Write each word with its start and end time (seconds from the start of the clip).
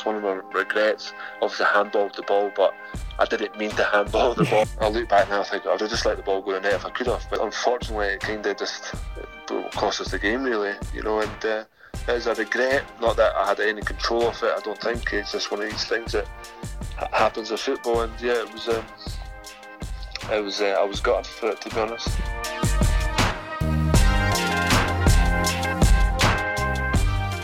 regrets. 0.00 0.04
One 0.04 0.16
of 0.16 0.22
my 0.22 0.58
regrets, 0.58 1.12
obviously, 1.42 1.66
handballed 1.66 2.14
the 2.14 2.22
ball, 2.22 2.50
but 2.56 2.74
I 3.18 3.24
didn't 3.26 3.58
mean 3.58 3.70
to 3.70 3.84
handball 3.84 4.34
the 4.34 4.44
ball. 4.44 4.66
I 4.80 4.88
look 4.88 5.08
back 5.08 5.28
now, 5.28 5.40
I 5.40 5.44
think 5.44 5.66
I'd 5.66 5.80
have 5.80 5.90
just 5.90 6.06
let 6.06 6.16
the 6.16 6.22
ball 6.22 6.42
go 6.42 6.54
in 6.54 6.62
net 6.62 6.74
if 6.74 6.86
I 6.86 6.90
could 6.90 7.06
have. 7.06 7.26
But 7.30 7.40
unfortunately, 7.40 8.08
it 8.08 8.20
kind 8.20 8.44
of 8.46 8.56
just 8.56 8.94
cost 9.72 10.00
us 10.00 10.10
the 10.10 10.18
game, 10.18 10.42
really. 10.42 10.74
You 10.94 11.02
know, 11.02 11.20
and 11.20 11.44
uh, 11.44 11.64
it's 12.08 12.26
a 12.26 12.34
regret. 12.34 12.84
Not 13.00 13.16
that 13.16 13.34
I 13.34 13.46
had 13.46 13.60
any 13.60 13.82
control 13.82 14.28
of 14.28 14.42
it. 14.42 14.52
I 14.56 14.60
don't 14.60 14.80
think 14.80 15.12
it's 15.12 15.32
just 15.32 15.50
one 15.50 15.62
of 15.62 15.70
these 15.70 15.84
things 15.84 16.12
that 16.12 16.26
happens 17.12 17.50
in 17.50 17.56
football. 17.56 18.02
And 18.02 18.20
yeah, 18.20 18.42
it 18.42 18.52
was. 18.52 18.68
Um, 18.68 18.84
it 20.30 20.44
was. 20.44 20.60
Uh, 20.60 20.76
I 20.78 20.84
was 20.84 21.00
gutted 21.00 21.26
for 21.26 21.50
it, 21.50 21.60
to 21.62 21.70
be 21.70 21.80
honest. 21.80 22.08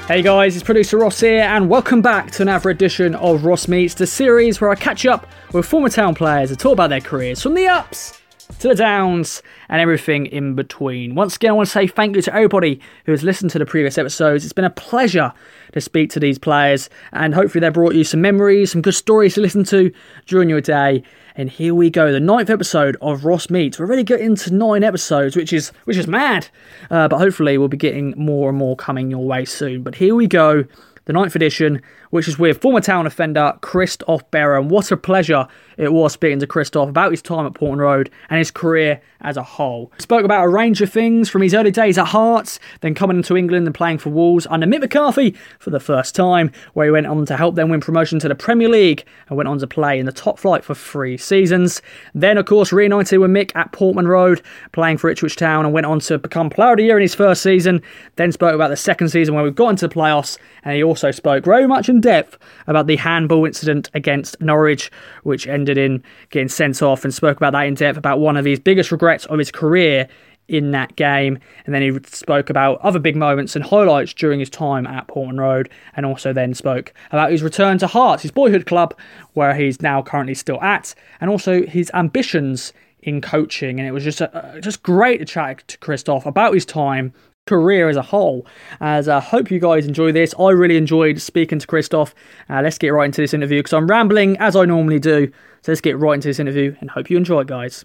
Hey 0.06 0.22
guys, 0.22 0.54
it's 0.54 0.64
producer 0.64 0.98
Ross 0.98 1.18
here, 1.18 1.42
and 1.42 1.68
welcome 1.68 2.00
back 2.00 2.30
to 2.30 2.42
another 2.42 2.70
edition 2.70 3.16
of 3.16 3.44
Ross 3.44 3.66
Meets, 3.66 3.94
the 3.94 4.06
series 4.06 4.60
where 4.60 4.70
I 4.70 4.76
catch 4.76 5.04
up 5.04 5.26
with 5.52 5.66
former 5.66 5.88
town 5.88 6.14
players 6.14 6.50
to 6.50 6.56
talk 6.56 6.74
about 6.74 6.90
their 6.90 7.00
careers 7.00 7.42
from 7.42 7.54
the 7.54 7.66
ups 7.66 8.20
to 8.60 8.68
the 8.68 8.76
downs 8.76 9.42
and 9.68 9.80
everything 9.80 10.26
in 10.26 10.54
between. 10.54 11.16
Once 11.16 11.34
again, 11.34 11.50
I 11.50 11.54
want 11.54 11.66
to 11.66 11.72
say 11.72 11.88
thank 11.88 12.14
you 12.14 12.22
to 12.22 12.32
everybody 12.32 12.80
who 13.04 13.10
has 13.10 13.24
listened 13.24 13.50
to 13.50 13.58
the 13.58 13.66
previous 13.66 13.98
episodes. 13.98 14.44
It's 14.44 14.52
been 14.52 14.64
a 14.64 14.70
pleasure 14.70 15.32
to 15.72 15.80
speak 15.80 16.10
to 16.10 16.20
these 16.20 16.38
players, 16.38 16.88
and 17.12 17.34
hopefully, 17.34 17.60
they 17.60 17.70
brought 17.70 17.96
you 17.96 18.04
some 18.04 18.20
memories, 18.20 18.70
some 18.70 18.82
good 18.82 18.94
stories 18.94 19.34
to 19.34 19.40
listen 19.40 19.64
to 19.64 19.90
during 20.26 20.48
your 20.48 20.60
day. 20.60 21.02
And 21.38 21.50
here 21.50 21.74
we 21.74 21.90
go, 21.90 22.12
the 22.12 22.18
ninth 22.18 22.48
episode 22.48 22.96
of 23.02 23.26
Ross 23.26 23.50
Meets. 23.50 23.78
We're 23.78 23.84
already 23.84 24.04
getting 24.04 24.36
to 24.36 24.54
nine 24.54 24.82
episodes, 24.82 25.36
which 25.36 25.52
is 25.52 25.68
which 25.84 25.98
is 25.98 26.06
mad. 26.06 26.48
Uh, 26.90 27.08
but 27.08 27.18
hopefully, 27.18 27.58
we'll 27.58 27.68
be 27.68 27.76
getting 27.76 28.14
more 28.16 28.48
and 28.48 28.56
more 28.56 28.74
coming 28.74 29.10
your 29.10 29.22
way 29.22 29.44
soon. 29.44 29.82
But 29.82 29.96
here 29.96 30.14
we 30.14 30.26
go, 30.26 30.64
the 31.04 31.12
ninth 31.12 31.36
edition, 31.36 31.82
which 32.10 32.28
is 32.28 32.38
with 32.38 32.60
former 32.60 32.80
town 32.80 33.06
offender 33.06 33.56
Christophe 33.60 34.30
Berra. 34.30 34.60
And 34.60 34.70
what 34.70 34.90
a 34.90 34.96
pleasure 34.96 35.46
it 35.76 35.92
was 35.92 36.12
speaking 36.12 36.38
to 36.40 36.46
Christophe 36.46 36.88
about 36.88 37.10
his 37.10 37.22
time 37.22 37.46
at 37.46 37.54
Portman 37.54 37.80
Road 37.80 38.10
and 38.30 38.38
his 38.38 38.50
career 38.50 39.00
as 39.20 39.36
a 39.36 39.42
whole. 39.42 39.92
Spoke 39.98 40.24
about 40.24 40.44
a 40.44 40.48
range 40.48 40.80
of 40.80 40.90
things 40.90 41.28
from 41.28 41.42
his 41.42 41.54
early 41.54 41.70
days 41.70 41.98
at 41.98 42.06
Hearts, 42.06 42.58
then 42.80 42.94
coming 42.94 43.16
into 43.16 43.36
England 43.36 43.66
and 43.66 43.74
playing 43.74 43.98
for 43.98 44.10
Wolves 44.10 44.46
under 44.48 44.66
Mick 44.66 44.80
McCarthy 44.80 45.34
for 45.58 45.70
the 45.70 45.80
first 45.80 46.14
time, 46.14 46.50
where 46.74 46.86
he 46.86 46.90
went 46.90 47.06
on 47.06 47.26
to 47.26 47.36
help 47.36 47.54
them 47.54 47.68
win 47.68 47.80
promotion 47.80 48.18
to 48.20 48.28
the 48.28 48.34
Premier 48.34 48.68
League 48.68 49.04
and 49.28 49.36
went 49.36 49.48
on 49.48 49.58
to 49.58 49.66
play 49.66 49.98
in 49.98 50.06
the 50.06 50.12
top 50.12 50.38
flight 50.38 50.64
for 50.64 50.74
three 50.74 51.16
seasons. 51.16 51.82
Then, 52.14 52.38
of 52.38 52.46
course, 52.46 52.72
reunited 52.72 53.18
with 53.18 53.30
Mick 53.30 53.54
at 53.54 53.72
Portman 53.72 54.08
Road, 54.08 54.42
playing 54.72 54.98
for 54.98 55.10
Ipswich 55.10 55.36
Town 55.36 55.64
and 55.64 55.74
went 55.74 55.86
on 55.86 56.00
to 56.00 56.18
become 56.18 56.50
Player 56.50 56.72
of 56.72 56.76
the 56.78 56.84
Year 56.84 56.96
in 56.96 57.02
his 57.02 57.14
first 57.14 57.42
season. 57.42 57.82
Then 58.16 58.32
spoke 58.32 58.54
about 58.54 58.68
the 58.68 58.76
second 58.76 59.08
season 59.08 59.34
where 59.34 59.44
we 59.44 59.50
got 59.50 59.70
into 59.70 59.88
the 59.88 59.94
playoffs, 59.94 60.38
and 60.62 60.76
he 60.76 60.82
also 60.82 61.10
spoke 61.10 61.44
very 61.44 61.66
much 61.66 61.88
in 61.88 62.00
depth 62.06 62.38
about 62.66 62.86
the 62.86 62.96
handball 62.96 63.44
incident 63.44 63.90
against 63.94 64.40
Norwich, 64.40 64.90
which 65.24 65.46
ended 65.46 65.76
in 65.76 66.02
getting 66.30 66.48
sent 66.48 66.82
off, 66.82 67.04
and 67.04 67.12
spoke 67.12 67.36
about 67.36 67.52
that 67.52 67.66
in 67.66 67.74
depth 67.74 67.98
about 67.98 68.20
one 68.20 68.36
of 68.36 68.44
his 68.44 68.60
biggest 68.60 68.92
regrets 68.92 69.26
of 69.26 69.38
his 69.38 69.50
career 69.50 70.08
in 70.48 70.70
that 70.70 70.94
game. 70.94 71.38
And 71.64 71.74
then 71.74 71.82
he 71.82 71.98
spoke 72.04 72.50
about 72.50 72.80
other 72.80 73.00
big 73.00 73.16
moments 73.16 73.56
and 73.56 73.64
highlights 73.64 74.14
during 74.14 74.38
his 74.38 74.50
time 74.50 74.86
at 74.86 75.08
Portman 75.08 75.38
Road, 75.38 75.68
and 75.96 76.06
also 76.06 76.32
then 76.32 76.54
spoke 76.54 76.94
about 77.10 77.32
his 77.32 77.42
return 77.42 77.78
to 77.78 77.86
Hearts, 77.86 78.22
his 78.22 78.30
boyhood 78.30 78.66
club, 78.66 78.94
where 79.34 79.54
he's 79.54 79.82
now 79.82 80.02
currently 80.02 80.34
still 80.34 80.62
at, 80.62 80.94
and 81.20 81.30
also 81.30 81.66
his 81.66 81.90
ambitions 81.94 82.72
in 83.02 83.20
coaching. 83.20 83.78
And 83.80 83.88
it 83.88 83.92
was 83.92 84.04
just 84.04 84.20
a, 84.20 84.60
just 84.62 84.82
great 84.82 85.18
to 85.18 85.24
chat 85.24 85.66
to 85.68 85.78
Christophe 85.78 86.26
about 86.26 86.54
his 86.54 86.64
time 86.64 87.12
career 87.46 87.88
as 87.88 87.96
a 87.96 88.02
whole. 88.02 88.44
As 88.80 89.08
I 89.08 89.18
uh, 89.18 89.20
hope 89.20 89.50
you 89.50 89.60
guys 89.60 89.86
enjoy 89.86 90.12
this. 90.12 90.34
I 90.38 90.50
really 90.50 90.76
enjoyed 90.76 91.20
speaking 91.20 91.60
to 91.60 91.66
Christophe. 91.66 92.14
Uh, 92.50 92.60
let's 92.60 92.76
get 92.76 92.88
right 92.88 93.06
into 93.06 93.20
this 93.20 93.32
interview 93.32 93.60
because 93.60 93.72
I'm 93.72 93.86
rambling 93.86 94.36
as 94.38 94.56
I 94.56 94.64
normally 94.64 94.98
do. 94.98 95.30
So 95.62 95.72
let's 95.72 95.80
get 95.80 95.96
right 95.96 96.14
into 96.14 96.28
this 96.28 96.40
interview 96.40 96.76
and 96.80 96.90
hope 96.90 97.08
you 97.08 97.16
enjoy 97.16 97.42
it, 97.42 97.46
guys. 97.46 97.84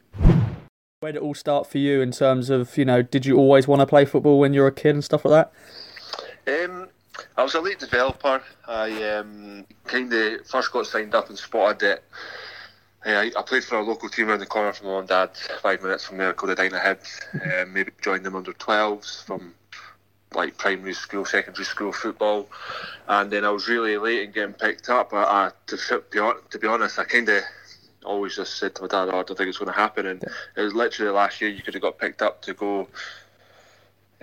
Where 0.99 1.11
did 1.11 1.19
it 1.19 1.23
all 1.23 1.35
start 1.35 1.67
for 1.67 1.77
you 1.77 2.01
in 2.01 2.11
terms 2.11 2.49
of, 2.49 2.77
you 2.77 2.85
know, 2.85 3.01
did 3.01 3.25
you 3.25 3.37
always 3.37 3.67
want 3.67 3.81
to 3.81 3.87
play 3.87 4.05
football 4.05 4.39
when 4.39 4.53
you 4.53 4.61
were 4.61 4.67
a 4.67 4.71
kid 4.71 4.95
and 4.95 5.03
stuff 5.03 5.25
like 5.25 5.51
that? 6.47 6.65
Um, 6.65 6.89
I 7.37 7.43
was 7.43 7.53
a 7.53 7.61
late 7.61 7.79
developer. 7.79 8.41
I 8.67 9.03
um, 9.09 9.65
kind 9.85 10.11
of 10.11 10.47
first 10.47 10.71
got 10.71 10.87
signed 10.87 11.13
up 11.13 11.29
and 11.29 11.37
spotted 11.37 11.83
it. 11.83 12.03
Yeah, 13.05 13.29
I 13.35 13.41
played 13.41 13.63
for 13.63 13.79
a 13.79 13.83
local 13.83 14.09
team 14.09 14.29
around 14.29 14.39
the 14.39 14.45
corner 14.45 14.73
from 14.73 14.87
my 14.87 14.93
mum 14.93 15.05
dad, 15.07 15.31
five 15.61 15.81
minutes 15.81 16.05
from 16.05 16.17
there, 16.17 16.33
called 16.33 16.55
the 16.55 16.61
Edina 16.61 16.79
Hibs. 16.79 17.63
Um, 17.63 17.73
maybe 17.73 17.91
joined 18.01 18.23
them 18.23 18.35
under 18.35 18.53
12s 18.53 19.23
from 19.23 19.55
like 20.33 20.57
primary 20.57 20.93
school, 20.93 21.25
secondary 21.25 21.65
school 21.65 21.91
football. 21.91 22.47
And 23.07 23.31
then 23.31 23.43
I 23.43 23.49
was 23.49 23.67
really 23.67 23.97
late 23.97 24.21
in 24.21 24.31
getting 24.31 24.53
picked 24.53 24.89
up. 24.89 25.11
But 25.11 25.27
I 25.27 25.51
to, 25.67 25.77
to 25.77 26.59
be 26.59 26.67
honest, 26.67 26.99
I 26.99 27.05
kind 27.05 27.27
of 27.27 27.43
always 28.05 28.35
just 28.35 28.57
said 28.57 28.75
to 28.75 28.83
my 28.83 28.87
dad, 28.87 29.09
oh, 29.11 29.19
I 29.19 29.23
don't 29.23 29.35
think 29.35 29.49
it's 29.49 29.57
going 29.57 29.71
to 29.71 29.77
happen. 29.77 30.05
And 30.05 30.23
it 30.55 30.61
was 30.61 30.75
literally 30.75 31.11
last 31.11 31.41
year 31.41 31.49
you 31.49 31.63
could 31.63 31.73
have 31.73 31.83
got 31.83 31.97
picked 31.97 32.21
up 32.21 32.41
to 32.43 32.53
go. 32.53 32.87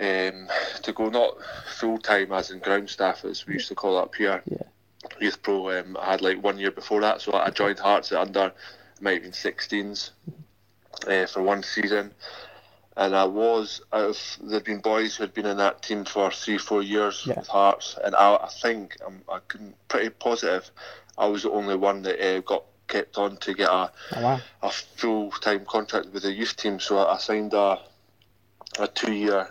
Um, 0.01 0.47
to 0.83 0.93
go 0.93 1.09
not 1.09 1.35
full 1.77 1.97
time 1.97 2.31
as 2.31 2.51
in 2.51 2.59
ground 2.59 2.89
staff 2.89 3.25
as 3.25 3.45
we 3.45 3.55
used 3.55 3.67
to 3.67 3.75
call 3.75 3.99
it 3.99 4.03
up 4.03 4.15
here, 4.15 4.41
yeah 4.45 4.61
youth 5.19 5.41
pro. 5.41 5.79
Um, 5.79 5.97
I 5.99 6.11
had 6.11 6.21
like 6.21 6.43
one 6.43 6.57
year 6.57 6.71
before 6.71 7.01
that, 7.01 7.21
so 7.21 7.33
I 7.33 7.49
joined 7.49 7.79
Hearts 7.79 8.11
at 8.11 8.19
under, 8.19 8.51
might 9.01 9.13
have 9.13 9.23
been 9.23 9.31
16s 9.31 10.11
uh, 11.07 11.25
for 11.27 11.41
one 11.41 11.63
season. 11.63 12.11
And 12.97 13.15
I 13.15 13.23
was 13.23 13.81
out 13.93 14.09
of 14.09 14.37
there'd 14.43 14.65
been 14.65 14.81
boys 14.81 15.15
who 15.15 15.23
had 15.23 15.33
been 15.33 15.45
in 15.45 15.57
that 15.57 15.81
team 15.81 16.03
for 16.03 16.31
three, 16.31 16.57
four 16.57 16.83
years 16.83 17.23
yeah. 17.25 17.39
with 17.39 17.47
Hearts, 17.47 17.97
and 18.03 18.13
I, 18.13 18.35
I 18.35 18.49
think 18.61 18.97
I'm 19.05 19.21
I 19.31 19.39
can 19.47 19.73
pretty 19.87 20.09
positive 20.09 20.69
I 21.19 21.27
was 21.27 21.43
the 21.43 21.51
only 21.51 21.75
one 21.75 22.01
that 22.03 22.25
uh, 22.25 22.39
got 22.39 22.63
kept 22.87 23.17
on 23.17 23.37
to 23.37 23.53
get 23.53 23.69
a 23.69 23.91
oh, 24.15 24.21
wow. 24.21 24.39
a 24.63 24.71
full 24.71 25.31
time 25.31 25.65
contract 25.65 26.07
with 26.11 26.23
the 26.23 26.31
youth 26.31 26.55
team. 26.55 26.79
So 26.79 26.97
I, 26.97 27.15
I 27.15 27.17
signed 27.17 27.53
a 27.53 27.79
a 28.79 28.87
two 28.87 29.13
year 29.13 29.49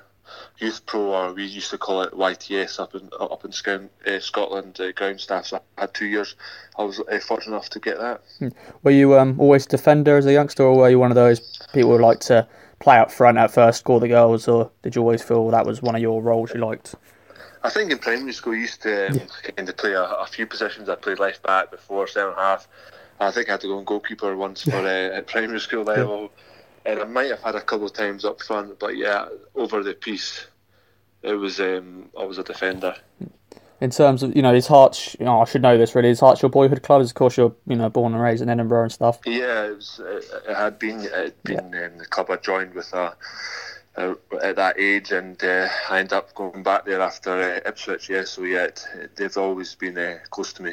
youth 0.59 0.85
pro, 0.87 1.15
or 1.15 1.33
we 1.33 1.45
used 1.45 1.71
to 1.71 1.79
call 1.79 2.03
it 2.03 2.13
YTS 2.13 2.81
up 2.81 2.95
in 2.95 3.09
up 3.21 3.45
in 3.45 3.53
uh, 4.07 4.21
Scotland 4.21 4.81
uh, 4.81 4.93
ground 4.93 5.21
staff. 5.21 5.47
So 5.47 5.61
I 5.77 5.83
had 5.83 5.95
two 5.95 6.07
years. 6.07 6.35
I 6.77 6.85
was 6.85 7.01
uh, 7.01 7.19
fortunate 7.21 7.55
enough 7.55 7.71
to 7.71 7.81
get 7.81 7.99
that. 7.99 8.23
Hmm. 8.39 8.49
Were 8.83 8.91
you 8.91 9.19
um, 9.19 9.39
always 9.41 9.67
defender 9.67 10.17
as 10.17 10.27
a 10.27 10.33
youngster, 10.33 10.65
or 10.65 10.77
were 10.77 10.91
you 10.91 10.99
one 10.99 11.11
of 11.11 11.17
those 11.17 11.41
people 11.73 11.97
who 11.97 12.03
liked 12.03 12.23
to 12.23 12.47
play 12.81 12.99
up 12.99 13.11
front 13.11 13.39
at 13.39 13.51
first, 13.51 13.81
score 13.81 14.01
the 14.01 14.09
goals, 14.09 14.49
or 14.49 14.71
did 14.83 14.95
you 14.95 15.03
always 15.03 15.23
feel 15.23 15.49
that 15.51 15.67
was 15.67 15.83
one 15.83 15.95
of 15.95 16.01
your 16.01 16.23
roles 16.23 16.53
you 16.55 16.61
liked? 16.61 16.95
I 17.63 17.71
think 17.71 17.91
in 17.91 17.99
primary 17.99 18.33
school, 18.33 18.53
I 18.55 18.59
used 18.59 18.83
to 18.83 19.09
um, 19.09 19.15
yeah. 19.15 19.51
kind 19.57 19.69
of 19.69 19.77
play 19.77 19.93
a, 19.93 20.03
a, 20.03 20.27
few 20.27 20.47
positions. 20.47 20.89
I 20.89 20.95
played 20.95 21.19
left 21.19 21.43
back 21.43 21.73
before, 21.73 22.07
centre 22.07 22.33
half. 22.37 22.69
I 23.19 23.33
think 23.33 23.49
I 23.49 23.53
had 23.53 23.63
to 23.63 23.67
go 23.67 23.79
and 23.79 23.87
goalkeeper 23.87 24.37
once 24.37 24.63
for 24.63 24.77
uh, 24.77 25.17
at 25.17 25.27
primary 25.27 25.59
school 25.61 25.83
level. 25.83 26.23
Yeah 26.23 26.43
and 26.89 27.01
I 27.01 27.05
might 27.05 27.31
have 27.31 27.43
had 27.43 27.55
a 27.55 27.61
couple 27.61 27.87
of 27.87 27.93
times 27.93 28.25
up 28.25 28.43
front, 28.43 28.79
but 28.79 28.97
yeah, 28.97 29.29
over 29.55 29.83
the 29.83 29.93
piece, 29.93 30.47
it 31.23 31.35
was 31.35 31.61
um, 31.61 32.09
I 32.19 32.25
was 32.25 32.39
a 32.39 32.43
defender. 32.43 32.97
In 33.81 33.91
terms 33.91 34.23
of 34.23 34.35
you 34.35 34.41
know 34.41 34.55
his 34.55 34.67
Hearts, 34.67 35.15
you 35.21 35.27
know 35.27 35.43
I 35.43 35.45
should 35.45 35.61
know 35.61 35.77
this 35.77 35.95
really. 35.95 36.09
His 36.09 36.21
Hearts 36.21 36.41
your 36.41 36.49
boyhood 36.49 36.83
club, 36.83 37.03
of 37.03 37.15
course 37.15 37.37
you're 37.37 37.55
you 37.67 37.77
know 37.77 37.91
born 37.91 38.15
and 38.15 38.23
raised 38.23 38.43
in 38.43 38.49
Edinburgh 38.49 38.85
and 38.85 38.93
stuff. 38.93 39.19
Yeah, 39.27 39.67
it, 39.67 39.77
was, 39.77 40.01
it, 40.03 40.25
it 40.49 40.57
had 40.57 40.79
been 40.79 41.01
it 41.01 41.13
had 41.13 41.43
been 41.43 41.73
yeah. 41.73 41.87
um, 41.87 41.99
the 41.99 42.07
club 42.07 42.31
I 42.31 42.37
joined 42.37 42.73
with 42.75 42.93
uh, 42.95 43.13
uh, 43.97 44.15
at 44.43 44.57
that 44.57 44.81
age, 44.81 45.13
and 45.13 45.43
uh, 45.45 45.69
I 45.91 45.99
ended 45.99 46.15
up 46.15 46.35
going 46.35 46.63
back 46.63 46.87
there 46.87 47.03
after 47.03 47.33
uh, 47.33 47.69
Ipswich. 47.69 48.09
Yeah, 48.09 48.25
so 48.25 48.45
yeah, 48.45 48.65
it, 48.65 49.15
they've 49.15 49.37
always 49.37 49.75
been 49.75 49.99
uh, 49.99 50.21
close 50.31 50.55
to 50.55 50.63
me. 50.63 50.73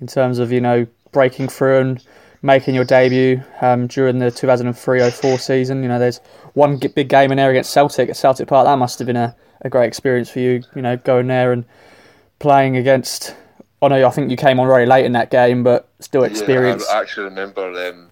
In 0.00 0.08
terms 0.08 0.40
of 0.40 0.50
you 0.50 0.60
know 0.60 0.88
breaking 1.12 1.46
through 1.46 1.78
and 1.78 2.06
making 2.42 2.74
your 2.74 2.84
debut 2.84 3.42
um, 3.60 3.86
during 3.86 4.18
the 4.18 4.26
2003-04 4.26 5.40
season. 5.40 5.82
You 5.82 5.88
know, 5.88 5.98
there's 5.98 6.18
one 6.54 6.76
big 6.76 7.08
game 7.08 7.30
in 7.30 7.36
there 7.36 7.50
against 7.50 7.72
Celtic 7.72 8.10
at 8.10 8.16
Celtic 8.16 8.48
Park. 8.48 8.66
That 8.66 8.78
must 8.78 8.98
have 8.98 9.06
been 9.06 9.16
a, 9.16 9.34
a 9.62 9.70
great 9.70 9.86
experience 9.86 10.28
for 10.28 10.40
you. 10.40 10.62
You 10.74 10.82
know, 10.82 10.96
going 10.96 11.28
there 11.28 11.52
and 11.52 11.64
playing 12.38 12.76
against. 12.76 13.36
I 13.80 13.88
know 13.88 14.06
I 14.06 14.10
think 14.10 14.30
you 14.30 14.36
came 14.36 14.60
on 14.60 14.68
very 14.68 14.86
late 14.86 15.04
in 15.04 15.12
that 15.12 15.30
game, 15.30 15.64
but 15.64 15.88
still 16.00 16.24
experience. 16.24 16.84
Yeah, 16.88 16.98
I 16.98 17.00
actually 17.00 17.24
remember. 17.24 17.88
Um, 17.88 18.08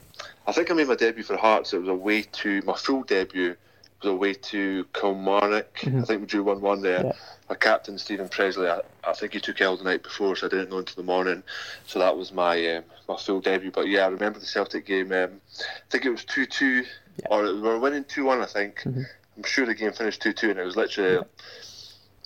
I 0.46 0.52
think 0.52 0.70
I 0.70 0.74
made 0.74 0.88
my 0.88 0.96
debut 0.96 1.22
for 1.22 1.36
Hearts. 1.36 1.72
It 1.72 1.78
was 1.78 1.88
away 1.88 2.22
to 2.22 2.62
my 2.62 2.74
full 2.74 3.02
debut 3.02 3.56
was 4.02 4.12
away 4.12 4.34
to 4.34 4.86
Kilmarnock. 4.92 5.74
Mm-hmm. 5.80 6.00
I 6.00 6.02
think 6.02 6.20
we 6.20 6.26
drew 6.26 6.44
one 6.44 6.60
one 6.60 6.82
there. 6.82 7.06
Yeah 7.06 7.12
my 7.50 7.56
captain 7.56 7.98
Steven 7.98 8.28
Pressley, 8.28 8.68
I, 8.68 8.80
I, 9.02 9.12
think 9.12 9.32
he 9.32 9.40
took 9.40 9.60
ill 9.60 9.76
the 9.76 9.82
night 9.82 10.04
before, 10.04 10.36
so 10.36 10.46
I 10.46 10.50
didn't 10.50 10.70
go 10.70 10.78
into 10.78 10.94
the 10.94 11.02
morning. 11.02 11.42
So 11.84 11.98
that 11.98 12.16
was 12.16 12.32
my 12.32 12.76
um, 12.76 12.84
my 13.08 13.16
full 13.16 13.40
debut. 13.40 13.72
But 13.72 13.88
yeah, 13.88 14.04
I 14.04 14.08
remember 14.08 14.38
the 14.38 14.46
Celtic 14.46 14.86
game. 14.86 15.10
Um, 15.10 15.40
I 15.58 15.90
think 15.90 16.06
it 16.06 16.10
was 16.10 16.24
two 16.24 16.46
two, 16.46 16.84
yeah. 17.18 17.26
or 17.28 17.42
we 17.42 17.60
were 17.60 17.80
winning 17.80 18.04
two 18.04 18.24
one. 18.24 18.40
I 18.40 18.46
think. 18.46 18.76
Mm-hmm. 18.82 19.02
I'm 19.36 19.42
sure 19.42 19.66
the 19.66 19.74
game 19.74 19.92
finished 19.92 20.22
two 20.22 20.32
two, 20.32 20.50
and 20.50 20.58
it 20.58 20.64
was 20.64 20.76
literally. 20.76 21.16
Yeah. 21.16 21.22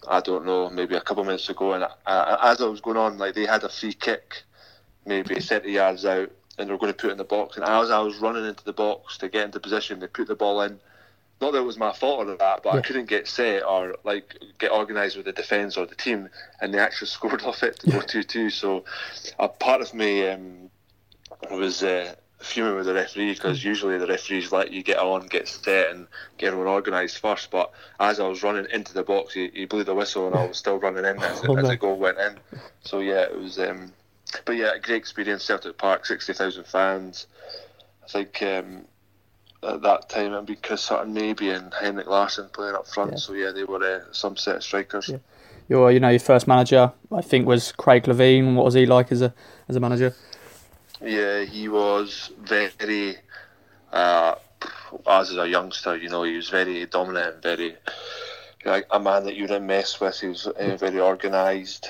I 0.06 0.20
don't 0.20 0.44
know, 0.44 0.68
maybe 0.68 0.96
a 0.96 1.00
couple 1.00 1.22
of 1.22 1.28
minutes 1.28 1.48
ago, 1.48 1.72
and 1.72 1.84
I, 2.04 2.52
as 2.52 2.60
I 2.60 2.66
was 2.66 2.82
going 2.82 2.98
on, 2.98 3.16
like 3.16 3.34
they 3.34 3.46
had 3.46 3.64
a 3.64 3.70
free 3.70 3.94
kick, 3.94 4.42
maybe 5.06 5.40
30 5.40 5.72
yards 5.72 6.04
out, 6.04 6.30
and 6.58 6.68
they 6.68 6.72
were 6.72 6.78
going 6.78 6.92
to 6.92 6.98
put 6.98 7.08
it 7.08 7.12
in 7.12 7.16
the 7.16 7.24
box. 7.24 7.56
And 7.56 7.64
as 7.64 7.90
I 7.90 8.00
was 8.00 8.18
running 8.18 8.44
into 8.44 8.62
the 8.64 8.74
box 8.74 9.16
to 9.16 9.30
get 9.30 9.46
into 9.46 9.60
position, 9.60 10.00
they 10.00 10.06
put 10.06 10.28
the 10.28 10.34
ball 10.34 10.60
in, 10.60 10.78
not 11.40 11.52
that 11.52 11.58
it 11.58 11.62
was 11.62 11.76
my 11.76 11.92
fault 11.92 12.26
or 12.26 12.36
that, 12.36 12.62
but 12.62 12.72
yeah. 12.72 12.78
I 12.78 12.82
couldn't 12.82 13.08
get 13.08 13.28
set 13.28 13.64
or 13.64 13.96
like 14.04 14.38
get 14.58 14.70
organised 14.70 15.16
with 15.16 15.26
the 15.26 15.32
defence 15.32 15.76
or 15.76 15.86
the 15.86 15.94
team, 15.94 16.28
and 16.60 16.72
they 16.72 16.78
actually 16.78 17.08
scored 17.19 17.42
off 17.42 17.62
it 17.62 17.78
to 17.81 17.90
go 17.90 18.00
two 18.00 18.22
two. 18.22 18.50
So 18.50 18.84
a 19.38 19.48
part 19.48 19.81
of 19.81 19.92
me 19.94 20.28
um, 20.28 20.70
was 21.50 21.82
uh, 21.82 22.14
fuming 22.38 22.76
with 22.76 22.86
the 22.86 22.94
referee 22.94 23.34
because 23.34 23.60
mm. 23.60 23.64
usually 23.64 23.98
the 23.98 24.06
referees 24.06 24.52
let 24.52 24.70
you 24.70 24.82
get 24.82 24.98
on, 24.98 25.26
get 25.26 25.48
set, 25.48 25.90
and 25.90 26.06
get 26.38 26.48
everyone 26.48 26.69
organised 26.69 27.19
first. 27.19 27.50
But 27.50 27.72
as 27.98 28.20
I 28.20 28.28
was 28.28 28.42
running 28.42 28.66
into 28.72 28.94
the 28.94 29.02
box, 29.02 29.34
he, 29.34 29.50
he 29.52 29.64
blew 29.64 29.84
the 29.84 29.94
whistle, 29.94 30.26
and 30.26 30.36
I 30.36 30.46
was 30.46 30.58
still 30.58 30.78
running 30.78 31.04
in 31.04 31.19
as, 31.22 31.42
oh, 31.48 31.56
as 31.56 31.69
the 31.69 31.76
goal 31.76 31.96
went 31.96 32.19
in. 32.19 32.38
So 32.82 33.00
yeah, 33.00 33.22
it 33.22 33.36
was. 33.36 33.58
Um, 33.58 33.92
but 34.44 34.52
yeah, 34.56 34.75
a 34.75 34.78
great 34.78 34.96
experience. 34.96 35.44
Celtic 35.44 35.78
Park, 35.78 36.06
sixty 36.06 36.32
thousand 36.32 36.66
fans. 36.66 37.26
I 38.04 38.08
think 38.08 38.42
um, 38.42 38.84
at 39.64 39.82
that 39.82 40.08
time 40.08 40.32
it'd 40.32 40.46
be 40.46 40.56
Chris 40.56 40.82
Sutton 40.82 41.12
maybe 41.12 41.50
and 41.50 41.72
Henrik 41.75 42.06
Larsson 42.06 42.49
playing 42.52 42.75
up 42.75 42.87
front. 42.87 43.12
Yeah. 43.12 43.19
So 43.19 43.32
yeah, 43.32 43.50
they 43.50 43.64
were 43.64 43.82
uh, 43.82 44.12
some 44.12 44.37
set 44.37 44.56
of 44.56 44.62
strikers. 44.64 45.08
Yeah. 45.08 45.19
Your, 45.69 45.90
you 45.90 46.00
know, 46.00 46.11
your 46.11 46.20
first 46.20 46.46
manager, 46.46 46.93
I 47.11 47.22
think, 47.22 47.46
was 47.46 47.72
Craig 47.72 48.05
Levein. 48.05 48.55
What 48.55 48.66
was 48.66 48.75
he 48.75 48.84
like 48.84 49.11
as 49.11 49.22
a 49.22 49.32
as 49.69 49.76
a 49.76 49.81
manager? 49.81 50.14
Yeah, 51.00 51.44
he 51.44 51.69
was 51.69 52.31
very, 52.40 53.16
uh, 53.93 54.37
as 55.06 55.37
a 55.37 55.49
youngster, 55.49 55.96
you 55.96 56.08
know, 56.08 56.22
he 56.22 56.37
was 56.37 56.49
very 56.49 56.87
dominant 56.87 57.34
and 57.34 57.43
very, 57.43 57.76
like 58.64 58.87
a 58.90 59.00
man 59.00 59.25
that 59.25 59.34
you 59.34 59.46
didn't 59.46 59.67
mess 59.67 60.00
with. 60.00 60.20
He 60.20 60.28
was 60.28 60.46
uh, 60.46 60.76
very 60.78 61.00
organised. 61.00 61.88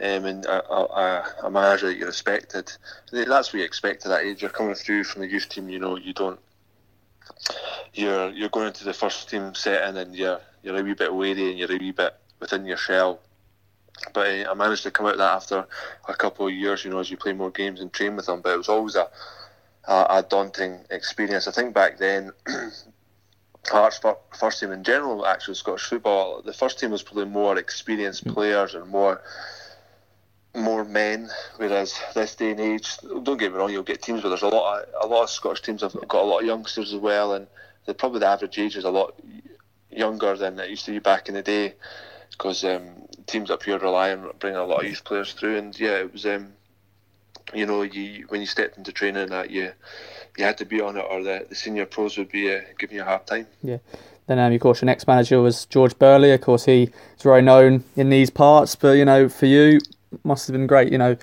Um, 0.00 0.24
and 0.24 0.46
a, 0.46 0.72
a, 0.72 1.34
a, 1.44 1.50
manager 1.50 1.88
that 1.88 1.98
you 1.98 2.06
respected. 2.06 2.72
That's 3.12 3.52
what 3.52 3.58
you 3.58 3.64
expect 3.64 4.06
at 4.06 4.08
that 4.08 4.24
age. 4.24 4.40
You're 4.40 4.50
coming 4.50 4.74
through 4.74 5.04
from 5.04 5.20
the 5.20 5.28
youth 5.28 5.50
team, 5.50 5.68
you 5.68 5.78
know, 5.78 5.96
you 5.96 6.14
don't. 6.14 6.40
You're 7.94 8.30
you're 8.30 8.48
going 8.48 8.68
into 8.68 8.84
the 8.84 8.92
first 8.92 9.28
team 9.28 9.54
setting 9.54 9.96
and 9.96 10.14
you're 10.14 10.40
you're 10.62 10.78
a 10.78 10.82
wee 10.82 10.94
bit 10.94 11.14
wary 11.14 11.50
and 11.50 11.58
you're 11.58 11.72
a 11.72 11.78
wee 11.78 11.92
bit 11.92 12.14
within 12.40 12.64
your 12.64 12.76
shell. 12.76 13.20
But 14.14 14.28
uh, 14.28 14.50
I 14.50 14.54
managed 14.54 14.82
to 14.84 14.90
come 14.90 15.06
out 15.06 15.12
of 15.12 15.18
that 15.18 15.34
after 15.34 15.66
a 16.08 16.14
couple 16.14 16.46
of 16.46 16.52
years, 16.52 16.84
you 16.84 16.90
know, 16.90 16.98
as 16.98 17.10
you 17.10 17.16
play 17.16 17.32
more 17.32 17.50
games 17.50 17.80
and 17.80 17.92
train 17.92 18.16
with 18.16 18.26
them. 18.26 18.40
But 18.40 18.54
it 18.54 18.58
was 18.58 18.68
always 18.68 18.96
a, 18.96 19.08
a, 19.86 20.06
a 20.08 20.26
daunting 20.28 20.80
experience. 20.90 21.46
I 21.46 21.52
think 21.52 21.74
back 21.74 21.98
then, 21.98 22.32
Hearts 23.68 24.00
first 24.32 24.58
team 24.58 24.72
in 24.72 24.82
general, 24.82 25.24
actually 25.24 25.54
Scottish 25.54 25.84
football, 25.84 26.42
the 26.42 26.52
first 26.52 26.80
team 26.80 26.90
was 26.90 27.02
probably 27.02 27.26
more 27.26 27.56
experienced 27.58 28.24
mm. 28.24 28.34
players 28.34 28.74
and 28.74 28.88
more 28.88 29.22
more 30.54 30.84
men, 30.84 31.30
whereas 31.56 31.98
this 32.14 32.34
day 32.34 32.50
and 32.50 32.60
age, 32.60 32.98
don't 33.22 33.38
get 33.38 33.52
me 33.52 33.58
wrong, 33.58 33.72
you'll 33.72 33.82
get 33.82 34.02
teams 34.02 34.22
where 34.22 34.30
there's 34.30 34.42
a 34.42 34.48
lot 34.48 34.82
of 34.82 35.10
a 35.10 35.12
lot 35.12 35.22
of 35.22 35.30
Scottish 35.30 35.62
teams 35.62 35.82
have 35.82 35.94
got 36.08 36.22
a 36.22 36.26
lot 36.26 36.40
of 36.40 36.46
youngsters 36.46 36.92
as 36.92 37.00
well, 37.00 37.34
and 37.34 37.46
the, 37.86 37.94
probably 37.94 38.20
the 38.20 38.26
average 38.26 38.58
age 38.58 38.76
is 38.76 38.84
a 38.84 38.90
lot 38.90 39.14
younger 39.90 40.36
than 40.36 40.58
it 40.58 40.70
used 40.70 40.84
to 40.84 40.90
be 40.90 40.98
back 40.98 41.28
in 41.28 41.34
the 41.34 41.42
day, 41.42 41.74
because 42.30 42.64
um, 42.64 42.82
teams 43.26 43.50
up 43.50 43.62
here 43.62 43.78
rely 43.78 44.12
on 44.12 44.30
bringing 44.38 44.58
a 44.58 44.64
lot 44.64 44.82
of 44.82 44.88
youth 44.88 45.04
players 45.04 45.32
through, 45.32 45.56
and 45.56 45.78
yeah, 45.78 45.98
it 45.98 46.12
was. 46.12 46.26
Um, 46.26 46.52
you 47.54 47.66
know, 47.66 47.82
you 47.82 48.24
when 48.28 48.40
you 48.40 48.46
stepped 48.46 48.78
into 48.78 48.92
training, 48.92 49.28
that 49.28 49.50
you 49.50 49.72
you 50.38 50.44
had 50.44 50.58
to 50.58 50.64
be 50.64 50.80
on 50.80 50.96
it, 50.96 51.04
or 51.10 51.22
the, 51.22 51.46
the 51.48 51.54
senior 51.54 51.86
pros 51.86 52.16
would 52.16 52.30
be 52.30 52.54
uh, 52.54 52.60
giving 52.78 52.96
you 52.96 53.02
a 53.02 53.04
hard 53.04 53.26
time. 53.26 53.46
Yeah. 53.62 53.78
Then, 54.26 54.38
um, 54.38 54.52
of 54.52 54.60
course, 54.60 54.80
your 54.80 54.86
next 54.86 55.06
manager 55.06 55.40
was 55.40 55.66
George 55.66 55.98
Burley. 55.98 56.30
Of 56.32 56.40
course, 56.40 56.64
he 56.64 56.84
is 56.84 57.22
very 57.22 57.42
known 57.42 57.84
in 57.96 58.08
these 58.08 58.30
parts. 58.30 58.76
But 58.76 58.92
you 58.92 59.04
know, 59.04 59.28
for 59.28 59.46
you, 59.46 59.80
must 60.24 60.46
have 60.46 60.52
been 60.52 60.66
great. 60.66 60.92
You 60.92 60.98
know, 60.98 61.16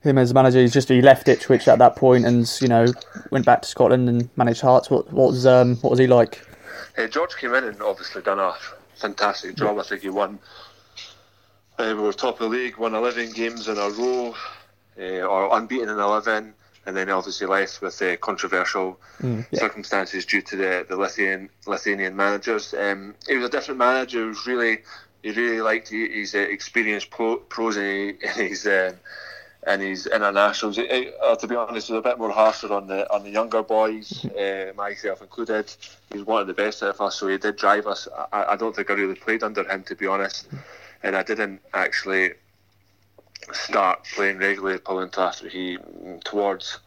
him 0.00 0.18
as 0.18 0.32
manager. 0.34 0.60
He's 0.60 0.72
just 0.72 0.88
he 0.88 1.02
left 1.02 1.28
Ipswich 1.28 1.68
at 1.68 1.78
that 1.78 1.96
point, 1.96 2.24
and 2.24 2.50
you 2.60 2.68
know, 2.68 2.86
went 3.30 3.46
back 3.46 3.62
to 3.62 3.68
Scotland 3.68 4.08
and 4.08 4.28
managed 4.36 4.60
Hearts. 4.60 4.90
What, 4.90 5.12
what 5.12 5.32
was 5.32 5.46
um, 5.46 5.76
what 5.76 5.90
was 5.90 5.98
he 5.98 6.06
like? 6.06 6.46
Hey, 6.96 7.08
George 7.08 7.36
came 7.36 7.54
in 7.54 7.64
and 7.64 7.82
obviously 7.82 8.22
done 8.22 8.38
a 8.38 8.54
fantastic 8.94 9.56
job. 9.56 9.78
I 9.78 9.82
think 9.82 10.02
he 10.02 10.10
won 10.10 10.38
uh, 11.78 11.94
we 11.96 12.02
were 12.02 12.12
top 12.12 12.40
of 12.40 12.50
the 12.50 12.56
league, 12.56 12.76
won 12.76 12.94
11 12.94 13.32
games 13.32 13.68
in 13.68 13.76
a 13.76 13.90
row, 13.90 14.34
uh, 14.98 15.22
or 15.22 15.56
unbeaten 15.56 15.88
in 15.88 15.98
11, 15.98 16.54
and 16.86 16.96
then 16.96 17.10
obviously 17.10 17.46
left 17.46 17.80
with 17.82 18.00
uh, 18.00 18.16
controversial 18.18 19.00
mm, 19.20 19.44
yeah. 19.50 19.58
circumstances 19.58 20.24
due 20.24 20.42
to 20.42 20.56
the, 20.56 20.86
the 20.88 20.96
Lithuanian, 20.96 21.48
Lithuanian 21.66 22.14
managers. 22.14 22.74
Um, 22.74 23.14
he 23.26 23.36
was 23.36 23.46
a 23.46 23.50
different 23.50 23.78
manager. 23.78 24.22
He 24.22 24.28
was 24.28 24.46
really, 24.46 24.78
he 25.24 25.32
really 25.32 25.60
liked 25.60 25.88
his 25.88 26.34
uh, 26.34 26.38
experienced 26.38 27.10
pro, 27.10 27.36
pros 27.36 27.76
and, 27.76 28.20
his 28.36 28.66
um, 28.66 28.94
and 29.66 29.80
his 29.80 30.06
internationals. 30.06 30.78
Uh, 30.78 31.36
to 31.36 31.46
be 31.48 31.56
honest, 31.56 31.90
was 31.90 31.98
a 31.98 32.02
bit 32.02 32.18
more 32.18 32.30
harsher 32.30 32.72
on 32.72 32.86
the 32.86 33.12
on 33.12 33.24
the 33.24 33.30
younger 33.30 33.62
boys, 33.62 34.24
uh, 34.26 34.72
myself 34.76 35.22
included. 35.22 35.74
He's 36.12 36.22
one 36.24 36.42
of 36.42 36.46
the 36.46 36.54
best 36.54 36.82
of 36.82 37.00
us, 37.00 37.16
so 37.16 37.28
he 37.28 37.38
did 37.38 37.56
drive 37.56 37.86
us. 37.86 38.06
I, 38.32 38.44
I 38.52 38.56
don't 38.56 38.76
think 38.76 38.90
I 38.90 38.94
really 38.94 39.14
played 39.14 39.42
under 39.42 39.64
him, 39.64 39.82
to 39.84 39.94
be 39.96 40.06
honest 40.06 40.46
and 41.04 41.14
I 41.14 41.22
didn't 41.22 41.60
actually 41.72 42.32
start 43.52 44.04
playing 44.14 44.38
regularly 44.38 44.80
until 44.86 45.22
after 45.22 45.48
he 45.48 45.78
towards 46.24 46.78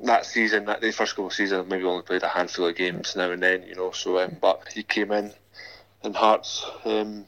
that 0.00 0.26
season, 0.26 0.64
that 0.64 0.80
the 0.80 0.90
first 0.90 1.12
couple 1.12 1.28
of 1.28 1.32
seasons, 1.32 1.68
maybe 1.70 1.84
only 1.84 2.02
played 2.02 2.24
a 2.24 2.28
handful 2.28 2.66
of 2.66 2.74
games 2.74 3.14
now 3.14 3.30
and 3.30 3.42
then, 3.42 3.62
you 3.62 3.76
know. 3.76 3.92
So, 3.92 4.18
um, 4.18 4.36
but 4.40 4.64
he 4.74 4.82
came 4.82 5.12
in, 5.12 5.32
and 6.02 6.14
Hearts 6.14 6.64
um, 6.84 7.24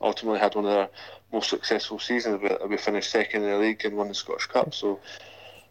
ultimately 0.00 0.40
had 0.40 0.54
one 0.54 0.66
of 0.66 0.72
their 0.72 0.88
most 1.32 1.50
successful 1.50 1.98
seasons. 1.98 2.40
We, 2.42 2.68
we 2.68 2.76
finished 2.76 3.10
second 3.10 3.42
in 3.42 3.50
the 3.50 3.58
league 3.58 3.84
and 3.84 3.96
won 3.96 4.08
the 4.08 4.14
Scottish 4.14 4.46
Cup. 4.46 4.74
So 4.74 5.00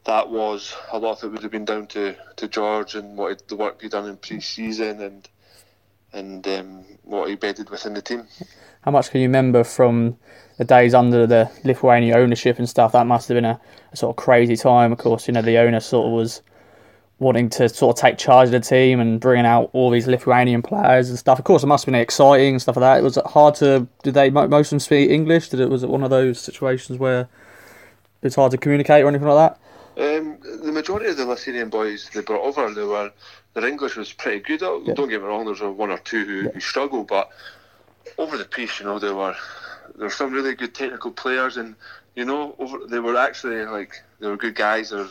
that 0.05 0.29
was 0.29 0.75
a 0.91 0.99
lot 0.99 1.23
of 1.23 1.29
it 1.29 1.33
would 1.33 1.43
have 1.43 1.51
been 1.51 1.65
down 1.65 1.87
to, 1.87 2.15
to 2.37 2.47
George 2.47 2.95
and 2.95 3.17
what 3.17 3.47
the 3.47 3.55
work 3.55 3.81
he'd 3.81 3.91
done 3.91 4.09
in 4.09 4.17
pre-season 4.17 5.01
and 5.01 5.29
and 6.11 6.47
um, 6.47 6.85
what 7.03 7.29
he 7.29 7.35
bedded 7.35 7.69
within 7.69 7.93
the 7.93 8.01
team 8.01 8.27
how 8.81 8.91
much 8.91 9.11
can 9.11 9.21
you 9.21 9.27
remember 9.27 9.63
from 9.63 10.17
the 10.57 10.65
days 10.65 10.93
under 10.93 11.27
the 11.27 11.51
Lithuania 11.63 12.17
ownership 12.17 12.59
and 12.59 12.69
stuff? 12.69 12.93
That 12.93 13.05
must 13.05 13.27
have 13.27 13.35
been 13.35 13.45
a, 13.45 13.59
a 13.91 13.97
sort 13.97 14.17
of 14.17 14.23
crazy 14.23 14.55
time. 14.55 14.91
Of 14.91 14.97
course, 14.97 15.27
you 15.27 15.33
know 15.33 15.41
the 15.41 15.57
owner 15.57 15.79
sort 15.79 16.07
of 16.07 16.13
was 16.13 16.41
wanting 17.19 17.49
to 17.49 17.67
sort 17.69 17.97
of 17.97 18.01
take 18.01 18.17
charge 18.17 18.47
of 18.47 18.51
the 18.51 18.59
team 18.59 18.99
and 18.99 19.19
bringing 19.19 19.45
out 19.45 19.69
all 19.73 19.89
these 19.89 20.07
Lithuanian 20.07 20.61
players 20.61 21.09
and 21.09 21.19
stuff. 21.19 21.37
Of 21.37 21.45
course, 21.45 21.63
it 21.63 21.67
must 21.67 21.85
have 21.85 21.91
been 21.91 22.01
exciting 22.01 22.55
and 22.55 22.61
stuff 22.61 22.77
like 22.77 22.81
that. 22.81 22.99
It 22.99 23.03
was 23.03 23.17
hard 23.25 23.55
to. 23.55 23.87
Did 24.03 24.13
they 24.13 24.29
most 24.29 24.67
of 24.67 24.69
them 24.71 24.79
speak 24.79 25.09
English? 25.09 25.49
Did 25.49 25.59
it 25.59 25.69
was 25.69 25.83
it 25.83 25.89
one 25.89 26.03
of 26.03 26.09
those 26.09 26.39
situations 26.39 26.97
where 26.97 27.27
it's 28.21 28.35
hard 28.35 28.51
to 28.51 28.57
communicate 28.57 29.03
or 29.03 29.07
anything 29.07 29.27
like 29.27 29.53
that? 29.53 29.59
Um, 29.99 30.37
the 30.63 30.71
majority 30.71 31.09
of 31.09 31.17
the 31.17 31.25
Lithuanian 31.25 31.69
boys 31.69 32.09
they 32.13 32.21
brought 32.21 32.41
over, 32.41 32.73
they 32.73 32.83
were 32.83 33.11
their 33.53 33.65
English 33.67 33.97
was 33.97 34.13
pretty 34.13 34.39
good. 34.39 34.61
Yeah. 34.61 34.93
Don't 34.93 35.09
get 35.09 35.21
me 35.21 35.27
wrong, 35.27 35.45
there's 35.45 35.61
one 35.61 35.91
or 35.91 35.97
two 35.99 36.25
who, 36.25 36.41
yeah. 36.43 36.49
who 36.51 36.59
struggle, 36.59 37.03
but 37.03 37.29
over 38.17 38.37
the 38.37 38.45
piece, 38.45 38.79
you 38.79 38.85
know, 38.85 38.99
there 38.99 39.15
were 39.15 39.35
there 39.95 40.05
were 40.05 40.09
some 40.09 40.31
really 40.31 40.55
good 40.55 40.73
technical 40.73 41.11
players, 41.11 41.57
and 41.57 41.75
you 42.15 42.25
know, 42.25 42.55
over 42.59 42.85
they 42.87 42.99
were 42.99 43.17
actually 43.17 43.65
like 43.65 44.01
they 44.19 44.27
were 44.27 44.37
good 44.37 44.55
guys. 44.55 44.93
Or 44.93 45.09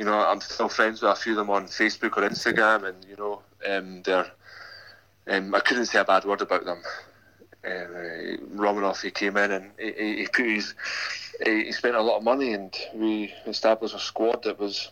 you 0.00 0.06
know, 0.06 0.18
I'm 0.18 0.40
still 0.40 0.70
friends 0.70 1.02
with 1.02 1.12
a 1.12 1.14
few 1.14 1.32
of 1.32 1.36
them 1.36 1.50
on 1.50 1.66
Facebook 1.66 2.16
or 2.16 2.26
Instagram, 2.26 2.88
and 2.88 3.04
you 3.04 3.16
know, 3.16 3.42
um, 3.68 4.00
they're 4.00 4.30
um, 5.28 5.54
I 5.54 5.60
couldn't 5.60 5.84
say 5.84 5.98
a 5.98 6.04
bad 6.06 6.24
word 6.24 6.40
about 6.40 6.64
them. 6.64 6.78
Uh, 7.62 8.38
Romanov, 8.56 9.02
he 9.02 9.10
came 9.10 9.36
in 9.36 9.50
and 9.50 9.70
he, 9.78 10.20
he 10.20 10.26
put 10.32 10.46
his 10.46 10.74
he, 11.44 11.64
he 11.64 11.72
spent 11.72 11.96
a 11.96 12.00
lot 12.00 12.16
of 12.16 12.24
money, 12.24 12.54
and 12.54 12.74
we 12.94 13.34
established 13.46 13.94
a 13.94 13.98
squad 13.98 14.42
that 14.44 14.58
was. 14.58 14.90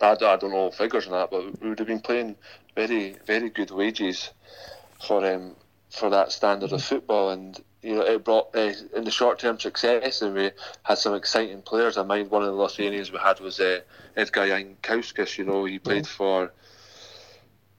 I 0.00 0.14
don't, 0.14 0.30
I 0.30 0.36
don't 0.36 0.50
know 0.50 0.70
figures 0.70 1.06
on 1.06 1.12
that, 1.12 1.30
but 1.30 1.60
we 1.60 1.68
would 1.68 1.78
have 1.78 1.88
been 1.88 2.00
playing 2.00 2.36
very, 2.74 3.16
very 3.26 3.50
good 3.50 3.70
wages 3.70 4.30
for 5.06 5.30
um, 5.30 5.54
for 5.90 6.08
that 6.08 6.32
standard 6.32 6.72
of 6.72 6.82
football, 6.82 7.32
and 7.32 7.62
you 7.86 7.94
know 7.94 8.02
it 8.02 8.24
brought 8.24 8.54
uh, 8.56 8.72
in 8.96 9.04
the 9.04 9.10
short 9.10 9.38
term 9.38 9.60
success, 9.60 10.20
and 10.20 10.34
we 10.34 10.50
had 10.82 10.98
some 10.98 11.14
exciting 11.14 11.62
players. 11.62 11.96
I 11.96 12.02
mind 12.02 12.30
one 12.30 12.42
of 12.42 12.48
the 12.48 12.54
Lithuanians 12.54 13.12
we 13.12 13.18
had 13.18 13.38
was 13.38 13.60
uh, 13.60 13.80
Edgar 14.16 14.46
Jankauskas. 14.48 15.38
You 15.38 15.44
know, 15.44 15.64
he 15.64 15.78
played 15.78 16.06
for 16.06 16.52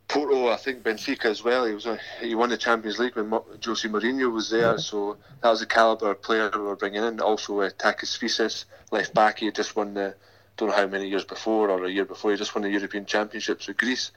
Porto, 0.08 0.48
I 0.48 0.56
think 0.56 0.84
Benfica 0.84 1.26
as 1.26 1.44
well. 1.44 1.66
He 1.66 1.74
was 1.74 1.86
a, 1.86 2.00
he 2.22 2.36
won 2.36 2.50
the 2.50 2.58
Champions 2.58 3.00
League 3.00 3.18
when 3.18 3.30
Jose 3.30 3.88
Mourinho 3.90 4.32
was 4.32 4.50
there, 4.50 4.72
yeah. 4.72 4.78
so 4.78 5.18
that 5.42 5.50
was 5.50 5.60
the 5.60 5.66
caliber 5.66 6.12
of 6.12 6.22
player 6.22 6.50
we 6.54 6.62
were 6.62 6.78
bringing 6.78 7.04
in. 7.04 7.20
Also, 7.20 7.60
uh, 7.60 7.70
Takis 7.70 8.18
Fyssas, 8.18 8.64
left 8.92 9.14
back, 9.14 9.40
he 9.40 9.52
just 9.52 9.76
won 9.76 9.94
the 9.94 10.16
don't 10.56 10.70
know 10.70 10.76
how 10.76 10.88
many 10.88 11.08
years 11.08 11.24
before 11.24 11.70
or 11.70 11.84
a 11.84 11.92
year 11.92 12.06
before 12.06 12.32
he 12.32 12.38
just 12.38 12.56
won 12.56 12.64
the 12.64 12.70
European 12.70 13.06
Championships 13.06 13.68
with 13.68 13.78
Greece, 13.78 14.12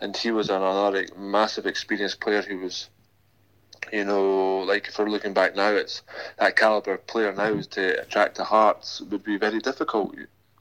and 0.00 0.16
he 0.16 0.30
was 0.30 0.48
another 0.48 1.06
massive 1.16 1.66
experienced 1.66 2.20
player 2.20 2.42
who 2.42 2.58
was 2.58 2.88
you 3.92 4.04
know, 4.04 4.58
like 4.60 4.88
if 4.88 4.98
we're 4.98 5.08
looking 5.08 5.34
back 5.34 5.56
now, 5.56 5.70
it's 5.70 6.02
that 6.38 6.56
caliber 6.56 6.96
player 6.98 7.32
now 7.32 7.60
to 7.60 8.02
attract 8.02 8.36
the 8.36 8.44
hearts 8.44 9.00
would 9.00 9.24
be 9.24 9.36
very 9.36 9.60
difficult. 9.60 10.14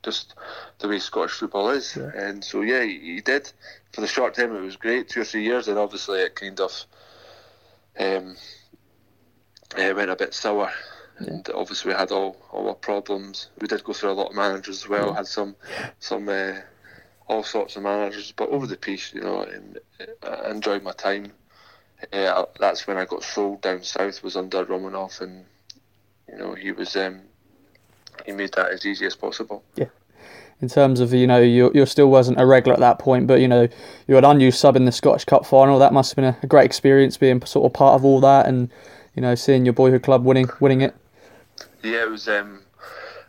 Just 0.04 0.36
the 0.80 0.90
way 0.90 1.00
Scottish 1.00 1.32
football 1.32 1.70
is, 1.70 1.96
yeah. 1.96 2.12
and 2.16 2.44
so 2.44 2.62
yeah, 2.62 2.84
he, 2.84 3.00
he, 3.00 3.22
did. 3.22 3.52
For 3.94 4.02
the 4.02 4.08
short 4.08 4.36
time, 4.36 4.54
it 4.54 4.60
was 4.60 4.76
great, 4.76 5.08
two 5.08 5.22
or 5.22 5.26
three 5.26 5.46
years, 5.46 5.70
and 5.70 5.78
obviously 5.78 6.20
it 6.20 6.36
kind 6.36 6.60
of 6.60 6.86
um, 7.98 8.36
it 9.78 9.96
went 9.96 10.12
a 10.12 10.16
bit 10.16 10.34
sour. 10.34 10.72
Yeah. 11.22 11.28
And 11.28 11.50
obviously 11.54 11.94
we 11.94 11.98
had 11.98 12.12
all, 12.12 12.38
all 12.52 12.68
our 12.68 12.76
problems. 12.76 13.50
We 13.62 13.68
did 13.68 13.84
go 13.84 13.94
through 13.94 14.12
a 14.12 14.14
lot 14.14 14.32
of 14.32 14.36
managers 14.36 14.84
as 14.84 14.90
well. 14.90 15.10
Yeah. 15.10 15.16
Had 15.16 15.28
some 15.28 15.56
some 16.00 16.28
uh, 16.28 16.56
all 17.28 17.44
sorts 17.44 17.76
of 17.76 17.84
managers, 17.84 18.34
but 18.36 18.50
over 18.50 18.68
the 18.68 18.78
piece, 18.78 19.14
you 19.14 19.22
know, 19.22 19.46
I 20.24 20.50
enjoyed 20.50 20.84
my 20.84 20.92
time. 20.92 21.32
Uh, 22.12 22.46
that's 22.60 22.88
when 22.88 22.98
I 22.98 23.06
got 23.06 23.24
sold 23.24 23.62
down 23.62 23.84
south. 23.84 24.24
Was 24.24 24.36
under 24.36 24.66
Romanov, 24.66 25.22
and 25.22 25.46
you 26.30 26.38
know 26.38 26.54
he 26.54 26.72
was 26.72 26.96
um, 26.96 27.22
he 28.26 28.32
made 28.32 28.54
that 28.54 28.72
as 28.72 28.86
easy 28.86 29.06
as 29.06 29.16
possible. 29.16 29.64
Yeah. 29.76 29.88
In 30.62 30.70
terms 30.70 31.00
of 31.00 31.14
you 31.14 31.28
know 31.28 31.40
you 31.40 31.72
you 31.74 31.86
still 31.86 32.10
wasn't 32.10 32.40
a 32.40 32.46
regular 32.46 32.74
at 32.74 32.80
that 32.80 33.00
point, 33.00 33.28
but 33.28 33.42
you 33.42 33.48
know 33.48 33.68
you 34.08 34.16
had 34.16 34.24
unused 34.24 34.60
sub 34.60 34.76
in 34.76 34.86
the 34.86 34.92
Scottish 34.92 35.26
Cup 35.26 35.46
final. 35.46 35.80
That 35.80 35.94
must 35.94 36.12
have 36.12 36.16
been 36.16 36.26
a, 36.26 36.38
a 36.44 36.48
great 36.48 36.66
experience 36.66 37.18
being 37.18 37.42
sort 37.46 37.66
of 37.66 37.74
part 37.74 37.96
of 37.96 38.06
all 38.06 38.20
that, 38.22 38.46
and 38.48 38.70
you 39.16 39.22
know 39.22 39.36
seeing 39.36 39.66
your 39.66 39.74
boyhood 39.74 40.04
club 40.04 40.24
winning 40.24 40.50
winning 40.60 40.82
it. 40.82 40.96
Yeah, 41.84 42.04
it 42.04 42.10
was. 42.10 42.28
Um, 42.28 42.62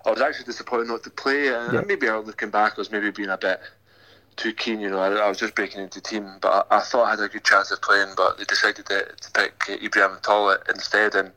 I 0.07 0.11
was 0.11 0.21
actually 0.21 0.45
disappointed 0.45 0.89
not 0.89 1.03
to 1.05 1.11
play, 1.11 1.49
and 1.49 1.73
yeah. 1.73 1.81
maybe 1.87 2.09
looking 2.09 2.51
back, 2.51 2.75
I 2.77 2.81
was 2.81 2.93
maybe 2.93 3.11
being 3.11 3.31
a 3.31 3.39
bit 3.39 3.61
too 4.37 4.53
keen. 4.53 4.81
You 4.81 4.91
know, 4.91 4.99
I, 4.99 5.13
I 5.13 5.29
was 5.29 5.39
just 5.39 5.55
breaking 5.55 5.83
into 5.83 6.01
team, 6.01 6.37
but 6.41 6.67
I, 6.71 6.77
I, 6.79 6.81
thought 6.81 7.05
I 7.05 7.11
had 7.11 7.21
a 7.21 7.29
good 7.29 7.45
chance 7.45 7.71
of 7.71 7.83
playing. 7.83 8.15
But 8.17 8.39
they 8.39 8.45
decided 8.45 8.87
to, 8.87 9.05
to 9.05 9.31
pick 9.33 9.83
Ibrahim 9.83 10.19
Tollett 10.23 10.69
instead, 10.69 11.15
and 11.15 11.33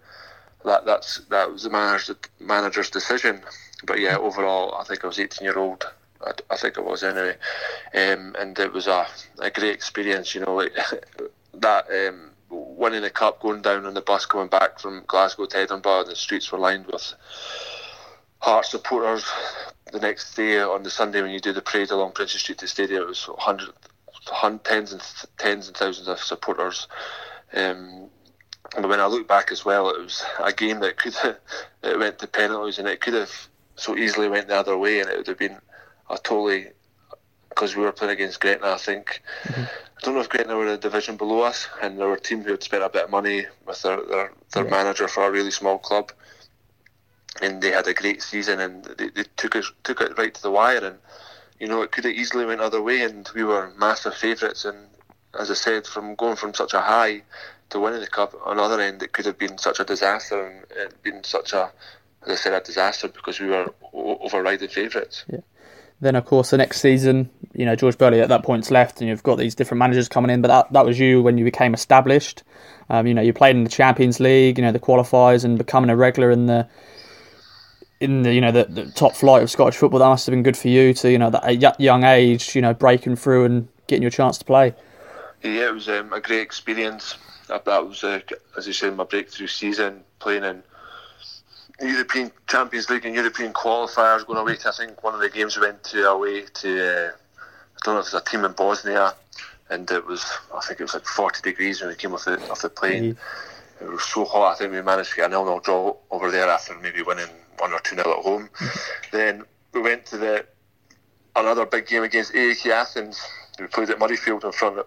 that 0.65 0.85
that's 0.85 1.17
that 1.29 1.51
was 1.51 1.63
the 1.63 1.69
manager's 1.69 2.15
manager's 2.39 2.89
decision. 2.89 3.41
But 3.85 3.99
yeah, 3.99 4.17
overall, 4.17 4.75
I 4.75 4.83
think 4.83 5.03
I 5.03 5.07
was 5.07 5.19
18 5.19 5.45
year 5.45 5.57
old. 5.57 5.85
I, 6.25 6.31
I 6.49 6.57
think 6.57 6.77
it 6.77 6.83
was 6.83 7.03
anyway, 7.03 7.35
um, 7.93 8.35
and 8.39 8.57
it 8.57 8.73
was 8.73 8.87
a, 8.87 9.07
a 9.39 9.49
great 9.49 9.73
experience. 9.73 10.33
You 10.33 10.41
know, 10.41 10.55
like, 10.55 10.73
that 11.53 11.85
um, 11.91 12.31
winning 12.49 13.01
the 13.01 13.09
cup, 13.09 13.41
going 13.41 13.61
down 13.61 13.85
on 13.85 13.93
the 13.93 14.01
bus, 14.01 14.25
coming 14.25 14.47
back 14.47 14.79
from 14.79 15.03
Glasgow 15.07 15.45
to 15.45 15.57
Edinburgh, 15.57 16.05
the 16.05 16.15
streets 16.15 16.51
were 16.51 16.59
lined 16.59 16.87
with 16.87 17.13
Heart 18.39 18.65
supporters. 18.65 19.25
The 19.91 19.99
next 19.99 20.35
day 20.35 20.59
on 20.59 20.83
the 20.83 20.89
Sunday 20.89 21.21
when 21.21 21.31
you 21.31 21.39
do 21.39 21.53
the 21.53 21.61
parade 21.61 21.91
along 21.91 22.11
Princes 22.11 22.41
Street 22.41 22.57
to 22.59 22.65
the 22.65 22.69
stadium, 22.69 23.03
it 23.03 23.07
was 23.07 23.29
hundreds, 23.37 23.71
tens 24.63 24.91
and 24.91 25.01
tens 25.37 25.67
and 25.67 25.77
thousands 25.77 26.07
of 26.07 26.19
supporters. 26.19 26.87
Um, 27.53 28.09
and 28.75 28.89
when 28.89 28.99
I 28.99 29.05
look 29.05 29.27
back 29.27 29.51
as 29.51 29.63
well, 29.63 29.89
it 29.89 30.01
was 30.01 30.23
a 30.39 30.51
game 30.51 30.81
that 30.81 30.97
could 30.97 31.13
have, 31.15 31.37
it 31.83 31.97
went 31.97 32.19
to 32.19 32.27
penalties 32.27 32.79
and 32.79 32.87
it 32.87 32.99
could 32.99 33.13
have 33.13 33.31
so 33.75 33.95
easily 33.95 34.27
went 34.27 34.49
the 34.49 34.55
other 34.55 34.77
way, 34.77 34.99
and 34.99 35.09
it 35.09 35.17
would 35.17 35.27
have 35.27 35.39
been 35.39 35.57
a 36.09 36.17
totally 36.17 36.67
because 37.49 37.75
we 37.75 37.83
were 37.83 37.91
playing 37.91 38.13
against 38.13 38.39
Gretna. 38.39 38.71
I 38.71 38.77
think 38.77 39.21
mm-hmm. 39.45 39.63
I 39.63 40.01
don't 40.01 40.13
know 40.13 40.21
if 40.21 40.29
Gretna 40.29 40.55
were 40.55 40.67
a 40.67 40.77
division 40.77 41.17
below 41.17 41.41
us, 41.41 41.67
and 41.81 41.97
they 41.97 42.03
were 42.03 42.13
a 42.13 42.19
team 42.19 42.43
who 42.43 42.51
had 42.51 42.63
spent 42.63 42.83
a 42.83 42.89
bit 42.89 43.05
of 43.05 43.09
money 43.09 43.45
with 43.65 43.81
their 43.81 44.01
their, 44.03 44.31
their 44.53 44.65
yeah. 44.65 44.69
manager 44.69 45.07
for 45.07 45.23
a 45.23 45.31
really 45.31 45.51
small 45.51 45.77
club, 45.77 46.11
and 47.41 47.61
they 47.61 47.71
had 47.71 47.87
a 47.87 47.93
great 47.93 48.21
season, 48.21 48.59
and 48.59 48.83
they, 48.97 49.09
they 49.09 49.23
took 49.35 49.55
it 49.55 49.65
took 49.83 50.01
it 50.01 50.17
right 50.17 50.33
to 50.33 50.41
the 50.41 50.51
wire, 50.51 50.83
and 50.83 50.97
you 51.59 51.67
know 51.67 51.81
it 51.81 51.91
could 51.91 52.05
have 52.05 52.13
easily 52.13 52.45
went 52.45 52.61
other 52.61 52.81
way, 52.81 53.01
and 53.01 53.29
we 53.35 53.43
were 53.43 53.71
massive 53.77 54.15
favourites, 54.15 54.65
and 54.65 54.77
as 55.39 55.51
I 55.51 55.55
said, 55.55 55.85
from 55.85 56.15
going 56.15 56.35
from 56.35 56.53
such 56.53 56.73
a 56.73 56.81
high 56.81 57.23
to 57.69 57.79
winning 57.79 57.99
the 57.99 58.07
cup, 58.07 58.33
on 58.45 58.57
the 58.57 58.63
other 58.63 58.79
end, 58.79 59.03
it 59.03 59.11
could 59.11 59.25
have 59.25 59.37
been 59.37 59.57
such 59.57 59.79
a 59.79 59.83
disaster, 59.83 60.45
and 60.45 60.65
it 60.71 61.03
been 61.03 61.23
such 61.23 61.53
a 61.53 61.71
as 62.27 62.31
I 62.31 62.35
said, 62.35 62.53
a 62.53 62.61
disaster 62.61 63.07
because 63.07 63.39
we 63.39 63.47
were 63.47 63.73
overriding 63.93 64.69
favourites. 64.69 65.25
Yeah. 65.31 65.39
Then, 65.99 66.15
of 66.15 66.25
course, 66.25 66.51
the 66.51 66.57
next 66.57 66.81
season, 66.81 67.29
you 67.53 67.65
know, 67.65 67.75
George 67.75 67.97
Burley 67.97 68.21
at 68.21 68.29
that 68.29 68.43
point's 68.43 68.69
left, 68.69 69.01
and 69.01 69.09
you've 69.09 69.23
got 69.23 69.37
these 69.37 69.55
different 69.55 69.79
managers 69.79 70.07
coming 70.07 70.29
in. 70.29 70.41
But 70.41 70.49
that, 70.49 70.73
that 70.73 70.85
was 70.85 70.99
you 70.99 71.23
when 71.23 71.37
you 71.37 71.45
became 71.45 71.73
established. 71.73 72.43
Um, 72.89 73.07
you 73.07 73.13
know, 73.13 73.21
you 73.21 73.33
played 73.33 73.55
in 73.55 73.63
the 73.63 73.69
Champions 73.69 74.19
League, 74.19 74.57
you 74.57 74.63
know, 74.63 74.71
the 74.71 74.79
qualifiers, 74.79 75.43
and 75.43 75.57
becoming 75.57 75.89
a 75.89 75.95
regular 75.95 76.29
in 76.29 76.45
the 76.45 76.67
in 77.99 78.21
the 78.23 78.33
you 78.33 78.41
know 78.41 78.51
the, 78.51 78.65
the 78.65 78.85
top 78.91 79.15
flight 79.15 79.43
of 79.43 79.49
Scottish 79.49 79.75
football. 79.75 79.99
That 79.99 80.07
must 80.07 80.25
have 80.25 80.33
been 80.33 80.43
good 80.43 80.57
for 80.57 80.67
you 80.67 80.93
to 80.95 81.11
you 81.11 81.17
know 81.17 81.29
that 81.29 81.45
a 81.45 81.55
young 81.79 82.03
age, 82.03 82.55
you 82.55 82.61
know, 82.61 82.73
breaking 82.73 83.15
through 83.15 83.45
and 83.45 83.67
getting 83.87 84.01
your 84.03 84.11
chance 84.11 84.37
to 84.37 84.45
play. 84.45 84.73
Yeah, 85.43 85.67
it 85.67 85.73
was 85.73 85.87
um, 85.89 86.13
a 86.13 86.19
great 86.19 86.41
experience. 86.41 87.15
That, 87.47 87.65
was, 87.65 88.03
uh, 88.03 88.19
as 88.57 88.67
you 88.67 88.73
said, 88.73 88.97
my 88.97 89.05
breakthrough 89.05 89.47
season 89.47 90.03
playing 90.19 90.43
in 90.43 90.63
European 91.79 92.31
Champions 92.47 92.89
League 92.89 93.05
and 93.05 93.15
European 93.15 93.53
qualifiers 93.53 94.25
going 94.25 94.39
away 94.39 94.55
to 94.57 94.69
I 94.69 94.71
think 94.71 95.03
one 95.03 95.13
of 95.13 95.21
the 95.21 95.29
games 95.29 95.55
we 95.57 95.65
went 95.65 95.83
to 95.85 96.09
away 96.09 96.41
to 96.41 97.07
uh, 97.07 97.11
I 97.11 97.79
don't 97.83 97.95
know 97.95 97.99
if 97.99 98.07
it 98.07 98.13
was 98.13 98.21
a 98.21 98.25
team 98.25 98.43
in 98.43 98.51
Bosnia 98.53 99.13
and 99.69 99.89
it 99.91 100.05
was 100.05 100.25
I 100.53 100.59
think 100.61 100.79
it 100.79 100.83
was 100.83 100.95
like 100.95 101.05
40 101.05 101.41
degrees 101.41 101.79
when 101.79 101.89
we 101.89 101.95
came 101.95 102.13
off 102.13 102.25
the 102.25 102.41
off 102.49 102.61
the 102.61 102.69
plane 102.69 103.15
mm-hmm. 103.15 103.85
it 103.85 103.91
was 103.91 104.03
so 104.03 104.25
hot 104.25 104.53
I 104.53 104.57
think 104.57 104.73
we 104.73 104.81
managed 104.81 105.11
to 105.11 105.15
get 105.17 105.27
a 105.27 105.29
nil 105.29 105.45
nil 105.45 105.59
draw 105.59 105.95
over 106.09 106.31
there 106.31 106.49
after 106.49 106.77
maybe 106.79 107.03
winning 107.03 107.29
one 107.59 107.73
or 107.73 107.79
two 107.79 107.95
nil 107.95 108.15
at 108.17 108.23
home 108.23 108.49
then 109.11 109.43
we 109.73 109.81
went 109.81 110.05
to 110.05 110.17
the 110.17 110.45
another 111.35 111.65
big 111.65 111.87
game 111.87 112.03
against 112.03 112.33
AEK 112.33 112.67
Athens 112.67 113.21
we 113.59 113.67
played 113.67 113.89
at 113.89 113.99
Murrayfield 113.99 114.43
in 114.43 114.51
front 114.51 114.79
of 114.79 114.85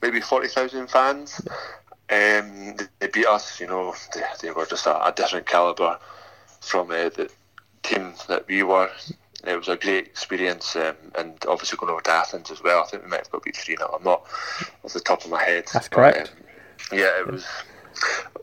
maybe 0.00 0.20
40,000 0.20 0.88
fans 0.88 1.40
um, 2.10 2.76
they 2.98 3.08
beat 3.12 3.26
us 3.26 3.60
you 3.60 3.66
know 3.66 3.94
they, 4.14 4.22
they 4.40 4.50
were 4.50 4.66
just 4.66 4.86
a, 4.86 5.06
a 5.06 5.12
different 5.12 5.46
calibre 5.46 5.98
from 6.62 6.90
uh, 6.90 7.10
the 7.10 7.30
team 7.82 8.14
that 8.28 8.46
we 8.48 8.62
were. 8.62 8.90
It 9.44 9.56
was 9.56 9.68
a 9.68 9.76
great 9.76 10.06
experience, 10.06 10.76
um, 10.76 10.94
and 11.16 11.34
obviously 11.48 11.76
going 11.76 11.90
over 11.90 12.00
to 12.02 12.10
Athens 12.10 12.50
as 12.50 12.62
well. 12.62 12.82
I 12.82 12.86
think 12.86 13.02
we 13.02 13.10
might 13.10 13.18
have 13.18 13.30
got 13.30 13.42
beat 13.42 13.56
three 13.56 13.76
0 13.76 13.96
I'm 13.98 14.04
not 14.04 14.24
off 14.84 14.92
the 14.92 15.00
top 15.00 15.24
of 15.24 15.30
my 15.30 15.42
head. 15.42 15.64
That's 15.72 15.88
correct. 15.88 16.32
Um, 16.92 16.98
yeah, 16.98 17.18
it 17.18 17.26
was 17.26 17.44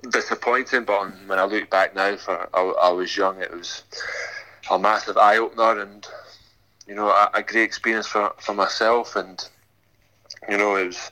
disappointing, 0.09 0.85
but 0.85 1.11
when 1.27 1.39
I 1.39 1.45
look 1.45 1.69
back 1.69 1.95
now, 1.95 2.15
for 2.17 2.49
I, 2.53 2.61
I 2.61 2.89
was 2.91 3.15
young, 3.15 3.41
it 3.41 3.51
was 3.51 3.83
a 4.69 4.79
massive 4.79 5.17
eye 5.17 5.37
opener, 5.37 5.81
and 5.81 6.07
you 6.87 6.95
know, 6.95 7.09
a, 7.09 7.29
a, 7.35 7.43
great 7.43 7.63
experience 7.63 8.07
for, 8.07 8.33
for 8.39 8.53
myself, 8.53 9.15
and 9.15 9.47
you 10.49 10.57
know, 10.57 10.75
it 10.75 10.87
was. 10.87 11.11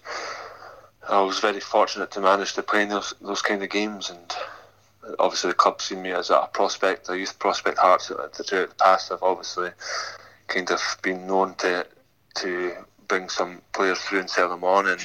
I 1.09 1.21
was 1.21 1.39
very 1.39 1.61
fortunate 1.61 2.11
to 2.11 2.19
manage 2.19 2.53
to 2.53 2.63
play 2.63 2.83
in 2.83 2.89
those 2.89 3.13
those 3.21 3.41
kind 3.41 3.63
of 3.63 3.69
games, 3.69 4.09
and 4.09 4.35
obviously 5.19 5.51
the 5.51 5.55
club 5.55 5.81
seen 5.81 6.01
me 6.01 6.11
as 6.11 6.29
a 6.29 6.49
prospect, 6.51 7.07
a 7.09 7.17
youth 7.17 7.39
prospect. 7.39 7.77
Hearts 7.77 8.07
throughout 8.07 8.33
the 8.33 8.75
past 8.77 9.11
I've 9.11 9.23
obviously 9.23 9.69
kind 10.47 10.69
of 10.69 10.81
been 11.01 11.27
known 11.27 11.55
to 11.55 11.85
to 12.39 12.73
bring 13.07 13.29
some 13.29 13.61
players 13.73 13.99
through 13.99 14.19
and 14.19 14.29
sell 14.29 14.49
them 14.49 14.63
on, 14.63 14.87
and 14.87 15.01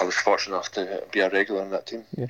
I 0.00 0.04
was 0.04 0.16
fortunate 0.16 0.56
enough 0.56 0.72
to 0.72 1.04
be 1.12 1.20
a 1.20 1.30
regular 1.30 1.62
in 1.62 1.70
that 1.70 1.86
team. 1.86 2.04
Yeah. 2.16 2.26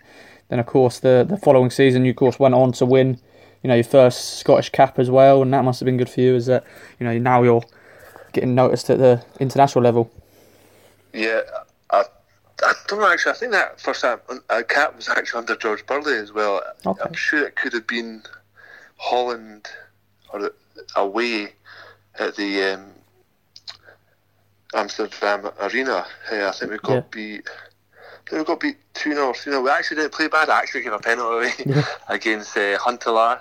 Then 0.48 0.58
of 0.58 0.66
course 0.66 1.00
the 1.00 1.26
the 1.28 1.36
following 1.36 1.70
season, 1.70 2.04
you 2.04 2.10
of 2.10 2.16
course 2.16 2.38
went 2.38 2.54
on 2.54 2.72
to 2.72 2.86
win, 2.86 3.18
you 3.62 3.68
know, 3.68 3.74
your 3.74 3.84
first 3.84 4.38
Scottish 4.38 4.70
cap 4.70 4.98
as 4.98 5.10
well, 5.10 5.42
and 5.42 5.52
that 5.52 5.64
must 5.64 5.80
have 5.80 5.86
been 5.86 5.96
good 5.96 6.10
for 6.10 6.20
you. 6.20 6.34
Is 6.36 6.46
that 6.46 6.64
you 6.98 7.06
know 7.06 7.18
now 7.18 7.42
you're 7.42 7.64
getting 8.32 8.54
noticed 8.54 8.90
at 8.90 8.98
the 8.98 9.24
international 9.40 9.82
level? 9.82 10.10
Yeah, 11.12 11.40
I 11.90 12.04
I 12.62 12.72
don't 12.86 13.00
know 13.00 13.10
actually. 13.10 13.32
I 13.32 13.36
think 13.36 13.52
that 13.52 13.80
first 13.80 14.02
time 14.02 14.20
a 14.50 14.62
cap 14.62 14.96
was 14.96 15.08
actually 15.08 15.38
under 15.38 15.56
George 15.56 15.84
Burley 15.86 16.16
as 16.16 16.32
well. 16.32 16.62
Okay. 16.84 17.00
I'm 17.04 17.14
sure 17.14 17.46
it 17.46 17.56
could 17.56 17.72
have 17.72 17.86
been 17.86 18.22
Holland 18.96 19.68
or 20.32 20.52
away 20.94 21.52
at 22.18 22.36
the 22.36 22.74
um, 22.74 22.86
Amsterdam 24.74 25.50
Arena. 25.60 26.06
I 26.30 26.50
think 26.52 26.72
we 26.72 26.78
got 26.78 26.94
yeah. 26.94 27.00
beat. 27.10 27.48
We 28.33 28.42
got 28.45 28.61
beat 28.61 28.76
two 28.95 29.12
0 29.12 29.33
three 29.35 29.52
0 29.52 29.62
We 29.62 29.71
actually 29.71 29.99
didn't 29.99 30.12
play 30.12 30.28
bad. 30.28 30.49
I 30.49 30.59
actually 30.59 30.83
gave 30.83 30.92
a 30.92 30.99
penalty 30.99 31.50
yeah. 31.66 31.85
against 32.09 32.56
uh, 32.56 32.78
Huntelaar. 32.78 33.40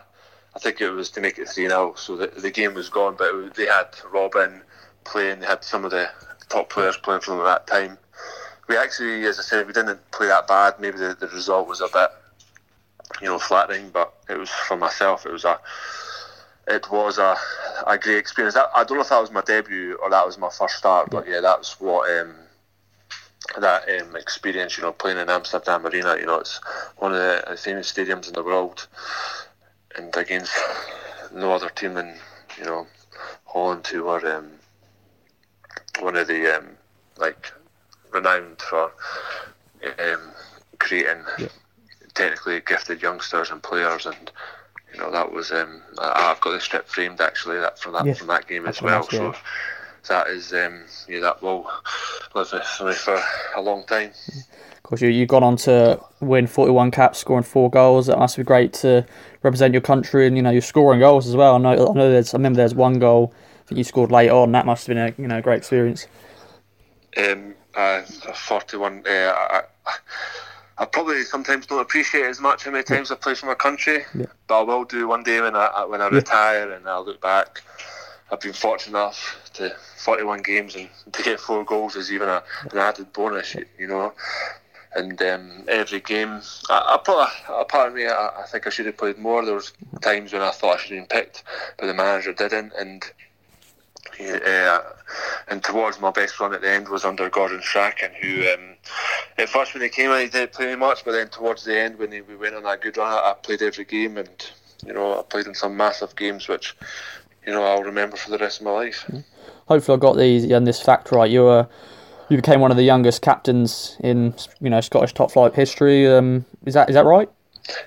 I 0.56 0.60
think 0.60 0.80
it 0.80 0.90
was 0.90 1.10
to 1.12 1.22
make 1.22 1.38
it 1.38 1.50
three 1.50 1.68
0 1.68 1.96
so 1.98 2.16
the, 2.16 2.28
the 2.28 2.52
game 2.52 2.74
was 2.74 2.90
gone. 2.90 3.16
But 3.18 3.56
they 3.56 3.66
had 3.66 3.92
Robben 4.12 4.62
playing. 5.04 5.40
They 5.40 5.48
had 5.48 5.64
some 5.64 5.86
of 5.86 5.92
the 5.92 6.10
top 6.50 6.70
players 6.70 6.98
playing 6.98 7.22
from 7.22 7.40
that 7.40 7.68
time 7.68 7.98
we 8.68 8.78
actually, 8.78 9.26
as 9.26 9.40
I 9.40 9.44
said, 9.44 9.68
we 9.68 9.74
didn't 9.74 10.00
play 10.12 10.28
that 10.28 10.48
bad. 10.48 10.80
Maybe 10.80 10.98
the, 10.98 11.16
the 11.20 11.28
result 11.28 11.68
was 11.68 11.82
a 11.82 11.88
bit, 11.88 12.10
you 13.22 13.28
know, 13.28 13.38
flattering, 13.38 13.90
but 13.90 14.14
it 14.30 14.38
was 14.38 14.50
for 14.50 14.78
myself. 14.78 15.26
It 15.26 15.32
was 15.32 15.46
a, 15.46 15.60
it 16.68 16.90
was 16.92 17.18
a, 17.18 17.36
a 17.86 17.98
great 17.98 18.18
experience. 18.18 18.56
I, 18.56 18.66
I 18.76 18.84
don't 18.84 18.98
know 18.98 19.04
if 19.04 19.10
that 19.10 19.22
was 19.22 19.32
my 19.32 19.42
debut 19.42 19.98
or 20.02 20.10
that 20.10 20.26
was 20.26 20.38
my 20.38 20.50
first 20.50 20.78
start, 20.78 21.10
but 21.12 21.28
yeah, 21.28 21.42
that's 21.42 21.80
what 21.80 22.10
um, 22.20 22.34
that 23.60 23.84
um, 24.02 24.16
experience. 24.16 24.78
You 24.78 24.84
know, 24.84 24.92
playing 24.92 25.18
in 25.18 25.30
Amsterdam 25.30 25.86
Arena. 25.86 26.18
You 26.18 26.26
know, 26.26 26.40
it's 26.40 26.60
one 26.98 27.14
of 27.14 27.18
the 27.18 27.58
famous 27.58 27.92
stadiums 27.92 28.28
in 28.28 28.34
the 28.34 28.44
world, 28.44 28.88
and 29.96 30.16
against 30.16 30.54
no 31.34 31.52
other 31.52 31.70
team 31.70 31.98
in 31.98 32.16
you 32.58 32.66
know 32.66 32.88
Holland 33.46 33.88
who 33.88 34.04
were 34.04 34.36
um, 34.36 34.52
one 36.00 36.16
of 36.16 36.28
the 36.28 36.58
um, 36.58 36.70
like 37.18 37.52
renowned 38.12 38.62
for 38.62 38.92
um, 40.00 40.32
creating 40.80 41.24
yeah. 41.38 41.48
technically 42.14 42.62
gifted 42.62 43.02
youngsters 43.02 43.52
and 43.52 43.62
players, 43.62 44.06
and 44.06 44.32
you 44.94 45.00
know 45.00 45.12
that 45.12 45.32
was 45.32 45.52
um, 45.52 45.82
I, 46.00 46.22
have 46.22 46.42
got 46.42 46.52
the 46.52 46.62
strip 46.62 46.88
framed 46.88 47.22
actually 47.22 47.60
that 47.60 47.80
from 47.80 47.94
that 47.94 48.06
yes. 48.06 48.18
from 48.18 48.28
that 48.28 48.48
game 48.48 48.66
as 48.66 48.82
well. 48.82 49.08
Yeah. 49.12 49.34
That 50.08 50.28
is 50.28 50.54
um, 50.54 50.82
yeah 51.08 51.20
that 51.22 51.42
will 51.42 51.70
live 52.34 52.52
with 52.52 52.82
me 52.86 52.94
for 52.94 53.20
a 53.56 53.62
long 53.62 53.86
time. 53.86 54.12
Of 54.76 54.84
course, 54.84 55.02
you 55.02 55.10
you 55.10 55.26
gone 55.26 55.44
on 55.44 55.56
to 55.58 56.00
win 56.20 56.48
41 56.48 56.92
caps, 56.92 57.20
scoring 57.20 57.44
four 57.44 57.70
goals. 57.70 58.08
That 58.08 58.20
must 58.20 58.38
be 58.38 58.44
great 58.44 58.74
to 58.74 59.06
represent 59.42 59.74
your 59.74 59.82
country, 59.82 60.28
and 60.28 60.38
you 60.38 60.44
know 60.44 60.52
you're 60.52 60.62
scoring 60.62 61.00
goals 61.00 61.28
as 61.28 61.36
well. 61.36 61.56
I 61.56 61.58
know, 61.58 61.90
I 61.90 61.94
know 61.94 62.12
there's 62.12 62.34
I 62.34 62.38
remember 62.38 62.58
there's 62.58 62.76
one 62.76 63.00
goal 63.00 63.34
that 63.68 63.78
you 63.78 63.84
scored 63.84 64.12
late 64.12 64.30
on. 64.30 64.52
That 64.52 64.66
must 64.66 64.86
have 64.88 64.96
been 64.96 65.06
a 65.06 65.14
you 65.22 65.28
know 65.28 65.42
great 65.42 65.58
experience. 65.58 66.08
Um, 67.18 67.56
uh, 67.76 68.02
41. 68.02 69.04
Uh, 69.08 69.12
I, 69.12 69.62
I 70.78 70.86
probably 70.86 71.24
sometimes 71.24 71.66
don't 71.66 71.80
appreciate 71.80 72.26
as 72.26 72.42
much 72.42 72.66
how 72.66 72.72
many 72.72 72.84
times 72.84 73.10
I 73.10 73.16
play 73.16 73.34
for 73.34 73.46
my 73.46 73.56
country, 73.56 74.04
yeah. 74.14 74.26
but 74.48 74.60
I 74.60 74.64
will 74.64 74.84
do 74.84 75.08
one 75.08 75.24
day 75.24 75.40
when 75.40 75.56
I 75.56 75.86
when 75.86 76.02
I 76.02 76.10
retire 76.10 76.72
and 76.72 76.88
I'll 76.88 77.06
look 77.06 77.22
back. 77.22 77.62
I've 78.32 78.40
been 78.40 78.54
fortunate 78.54 78.98
enough 78.98 79.50
to 79.54 79.76
41 79.98 80.42
games 80.42 80.76
and 80.76 80.90
to 81.14 81.24
get 81.24 81.40
four 81.40 81.64
goals 81.64 81.96
is 81.96 82.12
even 82.12 82.30
a, 82.30 82.44
an 82.72 82.78
added 82.78 83.14
bonus, 83.14 83.56
you 83.78 83.88
know. 83.88 84.14
And 84.96 85.22
um, 85.22 85.66
every 85.68 86.00
game, 86.00 86.42
I, 86.70 86.96
I 86.96 87.00
probably, 87.04 87.34
a 87.50 87.66
part 87.66 87.90
of 87.90 87.94
me, 87.94 88.06
I, 88.06 88.30
I, 88.30 88.46
think 88.50 88.66
I 88.66 88.70
should 88.70 88.86
have 88.86 88.96
played 88.96 89.18
more. 89.18 89.44
There 89.44 89.54
was 89.54 89.74
times 90.02 90.32
when 90.32 90.42
I 90.42 90.52
thought 90.52 90.76
I 90.76 90.82
should 90.82 90.98
have 90.98 91.10
been 91.10 91.20
picked, 91.20 91.44
but 91.78 91.88
the 91.88 91.94
manager 91.94 92.32
didn't. 92.32 92.72
And 92.80 93.04
uh, 94.20 94.80
and 95.50 95.64
towards 95.64 96.00
my 96.00 96.12
best 96.12 96.40
run 96.40 96.54
at 96.54 96.62
the 96.62 96.70
end 96.70 96.88
was 96.88 97.04
under 97.04 97.30
Gordon 97.30 97.62
Strachan, 97.62 98.12
who 98.22 98.48
um, 98.54 98.76
at 99.38 99.50
first 99.50 99.74
when 99.74 99.84
he 99.84 99.90
came 99.90 100.12
in 100.12 100.22
he 100.22 100.28
didn't 100.30 100.54
play 100.54 100.74
much, 100.76 101.04
but 101.04 101.12
then 101.12 101.28
towards 101.28 101.66
the 101.66 101.78
end 101.78 102.00
when 102.00 102.12
he, 102.12 102.22
we 102.22 102.36
went 102.36 102.56
on 102.56 102.64
that 102.64 102.82
good 102.82 102.96
run, 102.96 103.12
I, 103.12 103.32
I 103.32 103.34
played 103.34 103.62
every 103.62 103.84
game, 103.86 104.18
and 104.18 104.52
you 104.86 104.94
know 104.94 105.20
I 105.20 105.24
played 105.24 105.48
in 105.48 105.56
some 105.56 105.76
massive 105.76 106.16
games 106.16 106.48
which 106.48 106.76
you 107.46 107.54
know 107.54 107.64
I'll 107.64 107.84
remember 107.84 108.18
for 108.18 108.32
the 108.32 108.38
rest 108.38 108.60
of 108.60 108.66
my 108.66 108.72
life. 108.72 109.06
Mm-hmm 109.08 109.20
hopefully 109.68 109.98
I 109.98 110.00
got 110.00 110.18
these 110.18 110.44
and 110.46 110.66
this 110.66 110.82
fact 110.82 111.12
right. 111.12 111.30
You 111.30 111.44
were 111.44 111.68
you 112.30 112.38
became 112.38 112.60
one 112.60 112.72
of 112.72 112.78
the 112.78 112.84
youngest 112.84 113.22
captains 113.22 113.98
in 114.00 114.34
you 114.60 114.70
know 114.70 114.82
Scottish 114.82 115.14
top 115.14 115.32
flight 115.32 115.54
history. 115.54 116.08
Um, 116.08 116.46
is 116.66 116.74
that 116.74 116.90
is 116.90 116.96
that 116.96 117.06
right? 117.06 117.30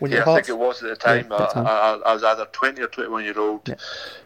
When 0.00 0.10
yeah, 0.10 0.22
I 0.22 0.34
think 0.34 0.48
it 0.48 0.58
was 0.58 0.82
at 0.82 0.88
the 0.88 0.96
time. 0.96 1.28
Yeah, 1.30 1.46
time. 1.46 1.66
I, 1.66 1.70
I, 1.70 1.94
I, 2.06 2.14
was 2.14 2.24
either 2.24 2.46
twenty 2.46 2.82
or 2.82 2.88
twenty-one 2.88 3.24
year 3.24 3.38
old. 3.38 3.68
Yeah. 3.68 3.74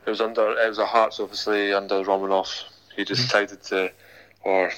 It 0.07 0.11
was 0.11 0.21
under 0.21 0.53
it 0.59 0.69
was 0.69 0.79
a 0.79 0.87
Hearts 0.87 1.21
obviously 1.21 1.73
under 1.73 2.03
Romanov. 2.03 2.65
He 2.97 3.03
mm-hmm. 3.03 3.15
decided 3.15 3.63
to, 3.65 3.93
or 4.45 4.73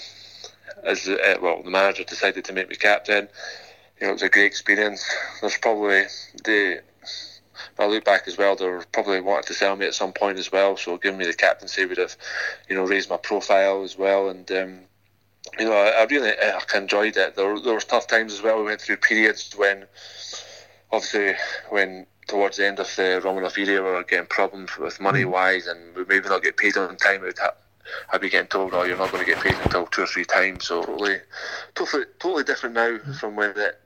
as 0.82 1.08
uh, 1.08 1.36
well, 1.40 1.62
the 1.62 1.70
manager 1.70 2.04
decided 2.04 2.44
to 2.46 2.52
make 2.52 2.68
me 2.68 2.76
captain. 2.76 3.28
You 4.00 4.06
know, 4.06 4.10
it 4.10 4.14
was 4.14 4.22
a 4.22 4.28
great 4.28 4.46
experience. 4.46 5.04
There's 5.40 5.56
probably 5.58 6.04
the 6.44 6.82
I 7.78 7.86
look 7.86 8.04
back 8.04 8.26
as 8.26 8.38
well, 8.38 8.56
they 8.56 8.66
were 8.66 8.84
probably 8.92 9.20
wanted 9.20 9.46
to 9.46 9.54
sell 9.54 9.76
me 9.76 9.86
at 9.86 9.94
some 9.94 10.12
point 10.12 10.38
as 10.38 10.50
well. 10.50 10.76
So 10.76 10.96
giving 10.96 11.18
me 11.18 11.26
the 11.26 11.34
captaincy 11.34 11.86
would 11.86 11.98
have, 11.98 12.16
you 12.68 12.76
know, 12.76 12.84
raised 12.84 13.10
my 13.10 13.16
profile 13.16 13.82
as 13.82 13.96
well. 13.98 14.28
And 14.28 14.50
um, 14.52 14.80
you 15.58 15.66
know, 15.66 15.72
I, 15.72 15.90
I 15.90 16.04
really 16.04 16.30
I 16.30 16.60
enjoyed 16.74 17.16
it. 17.16 17.36
There, 17.36 17.60
there 17.60 17.74
was 17.74 17.84
tough 17.84 18.06
times 18.06 18.32
as 18.32 18.42
well. 18.42 18.58
We 18.58 18.64
went 18.64 18.80
through 18.80 18.96
periods 18.98 19.54
when, 19.56 19.84
obviously, 20.90 21.34
when 21.70 22.06
towards 22.26 22.56
the 22.56 22.66
end 22.66 22.78
of 22.80 22.86
the 22.96 23.20
Romanov 23.22 23.56
era, 23.58 23.84
we 23.84 23.90
were 23.90 24.04
getting 24.04 24.26
problems 24.26 24.76
with 24.78 25.00
money 25.00 25.22
mm. 25.22 25.30
wise, 25.30 25.66
and 25.66 25.94
we 25.94 26.04
maybe 26.04 26.28
not 26.28 26.42
get 26.42 26.56
paid 26.56 26.76
on 26.76 26.96
time. 26.96 27.22
We'd 27.22 27.38
ha- 27.38 27.54
I'd 28.12 28.20
be 28.20 28.30
getting 28.30 28.48
told, 28.48 28.74
"Oh, 28.74 28.84
you're 28.84 28.96
not 28.96 29.12
going 29.12 29.24
to 29.24 29.30
get 29.30 29.42
paid 29.42 29.56
until 29.62 29.86
two 29.86 30.02
or 30.02 30.06
three 30.06 30.24
times." 30.24 30.66
So 30.66 30.82
totally, 30.82 31.18
totally, 31.74 32.04
totally 32.18 32.44
different 32.44 32.74
now 32.74 32.98
mm. 32.98 33.16
from 33.16 33.36
when 33.36 33.50
it 33.56 33.80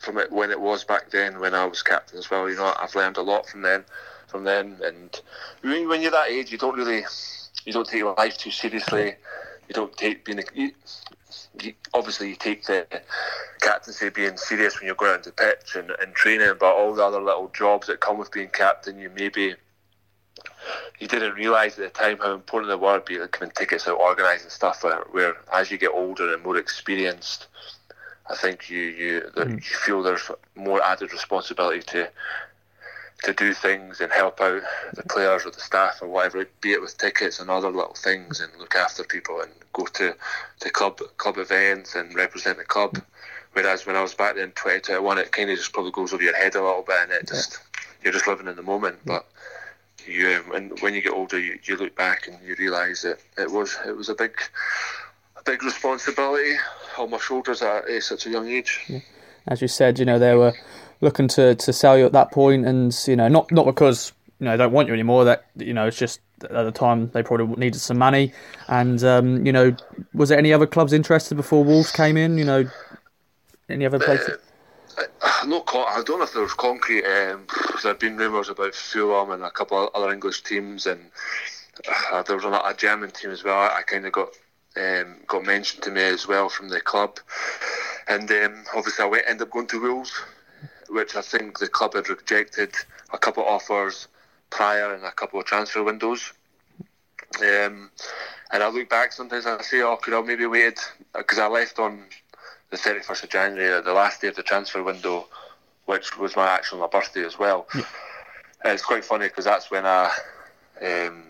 from 0.00 0.16
it 0.18 0.32
when 0.32 0.50
it 0.50 0.60
was 0.60 0.82
back 0.82 1.10
then 1.10 1.38
when 1.38 1.54
I 1.54 1.66
was 1.66 1.82
captain 1.82 2.18
as 2.18 2.30
well. 2.30 2.48
You 2.48 2.56
know, 2.56 2.74
I've 2.78 2.94
learned 2.94 3.18
a 3.18 3.22
lot 3.22 3.46
from 3.46 3.62
then, 3.62 3.84
from 4.26 4.44
then, 4.44 4.78
and 4.82 5.20
when 5.62 6.02
you're 6.02 6.10
that 6.10 6.30
age, 6.30 6.50
you 6.50 6.58
don't 6.58 6.76
really, 6.76 7.04
you 7.64 7.72
don't 7.72 7.86
take 7.86 8.02
life 8.02 8.36
too 8.38 8.50
seriously. 8.50 9.14
You 9.68 9.74
don't 9.74 9.96
take 9.96 10.24
being, 10.24 10.42
you, 10.54 10.72
you, 11.62 11.74
obviously 11.94 12.30
you 12.30 12.36
take 12.36 12.64
the 12.64 12.86
captaincy 13.60 14.08
being 14.08 14.36
serious 14.36 14.80
when 14.80 14.86
you're 14.86 14.96
going 14.96 15.12
out 15.12 15.22
to 15.24 15.32
pitch 15.32 15.76
and, 15.76 15.92
and 16.00 16.14
training, 16.14 16.54
but 16.58 16.74
all 16.74 16.94
the 16.94 17.04
other 17.04 17.20
little 17.20 17.50
jobs 17.54 17.86
that 17.86 18.00
come 18.00 18.18
with 18.18 18.32
being 18.32 18.48
captain, 18.48 18.98
you 18.98 19.10
maybe 19.10 19.54
you 20.98 21.06
didn't 21.06 21.34
realise 21.34 21.78
at 21.78 21.92
the 21.92 21.98
time 21.98 22.18
how 22.18 22.32
important 22.32 22.70
they 22.70 22.76
were, 22.76 23.00
be 23.00 23.18
like 23.18 23.32
coming 23.32 23.52
tickets 23.54 23.86
out, 23.86 24.00
organising 24.00 24.50
stuff. 24.50 24.82
Where, 24.82 25.04
where 25.10 25.36
as 25.52 25.70
you 25.70 25.78
get 25.78 25.90
older 25.92 26.32
and 26.32 26.42
more 26.42 26.56
experienced, 26.56 27.46
I 28.30 28.36
think 28.36 28.70
you 28.70 28.80
you 28.80 29.20
mm. 29.34 29.54
you 29.54 29.60
feel 29.60 30.02
there's 30.02 30.30
more 30.54 30.82
added 30.82 31.12
responsibility 31.12 31.82
to 31.88 32.10
to 33.24 33.34
do 33.34 33.52
things 33.52 34.00
and 34.00 34.10
help 34.10 34.40
out 34.40 34.62
the 34.94 35.02
players 35.02 35.44
or 35.44 35.50
the 35.50 35.60
staff 35.60 35.98
or 36.00 36.08
whatever, 36.08 36.46
be 36.60 36.72
it 36.72 36.80
with 36.80 36.96
tickets 36.96 37.38
and 37.38 37.50
other 37.50 37.70
little 37.70 37.94
things, 37.94 38.40
and 38.40 38.50
look 38.58 38.74
after 38.74 39.04
people 39.04 39.40
and 39.40 39.50
go 39.72 39.84
to 39.86 40.14
to 40.60 40.70
club 40.70 41.00
club 41.16 41.38
events 41.38 41.94
and 41.94 42.14
represent 42.14 42.58
the 42.58 42.64
club. 42.64 42.98
Whereas 43.52 43.84
when 43.84 43.96
I 43.96 44.02
was 44.02 44.14
back 44.14 44.36
then, 44.36 44.50
2021, 44.50 45.18
it 45.18 45.32
kind 45.32 45.50
of 45.50 45.58
just 45.58 45.72
probably 45.72 45.90
goes 45.90 46.12
over 46.12 46.22
your 46.22 46.36
head 46.36 46.54
a 46.54 46.62
little 46.62 46.82
bit, 46.82 46.96
and 47.02 47.12
it 47.12 47.28
just 47.28 47.58
you're 48.02 48.12
just 48.12 48.28
living 48.28 48.46
in 48.46 48.56
the 48.56 48.62
moment. 48.62 48.98
But 49.04 49.26
you, 50.06 50.36
when 50.48 50.70
when 50.80 50.94
you 50.94 51.02
get 51.02 51.12
older, 51.12 51.38
you, 51.38 51.58
you 51.64 51.76
look 51.76 51.96
back 51.96 52.28
and 52.28 52.38
you 52.46 52.54
realise 52.58 53.02
that 53.02 53.18
it 53.36 53.50
was 53.50 53.76
it 53.86 53.96
was 53.96 54.08
a 54.08 54.14
big 54.14 54.40
a 55.36 55.42
big 55.42 55.62
responsibility 55.62 56.56
on 56.98 57.10
my 57.10 57.18
shoulders 57.18 57.62
at, 57.62 57.88
at 57.88 58.02
such 58.02 58.26
a 58.26 58.30
young 58.30 58.48
age. 58.48 58.80
Yeah. 58.88 59.00
As 59.46 59.62
you 59.62 59.68
said, 59.68 59.98
you 59.98 60.04
know 60.04 60.18
they 60.18 60.34
were 60.34 60.52
looking 61.00 61.28
to, 61.28 61.54
to 61.54 61.72
sell 61.72 61.96
you 61.98 62.06
at 62.06 62.12
that 62.12 62.30
point, 62.30 62.66
and 62.66 62.96
you 63.06 63.16
know 63.16 63.28
not 63.28 63.50
not 63.50 63.66
because 63.66 64.12
you 64.38 64.44
know 64.44 64.52
they 64.52 64.64
don't 64.64 64.72
want 64.72 64.88
you 64.88 64.94
anymore. 64.94 65.24
That 65.24 65.46
you 65.56 65.72
know 65.72 65.86
it's 65.86 65.98
just 65.98 66.20
at 66.42 66.50
the 66.50 66.72
time 66.72 67.10
they 67.10 67.22
probably 67.22 67.46
needed 67.56 67.80
some 67.80 67.98
money. 67.98 68.32
And 68.68 69.02
um, 69.04 69.44
you 69.46 69.52
know, 69.52 69.74
was 70.14 70.28
there 70.28 70.38
any 70.38 70.52
other 70.52 70.66
clubs 70.66 70.92
interested 70.92 71.36
before 71.36 71.64
Wolves 71.64 71.90
came 71.90 72.16
in? 72.16 72.38
You 72.38 72.44
know, 72.44 72.70
any 73.68 73.86
other 73.86 73.98
places? 73.98 74.38
Uh, 74.98 75.02
uh 75.22 75.46
no, 75.46 75.64
I 75.66 76.02
don't 76.04 76.18
know 76.18 76.24
if 76.24 76.32
there 76.32 76.42
was 76.42 76.52
concrete. 76.54 77.04
Um, 77.04 77.46
there 77.82 77.92
had 77.92 77.98
been 77.98 78.16
rumours 78.16 78.48
about 78.48 78.74
Fulham 78.74 79.30
and 79.30 79.42
a 79.42 79.50
couple 79.50 79.86
of 79.86 79.94
other 79.94 80.12
English 80.12 80.42
teams, 80.42 80.86
and 80.86 81.00
uh, 82.12 82.22
there 82.22 82.36
was 82.36 82.44
a, 82.44 82.50
a 82.50 82.74
German 82.76 83.10
team 83.10 83.30
as 83.30 83.44
well. 83.44 83.58
I, 83.58 83.78
I 83.78 83.82
kind 83.82 84.06
of 84.06 84.12
got 84.12 84.30
um, 84.76 85.16
got 85.26 85.44
mentioned 85.44 85.82
to 85.84 85.90
me 85.90 86.02
as 86.02 86.26
well 86.26 86.48
from 86.48 86.68
the 86.68 86.80
club. 86.80 87.18
And 88.08 88.30
um, 88.30 88.64
obviously, 88.74 89.04
I 89.04 89.08
went, 89.08 89.24
ended 89.26 89.48
up 89.48 89.52
going 89.52 89.66
to 89.68 89.80
Wolves, 89.80 90.12
which 90.88 91.16
I 91.16 91.22
think 91.22 91.58
the 91.58 91.68
club 91.68 91.94
had 91.94 92.08
rejected 92.08 92.74
a 93.12 93.18
couple 93.18 93.42
of 93.42 93.48
offers 93.48 94.08
prior 94.50 94.94
and 94.94 95.04
a 95.04 95.12
couple 95.12 95.40
of 95.40 95.46
transfer 95.46 95.82
windows. 95.82 96.32
Um, 97.38 97.90
and 98.52 98.62
I 98.62 98.68
look 98.68 98.88
back 98.88 99.12
sometimes 99.12 99.46
and 99.46 99.60
I 99.60 99.62
say, 99.62 99.82
oh, 99.82 99.96
could 99.96 100.14
I 100.14 100.20
maybe 100.22 100.46
waited? 100.46 100.78
Because 101.14 101.38
I 101.38 101.46
left 101.46 101.78
on 101.78 102.04
the 102.70 102.76
31st 102.76 103.24
of 103.24 103.30
January, 103.30 103.82
the 103.82 103.92
last 103.92 104.20
day 104.20 104.28
of 104.28 104.36
the 104.36 104.42
transfer 104.42 104.82
window, 104.82 105.26
which 105.86 106.18
was 106.18 106.36
my 106.36 106.48
actual 106.48 106.78
my 106.78 106.86
birthday 106.88 107.24
as 107.24 107.38
well. 107.38 107.66
Yeah. 107.74 107.82
it's 108.64 108.82
quite 108.82 109.04
funny 109.04 109.26
because 109.26 109.44
that's 109.44 109.70
when 109.70 109.86
I, 109.86 110.06
um, 110.82 111.28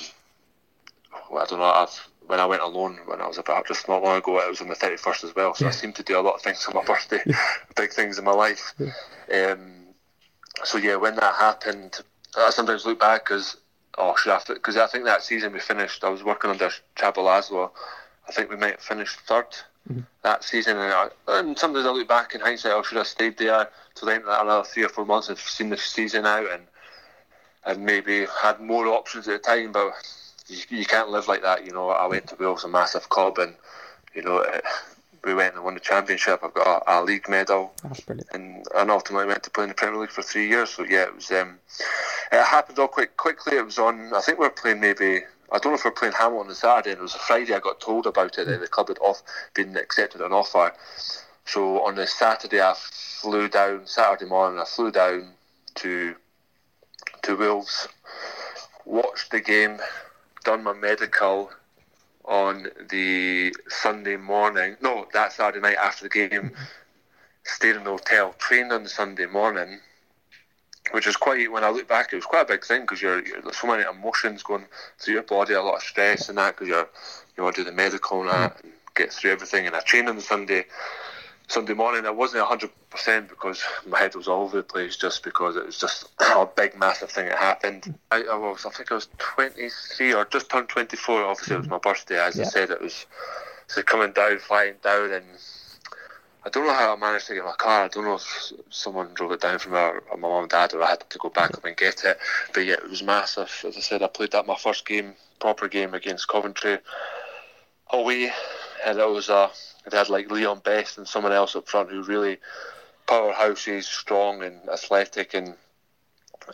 well, 1.31 1.43
I 1.43 1.47
don't 1.47 1.59
know, 1.59 1.65
I've 1.65 2.09
when 2.31 2.41
I 2.41 2.47
went 2.47 2.63
alone 2.63 3.01
when 3.07 3.21
I 3.21 3.27
was 3.27 3.39
about 3.39 3.67
just 3.67 3.89
not 3.89 4.03
long 4.03 4.17
ago, 4.17 4.39
it 4.39 4.49
was 4.49 4.61
on 4.61 4.69
the 4.69 4.75
31st 4.77 5.25
as 5.25 5.35
well. 5.35 5.53
So 5.55 5.65
yeah. 5.65 5.71
I 5.71 5.73
seem 5.73 5.93
to 5.95 6.03
do 6.03 6.19
a 6.19 6.23
lot 6.23 6.35
of 6.35 6.43
things 6.43 6.65
on 6.67 6.75
my 6.75 6.85
birthday, 6.85 7.21
big 7.77 7.93
things 7.93 8.19
in 8.19 8.25
my 8.25 8.33
life. 8.33 8.73
Yeah. 8.79 9.53
Um, 9.53 9.73
so 10.65 10.79
yeah, 10.79 10.97
when 10.97 11.17
that 11.17 11.35
happened, 11.35 12.01
I 12.37 12.51
sometimes 12.51 12.87
look 12.87 13.01
back 13.01 13.25
because 13.25 13.57
oh, 13.99 14.15
should 14.17 14.33
I? 14.33 14.41
Because 14.47 14.77
I 14.77 14.87
think 14.87 15.05
that 15.05 15.23
season 15.23 15.53
we 15.53 15.59
finished. 15.59 16.05
I 16.05 16.09
was 16.09 16.23
working 16.23 16.51
under 16.51 16.71
Csaba 16.97 17.17
László. 17.17 17.71
I 18.29 18.33
think 18.33 18.49
we 18.49 18.57
might 18.57 18.73
have 18.73 18.81
finished 18.81 19.19
3rd 19.27 19.63
mm-hmm. 19.91 20.01
that 20.23 20.45
season, 20.45 20.77
and, 20.77 20.93
I, 20.93 21.09
and 21.27 21.59
sometimes 21.59 21.85
I 21.85 21.91
look 21.91 22.07
back 22.07 22.35
in 22.35 22.41
hindsight. 22.41 22.73
Oh, 22.73 22.83
should 22.83 22.99
have 22.99 23.09
stayed 23.09 23.39
there 23.39 23.69
till 23.95 24.07
then 24.07 24.23
another 24.23 24.63
three 24.63 24.85
or 24.85 24.89
four 24.89 25.05
months 25.05 25.29
and 25.29 25.37
seen 25.37 25.71
the 25.71 25.77
season 25.77 26.27
out 26.27 26.51
and 26.51 26.63
and 27.65 27.85
maybe 27.85 28.27
had 28.41 28.61
more 28.61 28.87
options 28.87 29.29
at 29.29 29.43
the 29.43 29.49
time, 29.49 29.73
but 29.73 29.93
you, 30.51 30.79
you 30.79 30.85
can't 30.85 31.11
live 31.11 31.29
like 31.29 31.43
that. 31.43 31.65
You 31.65 31.73
know, 31.73 31.91
I 31.91 32.07
went 32.07 32.27
to 32.29 32.37
Wolves, 32.37 32.65
a 32.65 32.69
massive 32.69 33.09
club, 33.09 33.39
and 33.39 33.55
you 34.15 34.23
know, 34.23 34.39
it, 34.39 34.65
we 35.25 35.35
went 35.35 35.55
and 35.55 35.65
won 35.65 35.75
the 35.75 35.81
championship. 35.81 36.41
I've 36.43 36.55
got 36.55 36.83
a, 36.87 37.01
a 37.01 37.05
league 37.05 37.29
medal, 37.29 37.73
and 38.33 38.65
and 38.75 38.91
ultimately 38.91 39.27
went 39.27 39.43
to 39.45 39.51
play 39.51 39.65
in 39.65 39.69
the 39.69 39.75
Premier 39.75 40.01
League 40.01 40.11
for 40.11 40.23
three 40.23 40.49
years. 40.49 40.71
So 40.71 40.85
yeah, 40.85 41.05
it 41.05 41.15
was. 41.15 41.31
Um, 41.31 41.59
it 42.33 42.45
happened 42.45 42.79
all 42.79 42.89
quite 42.89 43.17
quickly. 43.17 43.57
It 43.57 43.65
was 43.65 43.79
on. 43.79 44.13
I 44.15 44.21
think 44.21 44.39
we 44.39 44.47
were 44.47 44.51
playing 44.51 44.81
maybe. 44.81 45.21
I 45.53 45.59
don't 45.59 45.73
know 45.73 45.79
if 45.79 45.85
we 45.85 45.89
are 45.89 45.95
playing 45.95 46.15
Hamilton 46.15 46.49
on 46.49 46.55
Saturday, 46.55 46.91
and 46.91 47.01
it 47.01 47.03
was 47.03 47.15
a 47.15 47.19
Friday. 47.19 47.55
I 47.55 47.61
got 47.61 47.81
told 47.81 48.07
about 48.07 48.39
it 48.39 48.47
that 48.47 48.61
the 48.61 48.69
club 48.69 48.89
had 48.89 48.99
off 48.99 49.23
been 49.55 49.77
accepted 49.77 50.21
an 50.21 50.33
offer. 50.33 50.73
So 51.45 51.85
on 51.85 51.97
the 51.97 52.07
Saturday, 52.07 52.61
I 52.61 52.75
flew 52.77 53.49
down. 53.49 53.87
Saturday 53.87 54.27
morning, 54.29 54.61
I 54.61 54.65
flew 54.65 54.91
down 54.91 55.33
to 55.77 56.15
to 57.23 57.37
Wolves, 57.37 57.89
watched 58.85 59.31
the 59.31 59.41
game, 59.41 59.79
done 60.45 60.63
my 60.63 60.73
medical 60.73 61.51
on 62.25 62.69
the 62.89 63.55
Sunday 63.69 64.17
morning. 64.17 64.77
No, 64.81 65.07
that 65.13 65.33
Saturday 65.33 65.61
night 65.61 65.77
after 65.77 66.05
the 66.05 66.11
game. 66.11 66.31
Mm-hmm. 66.31 66.63
Stayed 67.45 67.77
in 67.77 67.85
the 67.85 67.91
hotel, 67.91 68.35
trained 68.39 68.71
on 68.71 68.83
the 68.83 68.89
Sunday 68.89 69.25
morning, 69.25 69.81
which 70.93 71.07
is 71.07 71.17
quite. 71.17 71.51
When 71.51 71.65
I 71.65 71.71
look 71.71 71.89
back, 71.89 72.13
it 72.13 72.17
was 72.17 72.27
quite 72.27 72.43
a 72.43 72.45
big 72.45 72.65
thing 72.65 72.83
because 72.83 73.01
you're, 73.01 73.27
you're, 73.27 73.41
there's 73.41 73.57
so 73.57 73.67
many 73.67 73.83
emotions 73.83 74.43
going 74.43 74.67
through 74.99 75.15
your 75.15 75.23
body, 75.23 75.55
a 75.55 75.63
lot 75.63 75.77
of 75.77 75.83
stress 75.83 76.29
and 76.29 76.37
that 76.37 76.55
because 76.55 76.69
you're 76.69 76.89
you 77.37 77.43
want 77.43 77.57
to 77.57 77.65
do 77.65 77.71
the 77.71 77.75
medical 77.75 78.21
and 78.21 78.31
that 78.31 78.59
mm-hmm. 78.59 78.67
and 78.67 78.77
get 78.95 79.11
through 79.11 79.33
everything. 79.33 79.67
And 79.67 79.75
I 79.75 79.81
trained 79.81 80.09
on 80.09 80.17
the 80.17 80.23
Sunday. 80.23 80.67
Sunday 81.51 81.75
morning. 81.75 82.07
I 82.07 82.11
wasn't 82.11 82.47
hundred 82.47 82.71
percent 82.91 83.29
because 83.29 83.61
my 83.85 83.99
head 83.99 84.15
was 84.15 84.29
all 84.29 84.43
over 84.43 84.59
the 84.59 84.63
place, 84.63 84.97
just 84.97 85.25
because 85.25 85.57
it 85.57 85.67
was 85.67 85.79
just 85.79 86.09
a 86.21 86.47
big, 86.47 86.79
massive 86.79 87.11
thing 87.11 87.27
that 87.27 87.39
happened. 87.39 87.93
I, 88.13 88.23
I 88.23 88.37
was, 88.37 88.65
I 88.65 88.71
think 88.71 88.93
I 88.93 88.95
was 88.95 89.09
twenty 89.19 89.69
three 89.97 90.15
or 90.15 90.25
just 90.27 90.49
turned 90.49 90.69
twenty 90.69 90.97
four. 90.97 91.25
Obviously, 91.25 91.57
it 91.57 91.59
was 91.59 91.67
mm-hmm. 91.67 91.75
my 91.75 91.79
birthday. 91.79 92.21
As 92.21 92.37
yeah. 92.37 92.45
I 92.45 92.47
said, 92.47 92.71
it 92.71 92.81
was 92.81 93.05
so 93.67 93.83
coming 93.83 94.13
down, 94.13 94.39
flying 94.39 94.77
down, 94.81 95.11
and 95.11 95.25
I 96.45 96.51
don't 96.51 96.69
know 96.69 96.73
how 96.73 96.95
I 96.95 96.97
managed 96.97 97.27
to 97.27 97.35
get 97.35 97.45
my 97.45 97.57
car. 97.59 97.85
I 97.85 97.89
don't 97.89 98.05
know 98.05 98.15
if 98.15 98.53
someone 98.71 99.13
drove 99.15 99.33
it 99.33 99.41
down 99.41 99.59
from 99.59 99.75
our, 99.75 100.05
my 100.13 100.19
mum 100.19 100.43
and 100.43 100.51
dad, 100.51 100.73
or 100.73 100.85
I 100.85 100.91
had 100.91 101.11
to 101.11 101.19
go 101.19 101.31
back 101.31 101.55
up 101.55 101.65
and 101.65 101.77
get 101.77 102.05
it. 102.05 102.17
But 102.55 102.65
yeah, 102.65 102.75
it 102.75 102.89
was 102.89 103.03
massive. 103.03 103.51
As 103.67 103.77
I 103.77 103.81
said, 103.81 104.05
I 104.05 104.07
played 104.07 104.31
that 104.33 104.47
my 104.47 104.57
first 104.57 104.87
game, 104.87 105.15
proper 105.41 105.67
game 105.67 105.95
against 105.95 106.29
Coventry 106.29 106.79
away, 107.93 108.31
and 108.87 109.01
it 109.01 109.09
was 109.09 109.29
a. 109.29 109.51
They 109.89 109.97
had 109.97 110.09
like 110.09 110.31
Leon 110.31 110.61
Best 110.65 110.99
and 110.99 111.09
someone 111.09 111.33
else 111.33 111.57
up 111.57 111.69
front 111.69 111.91
who 111.91 112.03
really 112.03 112.39
powerhouses, 113.07 113.85
strong 113.85 114.43
and 114.43 114.69
athletic, 114.69 115.35
and 115.35 115.55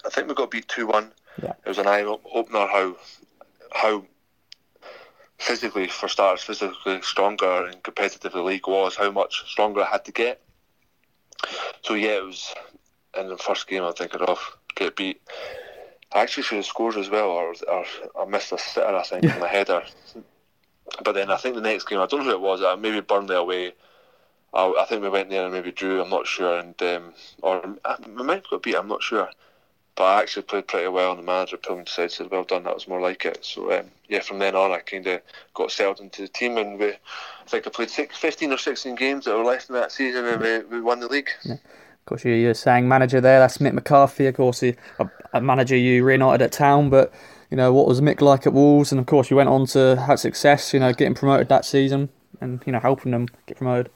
I 0.04 0.08
think 0.10 0.28
we 0.28 0.34
got 0.34 0.50
beat 0.50 0.68
two 0.68 0.86
one. 0.86 1.12
Yeah. 1.42 1.52
It 1.64 1.68
was 1.68 1.78
an 1.78 1.86
eye 1.86 2.02
opener 2.02 2.66
how 2.66 2.96
how 3.72 4.04
physically, 5.38 5.88
for 5.88 6.08
starters, 6.08 6.44
physically 6.44 7.02
stronger 7.02 7.66
and 7.66 7.82
competitive 7.82 8.32
the 8.32 8.42
league 8.42 8.66
was, 8.66 8.96
how 8.96 9.10
much 9.10 9.44
stronger 9.50 9.82
I 9.82 9.90
had 9.90 10.04
to 10.06 10.12
get. 10.12 10.40
So 11.82 11.94
yeah, 11.94 12.16
it 12.18 12.24
was 12.24 12.54
in 13.18 13.28
the 13.28 13.36
first 13.36 13.66
game 13.68 13.82
I'm 13.82 13.92
thinking 13.92 14.22
of 14.22 14.56
get 14.74 14.96
beat. 14.96 15.20
I 16.12 16.22
actually 16.22 16.44
should 16.44 16.56
have 16.56 16.66
scored 16.66 16.96
as 16.96 17.10
well, 17.10 17.30
or, 17.30 17.54
or 17.68 17.84
I 18.18 18.24
missed 18.24 18.52
a 18.52 18.58
sitter, 18.58 18.86
I 18.86 19.02
think, 19.02 19.24
in 19.24 19.40
the 19.40 19.48
header. 19.56 19.82
But 21.04 21.12
then 21.12 21.30
I 21.30 21.36
think 21.36 21.54
the 21.54 21.60
next 21.60 21.88
game, 21.88 21.98
I 21.98 22.06
don't 22.06 22.20
know 22.20 22.30
who 22.30 22.36
it 22.36 22.40
was, 22.40 22.62
uh, 22.62 22.76
maybe 22.76 23.00
Burnley 23.00 23.36
away. 23.36 23.72
I, 24.54 24.72
I 24.80 24.86
think 24.88 25.02
we 25.02 25.08
went 25.08 25.30
there 25.30 25.44
and 25.44 25.52
maybe 25.52 25.72
drew. 25.72 26.00
I'm 26.00 26.10
not 26.10 26.26
sure, 26.26 26.58
and 26.58 26.80
um, 26.82 27.12
or 27.42 27.76
we 28.06 28.22
might 28.22 28.36
have 28.36 28.50
got 28.50 28.62
beat. 28.62 28.76
I'm 28.76 28.88
not 28.88 29.02
sure 29.02 29.28
but 29.96 30.04
I 30.04 30.20
actually 30.20 30.42
played 30.42 30.68
pretty 30.68 30.88
well, 30.88 31.10
and 31.10 31.18
the 31.18 31.24
manager 31.24 31.56
pulled 31.56 31.78
me 31.78 31.84
aside 31.84 32.12
said, 32.12 32.30
"Well 32.30 32.44
done, 32.44 32.64
that 32.64 32.74
was 32.74 32.86
more 32.86 33.00
like 33.00 33.24
it." 33.24 33.44
So 33.44 33.72
um, 33.72 33.86
yeah, 34.08 34.20
from 34.20 34.38
then 34.38 34.54
on, 34.54 34.70
I 34.70 34.78
kind 34.80 35.06
of 35.06 35.22
got 35.54 35.72
settled 35.72 36.00
into 36.00 36.22
the 36.22 36.28
team, 36.28 36.58
and 36.58 36.78
we, 36.78 36.88
I 36.88 37.48
think 37.48 37.66
I 37.66 37.70
played 37.70 37.90
six, 37.90 38.16
15 38.16 38.52
or 38.52 38.58
sixteen 38.58 38.94
games 38.94 39.24
that 39.24 39.36
were 39.36 39.44
left 39.44 39.70
in 39.70 39.74
that 39.74 39.90
season, 39.90 40.26
and 40.26 40.40
we, 40.40 40.58
we 40.76 40.80
won 40.82 41.00
the 41.00 41.08
league. 41.08 41.30
Yeah. 41.44 41.54
Of 41.54 42.04
course, 42.04 42.24
you're 42.24 42.54
saying 42.54 42.86
manager 42.86 43.20
there. 43.20 43.40
That's 43.40 43.58
Mick 43.58 43.72
McCarthy. 43.72 44.26
Of 44.26 44.36
course, 44.36 44.62
a, 44.62 44.76
a 45.32 45.40
manager 45.40 45.76
you 45.76 46.04
reunited 46.04 46.42
at 46.42 46.52
Town, 46.52 46.90
but 46.90 47.12
you 47.50 47.56
know 47.56 47.72
what 47.72 47.86
was 47.86 48.00
Mick 48.00 48.20
like 48.20 48.46
at 48.46 48.52
Wolves, 48.52 48.92
and 48.92 48.98
of 48.98 49.06
course 49.06 49.30
you 49.30 49.36
went 49.36 49.48
on 49.48 49.66
to 49.66 49.96
have 50.06 50.20
success. 50.20 50.72
You 50.72 50.80
know, 50.80 50.92
getting 50.92 51.14
promoted 51.14 51.48
that 51.48 51.64
season, 51.64 52.08
and 52.40 52.62
you 52.66 52.72
know 52.72 52.80
helping 52.80 53.12
them 53.12 53.28
get 53.46 53.58
promoted. 53.58 53.90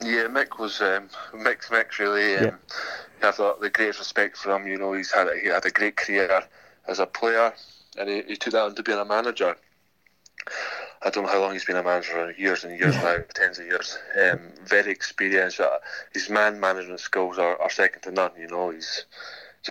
Yeah, 0.00 0.24
Mick 0.24 0.58
was 0.58 0.80
um, 0.80 1.08
Mick's 1.32 1.68
Mick 1.68 1.98
really. 1.98 2.36
Um, 2.36 2.44
yeah 2.44 2.54
I've 3.22 3.36
got 3.36 3.60
the 3.60 3.70
greatest 3.70 3.98
respect 3.98 4.36
for 4.36 4.54
him. 4.54 4.66
You 4.66 4.78
know, 4.78 4.92
he's 4.92 5.12
had 5.12 5.28
he 5.42 5.48
had 5.48 5.64
a 5.64 5.70
great 5.70 5.96
career 5.96 6.42
as 6.86 6.98
a 6.98 7.06
player, 7.06 7.52
and 7.98 8.08
he, 8.08 8.22
he 8.22 8.36
took 8.36 8.52
that 8.52 8.66
into 8.66 8.82
being 8.82 8.98
a 8.98 9.04
manager. 9.04 9.56
I 11.02 11.10
don't 11.10 11.24
know 11.24 11.30
how 11.30 11.40
long 11.40 11.52
he's 11.52 11.64
been 11.64 11.76
a 11.76 11.82
manager, 11.82 12.34
years 12.38 12.64
and 12.64 12.78
years 12.78 12.94
now, 12.96 13.18
tens 13.34 13.58
of 13.58 13.66
years. 13.66 13.98
Um, 14.20 14.40
very 14.64 14.92
experienced. 14.92 15.60
Uh, 15.60 15.78
his 16.12 16.30
man 16.30 16.58
management 16.60 17.00
skills 17.00 17.38
are, 17.38 17.60
are 17.60 17.70
second 17.70 18.02
to 18.02 18.10
none. 18.10 18.30
You 18.38 18.48
know, 18.48 18.70
he's 18.70 19.04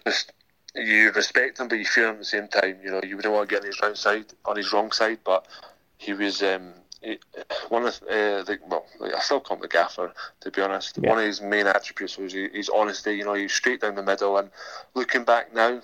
just 0.06 0.34
you 0.75 1.11
respect 1.11 1.59
him, 1.59 1.67
but 1.67 1.79
you 1.79 1.85
fear 1.85 2.07
him 2.07 2.15
at 2.15 2.19
the 2.19 2.25
same 2.25 2.47
time. 2.47 2.77
You 2.83 2.91
know, 2.91 3.01
you 3.03 3.15
wouldn't 3.15 3.33
want 3.33 3.49
to 3.49 3.55
get 3.55 3.61
on 3.61 3.67
his 3.67 3.81
wrong 3.81 3.95
side, 3.95 4.25
on 4.45 4.57
his 4.57 4.73
wrong 4.73 4.91
side, 4.91 5.19
but 5.23 5.45
he 5.97 6.13
was 6.13 6.43
um, 6.43 6.73
one 7.69 7.85
of 7.85 8.01
uh, 8.03 8.43
the 8.43 8.59
well, 8.67 8.85
I 9.01 9.19
still 9.19 9.39
call 9.39 9.57
him 9.57 9.61
the 9.61 9.67
gaffer 9.67 10.13
to 10.41 10.51
be 10.51 10.61
honest. 10.61 10.97
Yeah. 11.01 11.09
One 11.09 11.19
of 11.19 11.25
his 11.25 11.41
main 11.41 11.67
attributes 11.67 12.17
was 12.17 12.33
his 12.33 12.69
honesty. 12.69 13.15
You 13.15 13.25
know, 13.25 13.33
he's 13.33 13.53
straight 13.53 13.81
down 13.81 13.95
the 13.95 14.03
middle. 14.03 14.38
And 14.38 14.49
looking 14.93 15.23
back 15.23 15.53
now, 15.53 15.81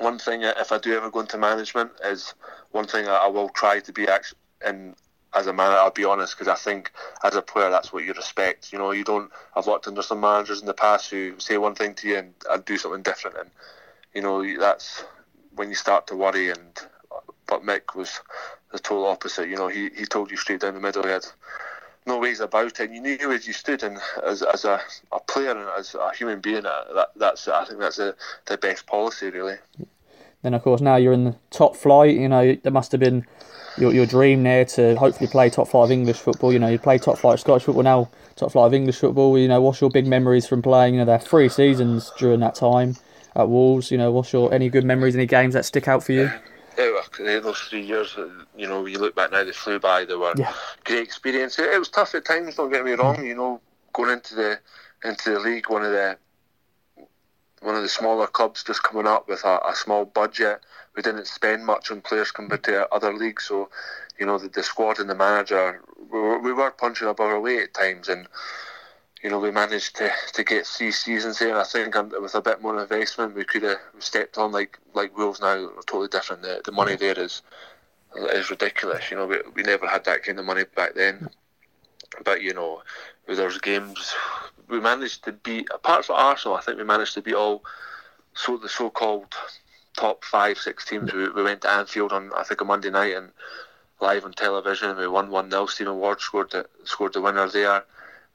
one 0.00 0.18
thing 0.18 0.42
if 0.42 0.72
I 0.72 0.78
do 0.78 0.96
ever 0.96 1.10
go 1.10 1.20
into 1.20 1.38
management 1.38 1.92
is 2.04 2.34
one 2.72 2.86
thing 2.86 3.08
I 3.08 3.26
will 3.26 3.48
try 3.48 3.80
to 3.80 3.92
be 3.92 4.06
actually 4.06 4.38
and 4.64 4.94
as 5.34 5.46
a 5.46 5.52
manager, 5.52 5.78
I'll 5.78 5.90
be 5.90 6.04
honest 6.04 6.36
because 6.36 6.48
I 6.48 6.54
think 6.54 6.90
as 7.22 7.34
a 7.34 7.42
player 7.42 7.70
that's 7.70 7.92
what 7.92 8.04
you 8.04 8.12
respect. 8.12 8.72
You 8.72 8.78
know, 8.78 8.92
you 8.92 9.04
don't. 9.04 9.30
I've 9.54 9.66
worked 9.66 9.86
under 9.86 10.02
some 10.02 10.20
managers 10.20 10.60
in 10.60 10.66
the 10.66 10.74
past 10.74 11.10
who 11.10 11.38
say 11.38 11.58
one 11.58 11.74
thing 11.74 11.94
to 11.96 12.08
you 12.08 12.16
and, 12.16 12.34
and 12.50 12.64
do 12.64 12.78
something 12.78 13.02
different, 13.02 13.36
and 13.36 13.50
you 14.14 14.22
know 14.22 14.58
that's 14.58 15.04
when 15.54 15.68
you 15.68 15.74
start 15.74 16.06
to 16.08 16.16
worry. 16.16 16.50
And 16.50 16.80
but 17.46 17.62
Mick 17.62 17.96
was 17.96 18.20
the 18.72 18.78
total 18.78 19.06
opposite. 19.06 19.48
You 19.48 19.56
know, 19.56 19.68
he, 19.68 19.90
he 19.96 20.04
told 20.04 20.30
you 20.30 20.36
straight 20.36 20.60
down 20.60 20.74
the 20.74 20.80
middle. 20.80 21.02
He 21.02 21.10
had 21.10 21.26
no 22.06 22.18
ways 22.18 22.40
about 22.40 22.66
it. 22.66 22.80
And 22.80 22.94
You 22.94 23.00
knew 23.00 23.28
where 23.28 23.38
you 23.38 23.52
stood, 23.52 23.82
and 23.82 23.98
as, 24.24 24.42
as 24.42 24.64
a, 24.64 24.80
a 25.12 25.20
player 25.20 25.50
and 25.50 25.68
as 25.78 25.94
a 25.94 26.12
human 26.14 26.40
being, 26.40 26.66
uh, 26.66 26.84
that 26.94 27.08
that's 27.16 27.48
I 27.48 27.64
think 27.64 27.80
that's 27.80 27.96
the 27.96 28.16
the 28.46 28.56
best 28.56 28.86
policy 28.86 29.30
really. 29.30 29.56
Then 30.42 30.54
of 30.54 30.62
course 30.62 30.80
now 30.80 30.96
you're 30.96 31.12
in 31.12 31.24
the 31.24 31.36
top 31.50 31.76
flight. 31.76 32.16
You 32.16 32.28
know 32.28 32.54
there 32.54 32.72
must 32.72 32.92
have 32.92 33.00
been 33.00 33.26
your 33.76 33.92
your 33.92 34.06
dream 34.06 34.42
there 34.42 34.64
to 34.64 34.96
hopefully 34.96 35.28
play 35.28 35.50
top 35.50 35.68
five 35.68 35.90
English 35.90 36.18
football. 36.18 36.52
You 36.52 36.58
know 36.58 36.68
you 36.68 36.78
play 36.78 36.98
top 36.98 37.18
flight 37.18 37.40
Scottish 37.40 37.64
football 37.64 37.84
now, 37.84 38.10
top 38.36 38.54
of 38.54 38.74
English 38.74 38.98
football. 38.98 39.38
You 39.38 39.48
know 39.48 39.60
what's 39.60 39.80
your 39.80 39.90
big 39.90 40.06
memories 40.06 40.46
from 40.46 40.62
playing? 40.62 40.94
You 40.94 41.00
know 41.00 41.06
there 41.06 41.18
three 41.18 41.48
seasons 41.48 42.12
during 42.18 42.40
that 42.40 42.54
time 42.54 42.96
at 43.38 43.48
Wolves. 43.48 43.90
You 43.90 43.98
know 43.98 44.10
what's 44.10 44.32
your 44.32 44.52
any 44.52 44.68
good 44.68 44.84
memories, 44.84 45.14
any 45.14 45.26
games 45.26 45.54
that 45.54 45.64
stick 45.64 45.88
out 45.88 46.02
for 46.02 46.12
you? 46.12 46.30
Yeah, 46.76 47.00
it, 47.18 47.42
those 47.42 47.58
three 47.58 47.84
years, 47.84 48.14
uh, 48.16 48.28
you 48.56 48.68
know, 48.68 48.86
you 48.86 48.98
look 48.98 49.14
back 49.14 49.32
now, 49.32 49.42
they 49.42 49.52
flew 49.52 49.80
by. 49.80 50.04
They 50.04 50.14
were 50.14 50.32
yeah. 50.36 50.52
great 50.84 51.02
experience. 51.02 51.58
It, 51.58 51.70
it, 51.70 51.78
was 51.78 51.88
tough 51.88 52.14
at 52.14 52.24
times. 52.24 52.54
Don't 52.54 52.70
get 52.70 52.84
me 52.84 52.92
wrong. 52.92 53.16
Mm. 53.16 53.26
You 53.26 53.34
know, 53.34 53.60
going 53.92 54.10
into 54.10 54.34
the 54.34 54.60
into 55.04 55.30
the 55.30 55.40
league, 55.40 55.68
one 55.68 55.84
of 55.84 55.92
the 55.92 56.18
one 57.60 57.74
of 57.74 57.82
the 57.82 57.88
smaller 57.88 58.26
clubs 58.26 58.62
just 58.62 58.82
coming 58.82 59.06
up 59.06 59.28
with 59.28 59.44
a, 59.44 59.58
a 59.68 59.74
small 59.74 60.04
budget. 60.04 60.60
We 60.94 61.02
didn't 61.02 61.26
spend 61.26 61.66
much 61.66 61.90
on 61.90 62.00
players 62.00 62.30
compared 62.30 62.64
to 62.64 62.92
other 62.92 63.12
leagues, 63.12 63.44
so 63.44 63.70
you 64.18 64.26
know 64.26 64.38
the, 64.38 64.48
the 64.48 64.62
squad 64.62 64.98
and 64.98 65.10
the 65.10 65.14
manager 65.14 65.82
we 66.10 66.18
were, 66.18 66.38
we 66.38 66.52
were 66.52 66.70
punching 66.70 67.08
above 67.08 67.28
our 67.28 67.40
weight 67.40 67.62
at 67.62 67.74
times, 67.74 68.08
and 68.08 68.26
you 69.22 69.30
know, 69.30 69.38
we 69.38 69.50
managed 69.50 69.96
to, 69.96 70.10
to 70.34 70.44
get 70.44 70.66
three 70.66 70.92
seasons 70.92 71.38
here. 71.38 71.56
I 71.56 71.64
think 71.64 71.94
with 71.94 72.34
a 72.34 72.40
bit 72.40 72.62
more 72.62 72.80
investment, 72.80 73.34
we 73.34 73.44
could 73.44 73.62
have 73.64 73.78
stepped 73.98 74.38
on 74.38 74.52
like 74.52 74.78
like 74.94 75.16
Wolves 75.16 75.40
now 75.40 75.70
totally 75.86 76.08
different. 76.08 76.42
The, 76.42 76.62
the 76.64 76.72
money 76.72 76.96
there 76.96 77.18
is 77.18 77.42
is 78.16 78.50
ridiculous. 78.50 79.10
You 79.10 79.16
know, 79.16 79.26
we, 79.26 79.38
we 79.54 79.62
never 79.62 79.86
had 79.86 80.04
that 80.04 80.22
kind 80.22 80.38
of 80.38 80.44
money 80.44 80.64
back 80.76 80.94
then. 80.94 81.28
But 82.24 82.42
you 82.42 82.54
know, 82.54 82.82
there's 83.26 83.58
games 83.58 84.14
we 84.68 84.80
managed 84.80 85.24
to 85.24 85.32
beat. 85.32 85.68
Apart 85.74 86.04
from 86.04 86.16
Arsenal, 86.16 86.56
I 86.56 86.60
think 86.60 86.78
we 86.78 86.84
managed 86.84 87.14
to 87.14 87.22
beat 87.22 87.34
all 87.34 87.64
so 88.34 88.56
the 88.56 88.68
so-called 88.68 89.34
top 89.96 90.24
five, 90.24 90.58
six 90.58 90.84
teams. 90.84 91.12
We, 91.12 91.28
we 91.30 91.42
went 91.42 91.62
to 91.62 91.70
Anfield 91.70 92.12
on 92.12 92.30
I 92.36 92.44
think 92.44 92.60
a 92.60 92.64
Monday 92.64 92.90
night 92.90 93.16
and 93.16 93.32
live 94.00 94.24
on 94.24 94.32
television. 94.32 94.96
We 94.96 95.08
won 95.08 95.30
one 95.30 95.50
0 95.50 95.66
Stephen 95.66 95.96
Ward 95.96 96.20
scored 96.20 96.52
the 96.52 96.66
scored 96.84 97.14
the 97.14 97.20
winner 97.20 97.48
there. 97.48 97.84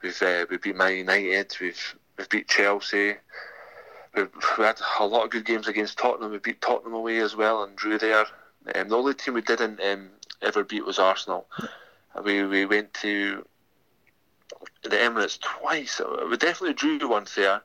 We've 0.03 0.21
uh, 0.21 0.45
we 0.49 0.57
beat 0.57 0.75
Man 0.75 0.97
United. 0.97 1.55
We've 1.61 1.95
we've 2.17 2.29
beat 2.29 2.49
Chelsea. 2.49 3.15
We've, 4.13 4.29
we 4.57 4.63
had 4.65 4.79
a 4.99 5.05
lot 5.07 5.23
of 5.23 5.31
good 5.31 5.45
games 5.45 5.67
against 5.67 5.97
Tottenham. 5.97 6.31
We 6.31 6.37
beat 6.37 6.61
Tottenham 6.61 6.93
away 6.93 7.19
as 7.19 7.35
well 7.35 7.63
and 7.63 7.75
drew 7.75 7.97
there. 7.97 8.25
Um, 8.75 8.89
the 8.89 8.97
only 8.97 9.13
team 9.13 9.33
we 9.33 9.41
didn't 9.41 9.79
um, 9.81 10.09
ever 10.41 10.63
beat 10.63 10.85
was 10.85 10.99
Arsenal. 10.99 11.47
We 12.23 12.43
we 12.43 12.65
went 12.65 12.93
to 12.95 13.45
the 14.83 14.89
Emirates 14.89 15.39
twice. 15.39 16.01
We 16.29 16.37
definitely 16.37 16.73
drew 16.73 17.07
once 17.07 17.35
there. 17.35 17.61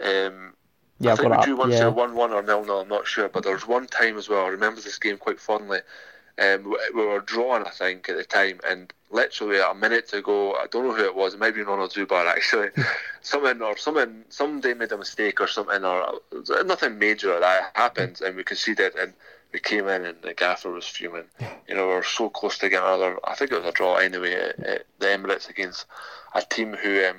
Um, 0.00 0.54
yeah, 1.00 1.12
I 1.12 1.16
think 1.16 1.36
we 1.36 1.44
drew 1.44 1.56
once 1.56 1.72
yeah. 1.72 1.80
there, 1.80 1.90
one 1.90 2.14
one 2.14 2.30
or 2.30 2.42
nil 2.42 2.64
nil. 2.64 2.80
I'm 2.80 2.88
not 2.88 3.06
sure, 3.06 3.28
but 3.28 3.42
there 3.42 3.54
was 3.54 3.66
one 3.66 3.86
time 3.86 4.16
as 4.16 4.28
well. 4.28 4.44
I 4.44 4.48
remember 4.48 4.80
this 4.80 4.98
game 4.98 5.16
quite 5.16 5.40
fondly. 5.40 5.80
Um, 6.40 6.74
we 6.94 7.04
were 7.04 7.20
drawn, 7.20 7.66
I 7.66 7.70
think, 7.70 8.08
at 8.08 8.16
the 8.16 8.24
time, 8.24 8.60
and 8.66 8.90
literally 9.10 9.60
a 9.60 9.74
minute 9.74 10.08
to 10.08 10.22
go, 10.22 10.54
I 10.54 10.66
don't 10.70 10.86
know 10.86 10.94
who 10.94 11.04
it 11.04 11.14
was. 11.14 11.34
It 11.34 11.40
might 11.40 11.54
be 11.54 11.62
Ronald 11.62 11.92
Zubar 11.92 12.26
actually. 12.26 12.70
someone 13.20 13.60
or 13.60 13.76
someone, 13.76 14.24
somebody 14.30 14.72
made 14.72 14.92
a 14.92 14.96
mistake 14.96 15.40
or 15.40 15.46
something, 15.46 15.84
or 15.84 16.20
nothing 16.64 16.98
major 16.98 17.38
that 17.38 17.72
happened, 17.74 18.22
and 18.22 18.36
we 18.36 18.44
conceded, 18.44 18.94
and 18.96 19.12
we 19.52 19.60
came 19.60 19.86
in, 19.88 20.06
and 20.06 20.22
the 20.22 20.32
gaffer 20.32 20.70
was 20.70 20.86
fuming. 20.86 21.24
You 21.68 21.74
know, 21.74 21.88
we 21.88 21.94
were 21.94 22.02
so 22.02 22.30
close 22.30 22.56
to 22.58 22.70
getting 22.70 22.86
another. 22.86 23.18
I 23.24 23.34
think 23.34 23.52
it 23.52 23.58
was 23.58 23.66
a 23.66 23.72
draw 23.72 23.96
anyway 23.96 24.32
at, 24.32 24.60
at 24.60 24.86
the 24.98 25.06
Emirates 25.06 25.50
against 25.50 25.86
a 26.34 26.40
team 26.40 26.72
who, 26.72 27.04
um, 27.04 27.16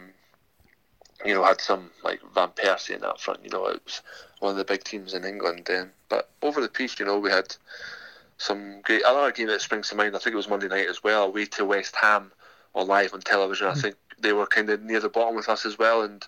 you 1.26 1.36
know, 1.36 1.44
had 1.44 1.62
some 1.62 1.92
like 2.04 2.22
Van 2.34 2.50
Persie 2.50 2.96
in 2.96 3.02
that 3.02 3.20
front. 3.20 3.44
You 3.44 3.52
know, 3.52 3.68
it 3.68 3.82
was 3.86 4.02
one 4.40 4.52
of 4.52 4.58
the 4.58 4.66
big 4.66 4.84
teams 4.84 5.14
in 5.14 5.26
England. 5.26 5.70
Um, 5.70 5.92
but 6.10 6.32
over 6.42 6.62
the 6.62 6.70
piece, 6.70 7.00
you 7.00 7.06
know, 7.06 7.20
we 7.20 7.30
had 7.30 7.56
some 8.42 8.82
great. 8.82 9.04
Another 9.06 9.32
game 9.32 9.48
that 9.48 9.62
springs 9.62 9.90
to 9.90 9.96
mind, 9.96 10.16
I 10.16 10.20
think 10.20 10.34
it 10.34 10.38
was 10.38 10.50
Monday 10.50 10.68
night 10.68 10.88
as 10.90 11.04
well, 11.04 11.26
away 11.26 11.46
to 11.46 11.66
West 11.66 11.96
Ham 11.96 12.32
or 12.74 12.84
live 12.84 13.14
on 13.14 13.22
television. 13.22 13.68
I 13.68 13.76
think 13.76 13.96
they 14.20 14.34
were 14.34 14.48
kind 14.48 14.70
of 14.70 14.82
near 14.82 15.00
the 15.00 15.10
bottom 15.10 15.36
with 15.36 15.48
us 15.48 15.66
as 15.66 15.78
well, 15.78 16.02
and 16.02 16.26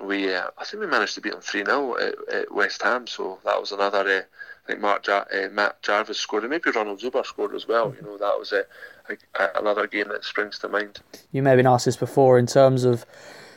we, 0.00 0.32
uh, 0.32 0.48
I 0.58 0.64
think 0.64 0.80
we 0.80 0.86
managed 0.86 1.14
to 1.16 1.20
beat 1.20 1.32
them 1.32 1.40
3 1.40 1.64
0 1.64 1.96
at, 1.96 2.34
at, 2.34 2.54
West 2.54 2.82
Ham, 2.82 3.06
so 3.06 3.38
that 3.44 3.60
was 3.60 3.72
another 3.72 3.98
uh, 3.98 4.20
I 4.20 4.66
think 4.66 4.80
Mark 4.80 5.02
Jar- 5.02 5.26
uh, 5.32 5.48
Matt 5.50 5.82
Jarvis 5.82 6.18
scored, 6.18 6.44
and 6.44 6.50
maybe 6.50 6.70
Ronald 6.70 7.00
Zubar 7.00 7.26
scored 7.26 7.54
as 7.54 7.68
well. 7.68 7.94
You 7.94 8.02
know, 8.02 8.16
that 8.16 8.38
was 8.38 8.52
a, 8.52 8.64
a, 9.08 9.48
another 9.58 9.86
game 9.86 10.08
that 10.08 10.24
springs 10.24 10.58
to 10.60 10.68
mind. 10.68 11.00
You 11.32 11.42
may 11.42 11.50
have 11.50 11.58
been 11.58 11.66
asked 11.66 11.84
this 11.84 11.96
before 11.96 12.38
in 12.38 12.46
terms 12.46 12.84
of 12.84 13.04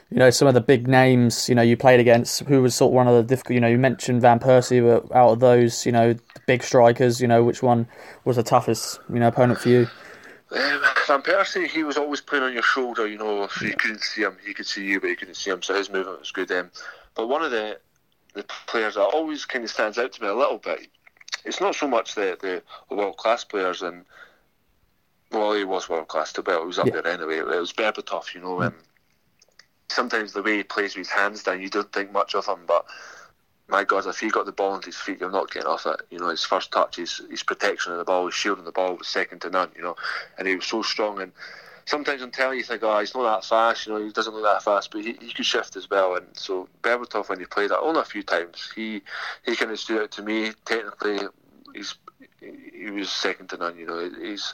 you 0.09 0.17
know 0.17 0.29
some 0.29 0.47
of 0.47 0.53
the 0.53 0.61
big 0.61 0.87
names 0.87 1.49
you 1.49 1.55
know 1.55 1.61
you 1.61 1.75
played 1.75 1.99
against. 1.99 2.41
Who 2.41 2.61
was 2.61 2.75
sort 2.75 2.91
of 2.91 2.95
one 2.95 3.07
of 3.07 3.15
the 3.15 3.23
difficult? 3.23 3.55
You 3.55 3.61
know, 3.61 3.67
you 3.67 3.77
mentioned 3.77 4.21
Van 4.21 4.39
Persie, 4.39 4.81
but 4.81 5.13
out 5.15 5.31
of 5.31 5.39
those, 5.39 5.85
you 5.85 5.91
know, 5.91 6.15
big 6.45 6.63
strikers, 6.63 7.21
you 7.21 7.27
know, 7.27 7.43
which 7.43 7.61
one 7.61 7.87
was 8.25 8.37
the 8.37 8.43
toughest 8.43 8.99
you 9.09 9.19
know 9.19 9.27
opponent 9.27 9.59
for 9.59 9.69
you? 9.69 9.87
Um, 10.51 10.81
Van 11.07 11.21
Persie, 11.21 11.67
he 11.67 11.83
was 11.83 11.97
always 11.97 12.21
playing 12.21 12.45
on 12.45 12.53
your 12.53 12.63
shoulder. 12.63 13.05
You 13.05 13.17
know, 13.17 13.43
if 13.43 13.61
you 13.61 13.73
couldn't 13.73 14.01
see 14.01 14.21
him, 14.21 14.37
he 14.45 14.53
could 14.53 14.65
see 14.65 14.85
you, 14.85 15.01
but 15.01 15.07
you 15.07 15.17
couldn't 15.17 15.35
see 15.35 15.51
him. 15.51 15.61
So 15.61 15.73
his 15.73 15.89
movement 15.89 16.19
was 16.19 16.31
good. 16.31 16.51
Um, 16.51 16.71
but 17.15 17.27
one 17.27 17.43
of 17.43 17.51
the 17.51 17.79
the 18.33 18.45
players 18.67 18.95
that 18.95 19.01
always 19.01 19.45
kind 19.45 19.63
of 19.63 19.69
stands 19.71 19.97
out 19.97 20.13
to 20.13 20.21
me 20.21 20.27
a 20.27 20.35
little 20.35 20.59
bit. 20.59 20.87
It's 21.43 21.59
not 21.59 21.75
so 21.75 21.87
much 21.87 22.15
the 22.15 22.37
the, 22.39 22.95
world 22.95 23.17
class 23.17 23.43
players, 23.43 23.81
and 23.81 24.05
well, 25.31 25.53
he 25.53 25.63
was 25.63 25.89
world 25.89 26.07
class 26.07 26.31
too, 26.31 26.43
but 26.43 26.61
it 26.61 26.65
was 26.65 26.79
up 26.79 26.87
yeah. 26.87 27.01
there 27.01 27.07
anyway. 27.07 27.37
It 27.37 27.45
was 27.45 27.73
Berbatov, 27.73 28.33
you 28.33 28.41
know. 28.41 28.61
Um, 28.61 28.75
sometimes 29.89 30.33
the 30.33 30.43
way 30.43 30.57
he 30.57 30.63
plays 30.63 30.95
with 30.95 31.07
his 31.07 31.15
hands 31.15 31.43
down, 31.43 31.61
you 31.61 31.69
don't 31.69 31.91
think 31.91 32.11
much 32.11 32.35
of 32.35 32.45
him, 32.45 32.59
but 32.67 32.85
my 33.69 33.83
God, 33.83 34.05
if 34.07 34.19
he 34.19 34.29
got 34.29 34.45
the 34.45 34.51
ball 34.51 34.75
into 34.75 34.87
his 34.87 34.95
feet, 34.95 35.19
you're 35.19 35.31
not 35.31 35.51
getting 35.51 35.67
off 35.67 35.85
it. 35.85 36.01
You 36.09 36.19
know, 36.19 36.29
his 36.29 36.45
first 36.45 36.71
touch, 36.71 36.95
his, 36.95 37.21
his 37.29 37.43
protection 37.43 37.91
of 37.91 37.97
the 37.97 38.05
ball, 38.05 38.25
his 38.25 38.35
shielding 38.35 38.63
the 38.65 38.71
ball 38.71 38.95
was 38.95 39.07
second 39.07 39.41
to 39.41 39.49
none. 39.49 39.71
You 39.75 39.83
know, 39.83 39.95
and 40.37 40.47
he 40.47 40.55
was 40.55 40.65
so 40.65 40.81
strong. 40.81 41.21
And 41.21 41.33
sometimes 41.85 42.21
on 42.21 42.31
telly 42.31 42.57
you 42.57 42.63
think, 42.63 42.83
oh, 42.83 42.99
he's 42.99 43.13
not 43.13 43.23
that 43.23 43.47
fast. 43.47 43.85
You 43.85 43.93
know, 43.93 44.05
he 44.05 44.11
doesn't 44.11 44.33
look 44.33 44.43
that 44.43 44.63
fast, 44.63 44.91
but 44.91 45.01
he, 45.01 45.17
he 45.19 45.33
could 45.33 45.45
shift 45.45 45.75
as 45.75 45.89
well. 45.89 46.15
And 46.15 46.27
so 46.33 46.69
Berbatov, 46.81 47.27
when 47.27 47.39
he 47.39 47.45
played 47.45 47.71
that 47.71 47.79
oh, 47.79 47.89
only 47.89 48.01
a 48.01 48.05
few 48.05 48.23
times, 48.23 48.71
he 48.73 49.01
he 49.45 49.55
kind 49.55 49.71
of 49.71 49.79
stood 49.79 50.01
out 50.01 50.11
to 50.11 50.21
me. 50.21 50.51
Technically, 50.65 51.19
he's 51.73 51.95
he 52.39 52.89
was 52.89 53.09
second 53.09 53.49
to 53.49 53.57
none. 53.57 53.77
You 53.77 53.85
know, 53.85 54.09
he's 54.21 54.53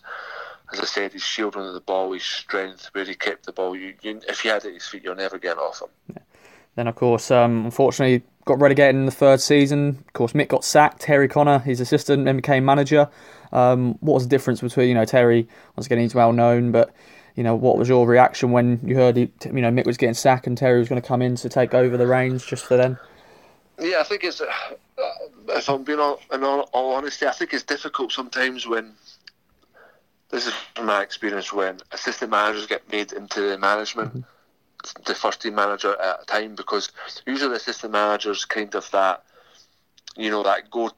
as 0.74 0.80
I 0.80 0.86
said, 0.86 1.14
his 1.14 1.24
shielding 1.24 1.62
of 1.62 1.74
the 1.74 1.80
ball, 1.80 2.12
his 2.12 2.24
strength, 2.24 2.90
where 2.94 3.06
he 3.06 3.14
kept 3.14 3.46
the 3.46 3.54
ball. 3.54 3.76
You, 3.76 3.94
you, 4.02 4.20
if 4.28 4.42
he 4.42 4.50
had 4.50 4.66
it 4.66 4.70
at 4.70 4.74
his 4.74 4.86
feet, 4.86 5.04
you're 5.04 5.16
never 5.16 5.38
getting 5.38 5.60
off 5.60 5.82
him. 5.82 5.90
Yeah. 6.10 6.22
Then, 6.76 6.88
of 6.88 6.96
course, 6.96 7.30
um, 7.30 7.66
unfortunately, 7.66 8.24
got 8.46 8.60
relegated 8.60 8.96
in 8.96 9.06
the 9.06 9.12
third 9.12 9.40
season. 9.40 10.04
Of 10.08 10.14
course, 10.14 10.34
Mick 10.34 10.48
got 10.48 10.66
sacked. 10.66 11.02
Terry 11.02 11.28
Connor, 11.28 11.60
his 11.60 11.80
assistant, 11.80 12.26
then 12.26 12.38
became 12.38 12.66
manager. 12.66 13.08
Um, 13.52 14.00
what 14.02 14.16
was 14.16 14.24
the 14.24 14.30
difference 14.30 14.62
between, 14.62 14.90
you 14.90 14.96
know, 14.96 15.06
Terry, 15.06 15.48
once 15.78 15.86
again, 15.86 16.00
he's 16.00 16.16
well 16.16 16.34
known, 16.34 16.72
but, 16.72 16.92
you 17.36 17.44
know, 17.44 17.56
what 17.56 17.78
was 17.78 17.88
your 17.88 18.08
reaction 18.08 18.52
when 18.52 18.80
you 18.84 18.96
heard, 18.96 19.16
he, 19.16 19.32
you 19.46 19.62
know, 19.62 19.70
Mick 19.70 19.86
was 19.86 19.98
getting 19.98 20.16
sacked 20.16 20.48
and 20.48 20.58
Terry 20.58 20.80
was 20.80 20.90
going 20.90 21.00
to 21.00 21.08
come 21.08 21.22
in 21.22 21.36
to 21.36 21.50
take 21.50 21.76
over 21.76 21.96
the 21.96 22.08
reins 22.08 22.44
just 22.44 22.66
for 22.66 22.76
them? 22.76 22.98
Yeah, 23.80 24.00
I 24.00 24.04
think 24.04 24.24
it's, 24.24 24.42
uh, 24.42 24.48
if 25.50 25.70
I'm 25.70 25.84
being 25.84 26.00
all, 26.00 26.20
in 26.32 26.44
all, 26.44 26.62
all 26.74 26.96
honesty, 26.96 27.28
I 27.28 27.32
think 27.32 27.54
it's 27.54 27.64
difficult 27.64 28.12
sometimes 28.12 28.66
when, 28.66 28.94
this 30.34 30.48
is 30.48 30.54
my 30.82 31.02
experience, 31.02 31.54
when 31.54 31.80
assistant 31.92 32.32
managers 32.32 32.66
get 32.66 32.92
made 32.92 33.14
into 33.14 33.42
the 33.42 33.58
management. 33.58 34.10
Mm-hmm 34.10 34.30
the 35.06 35.16
first 35.16 35.42
team 35.42 35.56
manager 35.56 35.96
at 36.02 36.24
a 36.24 36.26
time 36.26 36.56
because 36.56 36.92
usually 37.26 37.52
the 37.52 37.56
assistant 37.56 37.94
managers 37.94 38.44
kind 38.44 38.76
of 38.76 38.92
that 38.92 39.24
you 40.18 40.30
know 40.30 40.44
that 40.44 40.70
go 40.70 40.92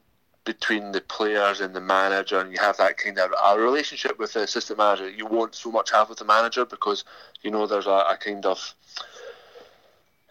between 0.44 0.92
the 0.92 1.00
players 1.00 1.60
and 1.60 1.74
the 1.74 1.80
manager 1.80 2.40
and 2.40 2.52
you 2.52 2.58
have 2.58 2.76
that 2.78 2.96
kind 2.96 3.18
of 3.18 3.30
a 3.44 3.58
relationship 3.58 4.18
with 4.18 4.32
the 4.32 4.40
assistant 4.40 4.78
manager 4.78 5.08
you 5.08 5.26
won't 5.26 5.54
so 5.54 5.70
much 5.70 5.90
have 5.90 6.08
with 6.08 6.18
the 6.18 6.24
manager 6.24 6.64
because 6.64 7.04
you 7.42 7.50
know 7.50 7.66
there's 7.66 7.86
a, 7.86 7.90
a 7.90 8.18
kind 8.18 8.44
of 8.46 8.74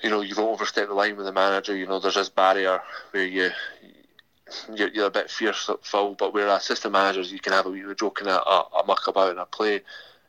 you 0.02 0.10
know 0.10 0.22
you 0.22 0.36
don't 0.36 0.50
overstep 0.50 0.88
the 0.88 0.94
line 0.94 1.16
with 1.16 1.26
the 1.26 1.32
manager 1.32 1.76
you 1.76 1.86
know 1.88 2.00
there's 2.00 2.16
this 2.16 2.30
barrier 2.30 2.82
where 3.12 3.26
you 3.26 3.50
you're, 4.76 4.90
you're 4.90 5.08
a 5.08 5.12
bit 5.12 5.30
fearful 5.30 6.16
but 6.16 6.34
where 6.34 6.48
assistant 6.50 6.94
managers 6.94 7.32
you 7.32 7.40
can 7.40 7.54
have 7.54 7.66
a 7.66 7.70
wee 7.70 7.84
joke 7.98 8.22
and 8.22 8.30
a, 8.30 8.48
a, 8.48 8.68
a 8.82 8.86
muck 8.86 9.08
about 9.08 9.32
and 9.32 9.40
a 9.40 9.46
play 9.46 9.82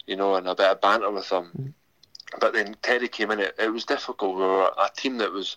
you 0.06 0.16
know 0.16 0.34
and 0.36 0.48
a 0.48 0.54
bit 0.54 0.70
of 0.70 0.80
banter 0.80 1.10
with 1.10 1.28
them 1.28 1.50
mm 1.58 1.72
but 2.40 2.52
then 2.52 2.76
Terry 2.82 3.08
came 3.08 3.30
in. 3.30 3.40
It, 3.40 3.54
it 3.58 3.72
was 3.72 3.84
difficult. 3.84 4.36
We 4.36 4.42
were 4.42 4.70
a 4.78 4.90
team 4.94 5.18
that 5.18 5.32
was 5.32 5.56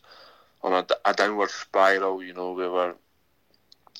on 0.61 0.73
a, 0.73 0.85
a 1.05 1.13
downward 1.13 1.51
spiral. 1.51 2.23
You 2.23 2.33
know, 2.33 2.51
we 2.51 2.67
were. 2.67 2.95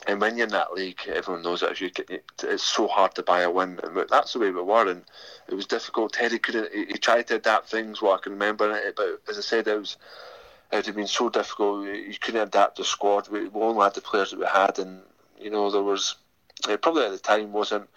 And 0.08 0.22
when 0.22 0.38
you're 0.38 0.48
in 0.48 0.54
that 0.54 0.72
league, 0.72 1.02
everyone 1.08 1.44
knows 1.44 1.60
that 1.60 1.72
if 1.72 1.82
you 1.82 1.90
get, 1.90 2.24
it's 2.44 2.64
so 2.64 2.88
hard 2.88 3.16
to 3.16 3.24
buy 3.24 3.42
a 3.42 3.52
win, 3.52 3.80
and 3.84 4.06
that's 4.10 4.32
the 4.32 4.40
way 4.40 4.50
we 4.50 4.62
were. 4.62 4.90
And 4.90 5.04
it 5.50 5.56
was 5.56 5.66
difficult. 5.66 6.14
Terry 6.14 6.40
couldn't. 6.40 6.72
He, 6.74 6.86
he 6.86 6.98
tried 6.98 7.28
to 7.28 7.36
adapt 7.36 7.70
things. 7.70 8.02
What 8.02 8.20
I 8.20 8.24
can 8.24 8.34
remember, 8.34 8.74
it, 8.76 8.96
but 8.96 9.22
as 9.28 9.38
I 9.38 9.42
said, 9.42 9.68
it 9.68 9.78
was. 9.78 9.98
It 10.72 10.76
would 10.76 10.86
have 10.86 10.96
been 10.96 11.08
so 11.08 11.30
difficult. 11.30 11.88
You 11.88 12.16
couldn't 12.22 12.42
adapt 12.48 12.78
the 12.78 12.84
squad. 12.84 13.28
We, 13.30 13.48
we 13.48 13.62
only 13.62 13.84
had 13.84 13.96
the 13.96 14.02
players 14.02 14.32
that 14.32 14.40
we 14.40 14.46
had, 14.46 14.78
and 14.80 15.02
you 15.40 15.50
know 15.50 15.72
there 15.72 15.82
was. 15.82 16.16
It 16.68 16.82
probably 16.82 17.06
at 17.06 17.12
the 17.12 17.18
time 17.18 17.52
wasn't 17.52 17.90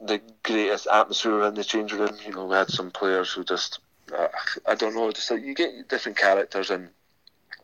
the 0.00 0.20
greatest 0.42 0.86
atmosphere 0.86 1.42
in 1.44 1.54
the 1.54 1.64
change 1.64 1.92
room. 1.92 2.16
You 2.24 2.32
know, 2.32 2.46
we 2.46 2.54
had 2.54 2.70
some 2.70 2.90
players 2.90 3.32
who 3.32 3.44
just, 3.44 3.80
uh, 4.16 4.28
I 4.66 4.74
don't 4.74 4.94
know, 4.94 5.10
just 5.10 5.30
like 5.30 5.42
you 5.42 5.54
get 5.54 5.88
different 5.88 6.18
characters, 6.18 6.70
and 6.70 6.88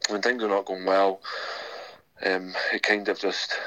when 0.08 0.22
things 0.22 0.42
are 0.42 0.48
not 0.48 0.66
going 0.66 0.84
well, 0.84 1.20
um, 2.24 2.54
it 2.72 2.82
kind 2.82 3.08
of 3.08 3.18
just 3.18 3.58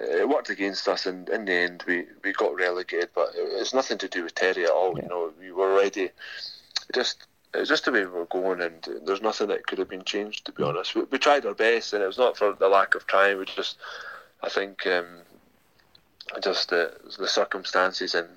it 0.00 0.28
worked 0.28 0.50
against 0.50 0.88
us, 0.88 1.06
and 1.06 1.28
in 1.28 1.44
the 1.44 1.52
end, 1.52 1.84
we, 1.86 2.06
we 2.22 2.32
got 2.32 2.54
relegated. 2.54 3.10
But 3.14 3.30
it's 3.34 3.74
nothing 3.74 3.98
to 3.98 4.08
do 4.08 4.24
with 4.24 4.34
Terry 4.34 4.64
at 4.64 4.70
all. 4.70 4.94
Yeah. 4.96 5.02
You 5.04 5.08
know, 5.08 5.32
we 5.40 5.52
were 5.52 5.72
already 5.72 6.10
just. 6.94 7.26
It 7.54 7.60
was 7.60 7.68
just 7.68 7.86
the 7.86 7.92
way 7.92 8.04
we 8.04 8.12
were 8.12 8.26
going, 8.26 8.60
and 8.60 8.86
there's 9.06 9.22
nothing 9.22 9.48
that 9.48 9.66
could 9.66 9.78
have 9.78 9.88
been 9.88 10.04
changed. 10.04 10.44
To 10.46 10.52
be 10.52 10.62
honest, 10.62 10.94
we, 10.94 11.02
we 11.04 11.18
tried 11.18 11.46
our 11.46 11.54
best, 11.54 11.92
and 11.92 12.02
it 12.02 12.06
was 12.06 12.18
not 12.18 12.36
for 12.36 12.52
the 12.52 12.68
lack 12.68 12.94
of 12.94 13.06
trying. 13.06 13.38
We 13.38 13.46
just, 13.46 13.78
I 14.42 14.48
think, 14.48 14.86
um, 14.86 15.06
just 16.42 16.70
the, 16.70 16.92
the 17.18 17.28
circumstances 17.28 18.14
and 18.14 18.28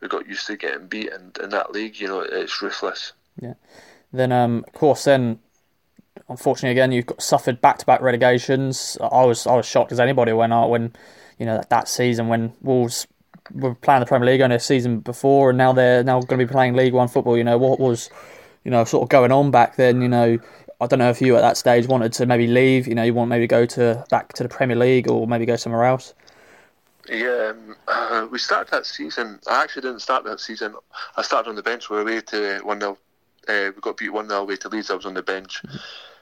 we 0.00 0.08
got 0.08 0.26
used 0.26 0.46
to 0.46 0.56
getting 0.56 0.86
beat 0.86 1.12
and 1.12 1.36
in 1.38 1.50
that 1.50 1.72
league 1.72 1.98
you 1.98 2.08
know 2.08 2.20
it's 2.20 2.60
ruthless 2.60 3.12
yeah 3.40 3.54
then 4.12 4.32
um 4.32 4.64
of 4.66 4.72
course 4.74 5.04
then 5.04 5.38
unfortunately 6.28 6.72
again 6.72 6.92
you've 6.92 7.06
got 7.06 7.22
suffered 7.22 7.60
back-to-back 7.60 8.00
relegations 8.00 8.98
I 9.00 9.24
was 9.24 9.46
I 9.46 9.56
was 9.56 9.66
shocked 9.66 9.92
as 9.92 10.00
anybody 10.00 10.32
when 10.32 10.52
I 10.52 10.66
when 10.66 10.92
you 11.38 11.46
know 11.46 11.56
that, 11.56 11.70
that 11.70 11.88
season 11.88 12.28
when 12.28 12.52
Wolves 12.60 13.06
were 13.52 13.74
playing 13.74 14.00
the 14.00 14.06
Premier 14.06 14.26
League 14.30 14.40
only 14.40 14.56
a 14.56 14.60
season 14.60 15.00
before 15.00 15.50
and 15.50 15.58
now 15.58 15.72
they're 15.72 16.04
now 16.04 16.20
going 16.20 16.38
to 16.38 16.46
be 16.46 16.52
playing 16.52 16.74
League 16.74 16.92
One 16.92 17.08
football 17.08 17.36
you 17.36 17.44
know 17.44 17.58
what 17.58 17.80
was 17.80 18.10
you 18.64 18.70
know 18.70 18.84
sort 18.84 19.02
of 19.02 19.08
going 19.08 19.32
on 19.32 19.50
back 19.50 19.76
then 19.76 20.00
you 20.02 20.08
know 20.08 20.38
I 20.80 20.86
don't 20.86 20.98
know 20.98 21.10
if 21.10 21.20
you 21.20 21.36
at 21.36 21.40
that 21.42 21.56
stage 21.56 21.86
wanted 21.86 22.12
to 22.14 22.26
maybe 22.26 22.46
leave 22.46 22.86
you 22.86 22.94
know 22.94 23.02
you 23.02 23.14
want 23.14 23.28
maybe 23.28 23.46
go 23.46 23.66
to 23.66 24.04
back 24.10 24.32
to 24.34 24.42
the 24.42 24.48
Premier 24.48 24.76
League 24.76 25.08
or 25.08 25.26
maybe 25.26 25.46
go 25.46 25.56
somewhere 25.56 25.84
else 25.84 26.14
yeah, 27.08 27.52
um, 27.54 27.76
uh, 27.88 28.26
we 28.30 28.38
started 28.38 28.70
that 28.70 28.86
season. 28.86 29.40
I 29.48 29.62
actually 29.62 29.82
didn't 29.82 30.00
start 30.02 30.24
that 30.24 30.40
season. 30.40 30.74
I 31.16 31.22
started 31.22 31.50
on 31.50 31.56
the 31.56 31.62
bench. 31.62 31.90
We 31.90 31.96
were 31.96 32.02
away 32.02 32.20
to 32.20 32.60
1 32.62 32.80
0. 32.80 32.98
Uh, 33.48 33.70
we 33.74 33.80
got 33.80 33.96
beat 33.96 34.10
1 34.10 34.28
0 34.28 34.40
away 34.40 34.56
to 34.56 34.68
Leeds. 34.68 34.90
I 34.90 34.94
was 34.94 35.06
on 35.06 35.14
the 35.14 35.22
bench. 35.22 35.62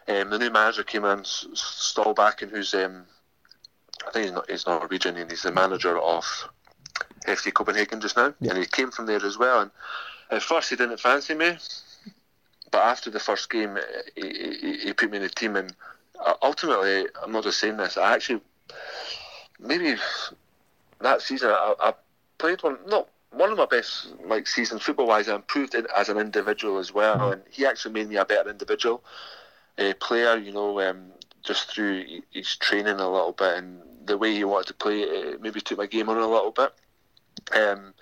Um, 0.09 0.31
the 0.31 0.38
new 0.38 0.50
manager 0.50 0.83
came 0.83 1.05
in, 1.05 1.20
Solbakken, 1.20 2.50
who's, 2.50 2.72
um, 2.74 3.05
I 4.07 4.11
think 4.11 4.24
he's, 4.24 4.35
not, 4.35 4.50
he's 4.50 4.66
Norwegian, 4.66 5.16
and 5.16 5.31
he's 5.31 5.42
the 5.42 5.53
manager 5.53 5.98
of 5.98 6.24
FC 7.26 7.53
Copenhagen 7.53 8.00
just 8.00 8.16
now. 8.16 8.33
Yeah. 8.40 8.50
And 8.50 8.59
he 8.59 8.66
came 8.66 8.90
from 8.90 9.07
there 9.07 9.24
as 9.24 9.37
well. 9.37 9.61
And 9.61 9.70
at 10.31 10.42
first, 10.42 10.70
he 10.70 10.76
didn't 10.76 11.00
fancy 11.00 11.35
me. 11.35 11.59
But 12.70 12.83
after 12.83 13.11
the 13.11 13.20
first 13.20 13.50
game, 13.50 13.78
he, 14.14 14.56
he, 14.61 14.78
he 14.78 14.92
put 14.92 15.11
me 15.11 15.16
in 15.16 15.22
the 15.22 15.28
team. 15.28 15.56
And 15.56 15.74
uh, 16.24 16.35
ultimately, 16.42 17.06
I'm 17.22 17.33
not 17.33 17.44
just 17.44 17.59
saying 17.59 17.76
this, 17.76 17.96
I 17.96 18.14
actually 18.14 18.40
maybe 19.59 19.96
that 21.00 21.20
season 21.20 21.50
I, 21.50 21.74
I 21.80 21.94
played 22.38 22.62
one 22.62 22.78
not 22.87 23.09
one 23.33 23.52
of 23.52 23.59
my 23.59 23.66
best 23.66 24.09
like 24.24 24.46
seasons 24.46 24.83
football 24.83 25.06
wise. 25.06 25.28
I 25.28 25.35
improved 25.37 25.74
it 25.74 25.87
as 25.96 26.09
an 26.09 26.18
individual 26.18 26.78
as 26.78 26.92
well, 26.92 27.16
mm-hmm. 27.16 27.33
and 27.33 27.42
he 27.50 27.66
actually 27.66 27.94
made 27.94 28.09
me 28.09 28.16
a 28.16 28.24
better 28.24 28.50
individual 28.50 29.02
uh, 29.78 29.92
player. 30.00 30.37
You 30.37 30.52
know, 30.52 30.80
um, 30.80 31.12
just 31.42 31.72
through 31.72 32.04
his 32.30 32.56
training 32.56 33.00
a 33.00 33.11
little 33.11 33.33
bit 33.33 33.56
and 33.56 33.80
the 34.04 34.18
way 34.18 34.35
he 34.35 34.44
wanted 34.44 34.66
to 34.68 34.74
play, 34.74 35.00
it 35.00 35.40
maybe 35.40 35.61
took 35.61 35.78
my 35.78 35.87
game 35.87 36.09
on 36.09 36.16
a 36.16 36.26
little 36.26 36.50
bit. 36.50 36.72
Um, 37.54 37.94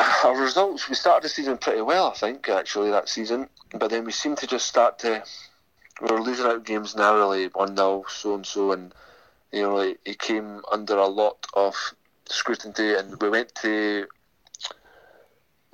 our 0.24 0.40
results, 0.40 0.88
we 0.88 0.94
started 0.94 1.24
the 1.24 1.28
season 1.28 1.58
pretty 1.58 1.82
well, 1.82 2.08
I 2.08 2.14
think, 2.14 2.48
actually, 2.48 2.90
that 2.90 3.08
season. 3.08 3.48
But 3.72 3.90
then 3.90 4.04
we 4.04 4.12
seemed 4.12 4.38
to 4.38 4.46
just 4.46 4.66
start 4.66 4.98
to. 5.00 5.22
We 6.00 6.08
were 6.10 6.22
losing 6.22 6.46
out 6.46 6.64
games 6.64 6.96
narrowly, 6.96 7.48
1 7.48 7.76
0, 7.76 8.04
so 8.08 8.34
and 8.34 8.46
so. 8.46 8.72
And 8.72 8.94
you 9.52 9.62
know, 9.62 9.94
he 10.04 10.14
came 10.14 10.62
under 10.70 10.96
a 10.96 11.06
lot 11.06 11.46
of 11.54 11.74
scrutiny, 12.26 12.94
and 12.94 13.20
we 13.20 13.28
went 13.28 13.54
to, 13.56 14.06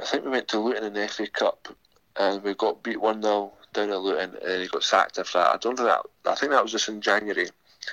I 0.00 0.04
think 0.04 0.24
we 0.24 0.30
went 0.30 0.48
to 0.48 0.58
Luton 0.58 0.84
in 0.84 0.94
the 0.94 1.08
FA 1.08 1.28
Cup, 1.28 1.68
and 2.16 2.42
we 2.42 2.54
got 2.54 2.82
beat 2.82 3.00
one 3.00 3.22
0 3.22 3.52
down 3.72 3.90
at 3.90 4.00
Luton, 4.00 4.36
and 4.44 4.62
he 4.62 4.68
got 4.68 4.82
sacked 4.82 5.18
after 5.18 5.38
that. 5.38 5.54
I 5.54 5.56
don't 5.58 5.76
think 5.76 5.88
that. 5.88 6.04
I 6.26 6.34
think 6.34 6.52
that 6.52 6.62
was 6.62 6.72
just 6.72 6.88
in 6.88 7.00
January, 7.00 7.48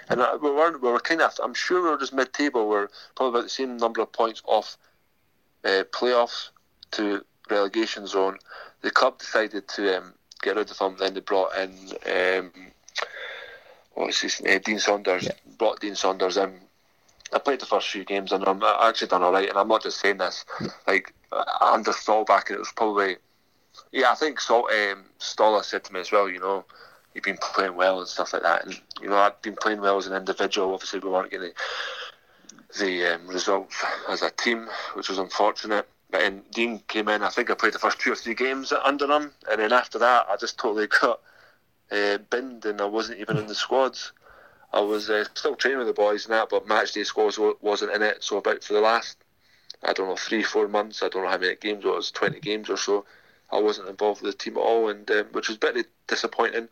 and 0.10 0.22
we 0.42 0.50
were 0.50 0.78
we 0.78 0.90
were 0.90 1.00
kind 1.00 1.22
of. 1.22 1.38
I'm 1.44 1.54
sure 1.54 1.84
we 1.84 1.90
were 1.90 2.00
just 2.00 2.14
mid-table. 2.14 2.68
We're 2.68 2.88
probably 3.16 3.40
about 3.40 3.44
the 3.44 3.50
same 3.50 3.78
number 3.78 4.02
of 4.02 4.12
points 4.12 4.42
off 4.46 4.78
uh, 5.64 5.84
playoffs 5.92 6.50
to 6.92 7.24
relegation 7.50 8.08
zone. 8.08 8.38
The 8.82 8.92
club 8.92 9.20
decided 9.20 9.68
to 9.70 9.98
um, 9.98 10.14
get 10.42 10.56
rid 10.56 10.70
of 10.70 10.78
him. 10.78 10.96
Then 10.98 11.14
they 11.14 11.20
brought 11.22 11.56
in. 11.58 11.72
Um, 12.12 12.52
what's 13.94 14.22
his 14.22 14.42
name, 14.42 14.62
Dean 14.64 14.80
Saunders. 14.80 15.24
Yeah. 15.24 15.32
Brought 15.58 15.80
Dean 15.80 15.96
Saunders 15.96 16.38
in. 16.38 16.54
I 17.34 17.40
played 17.40 17.60
the 17.60 17.66
first 17.66 17.90
few 17.90 18.04
games 18.04 18.32
and 18.32 18.44
I'm 18.48 18.64
I 18.64 18.90
actually 18.90 19.08
done 19.08 19.24
all 19.24 19.32
right. 19.32 19.50
And 19.50 19.58
I'm 19.58 19.68
not 19.68 19.84
just 19.84 20.00
saying 20.00 20.18
this. 20.18 20.46
Like 20.88 21.14
under 21.62 21.92
Solbakken, 21.92 22.50
and 22.50 22.56
it 22.58 22.60
was 22.60 22.74
probably 22.76 23.18
yeah. 23.92 24.12
I 24.12 24.16
think 24.16 24.40
Sol, 24.40 24.70
um, 24.72 25.06
Stoller 25.18 25.64
said 25.64 25.84
to 25.86 25.94
me 25.94 26.00
as 26.00 26.12
well. 26.12 26.30
You 26.30 26.40
know, 26.40 26.66
you've 27.14 27.24
been 27.24 27.38
playing 27.38 27.76
well 27.76 28.00
and 28.00 28.08
stuff 28.08 28.34
like 28.34 28.44
that. 28.44 28.66
And 28.66 28.80
you 29.02 29.10
know, 29.10 29.18
I've 29.18 29.42
been 29.42 29.56
playing 29.56 29.82
well 29.82 29.98
as 29.98 30.08
an 30.08 30.16
individual. 30.16 30.74
Obviously, 30.74 31.00
we 31.00 31.10
weren't 31.10 31.32
getting 31.32 31.54
the, 32.80 33.16
um, 33.16 33.28
results 33.28 33.76
as 34.10 34.22
a 34.22 34.32
team, 34.32 34.68
which 34.94 35.10
was 35.10 35.20
unfortunate. 35.20 35.88
But 36.12 36.20
then 36.20 36.44
Dean 36.52 36.80
came 36.88 37.10
in. 37.10 37.24
I 37.24 37.30
think 37.30 37.50
I 37.50 37.56
played 37.56 37.74
the 37.74 37.80
first 37.80 38.00
two 38.00 38.12
or 38.12 38.16
three 38.16 38.36
games 38.36 38.72
under 38.72 39.06
him, 39.06 39.32
and 39.50 39.60
then 39.60 39.74
after 39.74 40.00
that, 40.00 40.28
I 40.30 40.38
just 40.38 40.58
totally 40.58 40.88
got 40.88 41.20
uh, 41.92 42.18
binned, 42.30 42.66
and 42.66 42.82
I 42.82 42.86
wasn't 42.86 43.20
even 43.20 43.38
in 43.38 43.48
the 43.48 43.56
squads. 43.56 44.12
I 44.74 44.80
was 44.80 45.10
uh, 45.10 45.26
still 45.36 45.56
training 45.56 45.78
with 45.78 45.88
the 45.88 45.94
boys 45.94 46.26
and 46.26 46.34
that, 46.34 46.50
but 46.50 46.68
match 46.68 46.94
day 46.94 47.04
squads 47.04 47.40
wasn't 47.62 47.92
in 47.92 48.02
it. 48.02 48.24
So 48.24 48.38
about 48.38 48.64
for 48.64 48.74
the 48.74 48.82
last, 48.82 49.18
I 49.84 49.94
don't 49.94 50.10
know, 50.10 50.16
three, 50.16 50.42
four 50.42 50.68
months, 50.68 51.04
I 51.04 51.10
don't 51.10 51.24
know 51.24 51.30
how 51.30 51.38
many 51.38 51.56
games 51.56 51.86
it 51.86 51.88
was, 51.88 52.10
20 52.10 52.40
games 52.40 52.70
or 52.72 52.78
so, 52.78 53.06
I 53.52 53.60
wasn't 53.60 53.90
involved 53.90 54.24
with 54.24 54.32
the 54.32 54.38
team 54.38 54.58
at 54.58 54.62
all, 54.62 54.90
and 54.90 55.10
um, 55.12 55.26
which 55.32 55.48
was 55.48 55.58
a 55.58 55.60
bit 55.60 55.88
disappointing. 56.08 56.70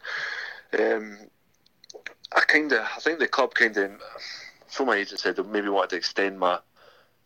Um, 0.79 1.17
I 2.35 2.41
kind 2.41 2.71
of, 2.71 2.79
I 2.79 2.99
think 2.99 3.19
the 3.19 3.27
club 3.27 3.53
kind 3.53 3.77
of, 3.77 3.91
so 4.71 4.85
my 4.85 4.95
agent 4.95 5.19
said 5.19 5.35
they 5.35 5.43
maybe 5.43 5.69
wanted 5.69 5.91
to 5.91 5.95
extend 5.97 6.39
my, 6.39 6.59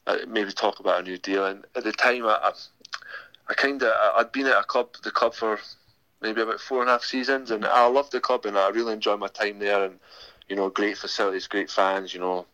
uh, 0.07 0.17
maybe 0.27 0.51
talk 0.51 0.79
about 0.79 0.99
a 0.99 1.03
new 1.03 1.17
deal, 1.17 1.45
and 1.45 1.63
at 1.75 1.83
the 1.83 1.91
time 1.93 2.25
I, 2.25 2.37
I, 2.41 2.51
I 3.49 3.53
kind 3.53 3.81
of, 3.81 3.93
I'd 4.17 4.31
been 4.31 4.47
at 4.47 4.57
a 4.57 4.63
club, 4.63 4.89
the 5.03 5.11
club 5.11 5.33
for 5.35 5.59
maybe 6.21 6.41
about 6.41 6.59
four 6.59 6.81
and 6.81 6.89
a 6.89 6.93
half 6.93 7.03
seasons, 7.03 7.51
and 7.51 7.63
I 7.65 7.87
loved 7.87 8.11
the 8.11 8.19
club, 8.19 8.45
and 8.45 8.57
I 8.57 8.69
really 8.69 8.93
enjoyed 8.93 9.19
my 9.19 9.27
time 9.27 9.59
there, 9.59 9.85
and 9.85 9.99
you 10.49 10.55
know, 10.55 10.69
great 10.69 10.97
facilities, 10.97 11.47
great 11.47 11.69
fans, 11.71 12.13
you 12.13 12.19
know, 12.19 12.45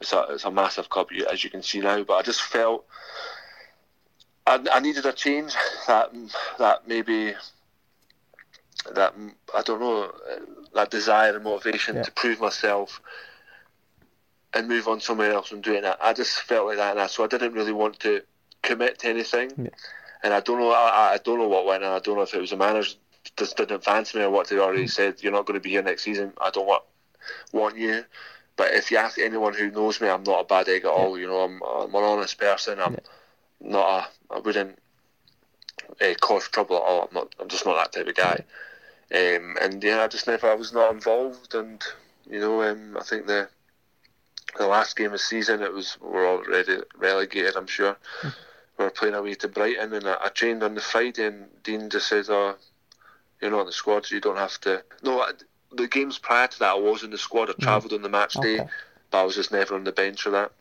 it's 0.00 0.12
a, 0.12 0.26
it's 0.30 0.44
a 0.44 0.50
massive 0.50 0.88
club 0.88 1.08
as 1.30 1.42
you 1.44 1.50
can 1.50 1.62
see 1.62 1.80
now. 1.80 2.02
But 2.02 2.14
I 2.14 2.22
just 2.22 2.42
felt 2.42 2.84
I, 4.46 4.64
I 4.72 4.80
needed 4.80 5.06
a 5.06 5.12
change 5.12 5.54
that 5.86 6.12
that 6.58 6.86
maybe 6.86 7.34
that 8.94 9.14
I 9.54 9.62
don't 9.62 9.80
know 9.80 10.12
that 10.74 10.90
desire 10.90 11.34
and 11.34 11.44
motivation 11.44 11.96
Yeah. 11.96 12.02
to 12.02 12.12
prove 12.12 12.40
myself 12.40 13.00
and 14.54 14.68
move 14.68 14.88
on 14.88 15.00
somewhere 15.00 15.32
else 15.32 15.52
and 15.52 15.62
doing 15.62 15.82
that. 15.82 15.98
I 16.00 16.12
just 16.12 16.40
felt 16.40 16.66
like 16.66 16.76
that, 16.76 16.92
and 16.92 17.00
I, 17.00 17.06
so 17.06 17.24
I 17.24 17.26
didn't 17.26 17.54
really 17.54 17.72
want 17.72 17.98
to 18.00 18.22
commit 18.62 19.00
to 19.00 19.08
anything. 19.08 19.52
Yeah. 19.56 19.68
And 20.22 20.32
I 20.32 20.40
don't 20.40 20.58
know, 20.58 20.70
I, 20.70 21.14
I 21.14 21.18
don't 21.22 21.38
know 21.38 21.48
what 21.48 21.66
went 21.66 21.84
on. 21.84 21.92
I 21.92 21.98
don't 21.98 22.16
know 22.16 22.22
if 22.22 22.34
it 22.34 22.40
was 22.40 22.50
the 22.50 22.56
manager 22.56 22.96
just 23.36 23.56
didn't 23.56 23.84
fancy 23.84 24.18
me 24.18 24.24
or 24.24 24.30
what 24.30 24.48
they 24.48 24.58
already 24.58 24.86
said. 24.86 25.22
You're 25.22 25.32
not 25.32 25.46
going 25.46 25.58
to 25.58 25.62
be 25.62 25.70
here 25.70 25.82
next 25.82 26.02
season. 26.02 26.32
I 26.40 26.50
don't 26.50 26.66
want 26.66 26.82
want 27.52 27.76
you. 27.76 28.04
But 28.56 28.72
if 28.72 28.90
you 28.90 28.98
ask 28.98 29.18
anyone 29.18 29.54
who 29.54 29.70
knows 29.70 30.00
me, 30.00 30.08
I'm 30.08 30.22
not 30.22 30.42
a 30.42 30.44
bad 30.44 30.68
egg 30.68 30.84
at 30.84 30.90
all. 30.90 31.18
You 31.18 31.26
know, 31.26 31.40
I'm, 31.40 31.60
I'm 31.62 31.94
an 31.94 32.04
honest 32.04 32.38
person. 32.38 32.78
I'm 32.78 32.98
not 33.60 34.08
a. 34.30 34.34
I 34.34 34.38
wouldn't 34.38 34.78
uh, 36.00 36.14
cause 36.20 36.48
trouble 36.48 36.76
at 36.76 36.82
all. 36.82 37.02
I'm 37.02 37.14
not. 37.14 37.34
I'm 37.40 37.48
just 37.48 37.66
not 37.66 37.76
that 37.76 37.92
type 37.92 38.06
of 38.06 38.14
guy. 38.14 38.44
Um, 39.12 39.56
and 39.60 39.82
yeah, 39.82 40.02
I 40.02 40.08
just 40.08 40.26
never. 40.26 40.50
I 40.50 40.54
was 40.54 40.72
not 40.72 40.92
involved, 40.94 41.54
and 41.54 41.82
you 42.30 42.38
know, 42.38 42.62
um, 42.62 42.96
I 42.96 43.02
think 43.02 43.26
the 43.26 43.48
the 44.58 44.66
last 44.66 44.96
game 44.96 45.06
of 45.06 45.12
the 45.12 45.18
season, 45.18 45.62
it 45.62 45.72
was 45.72 45.96
we're 46.00 46.26
already 46.26 46.78
relegated. 46.96 47.56
I'm 47.56 47.66
sure 47.66 47.96
we 48.78 48.84
were 48.84 48.90
playing 48.90 49.14
away 49.14 49.34
to 49.34 49.48
Brighton, 49.48 49.92
and 49.92 50.06
I, 50.06 50.16
I 50.24 50.28
trained 50.28 50.62
on 50.62 50.74
the 50.74 50.80
Friday, 50.80 51.26
and 51.26 51.46
Dean 51.62 51.90
just 51.90 52.08
says, 52.08 52.30
"Oh, 52.30 52.56
you're 53.40 53.50
not 53.50 53.60
in 53.60 53.66
the 53.66 53.72
squad, 53.72 54.06
so 54.06 54.14
you 54.14 54.20
don't 54.20 54.36
have 54.36 54.60
to." 54.62 54.84
No, 55.02 55.20
I, 55.20 55.32
the 55.72 55.88
games 55.88 56.18
prior 56.18 56.46
to 56.46 56.58
that, 56.60 56.70
I 56.70 56.78
was 56.78 57.02
in 57.02 57.10
the 57.10 57.18
squad. 57.18 57.50
I 57.50 57.52
hmm. 57.54 57.62
travelled 57.62 57.92
on 57.92 58.02
the 58.02 58.08
match 58.08 58.34
day, 58.34 58.60
Okay. 58.60 58.70
but 59.10 59.18
I 59.20 59.24
was 59.24 59.34
just 59.34 59.52
never 59.52 59.74
on 59.74 59.84
the 59.84 59.92
bench 59.92 60.22
for 60.22 60.30
that. 60.30 60.52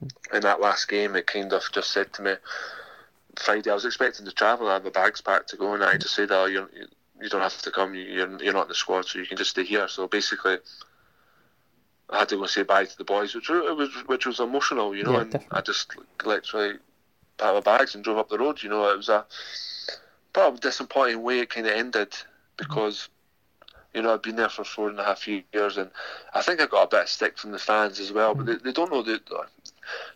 Hmm. 0.00 0.36
In 0.36 0.42
that 0.42 0.60
last 0.60 0.88
game, 0.88 1.16
it 1.16 1.26
kind 1.26 1.52
of 1.52 1.62
just 1.72 1.90
said 1.90 2.12
to 2.14 2.22
me, 2.22 2.34
Friday, 3.38 3.70
I 3.70 3.74
was 3.74 3.84
expecting 3.84 4.24
to 4.26 4.32
travel, 4.32 4.68
I 4.68 4.74
have 4.74 4.84
my 4.84 4.90
bags 4.90 5.20
packed 5.20 5.50
to 5.50 5.56
go, 5.56 5.74
and 5.74 5.82
I 5.82 5.96
just 5.96 6.14
said, 6.14 6.30
"Oh, 6.30 6.46
you're, 6.46 6.70
you 6.74 6.86
you 7.20 7.28
don't 7.28 7.40
have 7.40 7.60
to 7.62 7.70
come. 7.70 7.94
You're 7.94 8.42
you're 8.42 8.52
not 8.52 8.62
in 8.62 8.68
the 8.68 8.74
squad, 8.74 9.06
so 9.06 9.18
you 9.18 9.26
can 9.26 9.36
just 9.36 9.50
stay 9.50 9.64
here." 9.64 9.88
So 9.88 10.06
basically, 10.06 10.58
I 12.10 12.18
had 12.18 12.28
to 12.30 12.36
go 12.36 12.46
say 12.46 12.62
bye 12.62 12.84
to 12.84 12.98
the 12.98 13.04
boys, 13.04 13.34
which 13.34 13.50
it 13.50 13.76
was 13.76 13.90
which 14.06 14.26
was 14.26 14.40
emotional, 14.40 14.94
you 14.94 15.04
know. 15.04 15.12
Yeah, 15.12 15.20
and 15.22 15.30
definitely. 15.32 15.58
I 15.58 15.60
just 15.62 15.96
literally 16.24 16.78
packed 17.38 17.54
my 17.54 17.60
bags 17.60 17.94
and 17.94 18.04
drove 18.04 18.18
up 18.18 18.28
the 18.28 18.38
road. 18.38 18.62
You 18.62 18.70
know, 18.70 18.90
it 18.90 18.96
was 18.96 19.08
a 19.08 19.24
probably 20.32 20.60
disappointing 20.60 21.22
way 21.22 21.40
it 21.40 21.50
kind 21.50 21.66
of 21.66 21.72
ended 21.72 22.14
because. 22.56 23.08
You 23.96 24.02
know, 24.02 24.12
I've 24.12 24.22
been 24.22 24.34
there 24.34 24.48
for 24.48 24.64
four 24.64 24.88
and 24.88 24.98
a 24.98 25.04
half 25.04 25.28
years, 25.28 25.76
and 25.76 25.88
I 26.34 26.42
think 26.42 26.60
I 26.60 26.66
got 26.66 26.82
a 26.82 26.88
bit 26.88 27.02
of 27.02 27.08
stick 27.08 27.38
from 27.38 27.52
the 27.52 27.60
fans 27.60 28.00
as 28.00 28.10
well. 28.10 28.34
But 28.34 28.46
they, 28.46 28.56
they 28.56 28.72
don't 28.72 28.90
know 28.90 29.02
that 29.02 29.22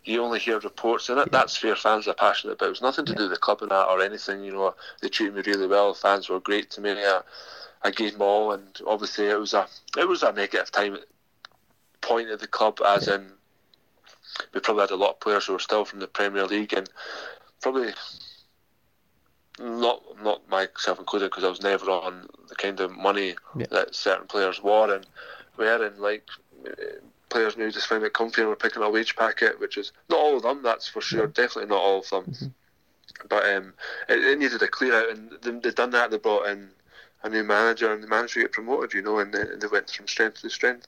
you 0.03 0.21
only 0.21 0.39
hear 0.39 0.59
reports, 0.59 1.07
and 1.07 1.17
it, 1.17 1.31
that's 1.31 1.55
fair. 1.55 1.77
Fans 1.77 2.05
are 2.05 2.13
passionate 2.13 2.55
about. 2.55 2.71
It's 2.71 2.81
nothing 2.81 3.05
to 3.05 3.15
do 3.15 3.23
with 3.23 3.31
the 3.31 3.37
club 3.37 3.61
and 3.61 3.71
that 3.71 3.87
or 3.87 4.01
anything. 4.01 4.43
You 4.43 4.51
know, 4.51 4.75
they 5.01 5.07
treated 5.07 5.35
me 5.35 5.43
really 5.45 5.65
well. 5.65 5.93
Fans 5.93 6.27
were 6.27 6.41
great 6.41 6.69
to 6.71 6.81
me. 6.81 6.91
I, 6.91 7.21
I 7.81 7.91
gave 7.91 8.13
them 8.13 8.21
all, 8.21 8.51
and 8.51 8.67
obviously 8.85 9.27
it 9.27 9.39
was 9.39 9.53
a 9.53 9.65
it 9.97 10.07
was 10.07 10.23
a 10.23 10.33
negative 10.33 10.71
time 10.71 10.97
point 12.01 12.29
of 12.29 12.39
the 12.39 12.47
club, 12.47 12.79
as 12.85 13.07
in 13.07 13.31
we 14.53 14.59
probably 14.59 14.81
had 14.81 14.91
a 14.91 14.95
lot 14.95 15.11
of 15.11 15.19
players 15.19 15.45
who 15.45 15.53
were 15.53 15.59
still 15.59 15.85
from 15.85 15.99
the 15.99 16.07
Premier 16.07 16.45
League, 16.45 16.73
and 16.73 16.89
probably 17.61 17.93
not 19.59 20.01
not 20.23 20.47
myself 20.49 20.99
included 20.99 21.29
because 21.29 21.43
I 21.43 21.49
was 21.49 21.61
never 21.61 21.89
on 21.89 22.27
the 22.47 22.55
kind 22.55 22.79
of 22.79 22.91
money 22.91 23.35
Yeah. 23.55 23.65
that 23.71 23.95
certain 23.95 24.27
players 24.27 24.61
were, 24.63 24.93
and 24.95 25.05
we're 25.57 25.85
in 25.85 25.99
like 25.99 26.27
players 27.29 27.57
now 27.57 27.69
just 27.69 27.87
find 27.87 28.03
it 28.03 28.13
comfy 28.13 28.41
and 28.41 28.49
we're 28.49 28.55
picking 28.55 28.81
a 28.81 28.89
wage 28.89 29.15
packet, 29.15 29.59
which 29.59 29.77
is 29.77 29.91
not 30.09 30.19
all 30.19 30.37
of 30.37 30.43
them, 30.43 30.63
that's 30.63 30.87
for 30.87 31.01
sure, 31.01 31.27
definitely 31.27 31.69
not 31.69 31.81
all 31.81 31.99
of 31.99 32.09
them. 32.09 32.51
But 33.27 33.45
um, 33.53 33.73
it, 34.07 34.23
it 34.23 34.39
needed 34.39 34.61
a 34.61 34.67
clear 34.67 34.95
out, 34.95 35.09
and 35.09 35.31
they, 35.41 35.51
they 35.51 35.71
done 35.71 35.91
that. 35.91 36.09
They 36.09 36.17
brought 36.17 36.47
in 36.47 36.69
a 37.23 37.29
new 37.29 37.43
manager, 37.43 37.91
and 37.93 38.01
the 38.01 38.07
manager 38.07 38.39
get 38.41 38.51
promoted, 38.51 38.93
you 38.93 39.01
know, 39.01 39.19
and 39.19 39.33
they, 39.33 39.43
they 39.59 39.67
went 39.67 39.89
from 39.89 40.07
strength 40.07 40.41
to 40.41 40.49
strength. 40.49 40.87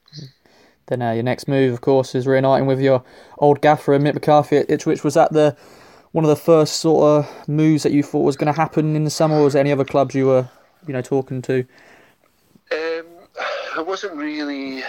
Then 0.86 1.02
uh, 1.02 1.12
your 1.12 1.22
next 1.22 1.48
move, 1.48 1.72
of 1.72 1.80
course, 1.80 2.14
is 2.14 2.26
reuniting 2.26 2.66
with 2.66 2.80
your 2.80 3.04
old 3.38 3.60
gaffer, 3.60 3.98
Mick 3.98 4.14
McCarthy 4.14 4.56
at 4.58 4.70
Ipswich. 4.70 5.04
Was 5.04 5.14
that 5.14 5.32
the 5.32 5.56
one 6.12 6.24
of 6.24 6.28
the 6.28 6.36
first 6.36 6.76
sort 6.76 7.04
of 7.04 7.48
moves 7.48 7.82
that 7.82 7.92
you 7.92 8.02
thought 8.02 8.22
was 8.22 8.36
going 8.36 8.52
to 8.52 8.60
happen 8.60 8.94
in 8.94 9.04
the 9.04 9.10
summer, 9.10 9.36
or 9.36 9.44
was 9.44 9.54
there 9.54 9.60
any 9.60 9.72
other 9.72 9.84
clubs 9.84 10.14
you 10.14 10.26
were, 10.26 10.48
you 10.86 10.92
know, 10.92 11.00
talking 11.02 11.40
to? 11.42 11.60
Um, 12.70 13.06
it 13.78 13.86
wasn't 13.86 14.14
really. 14.14 14.82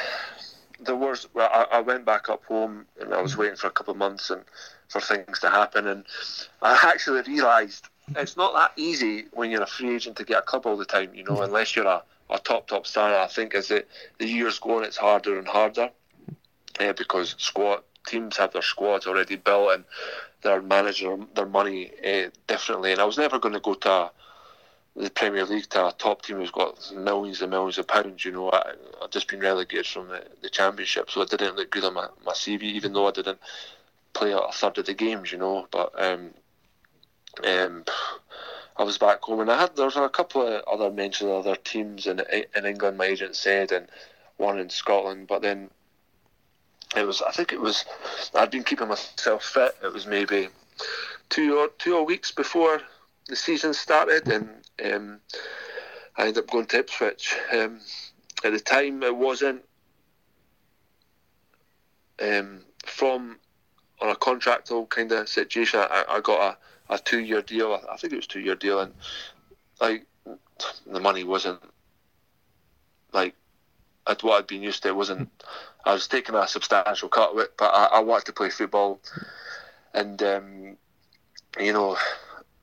There 0.80 0.96
was. 0.96 1.28
Well, 1.34 1.50
I, 1.52 1.78
I 1.78 1.82
went 1.82 2.06
back 2.06 2.30
up 2.30 2.44
home 2.46 2.86
and 3.00 3.14
I 3.14 3.22
was 3.22 3.38
waiting 3.38 3.56
for 3.56 3.68
a 3.68 3.72
couple 3.72 3.92
of 3.92 3.98
months 3.98 4.30
and 4.30 4.44
for 4.90 5.00
things 5.00 5.40
to 5.40 5.50
happen, 5.50 5.88
and 5.88 6.06
I 6.62 6.78
actually 6.84 7.22
realised 7.22 7.88
it's 8.16 8.36
not 8.36 8.54
that 8.54 8.72
easy 8.76 9.26
when 9.32 9.50
you're 9.50 9.62
a 9.62 9.68
free 9.68 9.96
agent 9.96 10.18
to 10.18 10.26
get 10.26 10.40
a 10.40 10.42
club 10.42 10.66
all 10.66 10.76
the 10.76 10.86
time. 10.86 11.14
You 11.14 11.24
know, 11.24 11.42
unless 11.42 11.76
you're 11.76 11.86
a, 11.86 12.04
a 12.34 12.40
top 12.40 12.68
top 12.68 12.86
star. 12.86 13.18
I 13.18 13.28
think 13.28 13.56
as 13.56 13.68
the 13.70 13.86
the 14.18 14.28
years 14.28 14.60
go 14.60 14.78
on, 14.78 14.84
it's 14.84 14.98
harder 14.98 15.38
and 15.38 15.48
harder 15.48 15.90
uh, 16.80 16.94
because 16.94 17.36
squad 17.38 17.82
teams 18.06 18.36
have 18.38 18.52
their 18.52 18.62
squads 18.62 19.08
already 19.08 19.38
built 19.38 19.74
and 19.74 19.86
their 20.42 20.62
manager 20.62 21.18
their 21.36 21.46
money 21.46 21.92
uh, 22.06 22.30
differently. 22.48 22.92
And 22.92 23.00
I 23.00 23.06
was 23.06 23.18
never 23.18 23.40
going 23.40 23.54
to 23.54 23.62
go 23.62 23.76
to. 23.76 23.90
A, 23.90 24.12
the 24.96 25.10
Premier 25.10 25.44
League 25.46 25.68
to 25.70 25.88
a 25.88 25.92
top 25.92 26.22
team 26.22 26.38
who's 26.38 26.52
got 26.52 26.78
millions 26.96 27.42
and 27.42 27.50
millions 27.50 27.80
of 27.80 27.88
pounds. 27.88 28.24
You 28.24 28.32
know, 28.32 28.52
I, 28.52 28.74
I've 29.02 29.10
just 29.10 29.28
been 29.28 29.40
relegated 29.40 29.88
from 29.88 30.08
the, 30.10 30.24
the 30.42 30.50
Championship, 30.52 31.10
so 31.10 31.22
it 31.22 31.32
didn't 31.32 31.56
look 31.56 31.72
good 31.72 31.84
on 31.84 31.96
my, 31.96 32.08
my 32.24 32.34
CV, 32.34 32.62
even 32.64 32.94
though 32.94 33.08
I 33.08 33.12
didn't 33.12 33.40
play 34.14 34.34
a 34.34 34.40
third 34.52 34.78
of 34.78 34.86
the 34.86 34.94
games. 34.94 35.32
You 35.32 35.40
know, 35.40 35.68
but 35.72 35.92
um, 35.98 36.34
um, 37.44 37.84
I 38.76 38.84
was 38.84 38.98
back 38.98 39.22
home, 39.22 39.40
and 39.40 39.52
I 39.52 39.62
had 39.62 39.76
there 39.76 39.86
was 39.86 39.96
a 39.96 40.10
couple 40.10 40.42
of 40.42 40.64
other 40.64 40.92
mentions 40.92 41.30
of 41.30 41.46
other 41.46 41.56
teams 41.56 42.08
in 42.08 42.22
in 42.56 42.66
England. 42.66 42.98
My 42.98 43.06
agent 43.06 43.36
said, 43.36 43.72
and 43.72 43.88
one 44.38 44.60
in 44.60 44.70
Scotland, 44.70 45.28
but 45.28 45.42
then. 45.42 45.70
It 46.96 47.08
was. 47.08 47.24
I 47.24 47.32
think 47.32 47.52
it 47.52 47.60
was. 47.60 47.86
I'd 48.36 48.52
been 48.52 48.64
keeping 48.64 48.88
myself 48.88 49.44
fit. 49.44 49.76
It 49.84 49.92
was 49.92 50.06
maybe 50.06 50.50
two 51.30 51.58
or 51.58 51.70
two 51.80 51.96
or 51.96 52.06
weeks 52.06 52.32
before 52.32 52.82
the 53.28 53.36
season 53.36 53.74
started, 53.74 54.28
and 54.28 54.50
um, 54.86 55.20
I 56.18 56.28
ended 56.28 56.44
up 56.44 56.52
going 56.52 56.68
to 56.68 56.80
Ipswich. 56.80 57.36
Um, 57.52 57.80
at 58.44 58.52
the 58.52 58.60
time, 58.60 59.02
it 59.04 59.16
wasn't 59.16 59.64
um, 62.22 62.62
from 62.86 63.40
on 64.02 64.10
a 64.10 64.16
contractual 64.16 64.86
kind 64.88 65.12
of 65.12 65.30
situation. 65.30 65.80
I, 65.80 66.06
I 66.08 66.22
got 66.22 66.54
a, 66.54 66.58
a 66.94 67.00
two 67.00 67.20
year 67.20 67.42
deal. 67.42 67.74
I, 67.74 67.94
I 67.94 67.98
think 67.98 68.14
it 68.14 68.18
was 68.18 68.28
two 68.28 68.40
year 68.40 68.56
deal, 68.56 68.80
and 68.80 68.94
like 69.82 70.06
the 70.86 71.00
money 71.00 71.24
wasn't 71.24 71.60
like 73.12 73.36
at 74.08 74.24
what 74.24 74.40
I'd 74.40 74.48
been 74.48 74.64
used 74.64 74.84
to. 74.84 74.90
It 74.90 74.96
wasn't. 74.96 75.30
I 75.86 75.94
was 75.94 76.08
taking 76.08 76.36
a 76.36 76.48
substantial 76.48 77.10
cut 77.10 77.32
it, 77.36 77.54
but 77.58 77.72
I, 77.74 77.98
I 77.98 78.00
wanted 78.00 78.26
to 78.26 78.34
play 78.34 78.50
football, 78.50 79.00
and 79.94 80.22
um, 80.24 80.78
you 81.60 81.74
know 81.74 81.98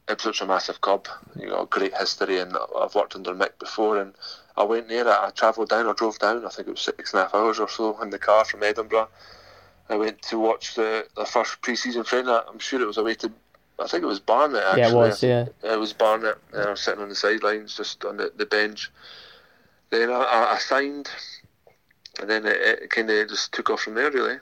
Ipswich 0.09 0.41
a 0.41 0.47
massive 0.47 0.81
club. 0.81 1.09
You 1.39 1.47
know, 1.47 1.67
great 1.67 1.97
history, 1.97 2.39
and 2.39 2.57
I've 2.79 2.95
worked 2.95 3.15
under 3.15 3.35
Mick 3.35 3.59
before, 3.59 3.99
and 3.99 4.15
I 4.57 4.65
went 4.65 4.89
there. 4.89 5.09
I 5.09 5.31
travelled 5.31 5.69
down. 5.69 5.87
I 5.87 5.93
drove 5.93 6.19
down. 6.19 6.45
I 6.45 6.49
think 6.51 6.69
it 6.69 6.73
was 6.73 6.81
six 6.81 7.13
and 7.13 7.21
a 7.21 7.25
half 7.25 7.35
hours 7.35 7.61
or 7.61 7.69
so 7.69 8.01
in 8.03 8.11
the 8.11 8.19
car 8.19 8.45
from 8.45 8.63
Edinburgh. 8.63 9.09
I 9.89 9.97
went 9.97 10.23
to 10.23 10.39
watch 10.39 10.75
the, 10.77 11.07
the 11.17 11.25
first 11.25 11.61
pre-season 11.63 12.05
training. 12.05 12.29
I'm 12.31 12.61
sure 12.61 12.81
it 12.81 12.87
was 12.87 12.97
away 12.97 13.15
to, 13.17 13.33
I 13.81 13.87
think 13.87 14.03
it 14.03 14.07
was 14.07 14.21
Barnet. 14.21 14.63
Actually. 14.63 14.83
Yeah, 14.83 14.91
it 14.91 14.95
was. 14.95 15.23
Yeah, 15.23 15.47
it 15.63 15.79
was 15.79 15.93
Barnet. 15.93 16.39
And 16.53 16.63
I 16.63 16.71
was 16.71 16.81
sitting 16.81 17.03
on 17.03 17.09
the 17.09 17.15
sidelines, 17.15 17.77
just 17.77 18.05
on 18.05 18.19
the, 18.19 18.33
the 18.37 18.47
bench. 18.47 18.91
Then 19.91 20.11
I, 20.11 20.53
I 20.55 20.59
signed, 20.59 21.09
and 22.21 22.29
then 22.29 22.47
it, 22.47 22.57
it 22.61 22.91
kind 22.91 23.11
of 23.11 23.29
just 23.29 23.53
took 23.53 23.71
off 23.71 23.81
from 23.81 23.95
there, 23.95 24.11
really. 24.11 24.39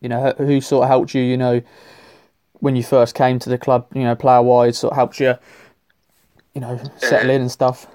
You 0.00 0.08
know, 0.08 0.34
who 0.38 0.60
sort 0.60 0.84
of 0.84 0.88
helped 0.88 1.14
you? 1.14 1.22
You 1.22 1.36
know, 1.36 1.62
when 2.60 2.76
you 2.76 2.82
first 2.82 3.14
came 3.14 3.38
to 3.40 3.48
the 3.48 3.58
club, 3.58 3.86
you 3.94 4.02
know, 4.02 4.14
player 4.14 4.42
wise, 4.42 4.78
sort 4.78 4.92
of 4.92 4.96
helped 4.96 5.18
you, 5.18 5.34
you 6.54 6.60
know, 6.60 6.80
settle 6.98 7.30
uh, 7.30 7.34
in 7.34 7.40
and 7.42 7.50
stuff? 7.50 7.86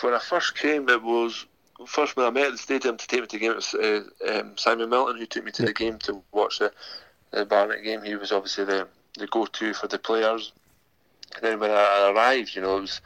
When 0.00 0.14
I 0.14 0.18
first 0.18 0.56
came, 0.56 0.88
it 0.88 1.02
was 1.02 1.46
first 1.86 2.16
when 2.16 2.26
I 2.26 2.30
met 2.30 2.46
at 2.46 2.52
the 2.52 2.58
stadium 2.58 2.96
to 2.96 3.06
take 3.06 3.20
me 3.20 3.26
to 3.26 3.36
the 3.36 3.40
game. 3.40 3.52
It 3.52 3.56
was 3.56 3.74
uh, 3.74 4.02
um, 4.32 4.56
Simon 4.56 4.88
Milton 4.90 5.18
who 5.18 5.26
took 5.26 5.44
me 5.44 5.52
to 5.52 5.62
yeah. 5.62 5.66
the 5.66 5.72
game 5.74 5.98
to 6.00 6.22
watch 6.32 6.58
the, 6.58 6.72
the 7.32 7.44
Barnet 7.44 7.84
game. 7.84 8.02
He 8.02 8.16
was 8.16 8.32
obviously 8.32 8.64
the, 8.64 8.88
the 9.18 9.26
go 9.26 9.46
to 9.46 9.74
for 9.74 9.86
the 9.86 9.98
players. 9.98 10.52
And 11.34 11.42
then 11.42 11.60
when 11.60 11.70
I 11.70 12.12
arrived, 12.14 12.54
you 12.54 12.62
know, 12.62 12.78
it 12.78 12.82
was. 12.82 13.00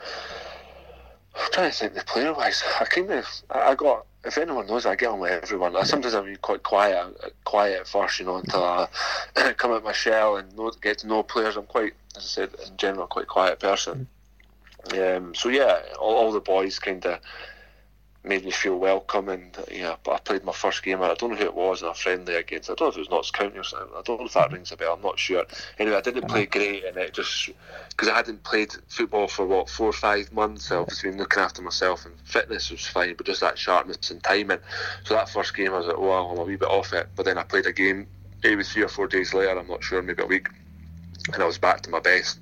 I'm 1.36 1.52
trying 1.52 1.70
to 1.70 1.76
think 1.76 1.94
the 1.94 2.02
player 2.02 2.32
wise. 2.34 2.62
I 2.80 2.84
kind 2.84 3.10
of 3.10 3.26
I 3.50 3.74
got 3.74 4.06
if 4.24 4.36
anyone 4.36 4.66
knows, 4.66 4.84
I 4.84 4.96
get 4.96 5.08
on 5.08 5.20
with 5.20 5.30
everyone. 5.30 5.76
I, 5.76 5.84
sometimes 5.84 6.14
I'm 6.14 6.34
quite 6.36 6.62
quiet, 6.62 7.34
quiet 7.44 7.80
at 7.80 7.88
first, 7.88 8.18
you 8.18 8.26
know, 8.26 8.36
until 8.36 8.64
I 8.64 8.88
come 9.56 9.72
out 9.72 9.84
my 9.84 9.92
shell 9.92 10.36
and 10.36 10.54
know, 10.56 10.70
get 10.82 10.98
to 10.98 11.06
know 11.06 11.22
players. 11.22 11.56
I'm 11.56 11.66
quite, 11.66 11.94
as 12.16 12.22
I 12.22 12.26
said, 12.26 12.50
in 12.66 12.76
general, 12.76 13.06
quite 13.06 13.24
a 13.24 13.28
quiet 13.28 13.60
person. 13.60 14.08
Um, 14.92 15.34
so 15.34 15.48
yeah, 15.48 15.80
all, 15.98 16.14
all 16.14 16.32
the 16.32 16.40
boys 16.40 16.78
kind 16.78 17.04
of 17.06 17.20
made 18.24 18.44
me 18.44 18.50
feel 18.50 18.78
welcome. 18.78 19.28
And 19.28 19.56
yeah, 19.70 19.96
but 20.04 20.12
I 20.12 20.18
played 20.18 20.44
my 20.44 20.52
first 20.52 20.82
game. 20.82 21.02
I 21.02 21.14
don't 21.14 21.30
know 21.30 21.36
who 21.36 21.44
it 21.44 21.54
was, 21.54 21.82
and 21.82 21.90
a 21.90 21.94
friendly 21.94 22.34
against. 22.34 22.70
I 22.70 22.74
don't 22.74 22.86
know 22.86 22.88
if 22.88 22.96
it 22.96 23.00
was 23.00 23.10
Notts 23.10 23.30
County 23.30 23.58
or 23.58 23.64
something. 23.64 23.96
I 23.96 24.02
don't 24.02 24.20
know 24.20 24.26
if 24.26 24.34
that 24.34 24.52
rings 24.52 24.72
a 24.72 24.76
bell. 24.76 24.94
I'm 24.94 25.02
not 25.02 25.18
sure. 25.18 25.44
Anyway, 25.78 25.96
I 25.96 26.00
didn't 26.00 26.28
play 26.28 26.46
great, 26.46 26.84
and 26.84 26.96
it 26.96 27.14
just 27.14 27.50
because 27.90 28.08
I 28.08 28.16
hadn't 28.16 28.42
played 28.42 28.72
football 28.88 29.28
for 29.28 29.46
what 29.46 29.68
four 29.68 29.88
or 29.88 29.92
five 29.92 30.32
months. 30.32 30.70
I 30.70 30.76
obviously 30.76 31.10
been 31.10 31.18
looking 31.18 31.42
after 31.42 31.62
myself, 31.62 32.04
and 32.06 32.14
fitness 32.24 32.70
was 32.70 32.86
fine, 32.86 33.14
but 33.14 33.26
just 33.26 33.40
that 33.40 33.58
sharpness 33.58 34.10
and 34.10 34.22
timing. 34.22 34.60
So 35.04 35.14
that 35.14 35.28
first 35.28 35.54
game, 35.56 35.72
I 35.72 35.78
was 35.78 35.86
like, 35.86 35.98
well, 35.98 36.30
I'm 36.30 36.38
a 36.38 36.44
wee 36.44 36.56
bit 36.56 36.68
off 36.68 36.92
it. 36.92 37.08
But 37.16 37.24
then 37.24 37.38
I 37.38 37.42
played 37.42 37.66
a 37.66 37.72
game. 37.72 38.06
Maybe 38.42 38.62
three 38.62 38.82
or 38.82 38.88
four 38.88 39.08
days 39.08 39.34
later, 39.34 39.58
I'm 39.58 39.66
not 39.66 39.82
sure, 39.82 40.00
maybe 40.00 40.22
a 40.22 40.26
week 40.26 40.48
and 41.32 41.42
I 41.42 41.46
was 41.46 41.58
back 41.58 41.82
to 41.82 41.90
my 41.90 42.00
best. 42.00 42.40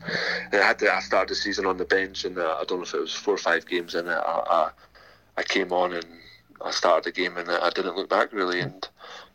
And 0.52 0.62
I 0.62 0.66
had 0.66 0.78
to, 0.80 0.94
I 0.94 1.00
started 1.00 1.30
the 1.30 1.34
season 1.34 1.66
on 1.66 1.76
the 1.76 1.84
bench, 1.84 2.24
and 2.24 2.38
uh, 2.38 2.58
I 2.60 2.64
don't 2.64 2.78
know 2.78 2.84
if 2.84 2.94
it 2.94 3.00
was 3.00 3.14
four 3.14 3.34
or 3.34 3.38
five 3.38 3.66
games 3.66 3.94
in 3.94 4.06
it. 4.06 4.10
I, 4.12 4.42
I, 4.48 4.70
I 5.36 5.42
came 5.42 5.72
on 5.72 5.92
and 5.92 6.06
I 6.64 6.70
started 6.70 7.04
the 7.04 7.12
game 7.12 7.36
and 7.36 7.50
I 7.50 7.70
didn't 7.70 7.96
look 7.96 8.08
back 8.08 8.32
really, 8.32 8.60
and 8.60 8.88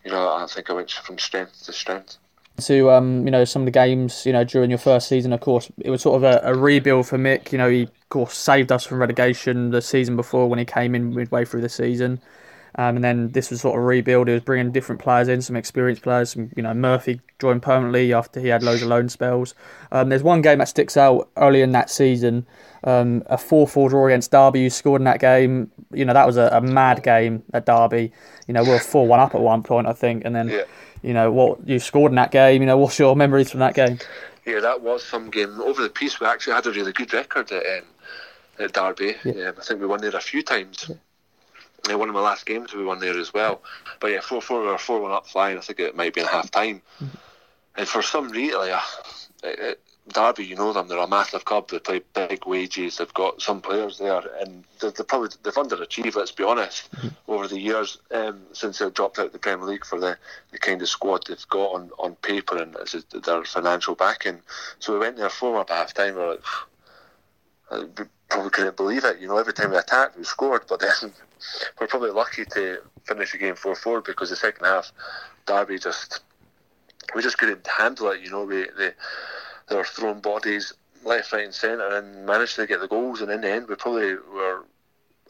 you 0.04 0.12
know 0.12 0.34
I 0.34 0.46
think 0.48 0.70
I 0.70 0.74
went 0.74 0.92
from 0.92 1.18
strength 1.18 1.66
to 1.66 1.74
strength. 1.74 2.18
To 2.62 2.92
um, 2.92 3.26
you 3.26 3.32
know 3.32 3.46
some 3.46 3.64
of 3.64 3.66
the 3.66 3.72
games, 3.72 4.26
you 4.26 4.34
know 4.34 4.44
during 4.44 4.70
your 4.70 4.80
first 4.80 5.08
season, 5.08 5.34
of 5.34 5.40
course, 5.40 5.72
it 5.78 5.90
was 5.90 6.02
sort 6.02 6.18
of 6.18 6.24
a, 6.24 6.42
a 6.44 6.56
rebuild 6.56 7.08
for 7.08 7.18
Mick. 7.18 7.52
You 7.52 7.58
know 7.58 7.70
he 7.70 7.84
of 7.84 8.10
course 8.10 8.38
saved 8.38 8.72
us 8.72 8.86
from 8.86 9.00
relegation 9.00 9.72
the 9.72 9.82
season 9.82 10.16
before 10.16 10.50
when 10.50 10.60
he 10.60 10.66
came 10.66 10.96
in 10.96 11.14
midway 11.14 11.46
through 11.46 11.62
the 11.62 11.70
season. 11.70 12.22
Um, 12.76 12.96
and 12.96 13.04
then 13.04 13.30
this 13.30 13.50
was 13.50 13.62
sort 13.62 13.78
of 13.78 13.86
rebuild. 13.86 14.28
He 14.28 14.34
was 14.34 14.44
bringing 14.44 14.72
different 14.72 15.02
players 15.02 15.28
in, 15.28 15.42
some 15.42 15.56
experienced 15.56 16.04
players. 16.04 16.32
Some, 16.32 16.52
you 16.56 16.64
know, 16.64 16.74
Murphy 16.74 17.22
joined 17.40 17.62
permanently 17.62 18.14
after 18.14 18.40
he 18.40 18.48
had 18.48 18.64
loads 18.64 18.82
of 18.82 18.88
loan 18.88 19.10
spells. 19.10 19.54
Um, 19.92 20.10
there's 20.10 20.24
one 20.24 20.42
game 20.42 20.60
that 20.60 20.70
sticks 20.70 20.96
out 20.96 21.30
early 21.36 21.62
in 21.62 21.72
that 21.74 21.90
season 21.90 22.46
um, 22.84 23.24
a 23.28 23.38
4 23.38 23.68
4 23.68 23.90
draw 23.90 24.08
against 24.08 24.32
Derby, 24.32 24.62
you 24.62 24.70
scored 24.70 25.02
in 25.02 25.06
that 25.06 25.20
game. 25.20 25.72
You 25.92 26.06
know, 26.06 26.14
that 26.14 26.26
was 26.26 26.38
a, 26.38 26.50
a 26.52 26.62
mad 26.62 27.04
game 27.04 27.44
at 27.54 27.66
Derby. 27.66 28.12
You 28.48 28.54
know, 28.54 28.64
we 28.64 28.70
were 28.70 28.80
4 28.80 29.08
1 29.08 29.20
up 29.20 29.36
at 29.36 29.42
one 29.42 29.64
point, 29.64 29.88
I 29.88 29.94
think. 29.94 30.26
And 30.26 30.36
then, 30.36 30.50
yeah. 30.50 30.64
you 31.04 31.14
know, 31.14 31.32
what 31.32 31.68
you 31.68 31.80
scored 31.80 32.12
in 32.12 32.16
that 32.16 32.32
game. 32.32 32.62
You 32.62 32.66
know, 32.68 32.78
what's 32.78 32.98
your 32.98 33.16
memories 33.16 33.52
from 33.52 33.60
that 33.60 33.76
game? 33.76 34.00
Yeah, 34.46 34.60
that 34.62 34.82
was 34.82 35.04
some 35.04 35.30
game. 35.30 35.62
Over 35.62 35.84
the 35.84 35.90
piece, 35.90 36.20
we 36.20 36.26
actually 36.26 36.54
had 36.54 36.66
a 36.66 36.72
really 36.72 36.92
good 36.92 37.14
record 37.14 37.52
at, 37.52 37.64
um, 37.66 37.86
at 38.60 38.74
Derby. 38.74 39.16
Yeah. 39.24 39.50
Um, 39.50 39.56
I 39.60 39.64
think 39.64 39.80
we 39.80 39.86
won 39.86 40.02
there 40.02 40.16
a 40.16 40.22
few 40.22 40.42
times. 40.42 40.86
Yeah. 40.90 40.96
One 41.90 42.10
of 42.10 42.16
my 42.16 42.22
last 42.22 42.46
games, 42.46 42.74
we 42.74 42.84
won 42.84 43.00
there 43.00 43.18
as 43.18 43.34
well. 43.34 43.62
But 44.00 44.12
yeah, 44.12 44.22
4 44.22 44.42
4 44.42 44.62
or 44.62 44.78
4 44.78 45.02
1 45.02 45.12
up 45.12 45.28
flying. 45.28 45.58
I 45.58 45.62
think 45.62 45.80
it 45.80 45.96
might 45.96 46.14
be 46.14 46.22
in 46.22 46.28
half 46.28 46.52
time. 46.52 46.82
Mm-hmm. 47.00 47.18
And 47.78 47.88
for 47.88 48.02
some 48.02 48.30
reason, 48.30 48.60
like, 48.60 48.82
uh, 49.44 49.74
Derby, 50.12 50.46
you 50.46 50.56
know 50.56 50.74
them. 50.74 50.88
They're 50.88 50.98
a 50.98 51.08
massive 51.08 51.46
club. 51.46 51.70
They 51.70 51.80
play 51.80 52.02
big 52.14 52.46
wages. 52.46 52.98
They've 52.98 53.14
got 53.14 53.42
some 53.42 53.62
players 53.62 53.98
there, 53.98 54.24
and 54.40 54.64
they're, 54.80 54.92
they're 54.92 55.06
probably 55.06 55.30
they've 55.44 55.54
underachieved. 55.54 56.16
Let's 56.16 56.32
be 56.32 56.44
honest. 56.44 56.92
Mm-hmm. 56.92 57.08
Over 57.28 57.48
the 57.48 57.60
years, 57.60 57.98
um, 58.12 58.42
since 58.52 58.80
they've 58.80 58.94
dropped 58.94 59.20
out 59.20 59.28
of 59.28 59.32
the 59.32 59.40
Premier 59.40 59.66
League 59.66 59.86
for 59.86 60.00
the, 60.00 60.18
the 60.52 60.58
kind 60.58 60.82
of 60.82 60.90
squad 60.90 61.26
they've 61.28 61.48
got 61.50 61.74
on, 61.74 61.92
on 62.00 62.16
paper 62.16 62.58
and 62.58 62.76
their 63.24 63.44
financial 63.46 63.96
backing. 63.96 64.42
So 64.80 64.94
we 64.94 65.00
went 65.00 65.18
there 65.18 65.30
four 65.30 65.60
up 65.60 65.72
at 65.72 65.78
half 65.78 65.94
time. 65.94 66.16
We're 66.16 66.32
like, 66.32 66.44
we 67.72 68.06
probably 68.30 68.50
couldn't 68.50 68.78
believe 68.78 69.04
it. 69.04 69.20
You 69.20 69.28
know, 69.28 69.38
every 69.38 69.54
time 69.54 69.72
we 69.72 69.78
attacked, 69.78 70.18
we 70.18 70.24
scored, 70.24 70.64
but 70.68 70.80
then 70.80 70.92
we're 71.80 71.88
probably 71.88 72.12
lucky 72.12 72.46
to 72.46 72.82
finish 73.04 73.32
the 73.32 73.38
game 73.38 73.56
four 73.56 73.76
four 73.76 74.02
because 74.02 74.30
the 74.30 74.36
second 74.36 74.66
half, 74.66 74.92
Derby 75.46 75.80
just 75.80 76.22
we 77.16 77.22
just 77.22 77.38
couldn't 77.38 77.66
handle 77.68 78.12
it. 78.12 78.22
You 78.22 78.32
know, 78.32 78.46
we 78.46 78.68
they 78.78 78.92
they 79.68 79.76
were 79.76 79.84
throwing 79.84 80.22
bodies 80.22 80.74
left, 81.04 81.32
right, 81.34 81.46
and 81.46 81.54
centre 81.54 81.88
and 81.88 82.26
managed 82.26 82.56
to 82.56 82.68
get 82.68 82.80
the 82.80 82.88
goals. 82.88 83.22
And 83.22 83.32
in 83.32 83.42
the 83.42 83.52
end, 83.52 83.68
we 83.68 83.76
probably 83.76 84.16
were 84.16 84.66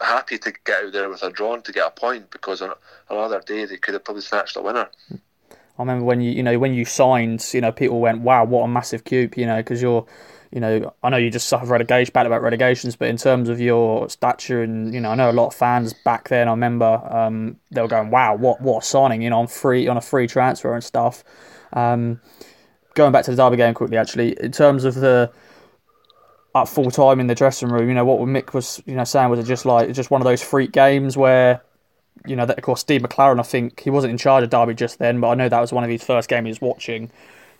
happy 0.01 0.37
to 0.39 0.51
get 0.65 0.85
out 0.85 0.93
there 0.93 1.09
with 1.09 1.23
a 1.23 1.29
draw 1.29 1.57
to 1.57 1.71
get 1.71 1.87
a 1.87 1.91
point 1.91 2.31
because 2.31 2.61
on 2.61 2.73
another 3.09 3.41
day 3.45 3.65
they 3.65 3.77
could 3.77 3.93
have 3.93 4.03
probably 4.03 4.23
snatched 4.23 4.57
a 4.57 4.61
winner. 4.61 4.89
I 5.11 5.83
remember 5.83 6.05
when 6.05 6.21
you 6.21 6.31
you 6.31 6.43
know 6.43 6.59
when 6.59 6.73
you 6.73 6.85
signed, 6.85 7.47
you 7.53 7.61
know 7.61 7.71
people 7.71 7.99
went, 7.99 8.21
"Wow, 8.21 8.45
what 8.45 8.63
a 8.63 8.67
massive 8.67 9.03
cube!" 9.03 9.37
You 9.37 9.45
know 9.45 9.57
because 9.57 9.81
you're 9.81 10.05
you 10.51 10.59
know, 10.59 10.93
I 11.01 11.09
know 11.09 11.17
you 11.17 11.29
just 11.29 11.47
suffered 11.47 11.69
relegation, 11.69 12.11
bad 12.13 12.25
about 12.25 12.41
relegations, 12.41 12.95
but 12.95 13.07
in 13.07 13.17
terms 13.17 13.47
of 13.47 13.61
your 13.61 14.09
stature 14.09 14.61
and 14.61 14.93
you 14.93 14.99
know, 14.99 15.11
I 15.11 15.15
know 15.15 15.29
a 15.29 15.33
lot 15.33 15.47
of 15.47 15.55
fans 15.55 15.93
back 15.93 16.27
then. 16.29 16.47
I 16.47 16.51
remember 16.51 17.01
um, 17.09 17.57
they 17.71 17.81
were 17.81 17.87
going, 17.87 18.09
"Wow, 18.11 18.35
what 18.35 18.61
what 18.61 18.83
a 18.83 18.85
signing!" 18.85 19.21
You 19.21 19.29
know, 19.29 19.39
on 19.39 19.47
free 19.47 19.87
on 19.87 19.97
a 19.97 20.01
free 20.01 20.27
transfer 20.27 20.73
and 20.73 20.83
stuff. 20.83 21.23
Um, 21.73 22.19
going 22.95 23.13
back 23.13 23.23
to 23.25 23.31
the 23.31 23.37
Derby 23.37 23.57
game 23.57 23.73
quickly, 23.73 23.97
actually, 23.97 24.37
in 24.41 24.51
terms 24.51 24.83
of 24.83 24.95
the 24.95 25.31
at 26.53 26.67
full 26.67 26.91
time 26.91 27.19
in 27.19 27.27
the 27.27 27.35
dressing 27.35 27.69
room, 27.69 27.87
you 27.87 27.93
know 27.93 28.05
what 28.05 28.19
Mick 28.21 28.53
was, 28.53 28.81
you 28.85 28.95
know, 28.95 29.03
saying 29.03 29.29
was 29.29 29.39
it 29.39 29.45
just 29.45 29.65
like 29.65 29.93
just 29.93 30.11
one 30.11 30.21
of 30.21 30.25
those 30.25 30.43
freak 30.43 30.71
games 30.71 31.15
where, 31.15 31.61
you 32.25 32.35
know, 32.35 32.45
that 32.45 32.57
of 32.57 32.63
course 32.63 32.81
Steve 32.81 33.01
McClaren, 33.01 33.39
I 33.39 33.43
think 33.43 33.79
he 33.79 33.89
wasn't 33.89 34.11
in 34.11 34.17
charge 34.17 34.43
of 34.43 34.49
Derby 34.49 34.73
just 34.73 34.99
then, 34.99 35.21
but 35.21 35.29
I 35.29 35.35
know 35.35 35.47
that 35.47 35.61
was 35.61 35.71
one 35.71 35.83
of 35.83 35.89
his 35.89 36.03
first 36.03 36.27
games 36.27 36.45
he 36.45 36.49
was 36.49 36.61
watching. 36.61 37.09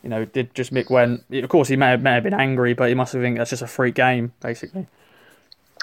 You 0.04 0.10
know, 0.10 0.26
did 0.26 0.54
just 0.56 0.74
Mick 0.74 0.89
went? 0.89 1.24
Of 1.32 1.49
course, 1.49 1.68
he 1.68 1.76
may 1.76 1.91
have, 1.91 2.02
may 2.02 2.14
have 2.14 2.24
been 2.24 2.34
angry, 2.34 2.74
but 2.74 2.89
he 2.89 2.95
must 2.95 3.14
have 3.14 3.22
think 3.22 3.38
that's 3.38 3.52
just 3.52 3.62
a 3.62 3.68
freak 3.68 3.95
game, 3.95 4.34
basically. 4.39 4.88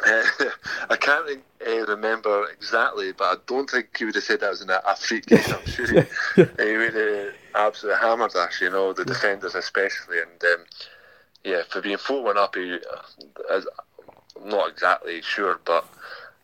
Uh, 0.07 0.23
I 0.91 0.97
can't 0.97 1.41
uh, 1.67 1.87
remember 1.87 2.47
exactly, 2.51 3.13
but 3.13 3.25
I 3.25 3.35
don't 3.47 3.69
think 3.69 3.97
he 3.97 4.05
would 4.05 4.15
have 4.15 4.25
said 4.25 4.41
that 4.41 4.51
was 4.51 4.63
a, 4.63 4.83
a 4.87 4.97
freak 4.97 5.27
game. 5.27 5.41
I'm 5.49 5.67
sure 5.67 5.87
he, 5.87 5.93
he 6.37 6.77
would 6.77 6.95
have 6.95 7.35
absolutely 7.55 8.01
hammered 8.01 8.35
us, 8.37 8.61
you 8.61 8.71
know, 8.71 8.93
the 8.93 9.05
defenders 9.05 9.55
especially. 9.55 10.19
And 10.21 10.43
um, 10.45 10.65
yeah, 11.45 11.63
for 11.69 11.81
being 11.81 11.99
4 11.99 12.23
1 12.23 12.39
up, 12.39 12.55
he, 12.55 12.75
uh, 12.75 13.61
I'm 14.41 14.49
not 14.49 14.71
exactly 14.71 15.23
sure, 15.23 15.61
but 15.65 15.87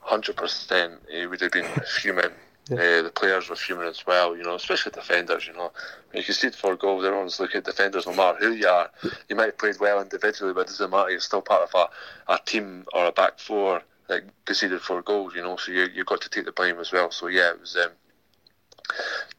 100% 0.06 0.98
he 1.10 1.26
would 1.26 1.40
have 1.40 1.52
been 1.52 1.68
fuming. 1.86 2.32
Yeah. 2.68 2.76
Uh, 2.76 3.02
the 3.02 3.10
players 3.10 3.50
were 3.50 3.56
fuming 3.56 3.88
as 3.88 4.06
well, 4.06 4.34
you 4.34 4.42
know, 4.42 4.54
especially 4.54 4.92
defenders. 4.92 5.46
You 5.46 5.52
know, 5.52 5.70
you 6.14 6.22
can 6.22 6.32
see 6.32 6.48
for 6.50 6.76
goals, 6.76 7.04
everyone's 7.04 7.38
looking 7.38 7.58
at 7.58 7.64
defenders. 7.64 8.06
No 8.06 8.14
matter 8.14 8.38
who 8.38 8.52
you 8.52 8.66
are, 8.66 8.90
you 9.28 9.36
might 9.36 9.46
have 9.46 9.58
played 9.58 9.78
well 9.78 10.00
individually, 10.00 10.54
but 10.54 10.62
it 10.62 10.68
doesn't 10.68 10.90
matter. 10.90 11.10
You're 11.10 11.20
still 11.20 11.42
part 11.42 11.62
of 11.62 11.74
a, 11.74 12.32
a 12.32 12.38
team 12.38 12.86
or 12.94 13.06
a 13.06 13.12
back 13.12 13.38
four 13.38 13.82
that 14.08 14.22
conceded 14.46 14.80
four 14.80 15.02
goals. 15.02 15.34
You 15.34 15.42
know, 15.42 15.56
so 15.56 15.72
you 15.72 15.88
you 15.94 16.04
got 16.04 16.22
to 16.22 16.30
take 16.30 16.46
the 16.46 16.52
blame 16.52 16.78
as 16.78 16.90
well. 16.90 17.10
So 17.10 17.26
yeah, 17.26 17.50
it 17.50 17.60
was 17.60 17.76
um, 17.76 17.90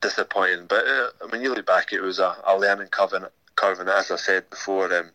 disappointing. 0.02 0.68
But 0.68 0.86
uh, 0.86 1.10
I 1.24 1.32
mean, 1.32 1.42
you 1.42 1.52
look 1.52 1.66
back, 1.66 1.94
it 1.94 2.02
was 2.02 2.20
a, 2.20 2.36
a 2.46 2.56
learning 2.56 2.90
curve, 2.90 3.14
and, 3.14 3.26
curve, 3.56 3.80
and 3.80 3.90
as 3.90 4.12
I 4.12 4.18
said 4.18 4.52
before, 4.52 4.94
um, 4.94 5.10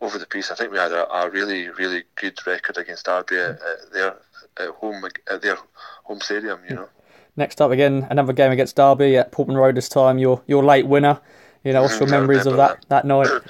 over 0.00 0.18
the 0.18 0.26
piece, 0.26 0.50
I 0.50 0.56
think 0.56 0.72
we 0.72 0.78
had 0.78 0.90
a, 0.90 1.08
a 1.12 1.30
really, 1.30 1.68
really 1.68 2.02
good 2.16 2.44
record 2.44 2.76
against 2.76 3.06
Derby 3.06 3.36
at, 3.36 3.50
at 3.50 3.92
their 3.92 4.16
at 4.58 4.70
home 4.70 5.04
at 5.30 5.42
their 5.42 5.58
home 6.02 6.20
stadium. 6.20 6.58
You 6.68 6.74
know. 6.74 6.88
Next 7.36 7.60
up 7.60 7.70
again, 7.70 8.06
another 8.08 8.32
game 8.32 8.50
against 8.50 8.76
Derby 8.76 9.16
at 9.16 9.30
Portman 9.30 9.58
Road 9.58 9.74
this 9.74 9.88
time. 9.88 10.18
Your 10.18 10.42
your 10.46 10.64
late 10.64 10.86
winner. 10.86 11.20
You 11.64 11.72
know, 11.72 11.82
what's 11.82 11.98
your 11.98 12.08
memories 12.08 12.46
of 12.46 12.56
that, 12.58 12.84
that, 12.88 13.04
night? 13.04 13.28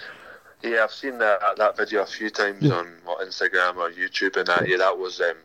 Yeah, 0.62 0.84
I've 0.84 0.90
seen 0.90 1.18
that 1.18 1.38
that 1.58 1.76
video 1.76 2.02
a 2.02 2.06
few 2.06 2.30
times 2.30 2.62
yeah. 2.62 2.72
on 2.72 2.86
what, 3.04 3.20
Instagram 3.20 3.76
or 3.76 3.90
YouTube, 3.90 4.36
and 4.36 4.46
that 4.48 4.66
yeah, 4.66 4.78
that 4.78 4.98
was 4.98 5.20
um, 5.20 5.36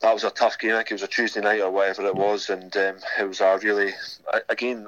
that 0.00 0.14
was 0.14 0.22
a 0.22 0.30
tough 0.30 0.58
game. 0.58 0.72
I 0.72 0.76
think 0.76 0.92
it 0.92 0.94
was 0.94 1.02
a 1.02 1.08
Tuesday 1.08 1.40
night 1.40 1.60
or 1.60 1.70
whatever 1.70 2.06
it 2.06 2.14
was, 2.14 2.48
and 2.48 2.74
um, 2.76 2.96
it 3.18 3.28
was 3.28 3.40
a 3.40 3.58
really 3.62 3.92
again. 4.48 4.86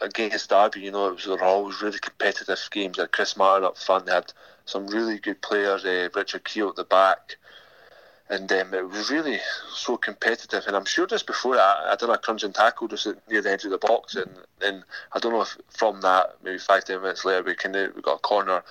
Against 0.00 0.48
Derby, 0.48 0.82
you 0.82 0.92
know, 0.92 1.08
it 1.08 1.14
was 1.14 1.26
were 1.26 1.42
always 1.42 1.82
really 1.82 1.98
competitive 1.98 2.60
games. 2.70 2.98
They 2.98 3.02
had 3.02 3.10
Chris 3.10 3.36
Martin 3.36 3.64
up 3.64 3.76
front. 3.76 4.06
They 4.06 4.12
had 4.12 4.32
some 4.64 4.86
really 4.86 5.18
good 5.18 5.42
players. 5.42 5.84
Uh, 5.84 6.08
Richard 6.14 6.44
Keogh 6.44 6.68
at 6.68 6.76
the 6.76 6.84
back 6.84 7.36
and 8.30 8.50
um, 8.52 8.74
it 8.74 8.88
was 8.88 9.10
really 9.10 9.38
so 9.72 9.96
competitive. 9.96 10.64
And 10.66 10.76
I'm 10.76 10.84
sure 10.84 11.06
just 11.06 11.26
before 11.26 11.56
that, 11.56 11.76
I 11.86 11.96
done 11.96 12.10
a 12.10 12.18
crunching 12.18 12.52
tackle 12.52 12.88
just 12.88 13.06
near 13.28 13.42
the 13.42 13.50
edge 13.50 13.64
of 13.64 13.70
the 13.70 13.78
box, 13.78 14.14
and 14.14 14.30
then 14.60 14.84
I 15.12 15.18
don't 15.18 15.32
know 15.32 15.42
if 15.42 15.56
from 15.70 16.00
that 16.02 16.36
maybe 16.42 16.58
five 16.58 16.84
ten 16.84 17.00
minutes 17.00 17.24
later 17.24 17.42
we 17.42 17.54
kind 17.54 17.76
of 17.76 17.94
we 17.94 18.02
got 18.02 18.16
a 18.16 18.20
corner. 18.20 18.62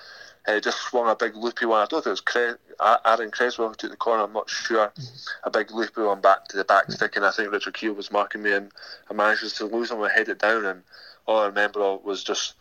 And 0.46 0.56
it 0.56 0.64
just 0.64 0.78
swung 0.78 1.10
a 1.10 1.14
big 1.14 1.36
loopy 1.36 1.66
one. 1.66 1.82
I 1.82 1.86
don't 1.86 2.02
think 2.02 2.18
it 2.24 2.58
was 2.80 2.98
Aaron 3.04 3.30
Cresswell 3.30 3.68
who 3.68 3.74
took 3.74 3.90
the 3.90 3.98
corner. 3.98 4.22
I'm 4.22 4.32
not 4.32 4.48
sure. 4.48 4.86
Mm-hmm. 4.88 5.48
A 5.48 5.50
big 5.50 5.70
loopy 5.72 6.00
one 6.00 6.22
back 6.22 6.48
to 6.48 6.56
the 6.56 6.64
back 6.64 6.84
mm-hmm. 6.84 6.92
stick, 6.92 7.16
and 7.16 7.26
I 7.26 7.32
think 7.32 7.52
Richard 7.52 7.74
Keogh 7.74 7.92
was 7.92 8.10
marking 8.10 8.42
me, 8.42 8.52
and 8.52 8.70
I 9.10 9.14
managed 9.14 9.58
to 9.58 9.66
lose 9.66 9.90
him. 9.90 10.00
I 10.00 10.10
headed 10.10 10.38
down, 10.38 10.64
and 10.64 10.82
all 11.26 11.40
I 11.40 11.46
remember 11.46 11.96
was 11.96 12.24
just 12.24 12.54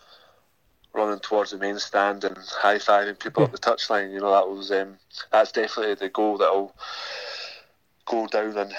running 0.94 1.20
towards 1.20 1.52
the 1.52 1.58
main 1.58 1.80
stand 1.80 2.24
and 2.24 2.38
high 2.38 2.78
fiving 2.78 3.20
people 3.20 3.44
at 3.44 3.52
the 3.52 3.58
touchline. 3.58 4.12
You 4.14 4.20
know, 4.20 4.32
that 4.32 4.48
was 4.48 4.72
um, 4.72 4.98
that's 5.32 5.52
definitely 5.52 5.96
the 5.96 6.10
goal 6.10 6.38
that'll 6.38 6.76
go 8.06 8.28
down 8.28 8.58
in 8.58 8.72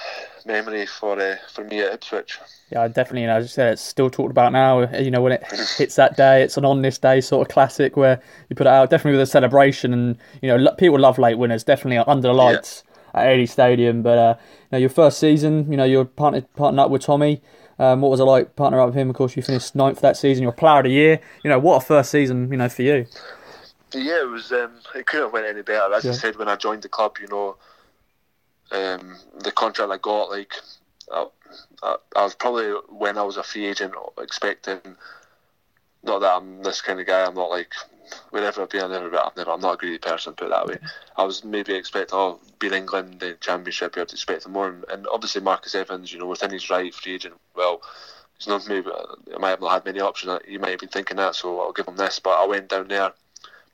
memory 0.47 0.87
for 0.87 1.21
uh, 1.21 1.37
for 1.53 1.65
me 1.65 1.81
at 1.81 1.95
Ipswich. 1.95 2.39
Yeah, 2.71 2.89
definitely. 2.89 3.25
And 3.25 3.33
as 3.33 3.45
you 3.45 3.49
said, 3.49 3.73
it's 3.73 3.83
still 3.83 4.11
talked 4.11 4.31
about 4.31 4.53
now. 4.53 4.91
You 4.99 5.11
know, 5.11 5.23
when 5.23 5.33
it 5.33 5.45
hits 5.77 5.97
that 5.97 6.17
day, 6.17 6.43
it's 6.43 6.57
an 6.57 6.65
on 6.65 6.83
this 6.83 6.99
day 6.99 7.21
sort 7.21 7.47
of 7.47 7.53
classic 7.53 7.97
where 7.97 8.21
you 8.49 8.57
put 8.57 8.67
it 8.67 8.73
out. 8.73 8.91
Definitely 8.91 9.19
with 9.19 9.29
a 9.29 9.31
celebration, 9.31 9.93
and 9.93 10.19
you 10.43 10.49
know, 10.49 10.73
people 10.77 10.99
love 10.99 11.19
late 11.19 11.39
winners. 11.39 11.65
Definitely 11.65 11.99
under 11.99 12.29
the 12.29 12.35
lights 12.35 12.83
yeah. 13.15 13.21
at 13.21 13.27
Eddie 13.29 13.47
Stadium. 13.47 14.03
But 14.03 14.19
uh, 14.19 14.35
you 14.39 14.69
know, 14.73 14.79
your 14.79 14.91
first 14.91 15.19
season, 15.19 15.71
you 15.71 15.77
know, 15.77 15.85
you're 15.85 16.05
partnered 16.05 16.53
partnered 16.55 16.85
up 16.85 16.91
with 16.91 17.03
Tommy. 17.03 17.41
Um, 17.79 18.01
what 18.01 18.11
was 18.11 18.21
it 18.21 18.25
like 18.25 18.57
partner 18.57 18.81
up 18.81 18.89
with 18.89 18.97
him? 18.97 19.11
Of 19.11 19.17
course, 19.17 19.37
you 19.37 19.43
finished 19.43 19.75
ninth 19.75 20.01
that 20.01 20.17
season. 20.17 20.43
You're 20.43 20.53
player 20.53 20.79
of 20.79 20.85
the 20.85 20.91
year. 20.91 21.21
You 21.45 21.51
know, 21.51 21.59
what 21.59 21.83
a 21.83 21.87
first 21.87 22.11
season, 22.11 22.51
you 22.51 22.59
know, 22.59 22.69
for 22.69 22.83
you. 22.83 23.07
Yeah, 23.95 24.23
it 24.23 24.29
was. 24.29 24.53
Um, 24.53 24.73
it 24.95 25.07
couldn't 25.07 25.27
have 25.27 25.33
went 25.33 25.47
any 25.47 25.63
better. 25.63 25.93
As 25.95 26.05
yeah. 26.05 26.11
I 26.11 26.15
said 26.15 26.37
when 26.37 26.49
I 26.49 26.57
joined 26.57 26.83
the 26.83 26.89
club, 26.89 27.17
you 27.21 27.29
know, 27.29 27.57
um, 28.71 29.17
the 29.41 29.53
contract 29.53 29.93
I 29.93 29.99
got, 29.99 30.29
like, 30.31 30.53
I, 31.13 31.27
I, 31.83 31.97
I, 32.17 32.25
was 32.25 32.35
probably 32.35 32.71
when 32.91 33.17
I 33.17 33.23
was 33.23 33.37
a 33.37 33.43
free 33.43 33.67
agent 33.67 33.95
expecting. 34.19 34.81
Not 36.03 36.21
that 36.21 36.37
I'm 36.37 36.63
this 36.63 36.81
kind 36.81 37.01
of 37.01 37.07
guy. 37.07 37.25
I'm 37.25 37.35
not 37.35 37.51
like 37.51 37.73
wherever 38.31 38.63
I've 38.63 38.71
been, 38.71 38.83
I've 38.83 38.91
never, 38.91 39.19
I've 39.19 39.37
never, 39.37 39.51
I'm 39.51 39.61
not 39.61 39.75
a 39.75 39.77
greedy 39.77 39.99
person, 39.99 40.35
put 40.35 40.47
it 40.47 40.51
that 40.51 40.67
way. 40.67 40.79
I 41.17 41.25
was 41.25 41.45
maybe 41.45 41.75
expecting, 41.75 42.17
oh, 42.17 42.41
being 42.59 42.73
England, 42.73 43.21
the 43.21 43.35
Championship, 43.41 43.97
you 43.97 44.01
have 44.01 44.09
to 44.09 44.15
expect 44.15 44.49
more. 44.49 44.69
And, 44.69 44.85
and, 44.91 45.07
obviously, 45.13 45.41
Marcus 45.41 45.75
Evans, 45.75 46.13
you 46.13 46.19
know, 46.19 46.27
within 46.27 46.51
his 46.51 46.71
right, 46.71 46.95
free 46.95 47.15
agent, 47.15 47.35
well, 47.55 47.83
he's 48.37 48.49
not 48.49 48.69
maybe, 48.69 48.91
I 49.35 49.39
might 49.39 49.51
have 49.51 49.61
not 49.61 49.73
had 49.73 49.85
many 49.85 50.01
options. 50.01 50.41
You 50.47 50.59
might 50.59 50.71
have 50.71 50.81
been 50.81 50.89
thinking 50.89 51.17
that, 51.17 51.35
so 51.35 51.61
I'll 51.61 51.73
give 51.73 51.89
him 51.89 51.97
this. 51.97 52.19
But 52.19 52.41
I 52.43 52.47
went 52.47 52.69
down 52.69 52.89
there, 52.89 53.13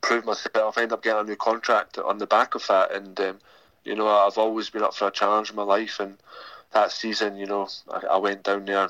proved 0.00 0.26
myself, 0.26 0.78
I 0.78 0.82
ended 0.82 0.94
up 0.94 1.02
getting 1.02 1.20
a 1.20 1.24
new 1.24 1.36
contract 1.36 1.98
on 1.98 2.18
the 2.18 2.26
back 2.26 2.54
of 2.54 2.66
that. 2.68 2.92
And, 2.92 3.18
um, 3.20 3.38
you 3.84 3.94
know, 3.94 4.08
I've 4.08 4.38
always 4.38 4.70
been 4.70 4.82
up 4.82 4.94
for 4.94 5.08
a 5.08 5.12
challenge 5.12 5.50
in 5.50 5.56
my 5.56 5.62
life. 5.62 6.00
And 6.00 6.18
that 6.72 6.92
season, 6.92 7.36
you 7.36 7.46
know, 7.46 7.68
I, 7.90 8.06
I 8.12 8.16
went 8.18 8.42
down 8.42 8.64
there 8.64 8.88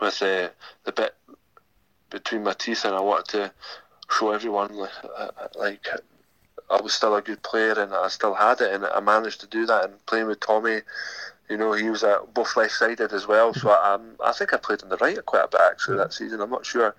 with 0.00 0.22
uh, 0.22 0.48
the 0.84 0.92
bit 0.92 1.14
between 2.10 2.44
my 2.44 2.52
teeth 2.52 2.84
and 2.84 2.94
I 2.94 3.00
wanted 3.00 3.28
to 3.32 3.52
show 4.18 4.32
everyone 4.32 4.74
like, 4.76 4.90
uh, 5.16 5.28
like 5.56 5.86
I 6.70 6.80
was 6.80 6.94
still 6.94 7.14
a 7.16 7.22
good 7.22 7.42
player 7.42 7.72
and 7.72 7.92
I 7.94 8.08
still 8.08 8.34
had 8.34 8.60
it 8.60 8.72
and 8.72 8.84
I 8.84 9.00
managed 9.00 9.40
to 9.40 9.46
do 9.46 9.66
that 9.66 9.84
and 9.84 10.06
playing 10.06 10.26
with 10.26 10.40
Tommy 10.40 10.80
you 11.50 11.56
know 11.56 11.72
he 11.72 11.90
was 11.90 12.02
uh, 12.02 12.20
both 12.32 12.56
left 12.56 12.72
sided 12.72 13.12
as 13.12 13.26
well. 13.26 13.52
So 13.52 13.70
I, 13.70 13.94
um, 13.94 14.16
I 14.24 14.32
think 14.32 14.54
I 14.54 14.56
played 14.56 14.82
on 14.82 14.88
the 14.88 14.96
right 14.96 15.24
quite 15.26 15.44
a 15.44 15.48
bit 15.48 15.60
actually 15.60 15.98
that 15.98 16.14
season. 16.14 16.40
I'm 16.40 16.50
not 16.50 16.64
sure 16.64 16.94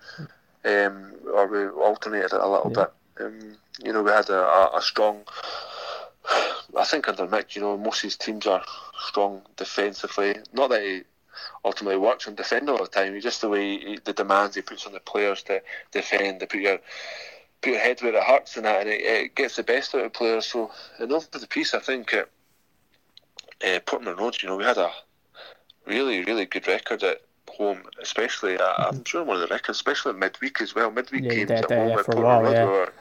um, 0.64 1.14
or 1.32 1.46
we 1.46 1.68
alternated 1.82 2.32
it 2.32 2.40
a 2.40 2.48
little 2.48 2.72
yeah. 2.74 2.84
bit. 2.84 3.26
Um, 3.26 3.56
you 3.82 3.92
know 3.92 4.02
we 4.02 4.10
had 4.10 4.28
a, 4.30 4.40
a, 4.40 4.78
a 4.78 4.82
strong 4.82 5.22
I 6.76 6.84
think 6.84 7.08
under 7.08 7.26
Mick 7.26 7.54
you 7.54 7.62
know 7.62 7.76
most 7.76 7.98
of 7.98 8.04
his 8.04 8.16
teams 8.16 8.46
are 8.46 8.64
strong 9.08 9.42
defensively. 9.56 10.36
Not 10.52 10.70
that 10.70 10.82
he 10.82 11.02
ultimately 11.64 11.98
works 11.98 12.26
on 12.26 12.34
defend 12.34 12.68
all 12.68 12.78
the 12.78 12.86
time. 12.86 13.18
Just 13.20 13.40
the 13.40 13.48
way 13.48 13.78
he, 13.78 13.98
the 14.04 14.12
demands 14.12 14.56
he 14.56 14.62
puts 14.62 14.86
on 14.86 14.92
the 14.92 15.00
players 15.00 15.42
to 15.44 15.62
defend, 15.92 16.40
to 16.40 16.46
put 16.46 16.60
your 16.60 16.78
put 17.62 17.70
your 17.70 17.80
head 17.80 18.00
where 18.00 18.14
it 18.14 18.22
hurts 18.22 18.56
and 18.56 18.66
that, 18.66 18.82
and 18.82 18.90
it, 18.90 19.00
it 19.02 19.34
gets 19.34 19.56
the 19.56 19.62
best 19.62 19.94
out 19.94 20.04
of 20.04 20.12
players. 20.12 20.46
So, 20.46 20.70
and 20.98 21.12
over 21.12 21.26
the 21.32 21.46
piece, 21.46 21.74
I 21.74 21.80
think 21.80 22.14
at 22.14 22.28
uh, 23.66 23.80
Portman 23.80 24.16
Road, 24.16 24.40
you 24.42 24.48
know, 24.48 24.56
we 24.56 24.64
had 24.64 24.78
a 24.78 24.90
really, 25.86 26.22
really 26.24 26.46
good 26.46 26.66
record 26.66 27.02
at 27.02 27.22
home, 27.48 27.82
especially. 28.00 28.58
Uh, 28.58 28.74
I'm 28.78 29.04
sure 29.04 29.24
one 29.24 29.40
of 29.40 29.48
the 29.48 29.54
records, 29.54 29.78
especially 29.78 30.12
midweek 30.14 30.60
as 30.60 30.74
well. 30.74 30.90
Midweek 30.90 31.24
yeah, 31.24 31.30
games 31.30 31.50
at 31.50 31.70
home 31.70 31.88
yeah, 31.88 31.98
at 31.98 32.06
Portman 32.06 32.24
Road 32.24 32.52
yeah. 32.52 32.64
were, 32.64 32.92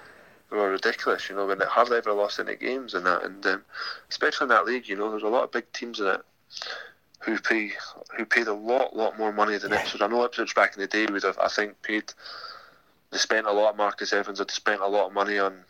were 0.52 0.72
ridiculous. 0.72 1.30
You 1.30 1.36
know, 1.36 1.48
when 1.48 1.60
they 1.60 1.66
hardly 1.66 1.98
ever 1.98 2.14
lost 2.14 2.40
any 2.40 2.56
games 2.56 2.94
and 2.94 3.06
that, 3.06 3.24
and 3.24 3.46
um, 3.46 3.64
especially 4.10 4.46
in 4.46 4.50
that 4.50 4.66
league, 4.66 4.88
you 4.88 4.96
know, 4.96 5.10
there's 5.12 5.24
a 5.24 5.28
lot 5.28 5.44
of 5.44 5.52
big 5.52 5.72
teams 5.74 6.00
in 6.00 6.08
it 6.08 6.22
who 7.26 7.40
pay 7.40 7.72
who 8.16 8.26
paid 8.26 8.48
a 8.48 8.54
lot 8.54 8.96
lot 8.96 9.18
more 9.18 9.32
money 9.32 9.58
than 9.58 9.74
Ipswich. 9.74 10.02
I 10.02 10.08
know 10.08 10.24
Ipswich 10.24 10.56
back 10.56 10.76
in 10.76 10.82
the 10.82 10.88
day 10.88 11.06
would 11.12 11.24
have 11.24 11.40
I 11.40 11.48
think 11.48 11.82
paid 11.82 12.14
they 13.12 13.18
spent 13.18 13.48
a 13.48 13.52
lot. 13.52 13.78
Marcus 13.78 14.14
Evans 14.14 14.40
had 14.40 14.52
spent 14.52 14.82
a 14.82 14.88
lot 14.88 15.08
of 15.08 15.14
money 15.14 15.40
on 15.40 15.64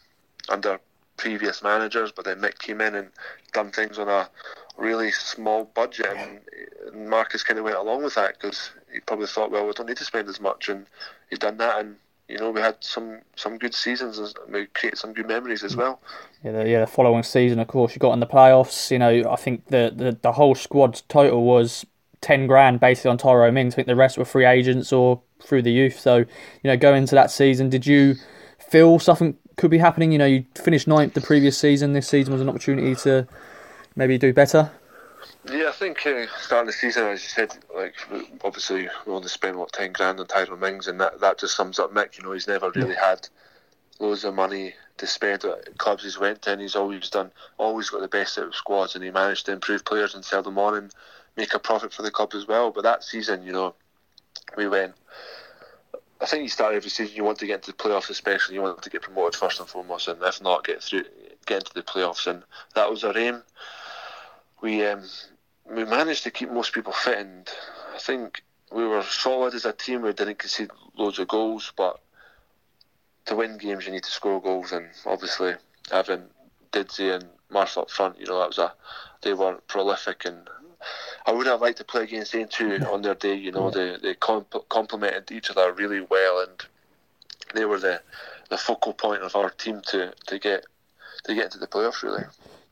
under 0.49 0.79
previous 1.17 1.63
managers, 1.63 2.11
but 2.11 2.25
then 2.25 2.41
Mick 2.41 2.59
came 2.59 2.81
in 2.81 2.95
and 2.95 3.09
done 3.53 3.71
things 3.71 3.97
on 3.97 4.09
a 4.09 4.29
really 4.77 5.11
small 5.11 5.63
budget, 5.63 6.13
and, 6.17 6.41
and 6.87 7.09
Marcus 7.09 7.43
kind 7.43 7.57
of 7.57 7.65
went 7.65 7.77
along 7.77 8.03
with 8.03 8.15
that 8.15 8.33
because 8.33 8.71
he 8.91 8.99
probably 8.99 9.27
thought, 9.27 9.51
well, 9.51 9.65
we 9.65 9.71
don't 9.71 9.87
need 9.87 9.97
to 9.97 10.03
spend 10.03 10.27
as 10.27 10.41
much, 10.41 10.67
and 10.67 10.85
he's 11.29 11.39
done 11.39 11.57
that, 11.57 11.79
and 11.79 11.95
you 12.27 12.37
know, 12.37 12.51
we 12.51 12.61
had 12.61 12.75
some, 12.79 13.19
some 13.35 13.57
good 13.57 13.73
seasons 13.73 14.17
and 14.17 14.33
we 14.51 14.65
created 14.67 14.97
some 14.97 15.13
good 15.13 15.27
memories 15.27 15.63
as 15.63 15.75
well. 15.75 16.01
Yeah, 16.43 16.51
the, 16.51 16.69
yeah, 16.69 16.79
the 16.79 16.87
following 16.87 17.23
season, 17.23 17.59
of 17.59 17.67
course, 17.67 17.93
you 17.93 17.99
got 17.99 18.13
in 18.13 18.19
the 18.19 18.27
playoffs. 18.27 18.89
You 18.89 18.99
know, 18.99 19.31
I 19.31 19.35
think 19.35 19.67
the, 19.67 19.93
the, 19.95 20.17
the 20.21 20.31
whole 20.31 20.55
squad's 20.55 21.01
total 21.01 21.43
was 21.43 21.85
10 22.21 22.47
grand 22.47 22.79
basically 22.79 23.11
on 23.11 23.17
Tyrone 23.17 23.53
Mings. 23.53 23.73
I 23.73 23.75
think 23.75 23.87
the 23.87 23.95
rest 23.95 24.17
were 24.17 24.25
free 24.25 24.45
agents 24.45 24.91
or 24.91 25.21
through 25.41 25.61
the 25.61 25.71
youth. 25.71 25.99
So, 25.99 26.17
you 26.17 26.25
know, 26.63 26.77
going 26.77 27.03
into 27.03 27.15
that 27.15 27.29
season, 27.29 27.69
did 27.69 27.85
you 27.85 28.15
feel 28.57 28.97
something 28.97 29.37
could 29.57 29.69
be 29.69 29.77
happening? 29.77 30.11
You 30.11 30.17
know, 30.17 30.25
you 30.25 30.45
finished 30.55 30.87
ninth 30.87 31.13
the 31.13 31.21
previous 31.21 31.57
season. 31.57 31.93
This 31.93 32.07
season 32.07 32.33
was 32.33 32.41
an 32.41 32.49
opportunity 32.49 32.95
to 32.95 33.27
maybe 33.95 34.17
do 34.17 34.33
better. 34.33 34.71
Yeah, 35.51 35.69
I 35.69 35.73
think 35.73 36.05
uh, 36.07 36.25
starting 36.39 36.67
the 36.67 36.73
season, 36.73 37.05
as 37.05 37.21
you 37.21 37.29
said, 37.29 37.55
like 37.75 37.93
obviously 38.43 38.89
we 39.05 39.13
only 39.13 39.27
spent 39.27 39.57
what 39.57 39.71
ten 39.71 39.91
grand 39.91 40.19
on 40.19 40.25
Tyrone 40.25 40.59
Mings, 40.59 40.87
and 40.87 40.99
that, 40.99 41.19
that 41.19 41.37
just 41.37 41.55
sums 41.55 41.77
up 41.77 41.93
Mick. 41.93 42.17
You 42.17 42.23
know, 42.23 42.31
he's 42.31 42.47
never 42.47 42.71
really 42.71 42.95
had 42.95 43.27
loads 43.99 44.23
of 44.23 44.33
money 44.33 44.73
to 44.97 45.05
spend 45.05 45.43
at 45.45 45.77
clubs 45.77 46.03
he's 46.03 46.17
went 46.17 46.41
to, 46.43 46.51
and 46.51 46.61
he's 46.61 46.75
always 46.75 47.09
done, 47.09 47.31
always 47.57 47.89
got 47.89 48.01
the 48.01 48.07
best 48.07 48.39
out 48.39 48.47
of 48.47 48.55
squads, 48.55 48.95
and 48.95 49.03
he 49.03 49.11
managed 49.11 49.45
to 49.45 49.51
improve 49.51 49.85
players 49.85 50.15
and 50.15 50.25
sell 50.25 50.41
them 50.41 50.57
on 50.57 50.75
and 50.75 50.95
make 51.37 51.53
a 51.53 51.59
profit 51.59 51.93
for 51.93 52.01
the 52.01 52.11
club 52.11 52.33
as 52.33 52.47
well. 52.47 52.71
But 52.71 52.83
that 52.83 53.03
season, 53.03 53.43
you 53.43 53.51
know, 53.51 53.75
we 54.57 54.67
went. 54.67 54.93
I 56.21 56.25
think 56.25 56.43
you 56.43 56.49
start 56.49 56.73
every 56.73 56.89
season. 56.89 57.15
You 57.15 57.23
want 57.23 57.37
to 57.39 57.45
get 57.45 57.55
into 57.55 57.71
the 57.71 57.77
playoffs, 57.77 58.09
especially. 58.09 58.55
You 58.55 58.63
want 58.63 58.81
to 58.81 58.89
get 58.89 59.03
promoted 59.03 59.37
first 59.37 59.59
and 59.59 59.69
foremost, 59.69 60.07
and 60.07 60.21
if 60.23 60.41
not, 60.41 60.65
get 60.65 60.81
through, 60.81 61.03
get 61.45 61.59
into 61.59 61.73
the 61.75 61.83
playoffs. 61.83 62.25
And 62.25 62.41
that 62.73 62.89
was 62.89 63.03
our 63.03 63.15
aim. 63.15 63.43
We 64.61 64.83
um, 64.85 65.03
we 65.69 65.83
managed 65.83 66.23
to 66.23 66.31
keep 66.31 66.51
most 66.51 66.73
people 66.73 66.93
fit, 66.93 67.19
and 67.19 67.49
I 67.93 67.99
think 67.99 68.43
we 68.71 68.85
were 68.85 69.03
solid 69.03 69.53
as 69.53 69.65
a 69.65 69.73
team. 69.73 70.01
We 70.01 70.13
didn't 70.13 70.39
concede 70.39 70.71
loads 70.97 71.19
of 71.19 71.27
goals, 71.27 71.71
but 71.75 71.99
to 73.25 73.35
win 73.35 73.57
games, 73.57 73.85
you 73.85 73.91
need 73.91 74.03
to 74.03 74.11
score 74.11 74.41
goals, 74.41 74.71
and 74.71 74.89
obviously 75.05 75.53
having 75.91 76.23
Didzy 76.71 77.13
and 77.13 77.25
Murphy 77.49 77.79
up 77.81 77.89
front, 77.89 78.19
you 78.19 78.25
know, 78.25 78.39
that 78.39 78.47
was 78.47 78.57
a 78.57 78.73
they 79.21 79.33
were 79.33 79.55
prolific, 79.67 80.25
and 80.25 80.49
I 81.25 81.31
would 81.31 81.47
have 81.47 81.61
liked 81.61 81.79
to 81.79 81.83
play 81.83 82.03
against 82.03 82.31
them 82.31 82.47
too 82.47 82.79
on 82.91 83.01
their 83.01 83.15
day. 83.15 83.35
You 83.35 83.51
know, 83.51 83.71
they 83.71 83.97
they 84.01 84.13
comp- 84.13 84.69
complemented 84.69 85.31
each 85.31 85.49
other 85.49 85.71
really 85.73 86.01
well, 86.01 86.41
and 86.41 86.63
they 87.53 87.65
were 87.65 87.79
the 87.79 88.01
the 88.49 88.57
focal 88.57 88.93
point 88.93 89.23
of 89.23 89.35
our 89.35 89.49
team 89.49 89.81
to, 89.87 90.13
to 90.27 90.37
get 90.37 90.65
to 91.23 91.33
get 91.33 91.45
into 91.45 91.57
the 91.57 91.67
playoffs 91.67 92.03
really 92.03 92.23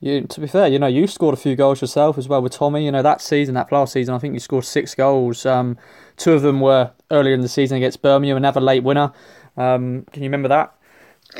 you, 0.04 0.22
to 0.28 0.42
be 0.42 0.48
fair, 0.48 0.68
you 0.68 0.78
know, 0.78 0.88
you 0.88 1.08
scored 1.08 1.34
a 1.34 1.38
few 1.38 1.56
goals 1.56 1.80
yourself 1.80 2.18
as 2.18 2.28
well 2.28 2.42
with 2.42 2.52
Tommy. 2.52 2.84
You 2.84 2.92
know, 2.92 3.02
that 3.02 3.22
season, 3.22 3.56
that 3.56 3.72
last 3.72 3.94
season, 3.94 4.14
I 4.14 4.20
think 4.20 4.34
you 4.34 4.40
scored 4.42 4.66
six 4.66 4.94
goals. 4.94 5.46
Um, 5.46 5.78
two 6.18 6.34
of 6.34 6.42
them 6.42 6.60
were 6.60 6.92
earlier 7.10 7.34
in 7.34 7.40
the 7.40 7.48
season 7.48 7.78
against 7.78 8.02
Birmingham, 8.02 8.36
another 8.36 8.60
late 8.60 8.84
winner. 8.84 9.14
Um, 9.56 10.06
can 10.12 10.22
you 10.22 10.28
remember 10.28 10.50
that? 10.50 10.76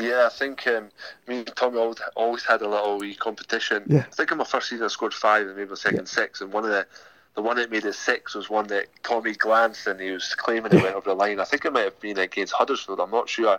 Yeah, 0.00 0.26
I 0.26 0.30
think 0.30 0.66
um, 0.66 0.88
me 1.28 1.38
and 1.38 1.54
Tommy 1.54 1.78
always, 1.78 1.98
always 2.16 2.44
had 2.44 2.62
a 2.62 2.68
little 2.68 2.98
wee 2.98 3.14
competition. 3.14 3.84
Yeah. 3.86 4.06
I 4.10 4.14
think 4.14 4.32
in 4.32 4.38
my 4.38 4.44
first 4.44 4.70
season 4.70 4.84
I 4.84 4.88
scored 4.88 5.12
five 5.12 5.46
and 5.46 5.56
maybe 5.56 5.68
my 5.68 5.76
second 5.76 5.98
yeah. 5.98 6.04
six, 6.04 6.40
and 6.40 6.52
one 6.52 6.64
of 6.64 6.70
the 6.70 6.86
the 7.34 7.42
one 7.42 7.56
that 7.56 7.70
made 7.70 7.84
it 7.84 7.94
six 7.94 8.34
was 8.34 8.48
one 8.48 8.68
that 8.68 8.86
Tommy 9.02 9.34
glanced 9.34 9.88
and 9.88 10.00
he 10.00 10.10
was 10.10 10.34
claiming 10.36 10.72
it 10.72 10.82
went 10.82 10.94
over 10.94 11.10
the 11.10 11.14
line. 11.14 11.40
I 11.40 11.44
think 11.44 11.64
it 11.64 11.72
might 11.72 11.84
have 11.84 12.00
been 12.00 12.18
against 12.18 12.54
Huddersfield. 12.54 13.00
I'm 13.00 13.10
not 13.10 13.28
sure. 13.28 13.58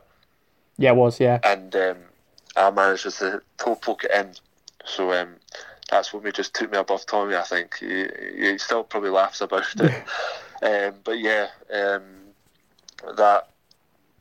Yeah, 0.78 0.91
it 0.91 0.95
was. 0.95 1.20
Yeah. 1.20 1.39
And 1.43 1.76
um, 1.76 1.97
I 2.56 2.72
managed 2.72 3.03
to 3.03 3.41
toe 3.58 3.76
poke 3.76 4.06
it 4.06 4.12
in 4.12 4.34
so 4.86 5.12
um, 5.14 5.36
that's 5.90 6.14
what 6.14 6.24
me 6.24 6.32
just 6.32 6.54
took 6.54 6.72
me 6.72 6.78
above 6.78 7.06
Tommy. 7.06 7.36
I 7.36 7.44
think 7.44 7.78
he, 7.80 8.08
he 8.38 8.58
still 8.58 8.84
probably 8.84 9.10
laughs 9.10 9.42
about 9.42 9.66
it. 9.78 10.04
um, 10.64 11.00
but 11.04 11.20
yeah, 11.20 11.48
um, 11.74 12.04
that. 13.16 13.50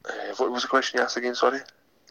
Uh, 0.06 0.34
what 0.36 0.50
was 0.50 0.62
the 0.62 0.68
question 0.68 0.98
you 0.98 1.04
asked 1.04 1.16
again? 1.16 1.34
Sorry, 1.34 1.60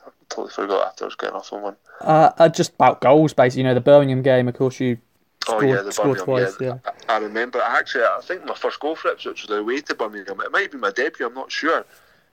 I 0.06 0.10
totally 0.30 0.50
forgot 0.50 0.88
after 0.88 1.06
I 1.06 1.08
was 1.08 1.16
getting 1.16 1.36
off 1.36 1.54
on 1.54 1.62
one. 1.62 1.76
Uh, 2.02 2.32
uh, 2.38 2.50
just 2.50 2.74
about 2.74 3.02
goals, 3.02 3.34
basically. 3.34 3.62
You 3.62 3.68
know, 3.68 3.76
the 3.76 3.82
Birmingham 3.82 4.24
game, 4.24 4.48
of 4.48 4.56
course, 4.56 4.80
you 4.80 4.98
scored, 5.44 5.64
oh 5.64 5.68
yeah, 5.68 5.82
the 5.84 5.92
Birmingham. 5.92 6.26
twice. 6.26 6.58
Yeah. 6.60 6.68
yeah. 6.86 6.92
I, 7.08 7.16
I 7.16 7.18
remember. 7.20 7.62
Actually, 7.62 8.06
I 8.06 8.20
think 8.24 8.46
my 8.46 8.56
first 8.56 8.80
goal 8.80 8.96
for 8.96 9.12
Ipswich 9.12 9.48
was 9.48 9.58
away 9.58 9.82
to 9.82 9.94
Birmingham. 9.94 10.42
It 10.42 10.52
might 10.52 10.72
be 10.72 10.80
my 10.80 10.92
debut. 10.92 11.28
I'm 11.28 11.36
not 11.36 11.52
sure. 11.52 11.86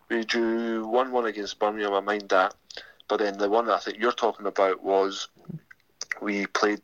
We 0.08 0.24
drew 0.24 0.86
one-one 0.88 1.26
against 1.26 1.58
Birmingham. 1.58 1.92
I 1.92 2.00
mind 2.00 2.30
that. 2.30 2.54
But 3.10 3.18
then 3.18 3.38
the 3.38 3.48
one 3.48 3.66
that 3.66 3.74
I 3.74 3.78
think 3.78 3.98
you're 3.98 4.12
talking 4.12 4.46
about 4.46 4.82
was 4.82 5.28
we 6.20 6.46
played. 6.46 6.80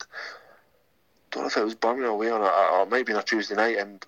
Don't 1.31 1.43
know 1.43 1.49
if 1.49 1.57
it 1.57 1.65
was 1.65 1.75
Birmingham 1.75 2.13
away 2.13 2.31
on 2.31 2.41
a, 2.41 2.45
or 2.45 2.83
it 2.83 2.91
might 2.91 2.99
have 2.99 3.07
been 3.07 3.17
a 3.17 3.23
Tuesday 3.23 3.55
night, 3.55 3.79
and 3.79 4.05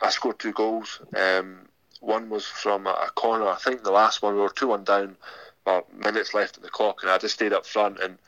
I 0.00 0.10
scored 0.10 0.38
two 0.38 0.52
goals. 0.52 1.00
Um, 1.16 1.66
one 2.00 2.30
was 2.30 2.46
from 2.46 2.86
a 2.86 3.10
corner. 3.14 3.46
I 3.46 3.56
think 3.56 3.82
the 3.82 3.92
last 3.92 4.22
one 4.22 4.34
we 4.34 4.40
were 4.40 4.48
two 4.48 4.68
one 4.68 4.84
down, 4.84 5.16
about 5.64 5.94
minutes 5.96 6.34
left 6.34 6.56
at 6.56 6.62
the 6.62 6.70
clock, 6.70 7.02
and 7.02 7.10
I 7.10 7.18
just 7.18 7.34
stayed 7.34 7.52
up 7.52 7.66
front 7.66 8.00
and 8.00 8.18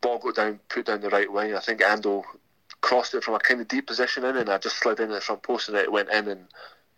ball 0.00 0.18
got 0.18 0.36
down, 0.36 0.60
put 0.68 0.86
down 0.86 1.00
the 1.00 1.10
right 1.10 1.30
wing. 1.30 1.54
I 1.54 1.60
think 1.60 1.80
Ando 1.80 2.24
crossed 2.80 3.14
it 3.14 3.24
from 3.24 3.34
a 3.34 3.38
kind 3.38 3.60
of 3.60 3.68
deep 3.68 3.86
position 3.86 4.24
in, 4.24 4.36
and 4.36 4.48
I 4.48 4.58
just 4.58 4.78
slid 4.78 5.00
in 5.00 5.10
at 5.10 5.14
the 5.14 5.20
front 5.20 5.42
post, 5.42 5.68
and 5.68 5.76
it 5.76 5.90
went 5.90 6.10
in, 6.10 6.28
and 6.28 6.46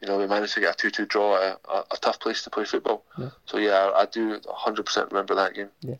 you 0.01 0.09
know 0.09 0.19
we 0.19 0.27
managed 0.27 0.55
to 0.55 0.61
get 0.61 0.75
a 0.75 0.77
two-two 0.77 1.07
draw 1.07 1.37
at 1.37 1.61
a, 1.69 1.85
a, 1.93 1.97
tough 2.01 2.21
place 2.21 2.43
to 2.43 2.51
play 2.51 2.65
football. 2.65 3.05
Yeah. 3.19 3.31
So 3.47 3.59
yeah, 3.59 3.91
I, 3.95 4.03
I 4.03 4.07
do 4.07 4.39
100% 4.39 5.09
remember 5.09 5.35
that 5.35 5.55
game. 5.55 5.71
Yeah. 5.81 5.97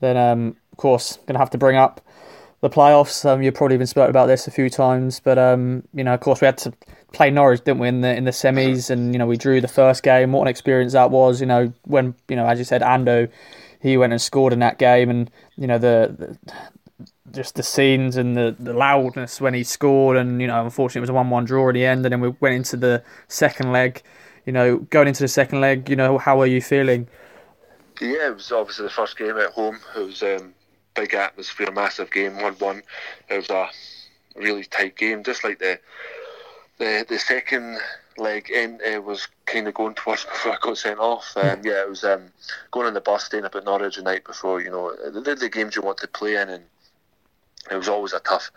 Then 0.00 0.16
um, 0.16 0.56
course 0.78 1.18
gonna 1.26 1.38
have 1.38 1.50
to 1.50 1.58
bring 1.58 1.76
up 1.76 2.00
the 2.60 2.70
playoffs. 2.70 3.24
Um, 3.24 3.42
you've 3.42 3.54
probably 3.54 3.76
been 3.76 3.86
spoken 3.86 4.10
about 4.10 4.26
this 4.26 4.46
a 4.46 4.50
few 4.50 4.68
times, 4.70 5.20
but 5.20 5.38
um, 5.38 5.84
you 5.94 6.02
know, 6.02 6.14
of 6.14 6.20
course, 6.20 6.40
we 6.40 6.46
had 6.46 6.58
to 6.58 6.72
play 7.12 7.30
Norwich, 7.30 7.62
didn't 7.64 7.78
we, 7.78 7.88
in 7.88 8.00
the 8.00 8.14
in 8.16 8.24
the 8.24 8.30
semis, 8.30 8.90
and 8.90 9.12
you 9.12 9.18
know, 9.18 9.26
we 9.26 9.36
drew 9.36 9.60
the 9.60 9.68
first 9.68 10.02
game. 10.02 10.32
What 10.32 10.42
an 10.42 10.48
experience 10.48 10.92
that 10.94 11.10
was! 11.10 11.40
You 11.40 11.46
know, 11.46 11.72
when 11.84 12.14
you 12.28 12.36
know, 12.36 12.46
as 12.46 12.58
you 12.58 12.64
said, 12.64 12.82
Ando, 12.82 13.30
he 13.80 13.96
went 13.96 14.12
and 14.12 14.20
scored 14.20 14.52
in 14.52 14.58
that 14.60 14.78
game, 14.78 15.10
and 15.10 15.30
you 15.56 15.66
know, 15.66 15.78
the, 15.78 16.38
the 16.46 16.54
just 17.32 17.54
the 17.54 17.62
scenes 17.62 18.16
and 18.16 18.36
the, 18.36 18.56
the 18.58 18.72
loudness 18.72 19.40
when 19.40 19.54
he 19.54 19.62
scored, 19.62 20.16
and 20.16 20.40
you 20.40 20.46
know, 20.46 20.64
unfortunately, 20.64 21.00
it 21.00 21.02
was 21.02 21.10
a 21.10 21.14
one-one 21.14 21.44
draw 21.44 21.68
in 21.68 21.74
the 21.74 21.84
end, 21.84 22.04
and 22.04 22.12
then 22.12 22.20
we 22.20 22.30
went 22.40 22.54
into 22.54 22.76
the 22.76 23.02
second 23.28 23.72
leg. 23.72 24.02
You 24.46 24.52
know, 24.52 24.78
going 24.78 25.08
into 25.08 25.22
the 25.22 25.28
second 25.28 25.60
leg, 25.60 25.90
you 25.90 25.96
know, 25.96 26.16
how 26.16 26.40
are 26.40 26.46
you 26.46 26.62
feeling? 26.62 27.06
Yeah, 28.00 28.28
it 28.28 28.34
was 28.34 28.50
obviously 28.50 28.84
the 28.84 28.90
first 28.90 29.18
game 29.18 29.36
at 29.36 29.50
home. 29.50 29.78
It 29.94 30.06
was 30.06 30.22
um, 30.22 30.54
big 30.98 31.14
atmosphere, 31.14 31.70
massive 31.70 32.10
game, 32.10 32.40
one-one. 32.40 32.82
It 33.28 33.36
was 33.36 33.50
a 33.50 33.68
really 34.34 34.64
tight 34.64 34.96
game, 34.96 35.22
just 35.22 35.44
like 35.44 35.58
the 35.58 35.78
the 36.78 37.06
the 37.08 37.18
second 37.18 37.78
leg 38.16 38.50
in 38.50 38.80
uh, 38.84 39.00
was 39.00 39.28
kind 39.46 39.68
of 39.68 39.74
going 39.74 39.94
towards 39.94 40.24
before 40.32 40.52
I 40.52 40.58
got 40.60 40.78
sent 40.78 40.98
off. 40.98 41.36
Um, 41.36 41.60
yeah, 41.62 41.82
it 41.82 41.88
was 41.88 42.04
um, 42.04 42.24
going 42.72 42.86
on 42.86 42.94
the 42.94 43.00
bus, 43.00 43.24
staying 43.24 43.44
up 43.44 43.54
at 43.54 43.64
Norwich 43.64 43.96
the 43.96 44.02
night 44.02 44.24
before. 44.24 44.60
You 44.60 44.70
know, 44.70 44.94
the, 45.10 45.34
the 45.34 45.48
games 45.48 45.76
you 45.76 45.82
want 45.82 45.98
to 45.98 46.08
play 46.08 46.36
in, 46.36 46.48
and 46.48 46.64
it 47.70 47.76
was 47.76 47.88
always 47.88 48.12
a 48.12 48.20
tough, 48.20 48.50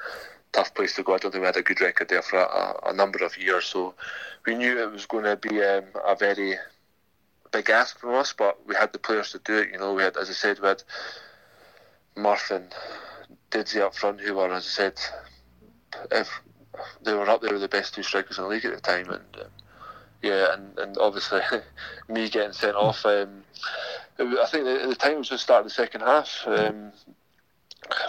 tough 0.51 0.73
place 0.73 0.95
to 0.95 1.03
go. 1.03 1.13
I 1.13 1.17
don't 1.17 1.31
think 1.31 1.41
we 1.41 1.47
had 1.47 1.57
a 1.57 1.61
good 1.61 1.81
record 1.81 2.09
there 2.09 2.23
for 2.23 2.39
a, 2.39 2.89
a 2.89 2.93
number 2.93 3.23
of 3.23 3.37
years, 3.37 3.65
so 3.65 3.93
we 4.45 4.55
knew 4.55 4.79
it 4.79 4.91
was 4.91 5.05
going 5.05 5.25
to 5.25 5.35
be 5.35 5.61
um, 5.61 5.85
a 6.07 6.15
very 6.15 6.55
big 7.51 7.69
ask 7.69 7.99
from 7.99 8.15
us, 8.15 8.33
but 8.33 8.65
we 8.65 8.73
had 8.75 8.93
the 8.93 8.99
players 8.99 9.31
to 9.33 9.39
do 9.39 9.57
it. 9.57 9.69
You 9.71 9.77
know, 9.77 9.93
we 9.93 10.03
had, 10.03 10.17
as 10.17 10.29
I 10.29 10.33
said, 10.33 10.59
we 10.59 10.67
had 10.69 10.83
Murph 12.15 12.51
and 12.51 12.73
Didzy 13.51 13.81
up 13.81 13.95
front, 13.95 14.21
who 14.21 14.35
were, 14.35 14.51
as 14.51 14.65
I 14.65 14.69
said, 14.69 14.99
if 16.11 16.29
they 17.03 17.13
were 17.13 17.29
up 17.29 17.41
there 17.41 17.53
with 17.53 17.61
the 17.61 17.67
best 17.67 17.93
two 17.93 18.03
strikers 18.03 18.37
in 18.37 18.43
the 18.43 18.49
league 18.49 18.65
at 18.65 18.73
the 18.73 18.81
time, 18.81 19.09
and 19.09 19.41
um, 19.41 19.47
yeah, 20.21 20.53
and, 20.53 20.77
and 20.79 20.97
obviously 20.97 21.41
me 22.07 22.29
getting 22.29 22.53
sent 22.53 22.75
off. 22.75 23.05
Um, 23.05 23.43
I 24.19 24.45
think 24.49 24.67
at 24.67 24.89
the 24.89 24.95
time 24.95 25.13
it 25.13 25.19
was 25.19 25.29
just 25.29 25.43
start 25.43 25.61
of 25.61 25.65
the 25.65 25.71
second 25.71 26.01
half. 26.01 26.43
Um, 26.45 26.91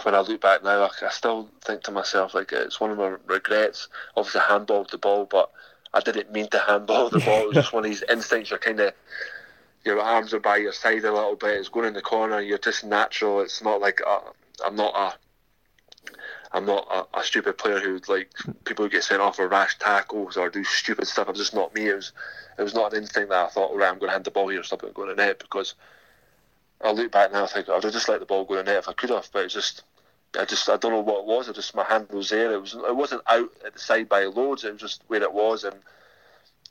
when 0.03 0.15
I 0.15 0.19
look 0.21 0.39
back 0.39 0.63
now, 0.63 0.83
I, 0.83 1.05
I, 1.05 1.09
still 1.09 1.49
think 1.61 1.83
to 1.83 1.91
myself 1.91 2.35
like 2.35 2.51
it's 2.51 2.79
one 2.79 2.91
of 2.91 2.97
my 2.97 3.15
regrets. 3.25 3.87
Obviously, 4.15 4.41
handballed 4.41 4.91
the 4.91 4.97
ball, 4.97 5.25
but 5.25 5.51
I 5.93 5.99
didn't 5.99 6.31
mean 6.31 6.47
to 6.49 6.59
handball 6.67 7.09
the 7.09 7.19
ball. 7.19 7.41
It 7.41 7.47
was 7.47 7.55
just 7.63 7.73
one 7.73 7.83
of 7.83 7.89
these 7.89 8.03
instincts. 8.09 8.51
You're 8.51 8.59
kind 8.59 8.79
of 8.79 8.93
your 9.85 9.99
arms 9.99 10.33
are 10.33 10.39
by 10.39 10.57
your 10.57 10.73
side 10.73 11.03
a 11.03 11.13
little 11.13 11.35
bit. 11.35 11.57
It's 11.57 11.69
going 11.69 11.87
in 11.87 11.93
the 11.93 12.01
corner. 12.01 12.39
You're 12.39 12.57
just 12.57 12.83
natural. 12.83 13.41
It's 13.41 13.61
not 13.61 13.81
like 13.81 14.01
i 14.05 14.19
I'm 14.65 14.75
not 14.75 14.95
a 14.95 15.17
I'm 16.55 16.65
not 16.65 16.87
a, 16.91 17.19
a, 17.19 17.23
stupid 17.23 17.57
player 17.57 17.79
who 17.79 17.99
like 18.07 18.31
people 18.65 18.85
who 18.85 18.89
get 18.89 19.03
sent 19.03 19.21
off 19.21 19.37
for 19.37 19.47
rash 19.47 19.77
tackles 19.79 20.37
or 20.37 20.49
do 20.49 20.63
stupid 20.63 21.07
stuff. 21.07 21.27
I'm 21.27 21.35
just 21.35 21.55
not 21.55 21.73
me. 21.73 21.89
It 21.89 21.95
was 21.95 22.11
it 22.57 22.61
was 22.61 22.75
not 22.75 22.93
an 22.93 23.01
instinct 23.01 23.29
that 23.29 23.45
I 23.45 23.49
thought, 23.49 23.75
right, 23.75 23.89
I'm 23.89 23.97
going 23.97 24.09
to 24.09 24.13
hand 24.13 24.25
the 24.25 24.31
ball 24.31 24.49
here 24.49 24.59
or 24.59 24.63
something 24.63 24.91
going 24.93 25.09
to 25.09 25.15
net 25.15 25.39
because 25.39 25.73
I 26.81 26.91
look 26.91 27.11
back 27.11 27.31
now, 27.31 27.45
I 27.45 27.47
think 27.47 27.69
I'd 27.69 27.83
have 27.83 27.93
just 27.93 28.09
let 28.09 28.19
the 28.19 28.25
ball 28.25 28.45
go 28.45 28.55
to 28.55 28.63
net 28.63 28.77
if 28.77 28.89
I 28.89 28.93
could 28.93 29.09
have, 29.09 29.29
but 29.33 29.45
it's 29.45 29.53
just 29.53 29.83
I 30.37 30.45
just 30.45 30.69
I 30.69 30.77
don't 30.77 30.91
know 30.91 30.99
what 30.99 31.21
it 31.21 31.25
was. 31.25 31.49
I 31.49 31.53
just 31.53 31.75
my 31.75 31.83
hand 31.83 32.09
was 32.09 32.29
there. 32.29 32.53
It 32.53 32.61
was 32.61 32.73
it 32.73 32.95
wasn't 32.95 33.23
out 33.27 33.49
at 33.65 33.73
the 33.73 33.79
side 33.79 34.09
by 34.09 34.25
loads. 34.25 34.63
It 34.63 34.73
was 34.73 34.81
just 34.81 35.03
where 35.07 35.21
it 35.21 35.33
was, 35.33 35.63
and 35.63 35.75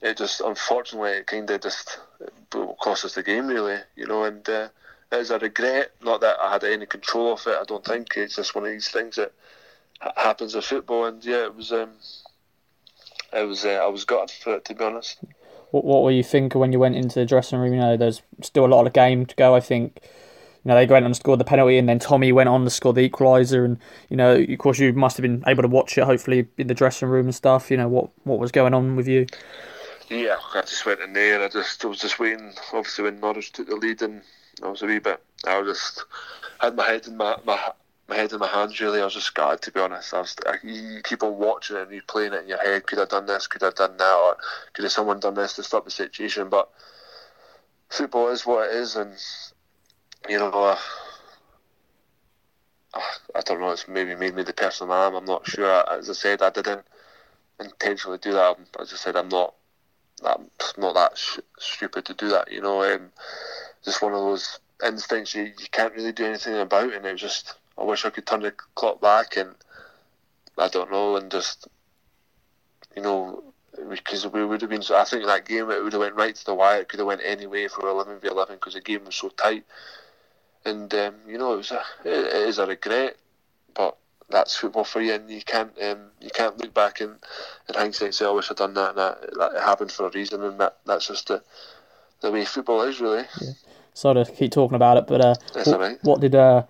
it 0.03 0.19
just 0.19 0.41
unfortunately 0.41 1.13
it 1.13 1.27
kind 1.27 1.49
of 1.49 1.61
just 1.61 2.01
cost 2.81 3.05
us 3.05 3.15
the 3.15 3.23
game 3.23 3.47
really, 3.47 3.79
you 3.97 4.07
know. 4.07 4.25
And 4.25 4.47
uh, 4.49 4.69
it 5.13 5.19
is 5.19 5.31
a 5.31 5.39
regret. 5.39 5.93
Not 6.03 6.21
that 6.21 6.37
I 6.41 6.53
had 6.53 6.65
any 6.65 6.87
control 6.87 7.35
of 7.35 7.47
it. 7.47 7.57
I 7.59 7.65
don't 7.65 7.85
think 7.85 8.09
it's 8.17 8.37
just 8.37 8.55
one 8.55 8.65
of 8.65 8.71
these 8.71 8.89
things 8.89 9.17
that 9.17 9.33
happens 10.17 10.55
in 10.55 10.63
football. 10.63 11.07
And 11.07 11.25
yeah, 11.25 11.45
it 11.45 11.55
was. 11.55 11.73
Um, 11.73 11.91
it 13.33 13.47
was. 13.47 13.65
Uh, 13.65 13.81
I 13.83 13.87
was 13.87 14.05
gutted 14.05 14.31
for 14.31 14.57
it 14.57 14.65
to 14.67 14.75
be 14.75 14.85
honest. 14.85 15.19
What 15.71 15.85
What 15.85 16.03
were 16.03 16.11
you 16.11 16.25
thinking 16.25 16.61
when 16.61 16.73
you 16.73 16.81
went 16.81 16.97
into 16.97 17.21
the 17.21 17.27
dressing 17.27 17.61
room? 17.61 17.73
You 17.73 17.81
know, 17.81 17.97
there's 17.97 18.23
still 18.43 18.67
a 18.67 18.67
lot 18.67 18.87
of 18.87 18.93
game 18.93 19.25
to 19.27 19.37
go. 19.37 19.55
I 19.55 19.61
think. 19.61 20.01
You 20.65 20.69
know, 20.69 20.77
they 20.77 20.87
went 20.87 21.05
on 21.05 21.07
and 21.07 21.17
scored 21.17 21.41
the 21.41 21.45
penalty, 21.45 21.77
and 21.77 21.89
then 21.89 21.99
Tommy 21.99 22.31
went 22.31 22.49
on 22.49 22.63
to 22.63 22.71
score 22.71 22.93
the 22.93 23.11
equaliser. 23.11 23.65
And 23.65 23.79
you 24.09 24.17
know, 24.17 24.37
of 24.37 24.59
course, 24.59 24.79
you 24.79 24.93
must 24.93 25.17
have 25.17 25.23
been 25.23 25.43
able 25.45 25.63
to 25.63 25.69
watch 25.69 25.99
it, 25.99 26.05
hopefully, 26.05 26.47
in 26.57 26.69
the 26.69 26.75
dressing 26.75 27.09
room 27.09 27.27
and 27.27 27.35
stuff. 27.35 27.69
You 27.69 27.77
know, 27.79 27.89
what 27.89 28.11
what 28.23 28.39
was 28.39 28.53
going 28.53 28.73
on 28.73 28.95
with 28.95 29.09
you? 29.09 29.27
Yeah, 30.13 30.37
I 30.53 30.61
just 30.61 30.85
went 30.85 31.01
in 31.01 31.15
there. 31.15 31.43
I 31.43 31.49
just 31.49 31.83
I 31.83 31.89
was 31.89 31.99
just 31.99 32.19
waiting. 32.19 32.53
Obviously, 32.75 33.05
when 33.05 33.19
Norwich 33.19 33.51
took 33.51 33.67
the 33.67 33.77
lead, 33.77 34.03
and 34.03 34.21
I 34.63 34.69
was 34.69 34.83
a 34.83 34.87
wee 34.87 34.99
bit. 34.99 35.23
I 35.47 35.59
was 35.59 35.79
just 35.79 36.05
had 36.61 36.77
my 36.77 36.85
head 36.85 37.07
in 37.07 37.17
my 37.17 37.39
my 37.47 37.73
my 38.09 38.17
head 38.17 38.31
in 38.31 38.39
my 38.39 38.47
hands. 38.47 38.79
Really, 38.79 39.01
I 39.01 39.07
was 39.07 39.15
just 39.15 39.29
scared 39.29 39.63
to 39.63 39.73
be 39.73 39.81
honest. 39.81 40.13
I 40.13 40.21
was. 40.21 40.37
I, 40.47 40.57
you 40.63 41.01
keep 41.03 41.23
on 41.23 41.39
watching 41.39 41.77
it 41.77 41.85
and 41.85 41.93
you 41.93 42.03
playing 42.07 42.35
it 42.35 42.43
in 42.43 42.49
your 42.49 42.59
head. 42.59 42.87
Could 42.87 42.99
I 42.99 43.03
have 43.03 43.09
done 43.09 43.25
this? 43.25 43.47
Could 43.47 43.63
I 43.63 43.67
have 43.67 43.75
done 43.75 43.97
that? 43.97 44.15
Or 44.15 44.37
could 44.75 44.83
have 44.83 44.93
someone 44.93 45.19
done 45.19 45.33
this 45.33 45.55
to 45.55 45.63
stop 45.63 45.87
the 45.87 45.91
situation? 45.91 46.51
But 46.51 46.69
football 47.89 48.29
is 48.29 48.45
what 48.45 48.69
it 48.69 48.75
is, 48.75 48.97
and 48.97 49.15
you 50.29 50.39
know. 50.39 50.51
Uh, 50.51 50.79
I 53.35 53.41
don't 53.41 53.61
know. 53.61 53.71
It's 53.71 53.89
maybe 53.89 54.15
made 54.15 54.35
me 54.35 54.43
the 54.43 54.53
person 54.53 54.91
I 54.91 55.07
am. 55.07 55.15
I'm 55.15 55.25
not 55.25 55.47
sure. 55.49 55.91
As 55.91 56.11
I 56.11 56.13
said, 56.13 56.43
I 56.43 56.51
didn't 56.51 56.85
intentionally 57.59 58.19
do 58.19 58.33
that. 58.35 58.59
I 58.79 58.85
just 58.85 59.03
said, 59.03 59.17
I'm 59.17 59.31
not. 59.31 59.55
I'm 60.25 60.51
not 60.79 60.95
that 60.95 61.19
sh- 61.19 61.41
stupid 61.59 62.05
to 62.07 62.15
do 62.15 62.29
that. 62.31 62.51
You 62.53 62.61
know, 62.61 62.83
um, 62.85 63.11
just 63.85 64.03
one 64.03 64.13
of 64.13 64.21
those 64.21 64.61
instincts 64.85 65.35
you, 65.35 65.45
you 65.45 65.69
can't 65.71 65.95
really 65.95 66.13
do 66.13 66.27
anything 66.27 66.55
about, 66.57 66.93
and 66.93 67.05
it 67.07 67.13
was 67.13 67.21
just 67.21 67.55
I 67.79 67.85
wish 67.85 68.05
I 68.05 68.11
could 68.11 68.27
turn 68.27 68.43
the 68.43 68.53
clock 68.75 69.01
back 69.01 69.37
and 69.37 69.55
I 70.59 70.69
don't 70.69 70.91
know 70.91 71.17
and 71.17 71.31
just 71.31 71.69
you 72.97 73.03
know 73.03 73.43
because 73.89 74.27
we 74.27 74.45
would 74.45 74.61
have 74.61 74.71
been. 74.71 74.83
I 74.95 75.05
think 75.05 75.27
that 75.27 75.47
game 75.47 75.71
it 75.71 75.83
would 75.83 75.93
have 75.93 76.01
went 76.01 76.15
right 76.15 76.35
to 76.35 76.45
the 76.45 76.55
wire. 76.55 76.81
It 76.81 76.89
could 76.89 77.01
have 77.01 77.07
went 77.07 77.23
any 77.25 77.47
way 77.47 77.69
for 77.69 77.89
eleven 77.89 78.19
v 78.21 78.29
eleven 78.29 78.57
because 78.57 78.75
the 78.75 78.81
game 78.81 79.05
was 79.05 79.17
so 79.17 79.29
tight. 79.31 79.65
And 80.65 80.93
um, 80.95 81.15
you 81.27 81.39
know 81.39 81.55
it 81.55 81.59
was 81.59 81.71
a 81.73 81.83
it 82.05 82.49
is 82.49 82.59
a 82.59 82.67
regret, 82.67 83.17
that's 84.33 84.57
football 84.57 84.85
for 84.85 85.01
you, 85.01 85.15
and 85.15 85.31
you 85.31 85.43
can't 85.43 85.71
um, 85.83 86.11
you 86.21 86.31
can't 86.35 86.59
look 86.59 86.75
back 86.75 87.01
in, 87.01 87.11
in 87.69 87.75
hindsight 87.75 88.07
and 88.07 88.15
say, 88.15 88.27
"I 88.27 88.31
wish 88.31 88.51
I'd 88.51 88.57
done 88.57 88.75
that." 88.75 88.91
And 88.91 88.99
that, 88.99 89.35
that 89.39 89.55
it 89.55 89.63
happened 89.63 89.93
for 89.93 90.07
a 90.07 90.11
reason, 90.11 90.43
and 90.43 90.59
that 90.59 90.79
that's 90.85 91.07
just 91.07 91.29
the 91.29 91.43
the 92.21 92.31
way 92.31 92.45
football 92.45 92.83
is, 92.83 93.01
really. 93.01 93.25
Yeah. 93.41 93.53
Sorry 93.95 94.25
to 94.25 94.33
keep 94.33 94.53
talking 94.53 94.77
about 94.77 94.97
it, 94.97 95.07
but 95.07 95.21
uh, 95.21 95.35
what, 95.53 95.81
right. 95.81 95.99
what, 96.03 96.21
did 96.21 96.35
uh, 96.35 96.63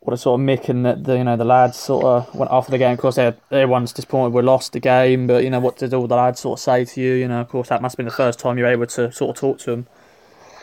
what 0.00 0.14
a 0.14 0.16
sort 0.16 0.40
of 0.40 0.44
Mick 0.44 0.68
and 0.68 0.84
the, 0.84 0.94
the, 0.96 1.16
you 1.16 1.24
know 1.24 1.36
the 1.36 1.44
lads 1.44 1.78
sort 1.78 2.04
of 2.04 2.34
went 2.34 2.50
after 2.50 2.72
the 2.72 2.78
game. 2.78 2.92
Of 2.92 2.98
course, 2.98 3.18
everyone's 3.18 3.92
disappointed 3.92 4.34
we 4.34 4.42
lost 4.42 4.72
the 4.72 4.80
game, 4.80 5.28
but 5.28 5.44
you 5.44 5.50
know 5.50 5.60
what 5.60 5.78
did 5.78 5.94
all 5.94 6.08
the 6.08 6.16
lads 6.16 6.40
sort 6.40 6.58
of 6.58 6.62
say 6.62 6.84
to 6.84 7.00
you? 7.00 7.14
You 7.14 7.28
know, 7.28 7.40
of 7.40 7.48
course, 7.48 7.68
that 7.68 7.80
must 7.80 7.92
have 7.92 7.98
been 7.98 8.06
the 8.06 8.12
first 8.12 8.40
time 8.40 8.58
you 8.58 8.64
were 8.64 8.70
able 8.70 8.86
to 8.86 9.12
sort 9.12 9.36
of 9.36 9.40
talk 9.40 9.58
to 9.60 9.70
them. 9.70 9.86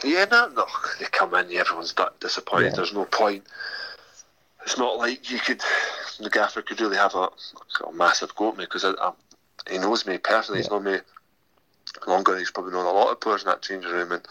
Yeah, 0.03 0.26
no, 0.30 0.49
no, 0.49 0.66
they 0.99 1.05
come 1.05 1.34
in, 1.36 1.51
everyone's 1.55 1.93
disappointed. 2.20 2.70
Yeah. 2.70 2.76
There's 2.76 2.93
no 2.93 3.05
point. 3.05 3.43
It's 4.64 4.78
not 4.78 4.97
like 4.97 5.30
you 5.32 5.39
could, 5.39 5.62
the 6.20 6.30
gaffer 6.30 6.62
could 6.62 6.80
really 6.80 6.97
have 6.97 7.16
a, 7.16 7.30
a 7.88 7.93
massive 7.93 8.36
go 8.36 8.49
at 8.49 8.57
me 8.57 8.66
because 8.66 8.86
he 9.70 9.78
knows 9.78 10.05
me 10.05 10.18
personally. 10.18 10.59
Yeah. 10.59 10.64
He's 10.64 10.72
known 10.72 10.84
me 10.84 10.97
longer. 12.07 12.38
He's 12.38 12.51
probably 12.51 12.74
known 12.74 12.86
a 12.86 12.91
lot 12.91 13.12
of 13.12 13.20
players 13.20 13.43
in 13.43 13.47
that 13.47 13.62
changing 13.62 13.91
room, 13.91 14.12
and 14.12 14.28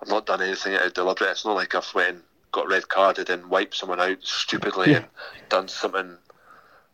I've 0.00 0.08
not 0.08 0.26
done 0.26 0.42
anything 0.42 0.74
out 0.74 0.86
of 0.86 0.94
deliberate. 0.94 1.30
It's 1.30 1.44
not 1.44 1.56
like 1.56 1.74
I've 1.74 1.94
went 1.94 2.22
got 2.52 2.68
red 2.68 2.88
carded 2.88 3.28
and 3.28 3.50
wiped 3.50 3.74
someone 3.74 4.00
out 4.00 4.18
stupidly 4.22 4.92
yeah. 4.92 4.96
and 4.96 5.06
done 5.50 5.68
something 5.68 6.16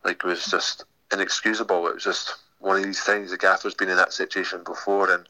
like 0.04 0.16
it 0.16 0.24
was 0.24 0.46
just 0.46 0.84
inexcusable. 1.12 1.86
It 1.86 1.94
was 1.94 2.04
just 2.04 2.34
one 2.58 2.76
of 2.76 2.82
these 2.82 3.00
things. 3.00 3.30
The 3.30 3.38
gaffer's 3.38 3.74
been 3.74 3.88
in 3.88 3.96
that 3.96 4.12
situation 4.12 4.62
before, 4.64 5.12
and 5.12 5.28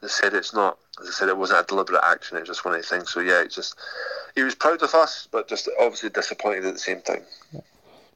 they 0.00 0.08
said 0.08 0.34
it's 0.34 0.54
not. 0.54 0.78
As 1.00 1.08
I 1.08 1.12
said, 1.12 1.28
it 1.28 1.36
wasn't 1.36 1.60
a 1.60 1.66
deliberate 1.66 2.02
action. 2.04 2.36
It 2.36 2.40
was 2.40 2.48
just 2.48 2.64
one 2.64 2.74
of 2.74 2.80
the 2.82 2.86
things. 2.86 3.10
So 3.10 3.20
yeah, 3.20 3.42
it's 3.42 3.54
just 3.54 3.78
he 4.34 4.42
was 4.42 4.54
proud 4.54 4.82
of 4.82 4.94
us, 4.94 5.28
but 5.30 5.48
just 5.48 5.68
obviously 5.80 6.10
disappointed 6.10 6.64
at 6.64 6.74
the 6.74 6.80
same 6.80 7.02
time. 7.02 7.22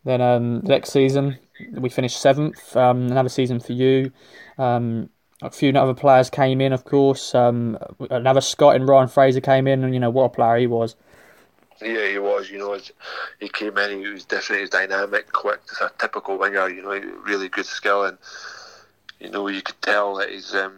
Then 0.04 0.20
um, 0.20 0.60
next 0.60 0.90
season 0.90 1.38
we 1.72 1.88
finished 1.88 2.20
seventh. 2.20 2.76
Um, 2.76 3.06
another 3.10 3.28
season 3.28 3.60
for 3.60 3.72
you. 3.72 4.12
Um, 4.58 5.10
a 5.42 5.50
few 5.50 5.70
other 5.70 5.94
players 5.94 6.30
came 6.30 6.60
in, 6.60 6.72
of 6.72 6.84
course. 6.84 7.34
Um, 7.34 7.78
another 8.10 8.40
Scot 8.40 8.76
and 8.76 8.88
Ryan 8.88 9.08
Fraser 9.08 9.40
came 9.40 9.66
in, 9.66 9.84
and 9.84 9.92
you 9.92 10.00
know 10.00 10.10
what 10.10 10.24
a 10.24 10.28
player 10.28 10.56
he 10.56 10.66
was. 10.66 10.96
Yeah, 11.82 12.08
he 12.08 12.18
was. 12.18 12.50
You 12.50 12.58
know, 12.58 12.78
he 13.40 13.48
came 13.48 13.76
in. 13.78 14.00
He 14.00 14.08
was 14.08 14.24
different. 14.24 14.58
He 14.58 14.62
was 14.62 14.70
dynamic, 14.70 15.32
quick. 15.32 15.60
Just 15.68 15.80
a 15.80 15.92
typical 15.98 16.38
winger. 16.38 16.68
You 16.68 16.82
know, 16.82 17.20
really 17.24 17.48
good 17.48 17.66
skill, 17.66 18.04
and 18.04 18.16
you 19.20 19.30
know 19.30 19.48
you 19.48 19.62
could 19.62 19.80
tell 19.82 20.16
that 20.16 20.30
he's. 20.30 20.54
Um, 20.54 20.74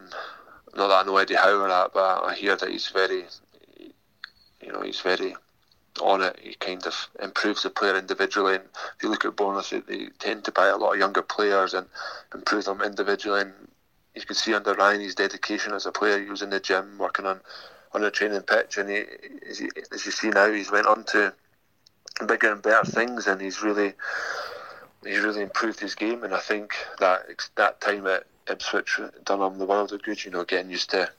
not 0.77 0.87
that 0.87 1.03
I 1.03 1.03
know 1.03 1.17
Eddie 1.17 1.35
Howe 1.35 1.61
or 1.61 1.67
that, 1.67 1.91
but 1.93 2.23
I 2.23 2.35
hear 2.35 2.55
that 2.55 2.69
he's 2.69 2.87
very. 2.87 3.25
You 4.61 4.73
know, 4.73 4.81
he's 4.81 4.99
very 4.99 5.35
on 6.01 6.21
it. 6.21 6.37
He 6.41 6.53
kind 6.55 6.85
of 6.85 7.09
improves 7.21 7.63
the 7.63 7.69
player 7.69 7.97
individually. 7.97 8.55
And 8.55 8.63
if 8.95 9.03
you 9.03 9.09
look 9.09 9.25
at 9.25 9.35
Bournemouth, 9.35 9.73
they 9.87 10.07
tend 10.19 10.43
to 10.45 10.51
buy 10.51 10.67
a 10.67 10.77
lot 10.77 10.93
of 10.93 10.99
younger 10.99 11.21
players 11.21 11.73
and 11.73 11.87
improve 12.33 12.65
them 12.65 12.81
individually. 12.81 13.41
And 13.41 13.53
you 14.15 14.21
can 14.23 14.35
see 14.35 14.53
under 14.53 14.73
Ryan 14.73 15.01
his 15.01 15.15
dedication 15.15 15.73
as 15.73 15.85
a 15.85 15.91
player. 15.91 16.21
He 16.21 16.29
was 16.29 16.41
in 16.41 16.49
the 16.49 16.59
gym 16.59 16.97
working 16.97 17.25
on 17.25 17.41
on 17.93 18.01
the 18.01 18.11
training 18.11 18.41
pitch, 18.41 18.77
and 18.77 18.89
he, 18.89 19.05
as, 19.49 19.61
you, 19.61 19.69
as 19.93 20.05
you 20.05 20.11
see 20.11 20.29
now, 20.29 20.51
he's 20.51 20.69
went 20.69 20.87
on 20.87 21.05
to 21.05 21.33
bigger 22.27 22.51
and 22.51 22.61
better 22.61 22.85
things, 22.85 23.27
and 23.27 23.39
he's 23.39 23.63
really 23.63 23.93
he's 25.05 25.19
really 25.19 25.41
improved 25.41 25.79
his 25.79 25.95
game. 25.95 26.23
And 26.23 26.33
I 26.33 26.39
think 26.39 26.75
that 26.99 27.25
that 27.55 27.79
time 27.79 28.05
at 28.07 28.25
Ipswich 28.49 28.99
done 29.23 29.41
him 29.41 29.57
the 29.57 29.65
world 29.65 29.91
of 29.91 30.03
good. 30.03 30.23
You 30.23 30.31
know, 30.31 30.43
getting 30.43 30.71
used 30.71 30.89
to 30.91 31.09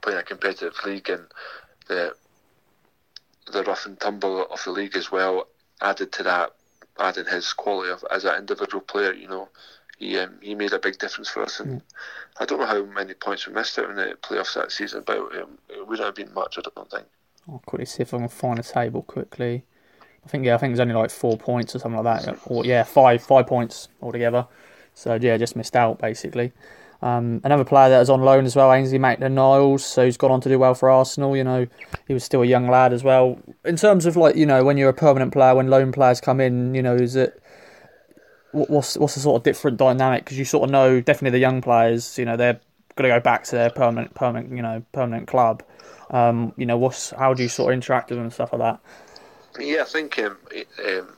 playing 0.00 0.18
a 0.18 0.22
competitive 0.22 0.74
league 0.84 1.08
and 1.08 1.26
the 1.88 2.14
the 3.50 3.62
rough 3.64 3.86
and 3.86 3.98
tumble 3.98 4.46
of 4.46 4.62
the 4.64 4.70
league 4.70 4.96
as 4.96 5.10
well 5.10 5.48
added 5.80 6.12
to 6.12 6.22
that, 6.22 6.54
adding 6.98 7.26
his 7.26 7.52
quality 7.52 7.90
of, 7.90 8.04
as 8.10 8.24
an 8.24 8.38
individual 8.38 8.80
player. 8.80 9.12
You 9.12 9.28
know, 9.28 9.48
he 9.98 10.18
um, 10.18 10.38
he 10.40 10.54
made 10.54 10.72
a 10.72 10.78
big 10.78 10.98
difference 10.98 11.28
for 11.28 11.42
us. 11.42 11.60
And 11.60 11.80
mm. 11.80 11.82
I 12.38 12.44
don't 12.44 12.60
know 12.60 12.66
how 12.66 12.84
many 12.84 13.14
points 13.14 13.46
we 13.46 13.52
missed 13.52 13.78
out 13.78 13.90
in 13.90 13.96
the 13.96 14.16
playoffs 14.22 14.54
that 14.54 14.72
season, 14.72 15.02
but 15.06 15.18
um, 15.18 15.58
it 15.68 15.86
wouldn't 15.86 16.06
have 16.06 16.14
been 16.14 16.32
much. 16.34 16.58
I 16.58 16.62
don't 16.74 16.90
think. 16.90 17.06
I'll 17.48 17.62
quickly 17.66 17.86
see 17.86 18.02
if 18.02 18.14
I 18.14 18.18
can 18.18 18.28
find 18.28 18.58
a 18.58 18.62
table 18.62 19.02
quickly. 19.02 19.64
I 20.24 20.28
think 20.28 20.44
yeah, 20.44 20.54
I 20.54 20.58
think 20.58 20.72
it's 20.72 20.80
only 20.80 20.94
like 20.94 21.10
four 21.10 21.36
points 21.36 21.74
or 21.74 21.80
something 21.80 22.02
like 22.02 22.24
that. 22.24 22.38
Or 22.46 22.64
yeah, 22.64 22.84
five 22.84 23.22
five 23.22 23.46
points 23.46 23.88
altogether. 24.00 24.46
So 24.94 25.18
yeah, 25.20 25.36
just 25.36 25.56
missed 25.56 25.76
out 25.76 25.98
basically. 25.98 26.52
Um, 27.02 27.40
another 27.42 27.64
player 27.64 27.88
that 27.90 27.98
was 27.98 28.10
on 28.10 28.22
loan 28.22 28.44
as 28.44 28.54
well, 28.54 28.72
Ainsley 28.72 28.98
Maitland-Niles, 28.98 29.84
so 29.84 30.04
he's 30.04 30.16
gone 30.16 30.30
on 30.30 30.40
to 30.42 30.48
do 30.48 30.56
well 30.56 30.74
for 30.74 30.88
Arsenal. 30.88 31.36
You 31.36 31.42
know, 31.42 31.66
he 32.06 32.14
was 32.14 32.22
still 32.22 32.42
a 32.42 32.46
young 32.46 32.68
lad 32.68 32.92
as 32.92 33.02
well. 33.02 33.40
In 33.64 33.74
terms 33.74 34.06
of 34.06 34.16
like, 34.16 34.36
you 34.36 34.46
know, 34.46 34.62
when 34.62 34.76
you're 34.76 34.90
a 34.90 34.94
permanent 34.94 35.32
player, 35.32 35.56
when 35.56 35.68
loan 35.68 35.90
players 35.90 36.20
come 36.20 36.40
in, 36.40 36.76
you 36.76 36.82
know, 36.82 36.94
is 36.94 37.16
it 37.16 37.42
what's 38.52 38.96
what's 38.96 39.14
the 39.14 39.20
sort 39.20 39.40
of 39.40 39.42
different 39.42 39.78
dynamic? 39.78 40.24
Because 40.24 40.38
you 40.38 40.44
sort 40.44 40.64
of 40.64 40.70
know 40.70 41.00
definitely 41.00 41.30
the 41.30 41.40
young 41.40 41.60
players, 41.60 42.16
you 42.18 42.24
know, 42.24 42.36
they're 42.36 42.60
going 42.94 43.10
to 43.10 43.16
go 43.16 43.20
back 43.20 43.44
to 43.44 43.56
their 43.56 43.70
permanent, 43.70 44.14
permanent, 44.14 44.54
you 44.54 44.62
know, 44.62 44.84
permanent 44.92 45.26
club. 45.26 45.62
Um, 46.10 46.52
you 46.56 46.66
know, 46.66 46.76
what's 46.76 47.10
how 47.10 47.34
do 47.34 47.42
you 47.42 47.48
sort 47.48 47.72
of 47.72 47.76
interact 47.76 48.10
with 48.10 48.18
them 48.18 48.24
and 48.24 48.32
stuff 48.32 48.52
like 48.52 48.60
that? 48.60 48.80
Yeah, 49.58 49.82
I 49.82 49.84
think 49.84 50.18
um, 50.18 50.36
um, 50.86 51.08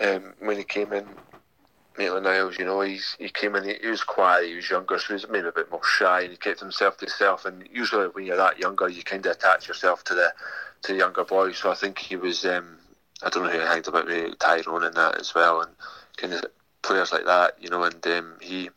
um, 0.00 0.34
when 0.38 0.56
he 0.56 0.64
came 0.64 0.92
in, 0.92 1.06
Maitland 2.00 2.24
Niles, 2.24 2.58
you 2.58 2.64
know, 2.64 2.80
he's, 2.80 3.14
he 3.18 3.28
came 3.28 3.54
in, 3.54 3.76
he, 3.78 3.86
was 3.86 4.02
quiet, 4.02 4.48
he 4.48 4.54
was 4.54 4.70
younger, 4.70 4.98
so 4.98 5.08
he 5.08 5.12
was 5.12 5.28
maybe 5.28 5.48
a 5.48 5.52
bit 5.52 5.70
more 5.70 5.84
shy, 5.84 6.22
and 6.22 6.30
he 6.30 6.36
kept 6.38 6.58
himself 6.58 6.96
to 6.96 7.04
himself. 7.04 7.44
And 7.44 7.68
usually, 7.70 8.08
when 8.08 8.24
you're 8.24 8.38
that 8.38 8.58
younger, 8.58 8.88
you 8.88 9.02
kind 9.02 9.26
of 9.26 9.32
attach 9.32 9.68
yourself 9.68 10.02
to 10.04 10.14
the 10.14 10.32
to 10.82 10.92
the 10.92 10.98
younger 10.98 11.24
boys. 11.24 11.58
So 11.58 11.70
I 11.70 11.74
think 11.74 11.98
he 11.98 12.16
was, 12.16 12.46
um, 12.46 12.78
I 13.22 13.28
don't 13.28 13.42
know 13.42 13.50
who 13.50 13.58
he 13.58 13.66
hanged 13.66 13.86
about 13.86 14.08
me, 14.08 14.32
Tyrone 14.38 14.84
and 14.84 14.96
that 14.96 15.20
as 15.20 15.34
well, 15.34 15.60
and 15.60 15.72
kind 16.16 16.32
of 16.32 16.46
players 16.80 17.12
like 17.12 17.26
that, 17.26 17.56
you 17.60 17.68
know. 17.68 17.82
And 17.82 18.06
um, 18.06 18.36
he 18.40 18.70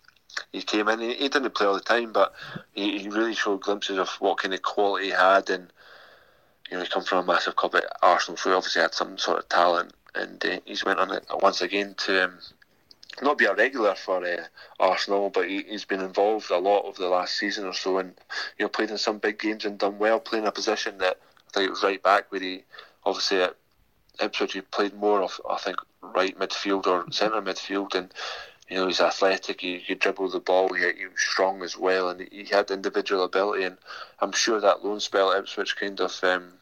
he 0.52 0.62
came 0.62 0.90
in, 0.90 1.00
he, 1.00 1.14
he, 1.14 1.30
didn't 1.30 1.56
play 1.56 1.68
all 1.68 1.76
the 1.76 1.80
time, 1.80 2.12
but 2.12 2.34
he, 2.74 3.00
he 3.00 3.08
really 3.08 3.36
showed 3.36 3.62
glimpses 3.62 4.00
of 4.00 4.10
what 4.20 4.40
kind 4.40 4.54
of 4.54 4.62
quality 4.64 5.06
he 5.06 5.12
had, 5.12 5.50
and 5.50 5.72
you 6.70 6.76
know, 6.76 6.84
he 6.84 6.90
come 6.90 7.04
from 7.04 7.20
a 7.20 7.34
massive 7.34 7.56
club 7.56 7.76
at 7.76 7.86
Arsenal, 8.02 8.36
so 8.36 8.50
he 8.50 8.56
obviously 8.56 8.82
had 8.82 8.94
some 8.94 9.18
sort 9.18 9.40
of 9.40 9.48
talent, 9.48 9.94
and 10.14 10.46
uh, 10.46 10.60
he's 10.66 10.84
went 10.84 11.00
on 11.00 11.10
it 11.10 11.26
once 11.42 11.62
again 11.62 11.96
to. 12.00 12.26
Um, 12.26 12.40
not 13.22 13.38
be 13.38 13.46
a 13.46 13.54
regular 13.54 13.96
for 13.96 14.26
uh, 14.26 14.46
Arsenal, 14.80 15.30
but 15.30 15.48
he, 15.48 15.64
has 15.72 15.86
been 15.86 16.02
involved 16.02 16.50
a 16.50 16.58
lot 16.58 16.86
over 16.86 17.00
the 17.00 17.08
last 17.08 17.38
season 17.38 17.66
or 17.66 17.74
so, 17.74 17.98
and 17.98 18.14
you 18.58 18.66
know 18.66 18.70
played 18.70 18.90
in 18.90 18.98
some 18.98 19.20
big 19.20 19.40
games 19.40 19.66
and 19.66 19.78
done 19.78 20.00
well, 20.00 20.20
playing 20.20 20.48
a 20.48 20.52
position 20.52 20.98
that 21.00 21.20
I 21.50 21.52
think 21.54 21.68
it 21.68 21.72
was 21.72 21.84
right 21.84 22.02
back 22.02 22.32
where 22.32 22.42
he 22.42 22.64
obviously 23.06 23.42
at 23.42 23.56
Ipswich 24.22 24.54
he 24.54 24.62
played 24.62 24.94
more 24.94 25.22
of 25.22 25.40
I 25.50 25.58
think 25.58 25.78
right 26.02 26.38
midfield 26.38 26.88
or 26.88 27.12
centre 27.12 27.42
midfield, 27.42 27.96
and 27.96 28.14
you 28.70 28.78
know 28.78 28.88
he's 28.88 29.02
athletic, 29.02 29.62
he 29.62 29.80
could 29.80 30.00
dribble 30.00 30.30
the 30.30 30.40
ball, 30.40 30.74
he, 30.74 30.84
he 30.98 31.06
was 31.06 31.20
strong 31.20 31.62
as 31.62 31.78
well, 31.78 32.10
and 32.10 32.28
he 32.32 32.46
had 32.46 32.72
individual 32.72 33.24
ability, 33.24 33.64
and 33.64 33.78
I'm 34.20 34.32
sure 34.32 34.60
that 34.60 34.84
loan 34.84 35.00
spell 35.00 35.32
at 35.32 35.40
Ipswich 35.40 35.76
kind 35.76 36.00
of 36.00 36.20
um, 36.24 36.54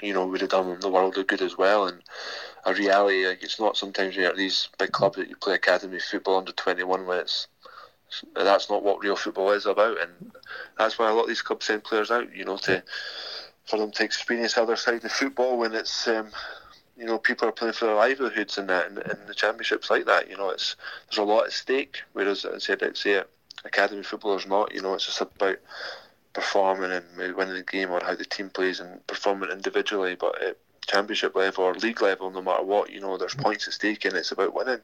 you 0.00 0.14
know 0.14 0.26
would 0.26 0.40
have 0.40 0.50
done 0.50 0.70
him 0.70 0.80
the 0.80 0.90
world 0.90 1.16
of 1.18 1.26
good 1.26 1.42
as 1.42 1.56
well, 1.56 1.86
and 1.86 2.02
a 2.64 2.74
reality. 2.74 3.26
Like 3.26 3.42
it's 3.42 3.60
not 3.60 3.76
sometimes 3.76 4.16
you're 4.16 4.28
at 4.28 4.36
these 4.36 4.68
big 4.78 4.92
clubs 4.92 5.16
that 5.16 5.28
you 5.28 5.36
play 5.36 5.54
academy 5.54 5.98
football 5.98 6.38
under 6.38 6.52
twenty 6.52 6.84
one 6.84 7.06
when 7.06 7.18
it's 7.18 7.48
that's 8.34 8.68
not 8.68 8.82
what 8.82 9.02
real 9.02 9.16
football 9.16 9.52
is 9.52 9.66
about, 9.66 10.00
and 10.00 10.32
that's 10.78 10.98
why 10.98 11.10
a 11.10 11.14
lot 11.14 11.22
of 11.22 11.28
these 11.28 11.42
clubs 11.42 11.66
send 11.66 11.84
players 11.84 12.10
out. 12.10 12.34
You 12.34 12.44
know, 12.44 12.56
to 12.58 12.82
for 13.66 13.78
them 13.78 13.90
to 13.92 14.04
experience 14.04 14.54
the 14.54 14.62
other 14.62 14.76
side 14.76 15.04
of 15.04 15.12
football 15.12 15.58
when 15.58 15.72
it's 15.74 16.06
um, 16.08 16.30
you 16.96 17.06
know 17.06 17.18
people 17.18 17.48
are 17.48 17.52
playing 17.52 17.74
for 17.74 17.86
their 17.86 17.94
livelihoods 17.94 18.58
and 18.58 18.68
that, 18.68 18.86
and, 18.88 18.98
and 18.98 19.26
the 19.26 19.34
championships 19.34 19.90
like 19.90 20.06
that. 20.06 20.28
You 20.28 20.36
know, 20.36 20.50
it's 20.50 20.76
there's 21.08 21.18
a 21.18 21.22
lot 21.22 21.46
at 21.46 21.52
stake. 21.52 22.02
Whereas 22.12 22.44
I 22.44 22.58
said, 22.58 22.82
I'd 22.82 22.96
say 22.96 23.22
academy 23.64 24.02
footballers 24.02 24.46
not. 24.46 24.74
You 24.74 24.82
know, 24.82 24.94
it's 24.94 25.06
just 25.06 25.20
about 25.20 25.56
performing 26.34 26.92
and 26.92 27.36
winning 27.36 27.54
the 27.54 27.62
game 27.62 27.90
or 27.90 28.00
how 28.02 28.14
the 28.14 28.24
team 28.24 28.50
plays 28.50 28.80
and 28.80 29.06
performing 29.06 29.50
individually, 29.50 30.16
but. 30.18 30.36
It, 30.40 30.58
championship 30.86 31.34
level 31.34 31.64
or 31.64 31.74
league 31.74 32.02
level, 32.02 32.30
no 32.30 32.42
matter 32.42 32.64
what, 32.64 32.90
you 32.90 33.00
know, 33.00 33.16
there's 33.16 33.34
points 33.34 33.66
at 33.68 33.74
stake 33.74 34.04
and 34.04 34.16
it's 34.16 34.32
about 34.32 34.54
winning 34.54 34.80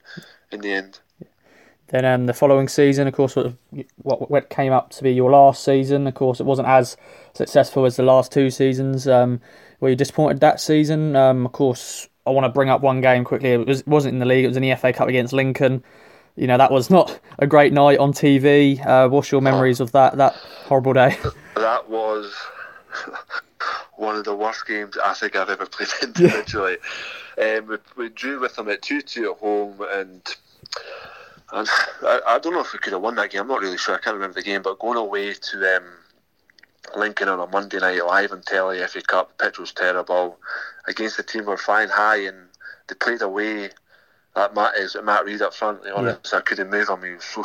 in 0.50 0.60
the 0.60 0.72
end. 0.72 1.00
Then 1.88 2.04
um, 2.04 2.26
the 2.26 2.34
following 2.34 2.68
season, 2.68 3.08
of 3.08 3.14
course, 3.14 3.34
what, 3.34 4.30
what 4.30 4.50
came 4.50 4.72
up 4.72 4.90
to 4.90 5.02
be 5.02 5.12
your 5.12 5.30
last 5.30 5.64
season, 5.64 6.06
of 6.06 6.14
course, 6.14 6.38
it 6.38 6.44
wasn't 6.44 6.68
as 6.68 6.98
successful 7.32 7.86
as 7.86 7.96
the 7.96 8.02
last 8.02 8.30
two 8.30 8.50
seasons. 8.50 9.08
Um, 9.08 9.40
were 9.80 9.88
you 9.88 9.96
disappointed 9.96 10.40
that 10.40 10.60
season? 10.60 11.16
Um, 11.16 11.46
of 11.46 11.52
course, 11.52 12.08
I 12.26 12.30
want 12.30 12.44
to 12.44 12.50
bring 12.50 12.68
up 12.68 12.82
one 12.82 13.00
game 13.00 13.24
quickly. 13.24 13.50
It 13.50 13.66
was, 13.66 13.86
wasn't 13.86 14.14
in 14.14 14.18
the 14.18 14.26
league; 14.26 14.44
it 14.44 14.48
was 14.48 14.56
in 14.58 14.62
the 14.62 14.74
FA 14.74 14.92
Cup 14.92 15.08
against 15.08 15.32
Lincoln. 15.32 15.82
You 16.36 16.46
know 16.46 16.58
that 16.58 16.70
was 16.70 16.90
not 16.90 17.18
a 17.38 17.46
great 17.46 17.72
night 17.72 17.98
on 17.98 18.12
TV. 18.12 18.84
Uh, 18.86 19.08
what's 19.08 19.32
your 19.32 19.40
memories 19.40 19.80
of 19.80 19.90
that 19.92 20.18
that 20.18 20.34
horrible 20.34 20.92
day? 20.92 21.16
That 21.56 21.88
was 21.88 22.32
one 23.98 24.16
of 24.16 24.24
the 24.24 24.34
worst 24.34 24.66
games 24.66 24.96
I 25.02 25.14
think 25.14 25.36
I've 25.36 25.50
ever 25.50 25.66
played 25.70 25.88
individually. 26.02 26.76
Yeah. 27.36 27.58
Um, 27.58 27.68
we, 27.68 27.76
we, 27.96 28.08
drew 28.08 28.40
with 28.40 28.56
them 28.56 28.68
at 28.68 28.82
2 28.82 29.02
2 29.02 29.32
at 29.32 29.38
home, 29.38 29.80
and, 29.92 30.22
and 31.52 31.68
I, 32.02 32.20
I, 32.26 32.38
don't 32.38 32.52
know 32.52 32.60
if 32.60 32.72
we 32.72 32.78
could 32.78 32.92
have 32.92 33.02
won 33.02 33.16
that 33.16 33.30
game. 33.30 33.42
I'm 33.42 33.48
not 33.48 33.60
really 33.60 33.78
sure. 33.78 33.94
I 33.94 33.98
can't 33.98 34.14
remember 34.14 34.34
the 34.34 34.42
game, 34.42 34.62
but 34.62 34.78
going 34.78 34.98
away 34.98 35.34
to 35.34 35.76
um, 35.76 35.84
Lincoln 36.96 37.28
on 37.28 37.40
a 37.40 37.46
Monday 37.46 37.78
night 37.78 38.04
live 38.04 38.32
on 38.32 38.42
telly, 38.42 38.84
FA 38.86 39.02
Cup, 39.02 39.36
the 39.36 39.44
pitch 39.44 39.58
was 39.58 39.72
terrible 39.72 40.38
against 40.88 41.16
the 41.16 41.22
team 41.22 41.44
were 41.44 41.56
flying 41.56 41.88
high, 41.88 42.24
and 42.24 42.36
they 42.88 42.94
played 42.94 43.22
away 43.22 43.70
that 44.38 44.54
Matt 44.54 44.76
is 44.76 44.96
Matt 45.02 45.24
Rhead 45.24 45.42
up 45.42 45.52
front. 45.52 45.82
Be 45.82 45.90
honest, 45.90 46.30
yeah. 46.32 46.38
I 46.38 46.42
couldn't 46.42 46.70
move 46.70 46.88
him. 46.88 47.02
He 47.02 47.10
was 47.10 47.24
so 47.24 47.42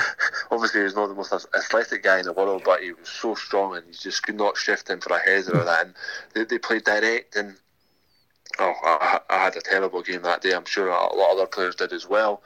obviously 0.50 0.82
he's 0.82 0.96
not 0.96 1.06
the 1.06 1.14
most 1.14 1.32
athletic 1.32 2.02
guy 2.02 2.18
in 2.18 2.24
the 2.24 2.32
world, 2.32 2.62
but 2.64 2.82
he 2.82 2.92
was 2.92 3.08
so 3.08 3.36
strong, 3.36 3.76
and 3.76 3.86
he 3.86 3.92
just 3.92 4.24
could 4.24 4.34
not 4.34 4.56
shift 4.56 4.90
him 4.90 5.00
for 5.00 5.14
a 5.14 5.20
header 5.20 5.56
or 5.56 5.64
that. 5.64 5.86
And 5.86 5.94
they, 6.34 6.44
they 6.44 6.58
played 6.58 6.82
direct, 6.82 7.36
and 7.36 7.54
oh, 8.58 8.74
I, 8.82 9.20
I, 9.30 9.38
had 9.38 9.56
a 9.56 9.60
terrible 9.60 10.02
game 10.02 10.22
that 10.22 10.42
day. 10.42 10.52
I'm 10.52 10.64
sure 10.64 10.88
a 10.88 11.14
lot 11.14 11.32
of 11.32 11.38
other 11.38 11.46
players 11.46 11.76
did 11.76 11.92
as 11.92 12.08
well. 12.08 12.42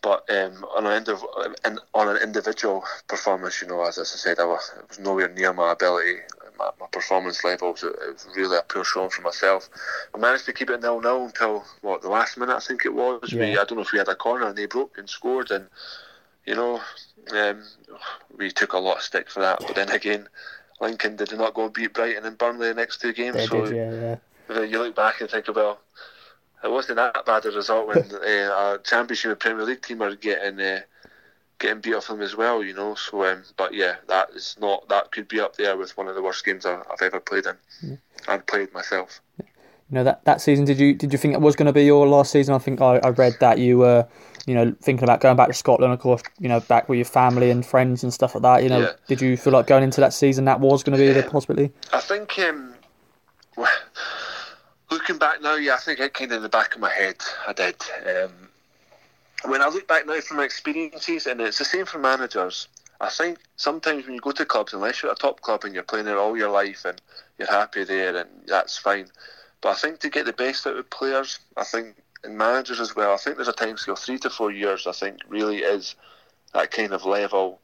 But 0.00 0.30
um, 0.30 0.64
on 0.76 0.86
an 0.86 1.02
indiv- 1.04 1.78
on 1.92 2.08
an 2.08 2.22
individual 2.22 2.84
performance, 3.08 3.60
you 3.60 3.66
know, 3.66 3.82
as 3.84 3.98
I 3.98 4.04
said, 4.04 4.38
I 4.38 4.44
was, 4.44 4.70
I 4.76 4.86
was 4.88 5.00
nowhere 5.00 5.28
near 5.28 5.52
my 5.52 5.72
ability 5.72 6.18
my, 6.58 6.70
my 6.80 6.86
performance 6.90 7.44
levels. 7.44 7.82
It, 7.82 7.94
it, 8.02 8.12
was 8.12 8.28
really 8.36 8.56
a 8.56 8.62
poor 8.62 8.84
showing 8.84 9.10
for 9.10 9.22
myself. 9.22 9.68
I 10.14 10.18
managed 10.18 10.46
to 10.46 10.52
keep 10.52 10.70
it 10.70 10.80
nil 10.80 11.00
nil 11.00 11.26
until 11.26 11.64
what 11.80 12.02
the 12.02 12.08
last 12.08 12.36
minute 12.36 12.56
I 12.56 12.60
think 12.60 12.84
it 12.84 12.94
was. 12.94 13.32
Yeah. 13.32 13.40
We 13.40 13.50
I 13.52 13.64
don't 13.64 13.76
know 13.76 13.82
if 13.82 13.92
we 13.92 13.98
had 13.98 14.08
a 14.08 14.14
corner 14.14 14.46
and 14.46 14.56
they 14.56 14.66
broke 14.66 14.98
and 14.98 15.08
scored 15.08 15.50
and 15.50 15.66
you 16.44 16.54
know 16.54 16.80
um, 17.32 17.62
we 18.36 18.50
took 18.50 18.72
a 18.72 18.78
lot 18.78 18.98
of 18.98 19.02
stick 19.02 19.30
for 19.30 19.40
that. 19.40 19.60
But 19.60 19.76
then 19.76 19.90
again, 19.90 20.28
Lincoln 20.80 21.16
did 21.16 21.32
not 21.32 21.54
go 21.54 21.68
beat 21.68 21.94
Brighton 21.94 22.24
and 22.24 22.38
Burnley 22.38 22.68
the 22.68 22.74
next 22.74 23.00
two 23.00 23.12
games. 23.12 23.36
They 23.36 23.46
so 23.46 23.66
did, 23.66 23.76
yeah, 23.76 24.16
yeah. 24.50 24.62
you 24.62 24.78
look 24.78 24.96
back 24.96 25.20
and 25.20 25.30
think, 25.30 25.48
about 25.48 25.80
it 26.64 26.70
wasn't 26.70 26.96
that 26.96 27.24
bad 27.24 27.44
a 27.46 27.50
result 27.50 27.86
when 27.86 27.98
uh, 28.14 28.76
a 28.76 28.78
Championship 28.82 29.38
Premier 29.38 29.64
League 29.64 29.82
team 29.82 30.02
are 30.02 30.14
getting. 30.14 30.60
Uh, 30.60 30.80
getting 31.58 31.80
beat 31.80 31.94
off 31.94 32.08
them 32.08 32.22
as 32.22 32.36
well, 32.36 32.62
you 32.62 32.74
know. 32.74 32.94
So, 32.94 33.24
um, 33.24 33.42
but 33.56 33.74
yeah, 33.74 33.96
that 34.08 34.30
is 34.30 34.56
not 34.60 34.88
that 34.88 35.12
could 35.12 35.28
be 35.28 35.40
up 35.40 35.56
there 35.56 35.76
with 35.76 35.96
one 35.96 36.08
of 36.08 36.14
the 36.14 36.22
worst 36.22 36.44
games 36.44 36.64
I've, 36.64 36.82
I've 36.90 37.02
ever 37.02 37.20
played 37.20 37.46
in. 37.46 37.56
Yeah. 37.82 37.96
I've 38.26 38.46
played 38.46 38.72
myself. 38.72 39.20
You 39.38 39.94
know 39.94 40.04
that 40.04 40.24
that 40.24 40.40
season, 40.40 40.64
did 40.64 40.78
you 40.78 40.94
did 40.94 41.12
you 41.12 41.18
think 41.18 41.34
it 41.34 41.40
was 41.40 41.56
going 41.56 41.66
to 41.66 41.72
be 41.72 41.84
your 41.84 42.06
last 42.06 42.30
season? 42.30 42.54
I 42.54 42.58
think 42.58 42.80
I, 42.80 42.98
I 42.98 43.08
read 43.08 43.36
that 43.40 43.58
you 43.58 43.78
were, 43.78 44.06
you 44.46 44.54
know, 44.54 44.74
thinking 44.82 45.04
about 45.04 45.20
going 45.20 45.36
back 45.36 45.48
to 45.48 45.54
Scotland, 45.54 45.92
of 45.92 45.98
course, 45.98 46.22
you 46.38 46.48
know, 46.48 46.60
back 46.60 46.88
with 46.88 46.98
your 46.98 47.06
family 47.06 47.50
and 47.50 47.64
friends 47.64 48.02
and 48.02 48.12
stuff 48.12 48.34
like 48.34 48.42
that. 48.42 48.62
You 48.62 48.68
know, 48.68 48.80
yeah. 48.80 48.92
did 49.06 49.22
you 49.22 49.36
feel 49.36 49.54
like 49.54 49.66
going 49.66 49.82
into 49.82 50.00
that 50.02 50.12
season 50.12 50.44
that 50.44 50.60
was 50.60 50.82
going 50.82 50.96
to 50.96 51.02
be 51.02 51.06
yeah. 51.06 51.22
the 51.22 51.30
possibility? 51.30 51.72
I 51.92 52.00
think, 52.00 52.38
um, 52.38 52.74
looking 54.90 55.16
back 55.16 55.40
now, 55.40 55.54
yeah, 55.54 55.74
I 55.74 55.78
think 55.78 56.00
it 56.00 56.12
kind 56.12 56.32
of 56.32 56.36
in 56.36 56.42
the 56.42 56.48
back 56.50 56.74
of 56.74 56.80
my 56.82 56.92
head, 56.92 57.16
I 57.46 57.54
did. 57.54 57.82
Um, 58.06 58.47
when 59.44 59.62
I 59.62 59.68
look 59.68 59.86
back 59.86 60.06
now 60.06 60.20
from 60.20 60.38
my 60.38 60.44
experiences, 60.44 61.26
and 61.26 61.40
it's 61.40 61.58
the 61.58 61.64
same 61.64 61.86
for 61.86 61.98
managers, 61.98 62.68
I 63.00 63.08
think 63.08 63.38
sometimes 63.56 64.04
when 64.04 64.14
you 64.14 64.20
go 64.20 64.32
to 64.32 64.44
clubs, 64.44 64.72
unless 64.72 65.02
you're 65.02 65.12
a 65.12 65.16
top 65.16 65.40
club 65.40 65.64
and 65.64 65.74
you're 65.74 65.84
playing 65.84 66.06
there 66.06 66.18
all 66.18 66.36
your 66.36 66.50
life 66.50 66.84
and 66.84 67.00
you're 67.38 67.48
happy 67.48 67.84
there, 67.84 68.16
and 68.16 68.28
that's 68.46 68.76
fine. 68.76 69.08
But 69.60 69.70
I 69.70 69.74
think 69.74 70.00
to 70.00 70.10
get 70.10 70.26
the 70.26 70.32
best 70.32 70.66
out 70.66 70.76
of 70.76 70.90
players, 70.90 71.38
I 71.56 71.64
think, 71.64 71.96
and 72.24 72.36
managers 72.36 72.80
as 72.80 72.96
well, 72.96 73.12
I 73.12 73.16
think 73.16 73.36
there's 73.36 73.48
a 73.48 73.52
time 73.52 73.76
scale, 73.76 73.94
three 73.94 74.18
to 74.18 74.30
four 74.30 74.50
years, 74.50 74.86
I 74.86 74.92
think, 74.92 75.20
really 75.28 75.58
is 75.58 75.94
that 76.54 76.72
kind 76.72 76.92
of 76.92 77.04
level. 77.04 77.60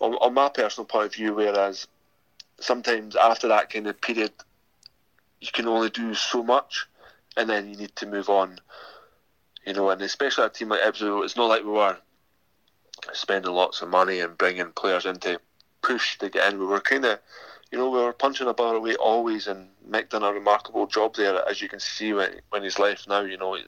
On, 0.00 0.14
on 0.14 0.34
my 0.34 0.48
personal 0.48 0.86
point 0.86 1.06
of 1.06 1.14
view, 1.14 1.34
whereas 1.34 1.86
sometimes 2.58 3.16
after 3.16 3.48
that 3.48 3.70
kind 3.70 3.86
of 3.86 4.00
period, 4.00 4.32
you 5.40 5.48
can 5.52 5.68
only 5.68 5.90
do 5.90 6.14
so 6.14 6.42
much 6.42 6.86
and 7.36 7.48
then 7.48 7.68
you 7.68 7.76
need 7.76 7.94
to 7.96 8.06
move 8.06 8.28
on 8.28 8.58
you 9.66 9.72
know, 9.72 9.90
and 9.90 10.00
especially 10.02 10.44
a 10.44 10.48
team 10.48 10.68
like 10.68 10.86
Ipswich, 10.86 11.24
it's 11.24 11.36
not 11.36 11.48
like 11.48 11.64
we 11.64 11.70
were 11.70 11.96
spending 13.12 13.52
lots 13.52 13.82
of 13.82 13.88
money 13.88 14.20
and 14.20 14.36
bringing 14.36 14.72
players 14.72 15.06
in 15.06 15.18
to 15.20 15.40
push 15.82 16.18
to 16.18 16.28
get 16.28 16.52
in. 16.52 16.58
We 16.58 16.66
were 16.66 16.80
kind 16.80 17.04
of, 17.04 17.18
you 17.70 17.78
know, 17.78 17.90
we 17.90 17.98
were 17.98 18.12
punching 18.12 18.46
above 18.46 18.74
our 18.74 18.80
weight 18.80 18.96
always, 18.96 19.46
and 19.46 19.68
Mick 19.88 20.10
done 20.10 20.22
a 20.22 20.32
remarkable 20.32 20.86
job 20.86 21.16
there, 21.16 21.46
as 21.48 21.60
you 21.60 21.68
can 21.68 21.80
see 21.80 22.12
when 22.12 22.40
when 22.50 22.62
he's 22.62 22.78
left 22.78 23.08
now. 23.08 23.20
You 23.20 23.36
know, 23.38 23.56
you 23.56 23.66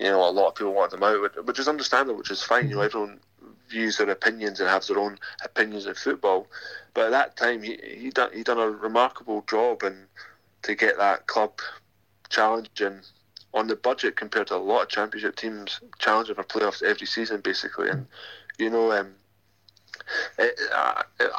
know, 0.00 0.28
a 0.28 0.30
lot 0.30 0.48
of 0.48 0.54
people 0.54 0.74
want 0.74 0.92
him 0.92 1.02
out, 1.02 1.46
which 1.46 1.58
is 1.58 1.68
understandable, 1.68 2.18
which 2.18 2.30
is 2.30 2.42
fine. 2.42 2.68
You 2.68 2.76
know, 2.76 2.82
everyone 2.82 3.20
views 3.68 3.98
their 3.98 4.10
opinions 4.10 4.60
and 4.60 4.68
has 4.68 4.88
their 4.88 4.98
own 4.98 5.18
opinions 5.44 5.86
in 5.86 5.94
football. 5.94 6.46
But 6.94 7.06
at 7.06 7.10
that 7.10 7.36
time, 7.36 7.62
he 7.62 7.78
he 7.82 8.10
done 8.10 8.30
he 8.32 8.42
done 8.42 8.58
a 8.58 8.70
remarkable 8.70 9.42
job 9.48 9.82
and 9.82 10.06
to 10.62 10.74
get 10.74 10.98
that 10.98 11.26
club 11.26 11.60
challenging 12.28 13.02
on 13.56 13.66
the 13.66 13.74
budget 13.74 14.16
compared 14.16 14.48
to 14.48 14.54
a 14.54 14.58
lot 14.58 14.82
of 14.82 14.88
championship 14.88 15.34
teams 15.34 15.80
challenging 15.98 16.34
for 16.34 16.44
playoffs 16.44 16.82
every 16.82 17.06
season, 17.06 17.40
basically. 17.40 17.88
And 17.88 18.06
you 18.58 18.68
know, 18.68 18.92
um, 18.92 19.14
it, 20.38 20.60
I, 20.72 21.04
it, 21.18 21.30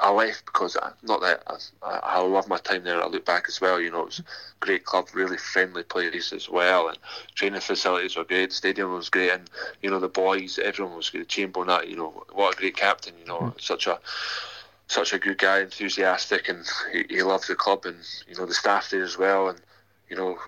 I 0.00 0.12
left 0.12 0.46
because 0.46 0.76
I, 0.76 0.92
not 1.02 1.20
that 1.20 1.42
I, 1.82 1.98
I, 2.02 2.20
love 2.20 2.48
my 2.48 2.58
time 2.58 2.84
there. 2.84 3.02
I 3.02 3.08
look 3.08 3.24
back 3.24 3.46
as 3.48 3.60
well. 3.60 3.80
You 3.80 3.90
know, 3.90 4.02
it 4.02 4.06
was 4.06 4.20
a 4.20 4.24
great 4.60 4.84
club, 4.84 5.08
really 5.12 5.36
friendly 5.36 5.82
players 5.82 6.32
as 6.32 6.48
well, 6.48 6.88
and 6.88 6.98
training 7.34 7.60
facilities 7.60 8.16
were 8.16 8.24
great. 8.24 8.52
Stadium 8.52 8.92
was 8.92 9.10
great, 9.10 9.32
and 9.32 9.50
you 9.82 9.90
know 9.90 9.98
the 9.98 10.08
boys, 10.08 10.60
everyone 10.62 10.96
was 10.96 11.10
great. 11.10 11.28
Chamberlain, 11.28 11.90
you 11.90 11.96
know, 11.96 12.24
what 12.32 12.54
a 12.54 12.56
great 12.56 12.76
captain. 12.76 13.14
You 13.18 13.26
know, 13.26 13.40
mm. 13.40 13.60
such 13.60 13.88
a 13.88 13.98
such 14.86 15.12
a 15.12 15.18
good 15.18 15.38
guy, 15.38 15.60
enthusiastic, 15.60 16.48
and 16.48 16.64
he, 16.92 17.04
he 17.16 17.22
loves 17.24 17.48
the 17.48 17.56
club, 17.56 17.84
and 17.84 17.98
you 18.28 18.36
know 18.36 18.46
the 18.46 18.54
staff 18.54 18.90
there 18.90 19.02
as 19.02 19.18
well, 19.18 19.48
and 19.48 19.60
you 20.08 20.16
know 20.16 20.38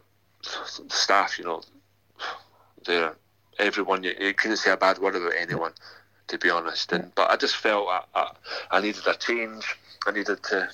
staff, 0.42 1.38
you 1.38 1.44
know, 1.44 1.62
there, 2.86 3.14
everyone, 3.58 4.02
you, 4.04 4.14
you, 4.18 4.34
couldn't 4.34 4.56
say 4.56 4.70
a 4.70 4.76
bad 4.76 4.98
word 4.98 5.16
about 5.16 5.32
anyone, 5.38 5.72
to 6.28 6.38
be 6.38 6.50
honest. 6.50 6.92
And 6.92 7.14
but 7.14 7.30
I 7.30 7.36
just 7.36 7.56
felt 7.56 7.88
I, 7.88 8.02
I, 8.14 8.32
I 8.70 8.80
needed 8.80 9.06
a 9.06 9.14
change. 9.14 9.76
I 10.06 10.12
needed 10.12 10.42
to, 10.44 10.70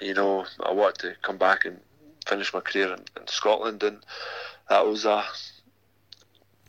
you 0.00 0.14
know, 0.14 0.46
I 0.64 0.72
wanted 0.72 0.98
to 1.00 1.14
come 1.22 1.38
back 1.38 1.64
and 1.64 1.80
finish 2.26 2.52
my 2.52 2.60
career 2.60 2.92
in, 2.92 3.00
in 3.20 3.26
Scotland, 3.26 3.82
and 3.82 3.98
that 4.68 4.86
was 4.86 5.04
a 5.04 5.24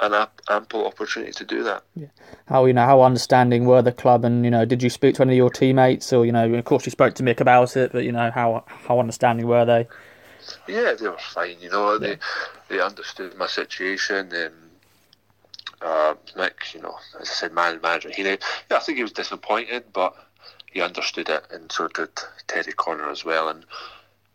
an 0.01 0.27
ample 0.49 0.87
opportunity 0.87 1.33
to 1.33 1.43
do 1.43 1.63
that. 1.63 1.83
Yeah. 1.95 2.07
How 2.47 2.65
you 2.65 2.73
know 2.73 2.85
how 2.85 3.01
understanding 3.01 3.65
were 3.65 3.81
the 3.81 3.91
club, 3.91 4.23
and 4.23 4.45
you 4.45 4.51
know, 4.51 4.65
did 4.65 4.81
you 4.81 4.89
speak 4.89 5.15
to 5.15 5.23
any 5.23 5.33
of 5.33 5.37
your 5.37 5.49
teammates, 5.49 6.13
or 6.13 6.25
you 6.25 6.31
know, 6.31 6.53
of 6.53 6.65
course 6.65 6.85
you 6.85 6.91
spoke 6.91 7.15
to 7.15 7.23
Mick 7.23 7.41
about 7.41 7.75
it, 7.75 7.91
but 7.91 8.03
you 8.03 8.11
know, 8.11 8.31
how 8.31 8.63
how 8.67 8.99
understanding 8.99 9.47
were 9.47 9.65
they? 9.65 9.87
Yeah, 10.67 10.93
they 10.93 11.07
were 11.07 11.17
fine. 11.17 11.57
You 11.59 11.69
know, 11.69 11.93
yeah. 11.93 11.99
they 11.99 12.17
they 12.67 12.79
understood 12.81 13.35
my 13.37 13.47
situation. 13.47 14.33
And 14.33 14.53
uh, 15.81 16.15
Mick, 16.35 16.73
you 16.73 16.81
know, 16.81 16.95
as 17.19 17.29
I 17.29 17.33
said, 17.33 17.53
man 17.53 17.79
manager, 17.81 18.09
he, 18.09 18.23
yeah, 18.23 18.37
I 18.71 18.79
think 18.79 18.97
he 18.97 19.03
was 19.03 19.11
disappointed, 19.11 19.85
but 19.93 20.15
he 20.71 20.81
understood 20.81 21.29
it, 21.29 21.43
and 21.51 21.71
so 21.71 21.87
did 21.87 22.09
Terry 22.47 22.73
Connor 22.73 23.09
as 23.09 23.25
well. 23.25 23.49
And 23.49 23.65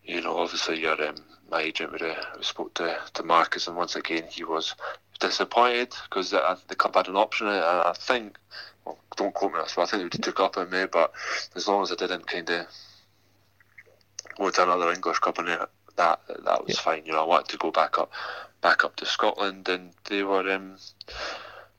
you 0.04 0.20
know, 0.20 0.36
obviously, 0.38 0.80
your 0.80 1.00
um, 1.06 1.16
my 1.50 1.62
agent 1.62 1.92
would 1.92 2.00
have 2.00 2.18
spoke 2.40 2.74
to 2.74 2.98
to 3.14 3.22
Marcus, 3.22 3.66
and 3.66 3.76
once 3.76 3.96
again, 3.96 4.24
he 4.28 4.44
was 4.44 4.74
disappointed 5.20 5.94
because 6.08 6.30
the, 6.30 6.58
the 6.68 6.74
club 6.74 6.96
had 6.96 7.08
an 7.08 7.16
option. 7.16 7.46
And 7.46 7.56
I 7.56 7.94
think, 7.96 8.38
well, 8.84 8.98
don't 9.16 9.34
quote 9.34 9.52
me 9.52 9.58
on 9.58 9.64
this, 9.64 9.74
but 9.76 9.82
I 9.82 9.86
think 9.86 10.00
they 10.00 10.04
would 10.04 10.12
have 10.14 10.22
took 10.22 10.40
up 10.40 10.56
on 10.58 10.70
me. 10.70 10.86
But 10.90 11.12
as 11.54 11.68
long 11.68 11.82
as 11.82 11.92
I 11.92 11.94
didn't 11.94 12.26
kind 12.26 12.48
of 12.50 12.66
go 14.36 14.50
to 14.50 14.62
another 14.62 14.90
English 14.92 15.18
club 15.18 15.38
and 15.38 15.66
that 15.96 16.20
that 16.44 16.64
was 16.64 16.76
yeah. 16.76 16.80
fine. 16.80 17.06
You 17.06 17.12
know, 17.12 17.22
I 17.22 17.26
wanted 17.26 17.48
to 17.48 17.58
go 17.58 17.70
back 17.70 17.98
up, 17.98 18.10
back 18.60 18.84
up 18.84 18.96
to 18.96 19.06
Scotland, 19.06 19.68
and 19.68 19.92
they 20.08 20.22
were, 20.22 20.50
um, 20.52 20.76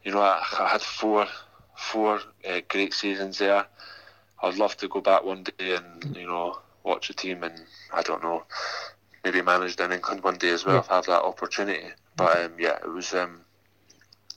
you 0.04 0.12
know, 0.12 0.22
I, 0.22 0.44
I, 0.60 0.68
had 0.70 0.82
four, 0.82 1.28
four 1.76 2.22
uh, 2.48 2.62
great 2.68 2.94
seasons 2.94 3.38
there. 3.38 3.66
I'd 4.42 4.58
love 4.58 4.78
to 4.78 4.88
go 4.88 5.02
back 5.02 5.24
one 5.24 5.44
day 5.44 5.76
and 5.76 6.16
you 6.16 6.28
know 6.28 6.60
watch 6.84 7.10
a 7.10 7.14
team 7.14 7.44
and 7.44 7.60
I 7.92 8.02
don't 8.04 8.24
know, 8.24 8.44
maybe 9.24 9.42
manage 9.42 9.76
in 9.78 9.92
England 9.92 10.24
one 10.24 10.38
day 10.38 10.50
as 10.50 10.66
well 10.66 10.76
yeah. 10.76 10.82
if 10.82 10.92
I 10.92 10.96
have 10.96 11.06
that 11.08 11.24
opportunity. 11.24 11.88
But 12.16 12.38
um, 12.38 12.54
yeah, 12.60 12.78
it 12.78 12.90
was 12.90 13.14
um, 13.14 13.42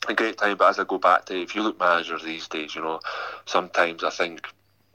a 0.08 0.14
great 0.14 0.38
time. 0.38 0.56
But 0.56 0.70
as 0.70 0.78
I 0.78 0.84
go 0.84 0.98
back 0.98 1.26
to, 1.26 1.40
if 1.40 1.54
you 1.54 1.62
look 1.62 1.78
managers 1.78 2.24
these 2.24 2.48
days, 2.48 2.74
you 2.74 2.82
know, 2.82 3.00
sometimes 3.44 4.02
I 4.02 4.10
think 4.10 4.46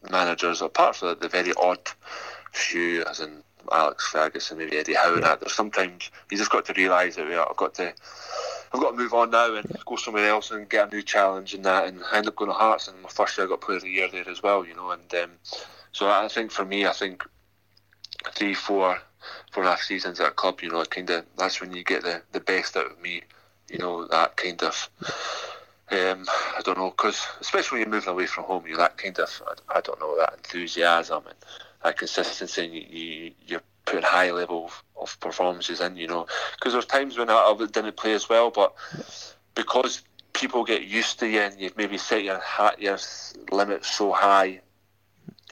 managers, 0.10 0.62
apart 0.62 0.96
from 0.96 1.18
the 1.20 1.30
very 1.30 1.54
odd 1.58 1.80
few, 2.52 3.04
as 3.06 3.20
in 3.20 3.44
Alex 3.72 4.08
Ferguson, 4.08 4.58
maybe 4.58 4.78
Eddie 4.78 4.94
Howe. 4.94 5.16
Yeah. 5.16 5.36
There's 5.36 5.54
sometimes 5.54 6.12
you 6.30 6.38
just 6.38 6.52
got 6.52 6.66
to 6.66 6.74
realise 6.74 7.16
that 7.16 7.28
I've 7.28 7.58
got 7.58 7.74
to, 7.76 7.94
I've 8.74 8.82
got 8.82 8.92
to 8.92 8.98
move 8.98 9.14
on 9.14 9.32
now 9.32 9.56
and 9.56 9.66
yeah. 9.70 9.78
go 9.86 9.96
somewhere 9.96 10.28
else 10.28 10.52
and 10.52 10.70
get 10.70 10.92
a 10.92 10.96
new 10.96 11.02
challenge 11.02 11.54
and 11.54 11.66
that. 11.66 11.88
And 11.88 12.04
I 12.12 12.18
end 12.18 12.28
up 12.28 12.36
going 12.36 12.50
to 12.50 12.56
Hearts, 12.56 12.88
and 12.88 13.02
my 13.02 13.10
first 13.10 13.38
year 13.38 13.48
I 13.48 13.50
got 13.50 13.62
Player 13.62 13.78
of 13.78 13.84
the 13.84 13.90
Year 13.90 14.10
there 14.12 14.30
as 14.30 14.44
well, 14.44 14.66
you 14.66 14.76
know. 14.76 14.92
And 14.92 15.14
um, 15.16 15.32
so 15.92 16.10
I 16.10 16.28
think 16.28 16.52
for 16.52 16.66
me, 16.66 16.86
I 16.86 16.94
think 16.94 17.24
three, 18.34 18.54
four, 18.54 19.00
four 19.52 19.64
and 19.64 19.68
a 19.68 19.72
half 19.72 19.82
seasons 19.82 20.20
at 20.20 20.28
a 20.28 20.32
club, 20.32 20.62
you 20.62 20.70
know, 20.70 20.84
kind 20.86 21.10
of 21.10 21.26
that's 21.38 21.62
when 21.62 21.74
you 21.74 21.84
get 21.84 22.04
the 22.04 22.22
the 22.32 22.40
best 22.40 22.76
out 22.76 22.92
of 22.92 23.02
me, 23.02 23.22
you 23.70 23.78
know, 23.80 24.08
that 24.08 24.38
kind 24.38 24.62
of. 24.64 24.90
Um, 25.92 26.26
I 26.58 26.62
don't 26.64 26.78
know, 26.78 26.90
because 26.90 27.28
especially 27.40 27.76
when 27.76 27.82
you're 27.82 27.96
moving 27.96 28.14
away 28.14 28.26
from 28.26 28.46
home, 28.46 28.66
you 28.66 28.78
that 28.78 28.98
kind 28.98 29.20
of, 29.20 29.44
I, 29.46 29.78
I 29.78 29.82
don't 29.82 30.00
know, 30.00 30.18
that 30.18 30.34
enthusiasm 30.34 31.24
and 31.28 31.36
that 31.84 31.98
consistency 31.98 32.66
and 32.66 32.74
you, 32.74 32.82
you, 32.90 33.32
you're 33.46 33.62
putting 33.86 34.04
high 34.04 34.32
level 34.32 34.66
of, 34.66 34.84
of 35.02 35.20
performances 35.20 35.82
in, 35.82 35.98
you 35.98 36.08
know. 36.08 36.28
Because 36.56 36.74
there's 36.74 36.86
times 36.86 37.18
when 37.18 37.30
I, 37.30 37.34
I 37.34 37.66
didn't 37.66 37.98
play 37.98 38.14
as 38.14 38.30
well, 38.30 38.50
but 38.50 38.74
because 39.56 40.04
people 40.34 40.64
get 40.64 40.84
used 40.84 41.20
to 41.20 41.28
you 41.28 41.40
and 41.42 41.60
you've 41.60 41.78
maybe 41.78 41.98
set 41.98 42.24
your, 42.24 42.42
your 42.80 42.98
limit 43.52 43.86
so 43.86 44.12
high 44.12 44.62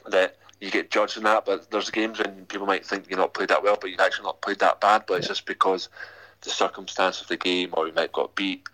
that 0.08 0.36
you 0.60 0.70
get 0.70 0.90
judged 0.90 1.18
on 1.18 1.24
that. 1.24 1.44
But 1.44 1.70
there's 1.70 1.90
games 1.90 2.18
when 2.18 2.46
people 2.46 2.66
might 2.66 2.84
think 2.84 3.08
you're 3.08 3.18
not 3.18 3.34
played 3.34 3.48
that 3.48 3.62
well, 3.62 3.78
but 3.80 3.90
you've 3.90 4.00
actually 4.00 4.24
not 4.24 4.40
played 4.40 4.58
that 4.60 4.80
bad. 4.80 5.04
But 5.06 5.18
it's 5.18 5.28
just 5.28 5.46
because 5.46 5.88
the 6.40 6.50
circumstance 6.50 7.20
of 7.20 7.28
the 7.28 7.36
game, 7.36 7.70
or 7.72 7.86
you 7.86 7.92
might 7.92 8.02
have 8.02 8.12
got 8.12 8.34
beat, 8.34 8.66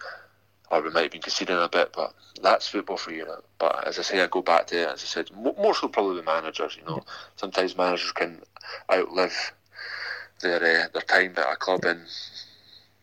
or 0.70 0.82
we 0.82 0.90
might 0.90 1.02
have 1.02 1.10
been 1.12 1.22
conceding 1.22 1.56
a 1.56 1.68
bit, 1.68 1.92
but 1.94 2.14
that's 2.42 2.68
football 2.68 2.96
for 2.96 3.12
you. 3.12 3.26
But 3.58 3.86
as 3.86 3.98
I 3.98 4.02
say, 4.02 4.20
I 4.22 4.26
go 4.26 4.42
back 4.42 4.66
to 4.68 4.90
as 4.90 5.02
I 5.02 5.06
said, 5.06 5.30
more 5.34 5.74
so 5.74 5.88
probably 5.88 6.16
the 6.16 6.22
managers. 6.22 6.76
You 6.76 6.84
know, 6.84 7.04
sometimes 7.36 7.76
managers 7.76 8.12
can 8.12 8.42
outlive 8.92 9.52
their 10.40 10.56
uh, 10.56 10.88
their 10.92 11.02
time 11.02 11.34
at 11.36 11.52
a 11.52 11.56
club 11.56 11.84
and 11.84 12.00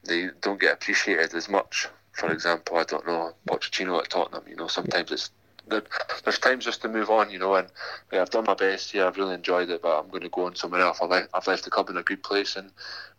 they 0.04 0.30
don't 0.42 0.60
get 0.60 0.74
appreciated 0.74 1.34
as 1.34 1.50
much. 1.50 1.88
For 2.12 2.32
example, 2.32 2.78
I 2.78 2.84
don't 2.84 3.06
know 3.06 3.34
Pochettino 3.48 4.00
at 4.00 4.10
Tottenham. 4.10 4.44
You 4.48 4.56
know, 4.56 4.68
sometimes 4.68 5.12
it's 5.12 5.32
there's 5.68 6.40
times 6.40 6.66
just 6.66 6.82
to 6.82 6.88
move 6.88 7.10
on, 7.10 7.30
you 7.30 7.40
know, 7.40 7.56
and 7.56 7.68
yeah, 8.12 8.22
I've 8.22 8.30
done 8.30 8.46
my 8.46 8.54
best 8.54 8.92
here. 8.92 9.06
I've 9.06 9.18
really 9.18 9.34
enjoyed 9.34 9.70
it, 9.70 9.82
but 9.82 10.00
I'm 10.00 10.10
going 10.10 10.24
to 10.24 10.30
go 10.30 10.46
on 10.46 10.56
somewhere 10.56 10.82
else. 10.82 11.00
I've 11.02 11.10
left, 11.10 11.30
I've 11.34 11.48
left 11.48 11.64
the 11.64 11.70
club 11.70 11.90
in 11.90 11.98
a 11.98 12.04
good 12.04 12.24
place, 12.24 12.56
and 12.56 12.72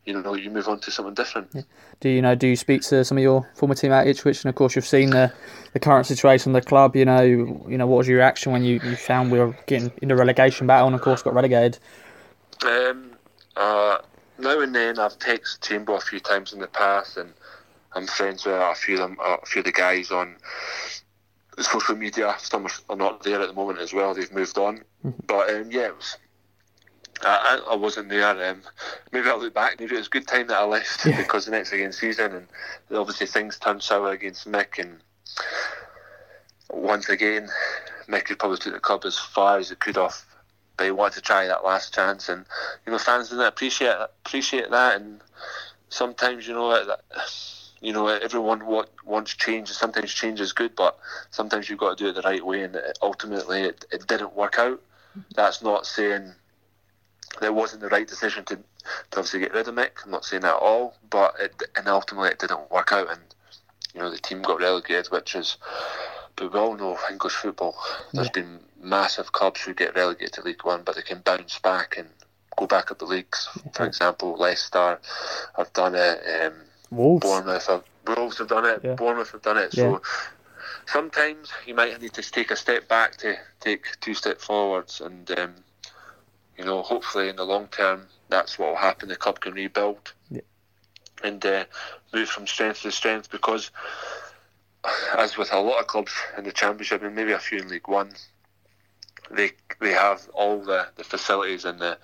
you 0.05 0.21
know, 0.21 0.35
you 0.35 0.51
move 0.51 0.69
on 0.69 0.79
to 0.81 0.91
something 0.91 1.15
different. 1.15 1.49
Yeah. 1.53 1.63
Do 2.01 2.09
you 2.09 2.23
know? 2.23 2.35
Do 2.35 2.47
you 2.47 2.57
speak 2.57 2.83
to 2.83 3.05
some 3.05 3.19
of 3.19 3.23
your 3.23 3.49
former 3.55 3.75
team 3.75 3.93
at 3.93 4.07
Ipswich? 4.07 4.45
And 4.45 4.49
of 4.49 4.55
course, 4.55 4.77
you've 4.77 4.87
seen 4.87 5.11
the, 5.11 5.33
the 5.73 5.81
current 5.81 6.07
situation 6.07 6.55
of 6.55 6.63
the 6.63 6.69
club. 6.69 6.95
You 6.95 7.05
know, 7.05 7.23
you 7.23 7.77
know, 7.77 7.87
what 7.87 7.99
was 7.99 8.09
your 8.09 8.19
reaction 8.19 8.53
when 8.53 8.65
you, 8.65 8.81
you 8.85 8.97
found 8.97 9.33
we 9.33 9.39
were 9.39 9.57
getting 9.67 9.93
in 10.01 10.09
the 10.09 10.17
relegation 10.17 10.67
battle, 10.67 10.87
and 10.87 10.95
of 10.95 11.03
course, 11.03 11.23
got 11.23 11.35
relegated? 11.35 11.79
Um, 12.65 13.11
uh, 13.57 13.99
now 14.39 14.61
and 14.61 14.75
then, 14.75 14.99
I've 14.99 15.19
texted 15.19 15.67
Chamber 15.67 15.95
a 15.95 16.01
few 16.01 16.21
times 16.21 16.53
in 16.53 16.61
the 16.61 16.69
past, 16.69 17.17
and 17.17 17.33
I'm 17.93 18.07
friends 18.07 18.45
with 18.45 18.55
a 18.55 18.75
few 18.77 18.95
of 18.95 19.01
them, 19.01 19.19
a 19.21 19.45
few 19.45 19.61
of 19.61 19.65
the 19.65 19.73
guys 19.73 20.11
on 20.11 20.37
social 21.63 21.97
media. 21.97 22.35
Some 22.39 22.67
are 22.89 22.97
not 22.97 23.23
there 23.23 23.41
at 23.41 23.49
the 23.49 23.55
moment 23.55 23.79
as 23.79 23.93
well. 23.93 24.15
They've 24.15 24.33
moved 24.33 24.59
on. 24.59 24.79
Mm-hmm. 25.05 25.11
But 25.27 25.51
um, 25.51 25.71
yeah, 25.71 25.87
it 25.87 25.97
was. 25.97 26.17
I, 27.23 27.63
I 27.71 27.75
wasn't 27.77 28.11
there. 28.11 28.51
Um, 28.51 28.63
maybe 29.11 29.29
I'll 29.29 29.41
look 29.41 29.55
back. 29.55 29.81
Maybe 29.81 29.95
it 29.95 29.99
was 29.99 30.07
a 30.07 30.11
good 30.11 30.27
time 30.27 30.49
that 30.49 30.59
I 30.59 30.65
left 30.65 31.07
yeah. 31.07 31.17
because 31.17 31.47
the 31.47 31.51
next 31.51 31.73
again 31.73 31.93
season, 31.93 32.35
and 32.35 32.47
obviously 32.97 33.27
things 33.27 33.59
turned 33.59 33.83
sour 33.83 34.11
against 34.11 34.47
Mick, 34.47 34.79
and 34.79 34.99
once 36.71 37.09
again, 37.09 37.49
Mick 38.07 38.29
had 38.29 38.39
probably 38.39 38.59
took 38.59 38.75
the 38.75 38.81
club 38.81 39.05
as 39.07 39.19
far 39.19 39.59
as 39.59 39.71
it 39.71 39.79
could 39.79 39.97
have, 39.97 40.15
but 40.77 40.85
he 40.85 40.91
wanted 40.91 41.15
to 41.15 41.21
try 41.23 41.47
that 41.47 41.65
last 41.65 41.95
chance, 41.95 42.29
and 42.29 42.45
you 42.85 42.93
know 42.93 42.99
fans 42.99 43.31
didn't 43.31 43.47
appreciate 43.47 43.97
appreciate 44.25 44.71
that, 44.71 45.01
and 45.01 45.21
sometimes 45.89 46.47
you 46.47 46.53
know 46.53 46.85
that 46.85 47.01
you 47.81 47.93
know, 47.93 48.07
everyone 48.09 48.63
wants 49.05 49.35
change. 49.35 49.69
Sometimes 49.71 50.13
change 50.13 50.41
is 50.41 50.53
good, 50.53 50.75
but 50.75 50.99
sometimes 51.31 51.69
you've 51.69 51.79
got 51.79 51.97
to 51.97 52.05
do 52.05 52.11
it 52.11 52.15
the 52.15 52.23
right 52.23 52.45
way. 52.45 52.63
And 52.63 52.77
ultimately, 53.03 53.63
it, 53.63 53.85
it 53.93 54.07
didn't 54.07 54.35
work 54.35 54.59
out. 54.59 54.81
That's 55.35 55.63
not 55.63 55.87
saying 55.87 56.33
that 57.41 57.55
wasn't 57.55 57.83
the 57.83 57.89
right 57.89 58.07
decision 58.07 58.45
to, 58.47 58.57
to 58.57 58.63
obviously 59.13 59.41
get 59.41 59.55
rid 59.55 59.69
of 59.69 59.75
Mick. 59.75 60.05
I'm 60.05 60.11
not 60.11 60.25
saying 60.25 60.43
that 60.43 60.57
at 60.57 60.63
all, 60.63 60.97
but 61.11 61.35
it, 61.41 61.63
and 61.77 61.89
ultimately 61.89 62.31
it 62.31 62.39
didn't 62.39 62.71
work 62.71 62.93
out. 62.93 63.11
And 63.11 63.21
you 63.95 64.01
know, 64.01 64.11
the 64.11 64.19
team 64.19 64.43
got 64.43 64.61
relegated, 64.61 65.11
which 65.11 65.35
is, 65.35 65.57
but 66.37 66.53
we 66.53 66.59
all 66.59 66.77
know 66.77 66.99
English 67.11 67.35
football. 67.35 67.77
There's 68.13 68.29
yeah. 68.29 68.43
been 68.43 68.61
massive 68.81 69.33
clubs 69.33 69.63
who 69.63 69.75
get 69.75 69.95
relegated 69.95 70.35
to 70.35 70.43
League 70.43 70.65
One, 70.65 70.83
but 70.85 70.97
they 70.97 71.03
can 71.03 71.21
bounce 71.21 71.59
back 71.59 71.97
and 71.97 72.09
go 72.57 72.67
back 72.67 72.91
up 72.91 72.99
the 72.99 73.05
leagues. 73.07 73.49
For 73.75 73.87
example, 73.87 74.37
Leicester 74.37 75.01
have 75.57 75.73
done 75.73 75.95
it. 75.95 76.43
Um, 76.43 76.55
Wolves. 76.91 77.27
Bournemouth 77.27 77.67
have, 77.67 77.85
Wolves 78.07 78.39
have 78.39 78.49
done 78.49 78.65
it. 78.65 78.81
Yeah. 78.83 78.95
Bournemouth 78.95 79.33
have 79.33 79.43
done 79.43 79.59
it. 79.59 79.75
Yeah. 79.75 79.99
So 79.99 80.03
sometimes 80.87 81.51
you 81.67 81.75
might 81.75 82.01
need 82.01 82.13
to 82.15 82.23
take 82.23 82.51
a 82.51 82.57
step 82.57 82.89
back 82.89 83.17
to 83.19 83.37
take 83.61 83.87
two 84.01 84.15
steps 84.15 84.45
forwards, 84.45 85.01
and 85.01 85.31
um, 85.39 85.55
you 86.57 86.65
know, 86.65 86.83
hopefully 86.83 87.29
in 87.29 87.37
the 87.37 87.45
long 87.45 87.69
term, 87.69 88.07
that's 88.29 88.59
what 88.59 88.71
will 88.71 88.77
happen. 88.77 89.09
The 89.09 89.17
club 89.17 89.41
can 89.41 89.55
rebuild 89.55 90.13
yeah. 90.31 90.41
and 91.23 91.45
uh, 91.45 91.65
move 92.15 92.29
from 92.29 92.47
strength 92.47 92.83
to 92.83 92.91
strength 92.91 93.31
because, 93.31 93.71
as 95.17 95.37
with 95.37 95.53
a 95.53 95.59
lot 95.59 95.81
of 95.81 95.87
clubs 95.87 96.13
in 96.39 96.45
the 96.45 96.53
Championship 96.53 97.03
and 97.03 97.15
maybe 97.15 97.33
a 97.33 97.39
few 97.39 97.59
in 97.59 97.69
League 97.69 97.89
One, 97.89 98.13
they 99.31 99.53
they 99.81 99.93
have 99.93 100.29
all 100.33 100.63
the, 100.63 100.87
the 100.97 101.05
facilities 101.05 101.65
and 101.65 101.79
the 101.79 101.99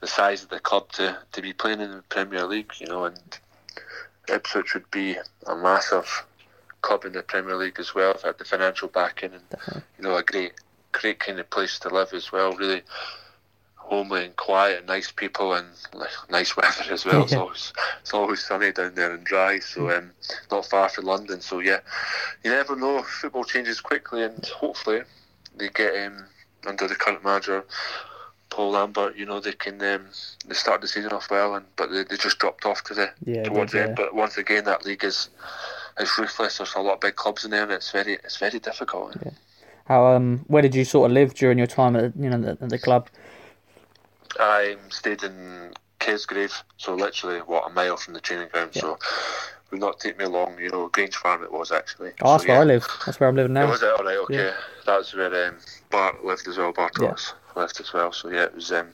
the 0.00 0.06
size 0.06 0.42
of 0.44 0.48
the 0.48 0.60
club 0.60 0.90
to, 0.92 1.18
to 1.32 1.42
be 1.42 1.52
playing 1.52 1.80
in 1.80 1.90
the 1.90 2.02
Premier 2.08 2.46
League, 2.46 2.72
you 2.78 2.86
know, 2.86 3.04
and 3.04 3.18
Ipswich 4.30 4.74
would 4.74 4.90
be 4.90 5.16
a 5.46 5.56
massive 5.56 6.24
club 6.82 7.04
in 7.04 7.12
the 7.12 7.22
Premier 7.22 7.56
League 7.56 7.78
as 7.78 7.94
well. 7.94 8.12
If 8.12 8.22
had 8.22 8.38
the 8.38 8.44
financial 8.44 8.88
backing 8.88 9.32
and 9.32 9.48
Definitely. 9.50 9.82
you 9.98 10.04
know 10.04 10.16
a 10.16 10.22
great, 10.22 10.52
great 10.92 11.18
kind 11.20 11.38
of 11.38 11.50
place 11.50 11.78
to 11.80 11.88
live 11.88 12.12
as 12.12 12.32
well. 12.32 12.52
Really 12.52 12.82
homely 13.76 14.26
and 14.26 14.36
quiet, 14.36 14.78
and 14.78 14.86
nice 14.86 15.10
people 15.10 15.54
and 15.54 15.66
nice 16.30 16.56
weather 16.56 16.92
as 16.92 17.04
well. 17.04 17.18
Yeah. 17.18 17.24
It's 17.24 17.34
always 17.34 17.72
it's 18.00 18.14
always 18.14 18.44
sunny 18.44 18.72
down 18.72 18.94
there 18.94 19.12
and 19.12 19.24
dry. 19.24 19.58
So 19.58 19.82
mm. 19.82 19.98
um, 19.98 20.10
not 20.50 20.66
far 20.66 20.88
from 20.88 21.06
London. 21.06 21.40
So 21.40 21.60
yeah, 21.60 21.80
you 22.44 22.50
never 22.50 22.76
know. 22.76 23.02
Football 23.02 23.44
changes 23.44 23.80
quickly, 23.80 24.22
and 24.22 24.44
hopefully 24.46 25.02
they 25.56 25.68
get 25.70 26.06
um, 26.06 26.26
under 26.66 26.86
the 26.86 26.94
current 26.94 27.24
manager 27.24 27.64
Paul 28.50 28.70
Lambert, 28.70 29.16
you 29.16 29.26
know, 29.26 29.40
they 29.40 29.52
can 29.52 29.82
um, 29.82 30.06
they 30.46 30.54
start 30.54 30.80
the 30.80 30.88
season 30.88 31.12
off 31.12 31.30
well, 31.30 31.54
and 31.54 31.66
but 31.76 31.90
they, 31.90 32.04
they 32.04 32.16
just 32.16 32.38
dropped 32.38 32.64
off 32.64 32.82
to 32.84 32.94
the 32.94 33.10
yeah, 33.24 33.44
towards 33.44 33.72
the 33.72 33.82
end. 33.82 33.96
But 33.96 34.14
once 34.14 34.38
again, 34.38 34.64
that 34.64 34.84
league 34.84 35.04
is 35.04 35.28
is 36.00 36.16
ruthless. 36.18 36.58
There's 36.58 36.74
a 36.74 36.80
lot 36.80 36.94
of 36.94 37.00
big 37.00 37.16
clubs 37.16 37.44
in 37.44 37.50
there, 37.50 37.62
and 37.62 37.72
it's 37.72 37.90
very 37.90 38.14
it's 38.14 38.38
very 38.38 38.58
difficult. 38.58 39.16
Yeah. 39.24 39.32
How 39.84 40.06
um 40.06 40.44
where 40.48 40.62
did 40.62 40.74
you 40.74 40.84
sort 40.84 41.10
of 41.10 41.14
live 41.14 41.34
during 41.34 41.58
your 41.58 41.66
time 41.66 41.96
at 41.96 42.16
you 42.16 42.30
know 42.30 42.40
the, 42.40 42.66
the 42.66 42.78
club? 42.78 43.08
I 44.38 44.76
stayed 44.88 45.22
in 45.22 45.74
Kesgrave, 46.00 46.62
so 46.76 46.94
literally 46.94 47.40
what 47.40 47.70
a 47.70 47.72
mile 47.72 47.96
from 47.96 48.14
the 48.14 48.20
training 48.20 48.48
ground. 48.48 48.70
Yeah. 48.74 48.82
So 48.82 48.92
it 48.94 49.72
would 49.72 49.80
not 49.80 50.00
take 50.00 50.18
me 50.18 50.24
long. 50.24 50.58
You 50.58 50.70
know, 50.70 50.88
Grange 50.88 51.16
Farm 51.16 51.42
it 51.42 51.52
was 51.52 51.70
actually. 51.70 52.12
Oh, 52.22 52.32
that's 52.32 52.44
so, 52.44 52.48
where 52.48 52.56
yeah. 52.58 52.62
I 52.62 52.64
live. 52.64 52.86
That's 53.04 53.20
where 53.20 53.28
I'm 53.28 53.36
living 53.36 53.52
now. 53.52 53.68
Was 53.68 53.82
it 53.82 53.90
all 53.90 54.04
right? 54.04 54.16
Okay, 54.18 54.36
yeah. 54.36 54.54
that's 54.86 55.14
where 55.14 55.48
um, 55.48 55.56
Bart 55.90 56.24
lived 56.24 56.48
as 56.48 56.56
well. 56.56 56.72
Bart 56.72 56.92
yeah 57.00 57.14
left 57.58 57.80
as 57.80 57.92
well. 57.92 58.12
So 58.12 58.30
yeah, 58.30 58.44
it 58.44 58.54
was 58.54 58.72
um, 58.72 58.88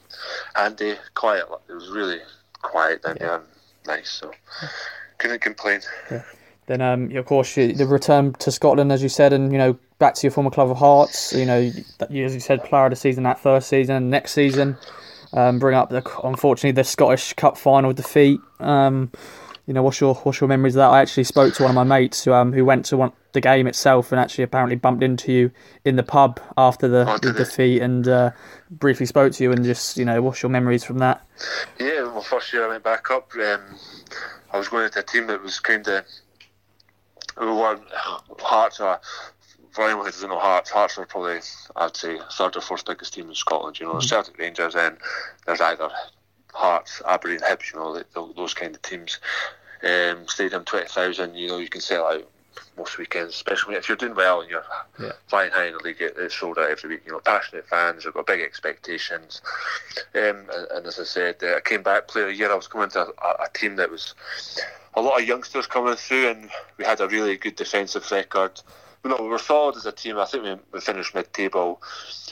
handy, 0.55 0.95
quiet. 1.15 1.45
It 1.69 1.75
was 1.75 1.91
really 1.91 2.19
quiet 2.63 3.03
down 3.03 3.17
yeah. 3.21 3.27
there, 3.27 3.35
and 3.37 3.45
nice. 3.87 4.11
So 4.11 4.33
couldn't 5.19 5.41
complain. 5.41 5.81
Yeah. 6.11 6.23
Then, 6.67 6.81
um, 6.81 7.15
of 7.15 7.27
course, 7.27 7.57
you, 7.57 7.75
the 7.75 7.87
return 7.87 8.33
to 8.35 8.51
Scotland, 8.51 8.91
as 8.91 9.03
you 9.03 9.11
said, 9.11 9.33
and 9.35 9.53
you 9.53 9.59
know, 9.59 9.79
back 9.99 10.15
to 10.15 10.23
your 10.23 10.31
former 10.31 10.51
club 10.51 10.71
of 10.71 10.79
Hearts. 10.79 11.33
You 11.33 11.45
know, 11.45 11.71
as 12.01 12.11
you 12.11 12.41
said, 12.41 12.65
player 12.65 12.87
of 12.87 12.91
the 12.91 12.97
season 12.97 13.25
that 13.25 13.39
first 13.39 13.69
season, 13.69 14.09
next 14.09 14.33
season, 14.33 14.77
um, 15.35 15.59
bring 15.59 15.77
up 15.77 15.91
the 15.91 16.03
unfortunately 16.23 16.73
the 16.73 16.85
Scottish 16.85 17.35
Cup 17.35 17.59
final 17.59 17.93
defeat. 17.93 18.41
Um, 18.61 19.11
you 19.67 19.73
know, 19.73 19.83
what's 19.83 20.01
your 20.01 20.15
what's 20.17 20.41
your 20.41 20.49
memories 20.49 20.75
of 20.75 20.81
that? 20.81 20.91
I 20.91 21.01
actually 21.01 21.25
spoke 21.25 21.55
to 21.55 21.63
one 21.63 21.71
of 21.71 21.75
my 21.75 21.85
mates 21.85 22.25
who 22.25 22.33
um 22.33 22.53
who 22.53 22.65
went 22.65 22.85
to 22.87 22.97
one, 22.97 23.13
the 23.33 23.41
game 23.41 23.67
itself 23.67 24.13
and 24.13 24.21
actually 24.21 24.45
apparently 24.45 24.77
bumped 24.77 25.03
into 25.03 25.33
you 25.33 25.51
in 25.85 25.97
the 25.97 26.03
pub 26.03 26.41
after 26.57 26.87
the, 26.87 27.07
oh, 27.09 27.19
the 27.19 27.33
defeat 27.33 27.81
and 27.81 28.07
uh, 28.07 28.31
briefly 28.71 29.07
spoke 29.07 29.33
to 29.33 29.43
you 29.43 29.53
and 29.53 29.65
just 29.65 29.97
you 29.97 30.05
know 30.05 30.21
what's 30.21 30.43
your 30.43 30.51
memories 30.51 30.85
from 30.85 30.99
that? 30.99 31.27
Yeah, 31.79 32.03
well, 32.03 32.23
first 32.23 32.53
year 32.53 32.67
I 32.67 32.69
went 32.69 32.85
back 32.85 33.11
up. 33.11 33.33
Um, 33.35 33.79
I 34.53 34.59
was 34.59 34.69
going 34.69 34.91
to 34.91 34.99
a 34.99 35.03
team 35.03 35.27
that 35.29 35.43
was 35.43 35.59
kind 35.61 35.87
of 35.89 36.05
we 37.41 37.47
were 37.47 37.81
Hearts 38.39 38.81
are 38.81 39.01
for 39.73 39.87
anyone 39.87 40.05
who 40.05 40.13
doesn't 40.13 40.29
know 40.29 40.39
Hearts, 40.39 40.71
Hearts 40.71 40.99
are 40.99 41.07
probably 41.07 41.41
I'd 41.75 41.97
say 41.97 42.19
third 42.33 42.57
or 42.57 42.61
fourth 42.61 42.85
biggest 42.85 43.15
team 43.15 43.29
in 43.29 43.35
Scotland. 43.35 43.81
You 43.81 43.87
know, 43.87 43.95
mm-hmm. 43.95 44.07
Celtic 44.07 44.39
Rangers, 44.39 44.75
and 44.75 44.99
there's 45.47 45.61
either 45.61 45.89
Hearts, 46.55 47.03
Aberdeen, 47.07 47.41
Hibs, 47.41 47.73
you 47.73 47.79
know, 47.79 48.33
those 48.35 48.55
kind 48.55 48.75
of 48.75 48.83
teams. 48.83 49.19
Um, 49.83 50.27
stadium 50.29 50.65
20,000, 50.65 51.35
you 51.35 51.49
know, 51.49 51.59
you 51.59 51.69
can 51.69 51.83
sell 51.83 52.07
out 52.07 52.27
most 52.77 52.99
weekends, 52.99 53.35
especially 53.35 53.75
if 53.75 53.89
you're 53.89 53.97
doing 53.97 54.15
well 54.15 54.41
and 54.41 54.51
you're 54.51 54.65
yeah. 55.01 55.13
flying 55.29 55.51
high 55.51 55.67
in 55.67 55.75
the 55.75 55.83
league, 55.83 55.97
it's 56.01 56.35
sold 56.35 56.59
out 56.59 56.71
every 56.71 56.91
week. 56.91 57.03
You 57.07 57.13
know, 57.13 57.21
passionate 57.21 57.67
fans, 57.69 58.05
have 58.05 58.15
got 58.15 58.27
big 58.27 58.41
expectations. 58.41 59.43
Um, 60.15 60.23
and, 60.23 60.51
and, 60.75 60.87
as 60.87 60.99
I 60.99 61.05
said, 61.05 61.37
uh, 61.43 61.57
I 61.57 61.61
came 61.61 61.83
back, 61.83 62.09
player 62.09 62.31
year, 62.31 62.51
I 62.51 62.55
was 62.55 62.69
coming 62.69 62.91
to 62.91 63.13
a, 63.23 63.29
a, 63.45 63.49
team 63.53 63.77
that 63.77 63.91
was 63.91 64.15
a 64.95 65.03
lot 65.03 65.21
of 65.21 65.29
youngsters 65.29 65.67
coming 65.67 65.97
through, 65.97 66.29
and 66.29 66.51
we 66.79 66.85
had 66.85 67.01
a 67.01 67.09
really 67.09 67.37
good 67.37 67.57
defensive 67.57 68.11
record. 68.11 68.61
No, 69.05 69.19
we 69.21 69.29
were 69.29 69.39
solid 69.39 69.77
as 69.77 69.85
a 69.85 69.93
team. 69.93 70.19
I 70.19 70.25
think 70.25 70.45
we, 70.45 70.57
we 70.73 70.81
finished 70.81 71.15
mid-table. 71.15 71.83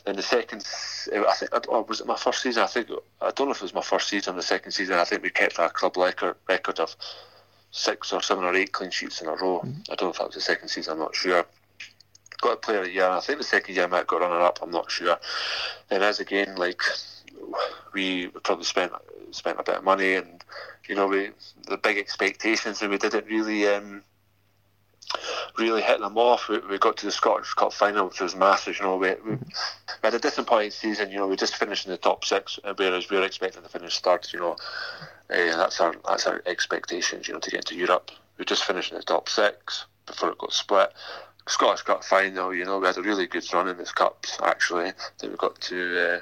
In 0.06 0.16
the 0.16 0.22
second, 0.22 0.64
I 1.12 1.34
think, 1.34 1.68
or 1.68 1.82
was 1.82 2.00
it 2.00 2.06
my 2.06 2.16
first 2.16 2.42
season? 2.42 2.62
I 2.62 2.66
think 2.66 2.88
I 3.20 3.30
don't 3.30 3.46
know 3.46 3.52
if 3.52 3.58
it 3.58 3.62
was 3.62 3.74
my 3.74 3.82
first 3.82 4.08
season. 4.08 4.34
The 4.34 4.42
second 4.42 4.72
season, 4.72 4.96
I 4.96 5.04
think 5.04 5.22
we 5.22 5.30
kept 5.30 5.58
our 5.58 5.68
club 5.68 5.96
record 5.96 6.34
record 6.48 6.80
of 6.80 6.96
six 7.70 8.12
or 8.12 8.20
seven 8.20 8.42
or 8.42 8.54
eight 8.54 8.72
clean 8.72 8.90
sheets 8.90 9.20
in 9.20 9.28
a 9.28 9.32
row. 9.32 9.60
Mm-hmm. 9.60 9.92
I 9.92 9.94
don't 9.94 10.06
know 10.06 10.10
if 10.10 10.18
that 10.18 10.26
was 10.26 10.34
the 10.34 10.40
second 10.40 10.68
season. 10.68 10.94
I'm 10.94 10.98
not 10.98 11.14
sure. 11.14 11.44
Got 12.40 12.52
a 12.54 12.56
player 12.56 12.80
of 12.80 12.86
the 12.86 12.92
year. 12.92 13.08
I 13.08 13.20
think 13.20 13.38
the 13.38 13.44
second 13.44 13.76
year 13.76 13.84
I 13.84 13.88
might 13.88 14.06
got 14.08 14.22
runner 14.22 14.40
up. 14.40 14.58
I'm 14.60 14.72
not 14.72 14.90
sure. 14.90 15.18
And 15.90 16.02
as 16.02 16.18
again, 16.18 16.56
like 16.56 16.80
we 17.92 18.28
probably 18.28 18.64
spent 18.64 18.92
spent 19.30 19.60
a 19.60 19.62
bit 19.62 19.76
of 19.76 19.84
money, 19.84 20.14
and 20.14 20.42
you 20.88 20.94
know 20.94 21.06
we 21.06 21.30
the 21.68 21.76
big 21.76 21.98
expectations, 21.98 22.82
and 22.82 22.90
we 22.90 22.98
didn't 22.98 23.26
really. 23.26 23.68
Um, 23.68 24.02
really 25.58 25.82
hit 25.82 26.00
them 26.00 26.16
off. 26.16 26.48
We, 26.48 26.58
we, 26.58 26.78
got 26.78 26.96
to 26.98 27.06
the 27.06 27.12
Scottish 27.12 27.52
Cup 27.54 27.72
final, 27.72 28.06
which 28.06 28.20
was 28.20 28.34
massive. 28.34 28.78
You 28.78 28.84
know, 28.84 28.96
we, 28.96 29.14
we, 29.24 29.32
we, 29.32 29.38
had 30.02 30.14
a 30.14 30.18
disappointing 30.18 30.70
season. 30.70 31.10
You 31.10 31.18
know, 31.18 31.26
we 31.26 31.36
just 31.36 31.56
finished 31.56 31.86
in 31.86 31.92
the 31.92 31.98
top 31.98 32.24
six, 32.24 32.58
uh, 32.64 32.74
whereas 32.76 33.10
we 33.10 33.16
were 33.16 33.24
expecting 33.24 33.62
to 33.62 33.68
finish 33.68 34.00
third. 34.00 34.26
You 34.32 34.40
know, 34.40 34.56
uh, 35.30 35.56
that's 35.56 35.80
our 35.80 35.94
that's 36.06 36.26
our 36.26 36.42
expectations. 36.46 37.28
You 37.28 37.34
know, 37.34 37.40
to 37.40 37.50
get 37.50 37.60
into 37.60 37.76
Europe, 37.76 38.10
we 38.38 38.44
just 38.44 38.64
finished 38.64 38.92
in 38.92 38.98
the 38.98 39.04
top 39.04 39.28
six 39.28 39.86
before 40.06 40.30
it 40.30 40.38
got 40.38 40.52
split. 40.52 40.92
Scottish 41.48 41.82
Cup 41.82 42.04
final. 42.04 42.54
You 42.54 42.64
know, 42.64 42.78
we 42.78 42.86
had 42.86 42.98
a 42.98 43.02
really 43.02 43.26
good 43.26 43.44
run 43.52 43.68
in 43.68 43.76
this 43.76 43.92
cups. 43.92 44.38
Actually, 44.42 44.92
then 45.18 45.30
we 45.30 45.36
got 45.36 45.60
to 45.60 46.16
uh, 46.16 46.20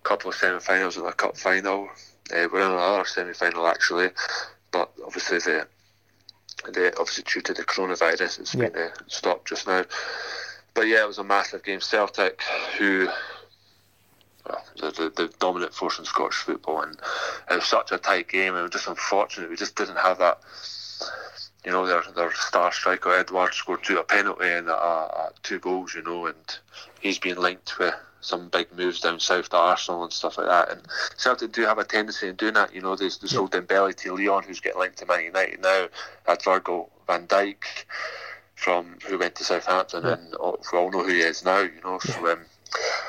a 0.00 0.08
couple 0.08 0.30
of 0.30 0.36
semi-finals 0.36 0.96
and 0.96 1.06
a 1.06 1.12
cup 1.12 1.36
final. 1.36 1.88
Uh, 2.32 2.46
we're 2.52 2.60
in 2.60 2.70
another 2.70 3.04
semi-final 3.04 3.66
actually, 3.66 4.10
but 4.70 4.90
obviously 5.04 5.38
the 5.38 5.66
the, 6.64 6.92
obviously 6.98 7.24
due 7.24 7.40
to 7.42 7.54
the 7.54 7.64
coronavirus, 7.64 8.40
it's 8.40 8.54
yeah. 8.54 8.68
been 8.68 8.82
uh, 8.82 8.88
stopped 9.06 9.48
just 9.48 9.66
now. 9.66 9.84
But 10.74 10.82
yeah, 10.82 11.02
it 11.02 11.06
was 11.08 11.18
a 11.18 11.24
massive 11.24 11.64
game. 11.64 11.80
Celtic, 11.80 12.42
who 12.78 13.08
well, 14.46 14.64
the, 14.80 14.90
the, 14.90 15.10
the, 15.10 15.34
dominant 15.38 15.74
force 15.74 15.98
in 15.98 16.04
Scottish 16.04 16.38
football, 16.38 16.82
and 16.82 16.96
it 17.50 17.54
was 17.54 17.64
such 17.64 17.92
a 17.92 17.98
tight 17.98 18.28
game. 18.28 18.54
It 18.54 18.62
was 18.62 18.70
just 18.70 18.88
unfortunate 18.88 19.50
we 19.50 19.56
just 19.56 19.76
didn't 19.76 19.96
have 19.96 20.18
that. 20.18 20.40
You 21.64 21.72
know, 21.72 21.86
their 21.86 22.02
their 22.14 22.32
star 22.32 22.72
striker 22.72 23.14
Edouard 23.14 23.54
scored 23.54 23.82
two 23.82 23.98
a 23.98 24.04
penalty 24.04 24.48
and 24.48 24.68
a, 24.68 24.74
a, 24.74 25.32
two 25.42 25.58
goals. 25.58 25.94
You 25.94 26.02
know, 26.02 26.26
and 26.26 26.58
he's 27.00 27.18
been 27.18 27.38
linked 27.38 27.78
with 27.78 27.94
some 28.22 28.48
big 28.48 28.72
moves 28.76 29.00
down 29.00 29.18
south 29.20 29.48
to 29.50 29.56
Arsenal 29.56 30.04
and 30.04 30.12
stuff 30.12 30.38
like 30.38 30.46
that. 30.46 30.70
And 30.70 30.82
Celtic 31.16 31.52
do 31.52 31.62
have 31.62 31.78
a 31.78 31.84
tendency 31.84 32.28
in 32.28 32.36
doing 32.36 32.54
that. 32.54 32.74
You 32.74 32.82
know, 32.82 32.96
they, 32.96 33.06
they 33.06 33.26
sold 33.26 33.52
Dembele 33.52 33.94
to 33.94 34.16
Lyon, 34.16 34.44
who's 34.44 34.60
getting 34.60 34.80
linked 34.80 34.98
to 34.98 35.06
Man 35.06 35.24
United 35.24 35.62
now. 35.62 35.88
Had 36.26 36.42
Virgil 36.42 36.90
van 37.06 37.26
Dijk. 37.26 37.64
from 38.60 38.98
who 39.08 39.18
went 39.18 39.34
to 39.36 39.44
Southampton, 39.44 40.04
yeah. 40.04 40.12
and 40.12 40.32
we 40.32 40.78
all 40.78 40.90
know 40.90 41.02
who 41.02 41.08
he 41.08 41.20
is 41.20 41.44
now. 41.44 41.60
You 41.60 41.80
know, 41.82 41.98
so. 41.98 42.32
Um, 42.32 42.40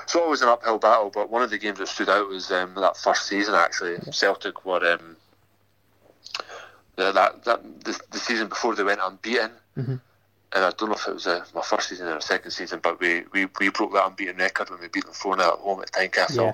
so 0.08 0.24
it 0.26 0.30
was 0.30 0.42
an 0.42 0.50
uphill 0.50 0.80
battle, 0.80 1.12
but 1.14 1.30
one 1.30 1.44
of 1.44 1.52
the 1.52 1.58
games 1.58 1.78
that 1.78 1.88
stood 1.88 2.10
out 2.10 2.28
was 2.28 2.52
um, 2.52 2.74
that 2.76 2.98
first 2.98 3.28
season. 3.28 3.54
Actually, 3.54 4.00
Celtic 4.12 4.66
were 4.66 4.94
um, 4.94 5.16
that 7.12 7.44
that 7.46 7.84
the, 7.84 8.00
the, 8.12 8.20
season 8.20 8.50
before 8.50 8.76
they 8.76 8.84
went 8.84 9.00
unbeaten. 9.02 9.52
Mm-hmm 9.78 9.96
and 10.54 10.66
I 10.66 10.72
don't 10.72 10.90
know 10.90 10.96
if 10.96 11.08
it 11.08 11.14
was 11.14 11.28
a, 11.28 11.38
uh, 11.38 11.46
my 11.56 11.62
first 11.62 11.90
season 11.90 12.08
or 12.08 12.20
second 12.20 12.52
season, 12.52 12.82
but 12.84 13.00
we, 13.00 13.24
we, 13.32 13.48
we 13.60 13.70
broke 13.70 13.94
that 13.94 14.06
unbeaten 14.06 14.36
record 14.36 14.70
when 14.70 14.82
we 14.82 14.90
beat 14.90 15.06
them 15.06 15.14
4 15.14 15.38
0 15.38 15.48
at 15.48 15.60
home 15.60 15.82
at 15.82 15.92
Tynecastle. 15.92 16.36
Yeah. 16.36 16.54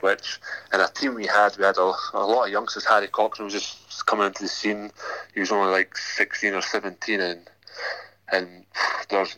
Which, 0.00 0.40
and 0.72 0.82
a 0.82 0.88
team 0.88 1.14
we 1.14 1.26
had, 1.26 1.56
we 1.56 1.64
had 1.64 1.76
a, 1.76 1.92
a 2.14 2.26
lot 2.26 2.46
of 2.46 2.50
youngsters. 2.50 2.84
Harry 2.86 3.06
Cochrane 3.06 3.44
was 3.44 3.54
just 3.54 4.04
coming 4.06 4.26
into 4.26 4.42
the 4.42 4.48
scene. 4.48 4.90
He 5.32 5.40
was 5.40 5.52
only 5.52 5.70
like 5.70 5.96
16 5.96 6.54
or 6.54 6.62
17, 6.62 7.20
and 7.20 7.50
and 8.32 8.64
there's 9.08 9.36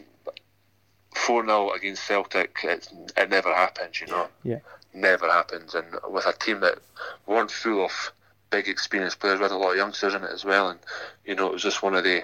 4 1.15 1.45
0 1.45 1.71
against 1.73 2.07
Celtic. 2.07 2.57
It, 2.65 2.89
it 3.15 3.29
never 3.29 3.55
happens, 3.55 4.01
you 4.01 4.07
know. 4.07 4.29
Yeah. 4.43 4.61
Never 4.95 5.31
happens. 5.31 5.75
And 5.75 5.87
with 6.09 6.25
a 6.25 6.33
team 6.33 6.61
that 6.61 6.79
weren't 7.27 7.51
full 7.51 7.85
of 7.85 8.13
big 8.51 8.69
experienced 8.69 9.21
players. 9.21 9.39
We 9.39 9.45
had 9.45 9.53
a 9.53 9.57
lot 9.57 9.73
of 9.73 9.77
youngsters 9.77 10.15
in 10.15 10.25
it 10.25 10.31
as 10.31 10.45
well, 10.45 10.71
and 10.71 10.79
you 11.25 11.35
know 11.35 11.47
it 11.47 11.53
was 11.53 11.63
just 11.63 11.83
one 11.83 11.95
of 11.95 12.05
the 12.05 12.23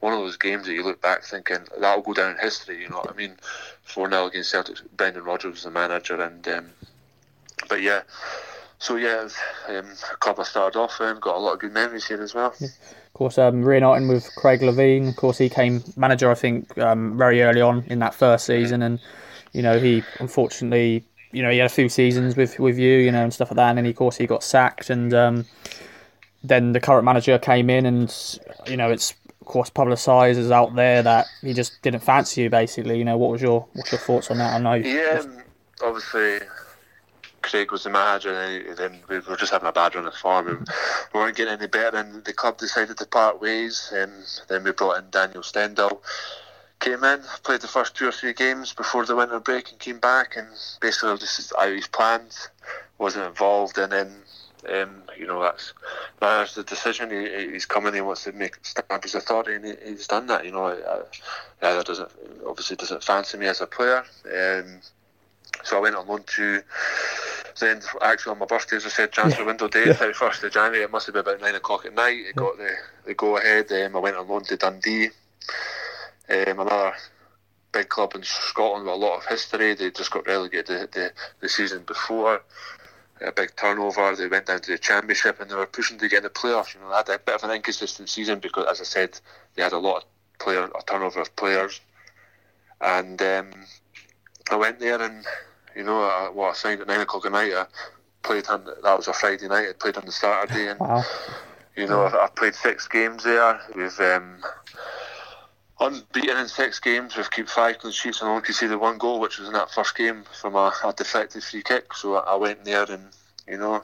one 0.00 0.12
of 0.12 0.18
those 0.20 0.36
games 0.36 0.66
that 0.66 0.74
you 0.74 0.84
look 0.84 1.00
back 1.00 1.22
thinking 1.22 1.58
that'll 1.78 2.02
go 2.02 2.14
down 2.14 2.32
in 2.32 2.38
history. 2.38 2.80
You 2.80 2.88
know 2.88 2.98
what 2.98 3.10
I 3.10 3.16
mean? 3.16 3.36
Four 3.82 4.10
0 4.10 4.26
against 4.26 4.50
Celtic. 4.50 4.78
Brendan 4.96 5.24
Rodgers 5.24 5.52
was 5.52 5.62
the 5.64 5.70
manager, 5.70 6.20
and 6.20 6.46
um, 6.48 6.70
but 7.68 7.82
yeah. 7.82 8.02
So 8.78 8.96
yeah, 8.96 9.28
um, 9.68 9.92
a 10.10 10.16
club 10.16 10.40
I 10.40 10.44
started 10.44 10.78
off 10.78 11.00
and 11.00 11.20
got 11.20 11.36
a 11.36 11.38
lot 11.38 11.52
of 11.52 11.58
good 11.58 11.72
memories 11.72 12.06
here 12.06 12.22
as 12.22 12.34
well. 12.34 12.54
Yeah. 12.58 12.68
Of 12.68 13.12
course, 13.12 13.38
um, 13.38 13.62
reuniting 13.62 14.08
with 14.08 14.34
Craig 14.36 14.60
Levein. 14.60 15.10
Of 15.10 15.16
course, 15.16 15.36
he 15.36 15.50
came 15.50 15.82
manager. 15.96 16.30
I 16.30 16.34
think 16.34 16.78
um, 16.78 17.18
very 17.18 17.42
early 17.42 17.60
on 17.60 17.84
in 17.88 17.98
that 17.98 18.14
first 18.14 18.46
season, 18.46 18.82
and 18.82 18.98
you 19.52 19.60
know 19.60 19.78
he 19.78 20.02
unfortunately 20.18 21.04
you 21.32 21.42
know, 21.42 21.50
he 21.50 21.58
had 21.58 21.66
a 21.66 21.74
few 21.74 21.88
seasons 21.88 22.36
with 22.36 22.58
with 22.58 22.78
you, 22.78 22.98
you 22.98 23.12
know, 23.12 23.22
and 23.22 23.32
stuff 23.32 23.50
like 23.50 23.56
that. 23.56 23.70
And 23.70 23.78
then, 23.78 23.86
of 23.86 23.96
course, 23.96 24.16
he 24.16 24.26
got 24.26 24.42
sacked, 24.42 24.90
and 24.90 25.14
um, 25.14 25.46
then 26.42 26.72
the 26.72 26.80
current 26.80 27.04
manager 27.04 27.38
came 27.38 27.70
in, 27.70 27.86
and 27.86 28.38
you 28.66 28.76
know, 28.76 28.90
it's 28.90 29.14
of 29.40 29.46
course 29.46 29.70
publicised 29.70 30.38
as 30.38 30.50
out 30.50 30.74
there 30.74 31.02
that 31.02 31.26
he 31.42 31.54
just 31.54 31.80
didn't 31.82 32.00
fancy 32.00 32.42
you. 32.42 32.50
Basically, 32.50 32.98
you 32.98 33.04
know, 33.04 33.16
what 33.16 33.30
was 33.30 33.42
your 33.42 33.66
what's 33.74 33.92
your 33.92 34.00
thoughts 34.00 34.30
on 34.30 34.38
that? 34.38 34.54
I 34.54 34.58
know. 34.58 34.74
Yeah, 34.74 35.22
obviously. 35.82 36.46
Craig 37.42 37.72
was 37.72 37.84
the 37.84 37.90
manager, 37.90 38.34
and 38.34 38.76
then 38.76 39.00
we 39.08 39.18
were 39.20 39.36
just 39.36 39.50
having 39.50 39.66
a 39.66 39.72
bad 39.72 39.94
run 39.94 40.06
of 40.06 40.14
form, 40.14 40.46
and 40.46 40.68
we 41.14 41.20
weren't 41.20 41.34
getting 41.34 41.54
any 41.54 41.66
better. 41.66 41.96
And 41.96 42.22
the 42.22 42.34
club 42.34 42.58
decided 42.58 42.98
to 42.98 43.06
part 43.06 43.40
ways, 43.40 43.90
and 43.94 44.12
then 44.48 44.62
we 44.62 44.72
brought 44.72 44.98
in 44.98 45.08
Daniel 45.10 45.42
Stendel, 45.42 46.02
came 46.80 47.04
in, 47.04 47.20
played 47.42 47.60
the 47.60 47.68
first 47.68 47.94
two 47.94 48.08
or 48.08 48.12
three 48.12 48.32
games 48.32 48.72
before 48.72 49.04
the 49.04 49.14
winter 49.14 49.38
break, 49.38 49.70
and 49.70 49.78
came 49.78 49.98
back 49.98 50.36
and 50.36 50.48
basically 50.80 51.16
just 51.18 51.52
out 51.58 51.68
his 51.68 51.86
plans, 51.86 52.48
wasn't 52.98 53.26
involved, 53.26 53.78
and 53.78 53.92
then 53.92 54.12
um, 54.72 55.02
you 55.16 55.26
know 55.26 55.40
that's 55.42 55.72
that's 56.20 56.54
the 56.54 56.64
decision. 56.64 57.10
He, 57.10 57.52
he's 57.52 57.66
coming, 57.66 57.94
he 57.94 58.00
wants 58.00 58.24
to 58.24 58.32
make 58.32 58.58
stamp 58.62 59.02
his 59.02 59.14
authority, 59.14 59.54
and 59.54 59.64
he, 59.64 59.74
he's 59.90 60.06
done 60.06 60.26
that. 60.26 60.44
You 60.44 60.52
know, 60.52 60.66
uh, 60.66 61.04
that 61.60 61.86
doesn't 61.86 62.10
obviously 62.46 62.76
doesn't 62.76 63.04
fancy 63.04 63.38
me 63.38 63.46
as 63.46 63.60
a 63.60 63.66
player. 63.66 64.04
Um, 64.26 64.80
so 65.62 65.76
I 65.76 65.80
went 65.80 65.96
on 65.96 66.06
loan 66.06 66.22
to 66.36 66.62
then 67.58 67.82
actually 68.00 68.32
on 68.32 68.38
my 68.38 68.46
birthday, 68.46 68.76
as 68.76 68.86
I 68.86 68.88
said, 68.88 69.12
transfer 69.12 69.42
yeah. 69.42 69.46
window 69.46 69.68
day, 69.68 69.92
thirty 69.92 70.14
first 70.14 70.42
of 70.42 70.52
January. 70.52 70.82
It 70.82 70.90
must 70.90 71.06
have 71.06 71.12
been 71.12 71.20
about 71.20 71.40
nine 71.40 71.54
o'clock 71.54 71.84
at 71.84 71.94
night. 71.94 72.18
It 72.18 72.36
got 72.36 72.56
the 72.56 72.70
the 73.04 73.14
go 73.14 73.36
ahead. 73.36 73.70
Um, 73.72 73.96
I 73.96 73.98
went 73.98 74.16
on 74.16 74.28
loan 74.28 74.44
to 74.44 74.56
Dundee. 74.56 75.08
Um, 76.30 76.60
another 76.60 76.94
big 77.72 77.88
club 77.88 78.14
in 78.14 78.22
Scotland 78.22 78.84
with 78.84 78.94
a 78.94 78.96
lot 78.96 79.18
of 79.18 79.26
history. 79.26 79.74
They 79.74 79.90
just 79.90 80.10
got 80.10 80.26
relegated 80.26 80.66
the, 80.66 80.88
the, 80.92 81.12
the 81.40 81.48
season 81.48 81.84
before. 81.86 82.42
A 83.20 83.32
big 83.32 83.54
turnover. 83.56 84.16
They 84.16 84.28
went 84.28 84.46
down 84.46 84.60
to 84.60 84.70
the 84.70 84.78
championship 84.78 85.40
and 85.40 85.50
they 85.50 85.54
were 85.54 85.66
pushing 85.66 85.98
to 85.98 86.08
get 86.08 86.18
in 86.18 86.22
the 86.22 86.30
playoffs. 86.30 86.74
You 86.74 86.80
know, 86.80 86.88
they 86.88 87.12
had 87.12 87.20
a 87.20 87.24
bit 87.24 87.34
of 87.34 87.44
an 87.44 87.50
inconsistent 87.50 88.08
season 88.08 88.38
because, 88.38 88.66
as 88.70 88.80
I 88.80 88.84
said, 88.84 89.20
they 89.54 89.62
had 89.62 89.72
a 89.72 89.78
lot 89.78 89.98
of 89.98 90.04
player, 90.38 90.64
a 90.64 90.82
turnover 90.84 91.20
of 91.20 91.36
players. 91.36 91.80
And 92.80 93.20
um, 93.20 93.50
I 94.50 94.56
went 94.56 94.80
there 94.80 95.02
and 95.02 95.26
you 95.74 95.84
know, 95.84 96.02
I, 96.02 96.30
well, 96.34 96.50
I 96.50 96.54
signed 96.54 96.80
at 96.80 96.86
nine 96.86 97.00
o'clock 97.00 97.26
at 97.26 97.32
night. 97.32 97.52
I 97.54 97.66
played 98.22 98.46
on 98.48 98.64
that 98.64 98.96
was 98.96 99.08
a 99.08 99.12
Friday 99.12 99.48
night. 99.48 99.68
I 99.68 99.72
played 99.72 99.96
on 99.96 100.04
the 100.04 100.12
Saturday, 100.12 100.68
and 100.68 100.80
wow. 100.80 101.04
you 101.76 101.86
know, 101.86 102.02
I, 102.02 102.24
I 102.24 102.28
played 102.28 102.54
six 102.54 102.88
games 102.88 103.24
there. 103.24 103.60
We've 103.74 104.00
um, 104.00 104.42
unbeaten 105.80 106.36
in 106.36 106.48
six 106.48 106.78
games. 106.78 107.16
We've 107.16 107.30
kept 107.30 107.50
five 107.50 107.78
clean 107.78 107.92
sheets 107.92 108.20
and 108.20 108.30
only 108.30 108.42
conceded 108.42 108.78
one 108.78 108.98
goal, 108.98 109.18
which 109.18 109.38
was 109.38 109.48
in 109.48 109.54
that 109.54 109.70
first 109.70 109.96
game 109.96 110.24
from 110.40 110.54
a, 110.54 110.72
a 110.84 110.92
deflected 110.96 111.42
free 111.42 111.62
kick. 111.62 111.94
So 111.94 112.16
I 112.16 112.36
went 112.36 112.64
there 112.64 112.84
and 112.90 113.08
you 113.48 113.58
know 113.58 113.82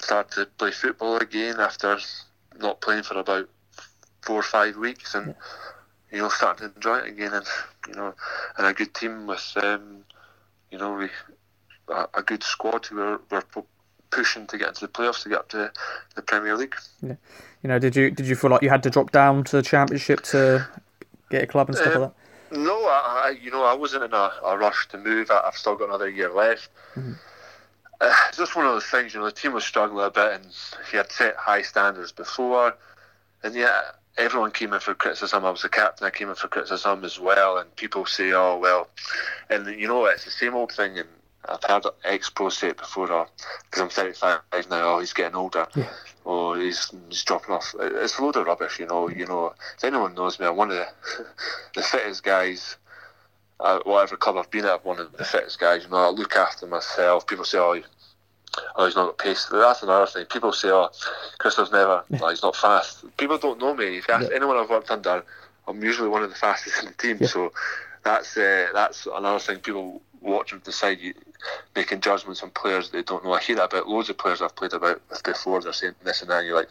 started 0.00 0.32
to 0.32 0.46
play 0.46 0.70
football 0.70 1.16
again 1.16 1.60
after 1.60 1.98
not 2.58 2.80
playing 2.80 3.02
for 3.02 3.18
about 3.18 3.48
four 4.22 4.36
or 4.36 4.42
five 4.42 4.76
weeks, 4.76 5.14
and 5.14 5.34
you 6.12 6.18
know 6.18 6.28
started 6.28 6.68
to 6.68 6.74
enjoy 6.76 6.98
it 6.98 7.08
again. 7.08 7.32
And 7.34 7.46
you 7.88 7.94
know, 7.94 8.14
and 8.56 8.66
a 8.66 8.72
good 8.72 8.94
team 8.94 9.26
with 9.26 9.52
um, 9.56 10.04
you 10.70 10.78
know 10.78 10.94
we 10.94 11.08
a, 11.88 12.06
a 12.14 12.22
good 12.22 12.42
squad 12.42 12.86
who 12.86 12.96
were, 12.96 13.20
were 13.30 13.44
pushing 14.10 14.46
to 14.48 14.58
get 14.58 14.68
into 14.68 14.80
the 14.80 14.88
playoffs 14.88 15.22
to 15.22 15.28
get 15.28 15.38
up 15.38 15.48
to 15.50 15.72
the 16.14 16.22
Premier 16.22 16.56
League. 16.56 16.74
Yeah. 17.00 17.16
You 17.62 17.68
know, 17.68 17.78
did 17.78 17.96
you 17.96 18.10
did 18.10 18.26
you 18.26 18.36
feel 18.36 18.50
like 18.50 18.62
you 18.62 18.70
had 18.70 18.82
to 18.84 18.90
drop 18.90 19.10
down 19.10 19.44
to 19.44 19.56
the 19.56 19.62
Championship 19.62 20.22
to 20.22 20.66
get 21.30 21.44
a 21.44 21.46
club 21.46 21.68
and 21.68 21.78
stuff 21.78 21.94
um, 21.94 22.02
like 22.02 22.10
that? 22.10 22.58
No, 22.58 22.84
I, 22.84 23.22
I, 23.26 23.36
you 23.40 23.50
know 23.50 23.64
I 23.64 23.74
wasn't 23.74 24.04
in 24.04 24.12
a, 24.12 24.32
a 24.44 24.58
rush 24.58 24.88
to 24.88 24.98
move. 24.98 25.30
I, 25.30 25.40
have 25.44 25.56
still 25.56 25.76
got 25.76 25.88
another 25.88 26.08
year 26.08 26.32
left. 26.32 26.68
Mm-hmm. 26.94 27.12
Uh, 28.00 28.14
it's 28.28 28.38
just 28.38 28.56
one 28.56 28.66
of 28.66 28.72
those 28.72 28.86
things. 28.86 29.14
You 29.14 29.20
know, 29.20 29.26
the 29.26 29.32
team 29.32 29.52
was 29.52 29.64
struggling 29.64 30.04
a 30.04 30.10
bit, 30.10 30.32
and 30.32 30.46
he 30.90 30.96
had 30.96 31.10
set 31.12 31.36
high 31.36 31.62
standards 31.62 32.12
before, 32.12 32.74
and 33.42 33.54
yeah, 33.54 33.80
everyone 34.18 34.50
came 34.50 34.72
in 34.72 34.80
for 34.80 34.94
criticism. 34.94 35.44
I 35.44 35.50
was 35.50 35.62
the 35.62 35.68
captain. 35.68 36.06
I 36.06 36.10
came 36.10 36.28
in 36.28 36.34
for 36.34 36.48
criticism 36.48 37.04
as 37.04 37.20
well, 37.20 37.58
and 37.58 37.74
people 37.76 38.04
say, 38.06 38.32
"Oh 38.32 38.58
well," 38.58 38.88
and 39.48 39.66
you 39.66 39.86
know 39.86 40.04
it's 40.06 40.24
the 40.24 40.30
same 40.30 40.54
old 40.54 40.72
thing. 40.72 40.98
And 40.98 41.08
I've 41.48 41.62
had 41.62 41.84
ex 42.04 42.30
pro 42.30 42.48
say 42.48 42.70
it 42.70 42.78
before, 42.78 43.06
because 43.06 43.80
I'm 43.80 43.88
35 43.90 44.40
now. 44.70 44.96
Oh, 44.96 44.98
he's 44.98 45.12
getting 45.12 45.36
older. 45.36 45.68
Yeah 45.76 45.88
or 46.24 46.58
he's, 46.58 46.92
he's 47.08 47.24
dropping 47.24 47.54
off. 47.54 47.74
It's 47.78 48.18
a 48.18 48.22
load 48.22 48.36
of 48.36 48.46
rubbish, 48.46 48.78
you 48.78 48.86
know. 48.86 49.08
You 49.08 49.26
know, 49.26 49.54
if 49.76 49.84
anyone 49.84 50.14
knows 50.14 50.38
me, 50.38 50.46
I'm 50.46 50.56
one 50.56 50.70
of 50.70 50.76
the, 50.76 50.86
the 51.74 51.82
fittest 51.82 52.22
guys. 52.22 52.76
Uh, 53.58 53.78
whatever 53.84 54.16
club 54.16 54.36
I've 54.38 54.50
been 54.50 54.64
at, 54.64 54.80
I'm 54.80 54.80
one 54.80 55.00
of 55.00 55.12
the 55.12 55.24
fittest 55.24 55.58
guys. 55.58 55.84
You 55.84 55.90
know, 55.90 55.96
I 55.96 56.08
look 56.08 56.34
after 56.34 56.66
myself. 56.66 57.26
People 57.26 57.44
say, 57.44 57.58
"Oh, 57.58 57.80
oh, 58.76 58.86
he's 58.86 58.96
not 58.96 59.06
got 59.06 59.18
pace." 59.18 59.46
That's 59.50 59.82
another 59.82 60.06
thing. 60.06 60.24
People 60.26 60.52
say, 60.52 60.70
"Oh, 60.70 60.88
Christophe's 61.38 61.72
never, 61.72 62.02
yeah. 62.10 62.30
he's 62.30 62.42
not 62.42 62.56
fast." 62.56 63.04
People 63.18 63.36
don't 63.36 63.58
know 63.58 63.74
me. 63.74 63.98
If 63.98 64.08
you 64.08 64.14
ask 64.14 64.30
yeah. 64.30 64.36
anyone 64.36 64.56
I've 64.56 64.70
worked 64.70 64.90
under, 64.90 65.22
I'm 65.68 65.82
usually 65.82 66.08
one 66.08 66.22
of 66.22 66.30
the 66.30 66.36
fastest 66.36 66.78
in 66.80 66.86
the 66.86 66.94
team. 66.94 67.18
Yeah. 67.20 67.26
So 67.26 67.52
that's 68.02 68.36
uh, 68.36 68.68
that's 68.72 69.06
another 69.06 69.38
thing. 69.38 69.58
People 69.58 70.00
watch 70.20 70.52
and 70.52 70.62
decide 70.62 71.00
you, 71.00 71.14
making 71.74 72.00
judgments 72.00 72.42
on 72.42 72.50
players 72.50 72.90
they 72.90 73.02
don't 73.02 73.24
know. 73.24 73.32
I 73.32 73.40
hear 73.40 73.56
that 73.56 73.72
about 73.72 73.88
loads 73.88 74.10
of 74.10 74.18
players 74.18 74.42
I've 74.42 74.56
played 74.56 74.72
about 74.72 75.00
with 75.10 75.22
before. 75.22 75.60
They're 75.60 75.72
saying 75.72 75.94
this 76.04 76.22
and 76.22 76.30
that. 76.30 76.38
And 76.38 76.46
you're 76.46 76.56
like, 76.56 76.70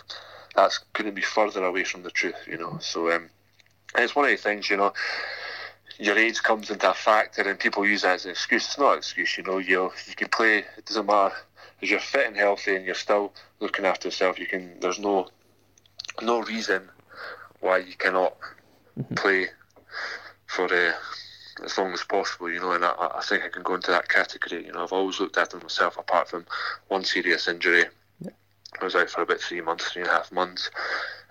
that's 0.55 0.79
couldn't 0.93 1.15
be 1.15 1.21
further 1.21 1.63
away 1.63 1.83
from 1.83 2.03
the 2.03 2.11
truth, 2.11 2.35
you 2.47 2.57
know. 2.57 2.77
So 2.81 3.11
um, 3.11 3.29
it's 3.95 4.15
one 4.15 4.25
of 4.25 4.31
the 4.31 4.37
things, 4.37 4.69
you 4.69 4.77
know. 4.77 4.93
Your 5.97 6.17
age 6.17 6.41
comes 6.41 6.69
into 6.69 6.89
a 6.89 6.93
factor, 6.93 7.41
and 7.41 7.59
people 7.59 7.85
use 7.85 8.03
that 8.03 8.15
as 8.15 8.25
an 8.25 8.31
excuse. 8.31 8.65
It's 8.65 8.79
not 8.79 8.93
an 8.93 8.97
excuse, 8.99 9.37
you 9.37 9.43
know. 9.43 9.57
You 9.57 9.91
you 10.07 10.15
can 10.15 10.29
play. 10.29 10.59
It 10.59 10.85
doesn't 10.85 11.05
matter 11.05 11.35
if 11.81 11.89
you're 11.89 11.99
fit 11.99 12.27
and 12.27 12.37
healthy, 12.37 12.75
and 12.75 12.85
you're 12.85 12.95
still 12.95 13.33
looking 13.59 13.85
after 13.85 14.07
yourself. 14.07 14.39
You 14.39 14.47
can. 14.47 14.79
There's 14.79 14.99
no 14.99 15.27
no 16.21 16.41
reason 16.41 16.89
why 17.59 17.79
you 17.79 17.95
cannot 17.97 18.37
mm-hmm. 18.97 19.15
play 19.15 19.47
for 20.47 20.73
uh, 20.73 20.93
as 21.63 21.77
long 21.77 21.93
as 21.93 22.03
possible, 22.03 22.51
you 22.51 22.59
know, 22.59 22.71
and 22.71 22.85
I, 22.85 22.93
I, 23.15 23.21
think 23.21 23.43
I 23.43 23.49
can 23.49 23.63
go 23.63 23.75
into 23.75 23.91
that 23.91 24.09
category. 24.09 24.65
You 24.65 24.73
know, 24.73 24.83
I've 24.83 24.93
always 24.93 25.19
looked 25.19 25.37
after 25.37 25.57
myself 25.57 25.97
apart 25.97 26.29
from 26.29 26.45
one 26.87 27.03
serious 27.03 27.47
injury. 27.47 27.85
Yeah. 28.21 28.31
I 28.79 28.83
was 28.83 28.95
out 28.95 29.09
for 29.09 29.21
about 29.21 29.39
three 29.39 29.61
months, 29.61 29.91
three 29.91 30.01
and 30.01 30.11
a 30.11 30.13
half 30.13 30.31
months. 30.31 30.69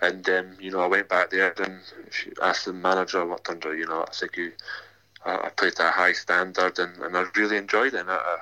And, 0.01 0.29
um, 0.29 0.57
you 0.61 0.71
know, 0.71 0.81
I 0.81 0.87
went 0.87 1.09
back 1.09 1.31
there 1.31 1.55
and 1.63 1.81
asked 2.43 2.67
the 2.67 2.73
manager 2.73 3.21
I 3.21 3.25
worked 3.25 3.49
under, 3.49 3.75
you 3.75 3.87
know, 3.87 4.05
I 4.07 4.11
think 4.13 4.37
you, 4.37 4.53
I, 5.25 5.37
I 5.37 5.49
played 5.51 5.75
at 5.81 5.89
a 5.89 5.91
high 5.91 6.13
standard 6.13 6.79
and, 6.79 6.97
and 7.03 7.17
I 7.17 7.25
really 7.35 7.57
enjoyed 7.57 7.95
it. 7.95 8.01
And 8.01 8.11
I, 8.11 8.39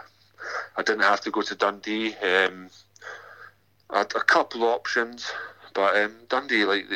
I 0.77 0.83
didn't 0.83 1.03
have 1.03 1.21
to 1.23 1.31
go 1.31 1.43
to 1.43 1.55
Dundee. 1.55 2.15
Um, 2.17 2.69
I 3.91 3.99
had 3.99 4.13
a 4.15 4.21
couple 4.21 4.65
of 4.65 4.71
options, 4.71 5.31
but 5.75 5.97
um, 5.97 6.15
Dundee, 6.29 6.65
like, 6.65 6.87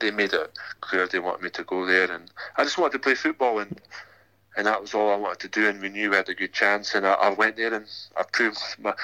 they 0.00 0.10
made 0.10 0.32
it 0.32 0.58
clear 0.80 1.06
they 1.06 1.18
wanted 1.18 1.42
me 1.42 1.50
to 1.50 1.64
go 1.64 1.86
there, 1.86 2.10
and 2.10 2.30
I 2.56 2.64
just 2.64 2.78
wanted 2.78 2.92
to 2.92 2.98
play 2.98 3.14
football, 3.14 3.58
and 3.58 3.80
and 4.56 4.66
that 4.66 4.80
was 4.80 4.94
all 4.94 5.10
I 5.10 5.16
wanted 5.16 5.40
to 5.40 5.48
do. 5.48 5.68
And 5.68 5.80
we 5.80 5.88
knew 5.88 6.10
we 6.10 6.16
had 6.16 6.28
a 6.28 6.34
good 6.34 6.52
chance, 6.52 6.94
and 6.94 7.06
I, 7.06 7.12
I 7.14 7.30
went 7.30 7.56
there 7.56 7.74
and 7.74 7.86
I 8.16 8.22
proved 8.32 8.58
my 8.78 8.94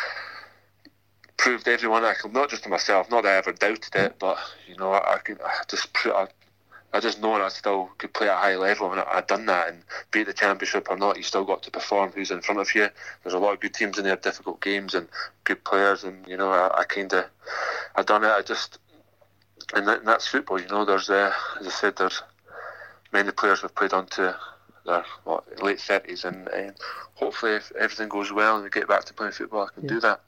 proved 1.36 1.66
everyone 1.68 2.04
I 2.04 2.12
could, 2.14 2.34
not 2.34 2.50
just 2.50 2.64
to 2.64 2.68
myself, 2.68 3.10
not 3.10 3.22
that 3.22 3.32
I 3.32 3.36
ever 3.36 3.52
doubted 3.52 3.94
it, 3.94 4.16
but 4.18 4.38
you 4.68 4.76
know 4.76 4.92
I, 4.92 5.14
I 5.14 5.18
could 5.18 5.40
I 5.40 5.62
just 5.68 5.88
I 6.06 6.28
I 6.92 6.98
just 6.98 7.20
know 7.20 7.34
I 7.34 7.48
still 7.48 7.88
could 7.98 8.12
play 8.12 8.28
at 8.28 8.34
a 8.34 8.38
high 8.38 8.56
level, 8.56 8.90
and 8.90 9.00
I, 9.00 9.06
I'd 9.12 9.26
done 9.26 9.46
that. 9.46 9.68
And 9.68 9.82
be 10.10 10.20
it 10.20 10.26
the 10.26 10.32
championship 10.32 10.88
or 10.90 10.96
not, 10.96 11.16
you 11.16 11.22
still 11.22 11.44
got 11.44 11.62
to 11.62 11.70
perform. 11.70 12.10
Who's 12.10 12.30
in 12.30 12.42
front 12.42 12.60
of 12.60 12.74
you? 12.74 12.88
There's 13.22 13.34
a 13.34 13.38
lot 13.38 13.54
of 13.54 13.60
good 13.60 13.74
teams 13.74 13.98
in 13.98 14.04
there, 14.04 14.16
difficult 14.16 14.60
games, 14.60 14.94
and 14.94 15.08
good 15.44 15.62
players. 15.64 16.02
And 16.02 16.26
you 16.26 16.36
know, 16.36 16.50
I, 16.50 16.80
I 16.80 16.84
kind 16.84 17.12
of, 17.12 17.26
I 17.94 18.02
done 18.02 18.24
it. 18.24 18.30
I 18.30 18.42
just, 18.42 18.78
and, 19.74 19.86
that, 19.88 19.98
and 20.00 20.08
that's 20.08 20.26
football. 20.26 20.60
You 20.60 20.68
know, 20.68 20.84
there's, 20.84 21.10
uh, 21.10 21.32
as 21.60 21.66
I 21.66 21.70
said, 21.70 21.96
there's 21.96 22.22
many 23.12 23.30
players 23.32 23.60
have 23.62 23.74
played 23.74 23.92
on 23.92 24.06
to 24.06 24.36
their 24.86 25.04
what, 25.24 25.62
late 25.62 25.80
thirties, 25.80 26.24
and 26.24 26.48
uh, 26.48 26.70
hopefully, 27.14 27.52
if 27.52 27.70
everything 27.78 28.08
goes 28.08 28.32
well 28.32 28.56
and 28.56 28.64
we 28.64 28.70
get 28.70 28.88
back 28.88 29.04
to 29.04 29.14
playing 29.14 29.32
football, 29.32 29.62
I 29.70 29.74
can 29.74 29.84
Yeah. 29.84 29.88
do 29.88 30.00
that. 30.00 30.20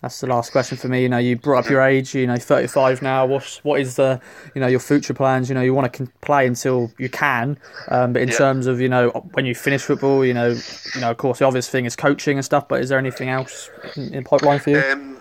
That's 0.00 0.20
the 0.20 0.26
last 0.26 0.50
question 0.50 0.76
for 0.76 0.88
me. 0.88 1.02
You 1.02 1.08
know, 1.08 1.18
you 1.18 1.36
brought 1.36 1.64
up 1.64 1.70
your 1.70 1.80
age. 1.82 2.16
You 2.16 2.26
know, 2.26 2.36
35 2.36 3.00
now. 3.00 3.24
What's 3.26 3.58
what 3.62 3.80
is 3.80 3.94
the 3.94 4.20
you 4.56 4.60
know 4.60 4.66
your 4.66 4.80
future 4.80 5.14
plans? 5.14 5.48
You 5.48 5.54
know, 5.54 5.60
you 5.60 5.72
want 5.72 5.92
to 5.92 6.08
play 6.20 6.48
until 6.48 6.90
you 6.98 7.08
can. 7.08 7.56
Um, 7.86 8.12
but 8.12 8.22
in 8.22 8.28
Yeah. 8.30 8.38
terms 8.38 8.66
of 8.66 8.80
you 8.80 8.88
know 8.88 9.10
when 9.34 9.46
you 9.46 9.54
finish 9.54 9.82
football, 9.84 10.24
you 10.24 10.34
know, 10.34 10.48
you 10.94 11.00
know, 11.00 11.12
of 11.12 11.16
course, 11.18 11.38
the 11.38 11.44
obvious 11.44 11.68
thing 11.68 11.84
is 11.84 11.94
coaching 11.94 12.38
and 12.38 12.44
stuff. 12.44 12.66
But 12.66 12.80
is 12.80 12.88
there 12.88 12.98
anything 12.98 13.28
else 13.28 13.70
in, 13.94 14.12
in 14.12 14.24
pipeline 14.24 14.58
for 14.58 14.70
you? 14.70 14.80
Um, 14.80 15.18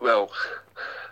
well, 0.00 0.30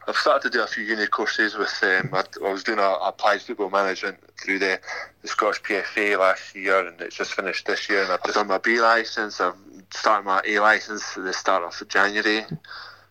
I've 0.09 0.17
started 0.17 0.51
to 0.51 0.59
do 0.59 0.63
a 0.63 0.67
few 0.67 0.85
uni 0.85 1.07
courses 1.07 1.57
with. 1.57 1.73
Um, 1.83 2.11
I, 2.13 2.25
I 2.45 2.53
was 2.53 2.65
doing 2.65 2.79
a, 2.79 2.91
applied 3.03 3.43
football 3.43 3.71
management 3.71 4.19
through 4.43 4.59
the, 4.59 4.81
the 5.23 5.29
Scottish 5.29 5.63
PFA 5.63 6.19
last 6.19 6.55
year, 6.57 6.87
and 6.87 7.01
it's 7.01 7.17
just 7.17 7.35
finished 7.35 7.67
this 7.67 7.89
year. 7.89 8.03
And 8.03 8.13
I've 8.13 8.23
done 8.23 8.49
my 8.49 8.59
B 8.59 8.81
license. 8.81 9.41
I'm 9.41 9.85
starting 9.93 10.27
my 10.27 10.43
A 10.47 10.59
license 10.59 11.17
at 11.17 11.25
the 11.25 11.33
start 11.33 11.63
of 11.63 11.89
January 11.89 12.45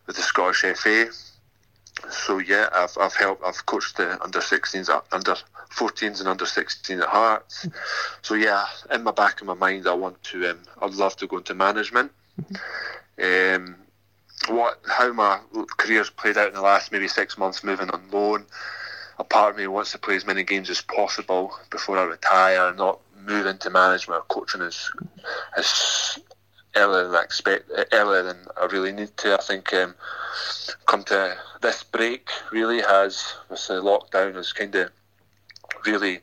with 0.05 0.15
the 0.15 0.22
Scottish 0.22 0.65
FA. 0.77 1.07
So 2.09 2.39
yeah, 2.39 2.68
I've 2.73 2.97
I've 2.99 3.15
helped. 3.15 3.43
I've 3.45 3.65
coached 3.65 3.97
the 3.97 4.22
under 4.22 4.39
16s, 4.39 4.89
uh, 4.89 5.01
under 5.11 5.35
14s, 5.73 6.19
and 6.19 6.27
under 6.27 6.45
16 6.45 6.99
at 6.99 7.07
Hearts. 7.07 7.68
So 8.22 8.34
yeah, 8.34 8.65
in 8.93 9.03
my 9.03 9.11
back 9.11 9.39
of 9.39 9.47
my 9.47 9.53
mind, 9.53 9.88
I 9.88 9.93
want 9.93 10.22
to. 10.23 10.49
Um, 10.49 10.59
I'd 10.81 10.93
love 10.95 11.15
to 11.18 11.27
go 11.27 11.38
into 11.38 11.53
management. 11.53 12.11
Um, 13.22 13.76
what 14.47 14.80
how 14.88 15.11
my 15.13 15.39
career's 15.77 16.09
played 16.09 16.38
out 16.38 16.47
in 16.47 16.53
the 16.53 16.61
last 16.61 16.91
maybe 16.91 17.07
six 17.07 17.38
months, 17.38 17.63
moving 17.63 17.89
on 17.89 18.09
loan. 18.11 18.45
A 19.19 19.23
part 19.23 19.51
of 19.51 19.57
me 19.57 19.68
wants 19.68 19.91
to 19.91 19.99
play 19.99 20.15
as 20.15 20.26
many 20.26 20.43
games 20.43 20.69
as 20.69 20.81
possible 20.81 21.53
before 21.69 21.97
I 21.97 22.03
retire, 22.03 22.68
and 22.68 22.77
not 22.77 22.99
move 23.26 23.45
into 23.45 23.69
management 23.69 24.22
or 24.22 24.23
coaching 24.23 24.61
as 24.61 24.89
as 25.57 26.19
earlier 26.76 27.03
than 27.03 27.15
I 27.15 27.23
expect, 27.23 27.69
earlier 27.91 28.23
than 28.23 28.38
I 28.59 28.65
really 28.65 28.91
need 28.91 29.15
to. 29.18 29.35
I 29.35 29.41
think 29.41 29.73
um, 29.73 29.95
come 30.85 31.03
to 31.05 31.38
this 31.61 31.84
break 31.84 32.30
really 32.51 32.81
has 32.81 33.34
with 33.49 33.68
the 33.68 33.76
lockdown 33.76 34.35
has 34.35 34.53
kind 34.53 34.73
of 34.76 34.89
really 35.85 36.22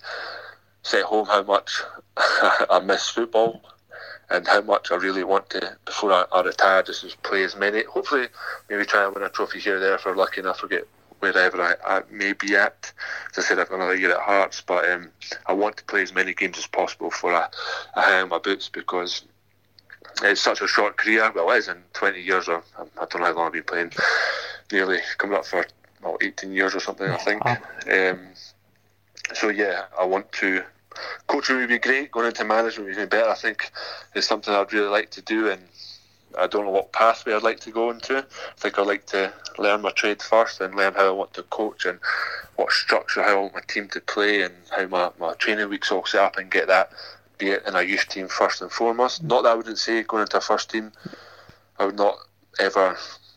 set 0.82 1.04
home 1.04 1.26
how 1.26 1.42
much 1.42 1.82
I 2.16 2.80
miss 2.84 3.08
football 3.08 3.62
and 4.30 4.46
how 4.46 4.60
much 4.60 4.90
I 4.90 4.96
really 4.96 5.24
want 5.24 5.48
to 5.50 5.76
before 5.84 6.12
I, 6.12 6.24
I 6.32 6.42
retire 6.42 6.82
just 6.82 7.22
play 7.22 7.44
as 7.44 7.56
many. 7.56 7.84
Hopefully 7.84 8.28
maybe 8.68 8.84
try 8.84 9.04
and 9.04 9.14
win 9.14 9.24
a 9.24 9.28
trophy 9.28 9.58
here 9.58 9.76
or 9.76 9.80
there 9.80 9.94
if 9.94 10.04
we're 10.04 10.16
lucky 10.16 10.40
enough. 10.40 10.60
To 10.60 10.68
get 10.68 10.88
wherever 11.20 11.60
I, 11.60 11.74
I 11.84 12.02
may 12.10 12.32
be 12.32 12.54
at. 12.54 12.92
As 13.30 13.44
I 13.44 13.48
said 13.48 13.58
I've 13.58 13.68
got 13.68 13.76
another 13.76 13.96
year 13.96 14.12
at 14.12 14.20
Hearts 14.20 14.60
but 14.60 14.88
um, 14.90 15.10
I 15.46 15.52
want 15.52 15.76
to 15.78 15.84
play 15.84 16.02
as 16.02 16.14
many 16.14 16.34
games 16.34 16.58
as 16.58 16.66
possible 16.66 17.08
before 17.08 17.34
I, 17.34 17.48
I 17.96 18.02
hang 18.02 18.28
my 18.28 18.38
boots 18.38 18.68
because 18.68 19.24
it's 20.22 20.40
such 20.40 20.60
a 20.60 20.68
short 20.68 20.96
career. 20.96 21.30
Well 21.34 21.50
it 21.50 21.58
is 21.58 21.68
in 21.68 21.82
20 21.94 22.20
years 22.20 22.48
or 22.48 22.62
I 22.78 23.06
don't 23.06 23.20
know 23.20 23.26
how 23.26 23.34
long 23.34 23.46
I've 23.46 23.52
been 23.52 23.62
playing. 23.64 23.92
Nearly 24.70 24.98
coming 25.16 25.36
up 25.36 25.46
for 25.46 25.66
well, 26.02 26.18
18 26.20 26.52
years 26.52 26.74
or 26.74 26.80
something 26.80 27.08
I 27.08 27.16
think. 27.16 27.44
Um, 27.46 28.28
so 29.34 29.48
yeah 29.48 29.84
I 29.98 30.04
want 30.04 30.30
to 30.32 30.62
coaching 31.38 31.56
would 31.56 31.68
be 31.68 31.78
great. 31.78 32.10
Going 32.10 32.26
into 32.26 32.44
management 32.44 32.88
would 32.88 32.96
be 32.96 33.06
better. 33.06 33.30
I 33.30 33.34
think 33.36 33.70
it's 34.14 34.26
something 34.26 34.52
I'd 34.52 34.72
really 34.72 34.88
like 34.88 35.10
to 35.12 35.22
do, 35.22 35.48
and 35.48 35.62
I 36.36 36.48
don't 36.48 36.64
know 36.64 36.72
what 36.72 36.92
pathway 36.92 37.32
I'd 37.32 37.44
like 37.44 37.60
to 37.60 37.70
go 37.70 37.90
into. 37.90 38.18
I 38.18 38.24
think 38.56 38.76
I'd 38.76 38.86
like 38.88 39.06
to 39.06 39.32
learn 39.56 39.82
my 39.82 39.92
trade 39.92 40.20
first 40.20 40.60
and 40.60 40.74
learn 40.74 40.94
how 40.94 41.06
I 41.06 41.12
want 41.12 41.34
to 41.34 41.44
coach 41.44 41.84
and 41.86 42.00
what 42.56 42.72
structure 42.72 43.22
how 43.22 43.38
I 43.38 43.40
want 43.42 43.54
my 43.54 43.60
team 43.68 43.86
to 43.90 44.00
play 44.00 44.42
and 44.42 44.52
how 44.76 44.86
my, 44.88 45.10
my 45.20 45.34
training 45.34 45.68
weeks 45.68 45.92
all 45.92 46.04
set 46.04 46.22
up 46.22 46.38
and 46.38 46.50
get 46.50 46.66
that 46.66 46.90
be 47.38 47.50
it 47.50 47.62
in 47.68 47.76
a 47.76 47.82
youth 47.82 48.08
team 48.08 48.26
first 48.26 48.60
and 48.62 48.72
foremost. 48.72 49.22
Not 49.22 49.44
that 49.44 49.50
I 49.50 49.54
wouldn't 49.54 49.78
say 49.78 50.02
going 50.02 50.22
into 50.22 50.38
a 50.38 50.40
first 50.40 50.70
team, 50.70 50.90
I 51.78 51.86
would 51.86 51.96
not 51.96 52.16
ever 52.58 52.96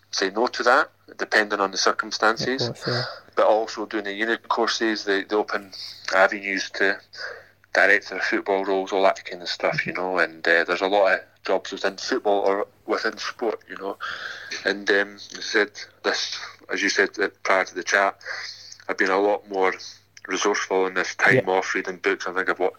say 0.10 0.32
no 0.32 0.48
to 0.48 0.64
that, 0.64 0.90
depending 1.20 1.60
on 1.60 1.70
the 1.70 1.78
circumstances 1.78 2.66
course, 2.66 2.84
yeah. 2.88 3.04
but 3.36 3.46
also 3.46 3.86
doing 3.86 4.06
the 4.06 4.14
unit 4.14 4.50
courses, 4.50 5.06
the, 5.06 5.24
the 5.30 5.36
open 5.36 5.72
avenues 6.16 6.72
to 6.72 7.00
director 7.74 8.16
of 8.16 8.22
football 8.24 8.66
roles, 8.66 8.92
all 8.92 9.04
that 9.04 9.24
kind 9.26 9.42
of 9.42 9.50
stuff, 9.50 9.86
you 9.86 9.94
know. 9.94 10.18
And 10.18 10.46
uh, 10.48 10.64
there's 10.66 10.82
a 10.82 10.88
lot 10.88 11.14
of 11.14 11.20
jobs 11.46 11.72
within 11.72 11.98
football 11.98 12.40
or 12.42 12.68
within 12.86 13.18
sport, 13.18 13.62
you 13.70 13.78
know. 13.78 13.98
And 14.66 14.90
um, 14.92 15.16
as 15.16 15.30
I 15.38 15.42
said 15.42 15.72
this, 16.04 16.40
as 16.72 16.82
you 16.82 16.90
said 16.90 17.10
uh, 17.20 17.30
prior 17.44 17.66
to 17.66 17.76
the 17.76 17.84
chat, 17.84 18.18
I've 18.88 18.98
been 18.98 19.10
a 19.10 19.20
lot 19.20 19.50
more 19.50 19.74
resourceful 20.28 20.86
in 20.88 20.94
this 20.94 21.16
time 21.16 21.36
Yeah. 21.48 21.52
off 21.52 21.74
reading 21.74 21.98
books. 21.98 22.28
I 22.28 22.34
think 22.34 22.50
I've 22.50 22.60
what, 22.60 22.74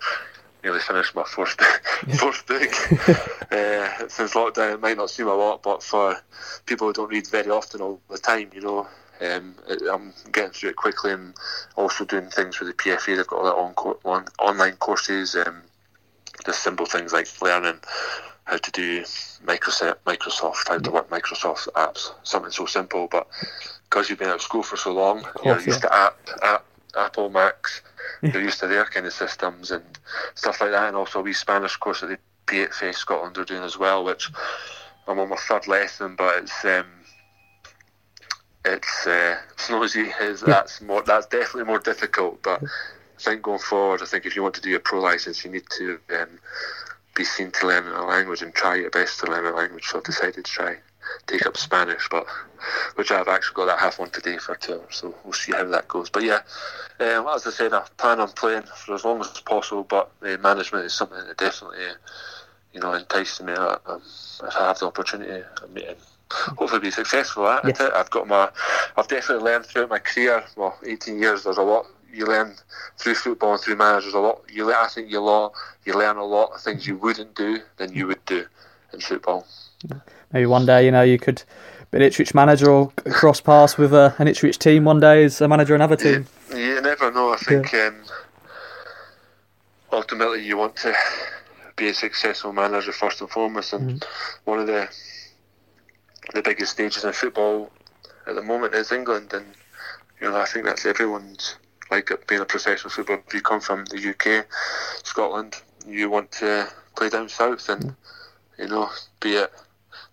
nearly 0.62 0.80
finished 0.80 1.14
my 1.14 1.24
first 1.24 1.60
first 2.18 2.46
book 2.46 2.70
uh, 3.50 4.08
since 4.08 4.34
lockdown. 4.34 4.74
It 4.74 4.80
might 4.80 4.96
not 4.96 5.10
seem 5.10 5.26
a 5.26 5.34
lot, 5.34 5.62
but 5.62 5.82
for 5.82 6.16
people 6.66 6.86
who 6.86 6.92
don't 6.92 7.10
read 7.10 7.26
very 7.28 7.50
often 7.50 7.80
all 7.80 8.00
the 8.10 8.18
time, 8.18 8.50
you 8.54 8.60
know, 8.60 8.86
um, 9.22 9.54
I'm 9.90 10.12
getting 10.32 10.50
through 10.50 10.70
it 10.70 10.76
quickly 10.76 11.12
and 11.12 11.34
also 11.76 12.04
doing 12.04 12.28
things 12.28 12.58
with 12.58 12.68
the 12.68 12.74
PFA. 12.74 13.16
They've 13.16 13.26
got 13.26 13.38
all 13.38 13.44
their 13.44 13.54
on, 13.54 13.96
on 14.04 14.26
online 14.38 14.76
courses, 14.76 15.34
um, 15.36 15.62
just 16.44 16.62
simple 16.62 16.86
things 16.86 17.12
like 17.12 17.28
learning 17.40 17.80
how 18.44 18.56
to 18.56 18.70
do 18.72 19.02
Microsoft, 19.46 19.96
Microsoft, 20.04 20.68
how 20.68 20.78
to 20.78 20.90
work 20.90 21.08
Microsoft 21.10 21.68
apps. 21.72 22.12
Something 22.24 22.50
so 22.50 22.66
simple, 22.66 23.08
but 23.10 23.28
because 23.84 24.10
you've 24.10 24.18
been 24.18 24.28
out 24.28 24.36
of 24.36 24.42
school 24.42 24.62
for 24.62 24.76
so 24.76 24.92
long, 24.92 25.24
you're 25.44 25.60
used 25.60 25.82
to 25.82 25.94
app, 25.94 26.16
app, 26.42 26.64
Apple 26.96 27.30
Macs. 27.30 27.82
You're 28.20 28.42
used 28.42 28.60
to 28.60 28.66
their 28.66 28.84
kind 28.84 29.06
of 29.06 29.12
systems 29.12 29.70
and 29.70 29.84
stuff 30.34 30.60
like 30.60 30.70
that, 30.70 30.88
and 30.88 30.96
also 30.96 31.20
a 31.20 31.22
wee 31.22 31.32
Spanish 31.32 31.76
course 31.76 32.00
that 32.00 32.08
the 32.08 32.18
PFA 32.46 32.94
Scotland 32.94 33.38
are 33.38 33.44
doing 33.44 33.62
as 33.62 33.78
well, 33.78 34.04
which 34.04 34.30
I'm 35.06 35.18
on 35.18 35.28
my 35.28 35.36
third 35.36 35.68
lesson, 35.68 36.16
but 36.16 36.42
it's 36.42 36.64
um, 36.64 36.86
it's 38.64 39.06
uh, 39.06 39.38
it's 39.52 39.70
not 39.70 39.84
as 39.84 39.96
easy 39.96 40.12
as 40.20 40.40
that's 40.40 40.80
more 40.80 41.02
that's 41.02 41.26
definitely 41.26 41.64
more 41.64 41.78
difficult. 41.78 42.42
But 42.42 42.62
I 42.62 43.20
think 43.20 43.42
going 43.42 43.58
forward, 43.58 44.02
I 44.02 44.06
think 44.06 44.26
if 44.26 44.36
you 44.36 44.42
want 44.42 44.54
to 44.54 44.60
do 44.60 44.74
a 44.76 44.80
pro 44.80 45.00
license, 45.00 45.44
you 45.44 45.50
need 45.50 45.68
to 45.78 45.98
um, 46.18 46.38
be 47.14 47.24
seen 47.24 47.50
to 47.52 47.66
learn 47.66 47.86
a 47.86 48.04
language 48.04 48.42
and 48.42 48.54
try 48.54 48.76
your 48.76 48.90
best 48.90 49.20
to 49.20 49.30
learn 49.30 49.46
a 49.46 49.54
language. 49.54 49.86
So 49.86 49.98
I've 49.98 50.04
decided 50.04 50.44
to 50.44 50.50
try 50.50 50.76
take 51.26 51.46
up 51.46 51.56
Spanish, 51.56 52.08
but 52.10 52.26
which 52.94 53.10
I've 53.10 53.28
actually 53.28 53.54
got 53.54 53.66
that 53.66 53.78
half 53.78 53.98
one 53.98 54.10
today 54.10 54.38
for 54.38 54.54
two 54.54 54.74
hours. 54.74 54.96
So 54.96 55.14
we'll 55.24 55.32
see 55.32 55.52
how 55.52 55.64
that 55.64 55.88
goes. 55.88 56.10
But 56.10 56.22
yeah, 56.22 56.40
um, 57.00 57.26
as 57.34 57.46
I 57.46 57.50
said, 57.50 57.72
I 57.72 57.86
plan 57.96 58.20
on 58.20 58.30
playing 58.30 58.62
for 58.62 58.94
as 58.94 59.04
long 59.04 59.20
as 59.20 59.28
possible. 59.40 59.84
But 59.84 60.10
uh, 60.22 60.36
management 60.38 60.84
is 60.84 60.94
something 60.94 61.18
that 61.18 61.36
definitely 61.36 61.84
uh, 61.84 61.94
you 62.72 62.80
know 62.80 62.94
entices 62.94 63.44
me. 63.44 63.52
Uh, 63.52 63.76
um, 63.86 64.02
if 64.44 64.56
I 64.56 64.68
have 64.68 64.78
the 64.78 64.86
opportunity, 64.86 65.44
I 65.62 65.66
mean, 65.66 65.96
hopefully 66.58 66.80
be 66.80 66.90
successful 66.90 67.46
at 67.48 67.64
Yes. 67.64 67.80
it. 67.80 67.92
I've 67.92 68.10
got 68.10 68.26
my, 68.28 68.50
I've 68.96 69.08
definitely 69.08 69.44
learned 69.44 69.66
throughout 69.66 69.90
my 69.90 69.98
career. 69.98 70.44
Well, 70.56 70.76
18 70.86 71.18
years. 71.20 71.44
There's 71.44 71.58
a 71.58 71.62
lot 71.62 71.86
you 72.12 72.26
learn 72.26 72.54
through 72.98 73.14
football 73.14 73.52
and 73.54 73.60
through 73.62 73.76
managers. 73.76 74.14
A 74.14 74.18
lot 74.18 74.42
you, 74.50 74.72
I 74.72 74.86
think 74.88 75.10
you 75.10 75.20
lot, 75.20 75.52
you 75.84 75.94
learn 75.94 76.16
a 76.16 76.24
lot 76.24 76.52
of 76.54 76.60
things 76.60 76.86
you 76.86 76.96
wouldn't 76.96 77.34
do 77.34 77.60
than 77.78 77.92
you 77.94 78.06
would 78.06 78.24
do 78.26 78.44
in 78.92 79.00
football. 79.00 79.46
Maybe 80.32 80.46
one 80.46 80.66
day, 80.66 80.84
you 80.84 80.90
know, 80.90 81.02
you 81.02 81.18
could 81.18 81.42
be 81.90 81.98
an 81.98 82.02
Ipswich 82.04 82.34
manager 82.34 82.70
or 82.70 82.90
cross 83.10 83.40
paths 83.40 83.76
with 83.78 83.92
uh, 83.92 84.12
an 84.18 84.28
Ipswich 84.28 84.58
team 84.58 84.84
one 84.84 85.00
day 85.00 85.24
as 85.24 85.40
a 85.40 85.48
manager 85.48 85.74
of 85.74 85.80
another 85.80 85.96
team. 85.96 86.26
You 86.54 86.80
never 86.80 87.10
know. 87.10 87.32
I 87.32 87.36
think 87.36 87.72
um, 87.74 87.96
ultimately 89.92 90.44
you 90.44 90.56
want 90.56 90.76
to 90.76 90.94
be 91.76 91.88
a 91.88 91.94
successful 91.94 92.52
manager 92.52 92.92
first 92.92 93.20
and 93.20 93.30
foremost, 93.30 93.72
and 93.72 94.04
one 94.44 94.58
of 94.58 94.66
the 94.66 94.88
the 96.34 96.42
biggest 96.42 96.72
stages 96.72 97.04
in 97.04 97.12
football 97.12 97.70
at 98.26 98.34
the 98.34 98.42
moment 98.42 98.74
is 98.74 98.92
England, 98.92 99.32
and 99.32 99.46
you 100.20 100.30
know 100.30 100.36
I 100.36 100.46
think 100.46 100.64
that's 100.64 100.86
everyone's 100.86 101.56
like 101.90 102.10
being 102.28 102.40
a 102.40 102.44
professional 102.46 102.90
footballer. 102.90 103.22
If 103.26 103.34
you 103.34 103.42
come 103.42 103.60
from 103.60 103.84
the 103.86 104.10
UK, 104.10 104.46
Scotland, 105.04 105.56
you 105.86 106.10
want 106.10 106.32
to 106.32 106.68
play 106.96 107.08
down 107.08 107.28
south, 107.28 107.68
and 107.68 107.94
you 108.58 108.68
know 108.68 108.88
be 109.20 109.34
it 109.34 109.52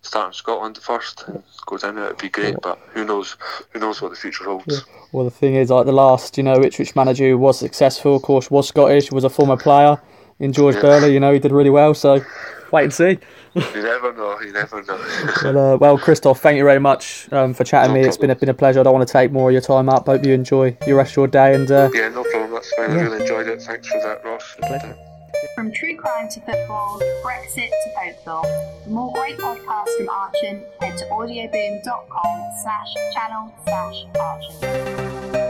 start 0.02 0.28
in 0.28 0.34
Scotland 0.34 0.78
first 0.78 1.26
and 1.28 1.44
go 1.66 1.78
down 1.78 1.96
there. 1.96 2.06
It'd 2.06 2.18
be 2.18 2.30
great, 2.30 2.56
but 2.62 2.80
who 2.94 3.06
knows? 3.06 3.38
Who 3.72 3.80
knows 3.80 4.02
what 4.02 4.10
the 4.12 4.18
future 4.18 4.46
holds? 4.46 4.84
Well, 5.12 5.26
the 5.26 5.32
thing 5.32 5.56
is, 5.56 5.70
like 5.70 5.86
the 5.86 5.92
last, 5.92 6.38
you 6.38 6.44
know, 6.44 6.62
Ipswich 6.62 6.96
manager 6.96 7.28
who 7.28 7.38
was 7.38 7.60
successful, 7.60 8.16
of 8.16 8.22
course, 8.22 8.50
was 8.50 8.68
Scottish, 8.68 9.12
was 9.12 9.24
a 9.24 9.30
former 9.30 9.58
player 9.58 10.00
in 10.40 10.54
George 10.54 10.76
Yeah. 10.76 10.82
Burley. 10.82 11.14
You 11.14 11.20
know, 11.20 11.34
he 11.34 11.40
did 11.40 11.52
really 11.52 11.70
well. 11.70 11.94
So, 11.94 12.24
wait 12.72 12.84
and 12.84 12.94
see. 12.94 13.20
You 13.56 13.82
never 13.84 14.14
know. 14.14 14.40
You 14.42 14.54
never 14.54 14.82
know. 14.84 15.00
Well, 15.44 15.74
uh, 15.74 15.78
well, 15.78 15.98
Christophe, 15.98 16.40
thank 16.42 16.58
you 16.58 16.64
very 16.64 16.80
much 16.80 17.28
um, 17.32 17.54
for 17.54 17.64
chatting 17.64 17.94
No 17.94 18.02
me. 18.02 18.08
It's 18.08 18.18
been 18.18 18.30
a, 18.30 18.36
been 18.36 18.50
a 18.50 18.54
pleasure. 18.54 18.80
I 18.80 18.84
don't 18.84 18.94
want 18.94 19.08
to 19.08 19.12
take 19.12 19.32
more 19.32 19.50
of 19.50 19.54
your 19.54 19.62
time 19.62 19.90
up. 19.90 20.06
Hope 20.06 20.24
you 20.26 20.34
enjoy 20.34 20.78
your 20.86 20.98
rest 20.98 21.12
of 21.14 21.18
your 21.18 21.28
day 21.28 21.56
and 21.56 21.70
uh, 21.72 21.90
Yeah, 21.94 22.10
no 22.10 22.24
problem. 22.24 22.52
that's 22.52 22.74
fine. 22.76 22.92
Yeah. 22.92 22.98
I 22.98 23.02
really 23.04 23.22
enjoyed 23.22 23.48
it. 23.48 23.62
Thanks 23.62 23.88
for 23.88 24.00
that, 24.02 24.24
Ross. 24.26 24.56
Pleasure. 24.60 24.96
From 25.56 25.72
true 25.72 25.96
crime 25.96 26.28
to 26.30 26.40
football, 26.42 27.00
Brexit 27.24 27.70
to 27.70 27.90
Oakville. 28.06 28.44
For 28.84 28.90
more 28.90 29.14
great 29.14 29.38
podcasts 29.38 29.96
from 29.98 30.10
Archon, 30.10 30.64
head 30.82 30.98
to 30.98 31.06
audioboom.com 31.06 32.44
slash 32.62 32.94
channel 33.14 33.54
slash 33.66 34.06
Archon. 34.20 35.49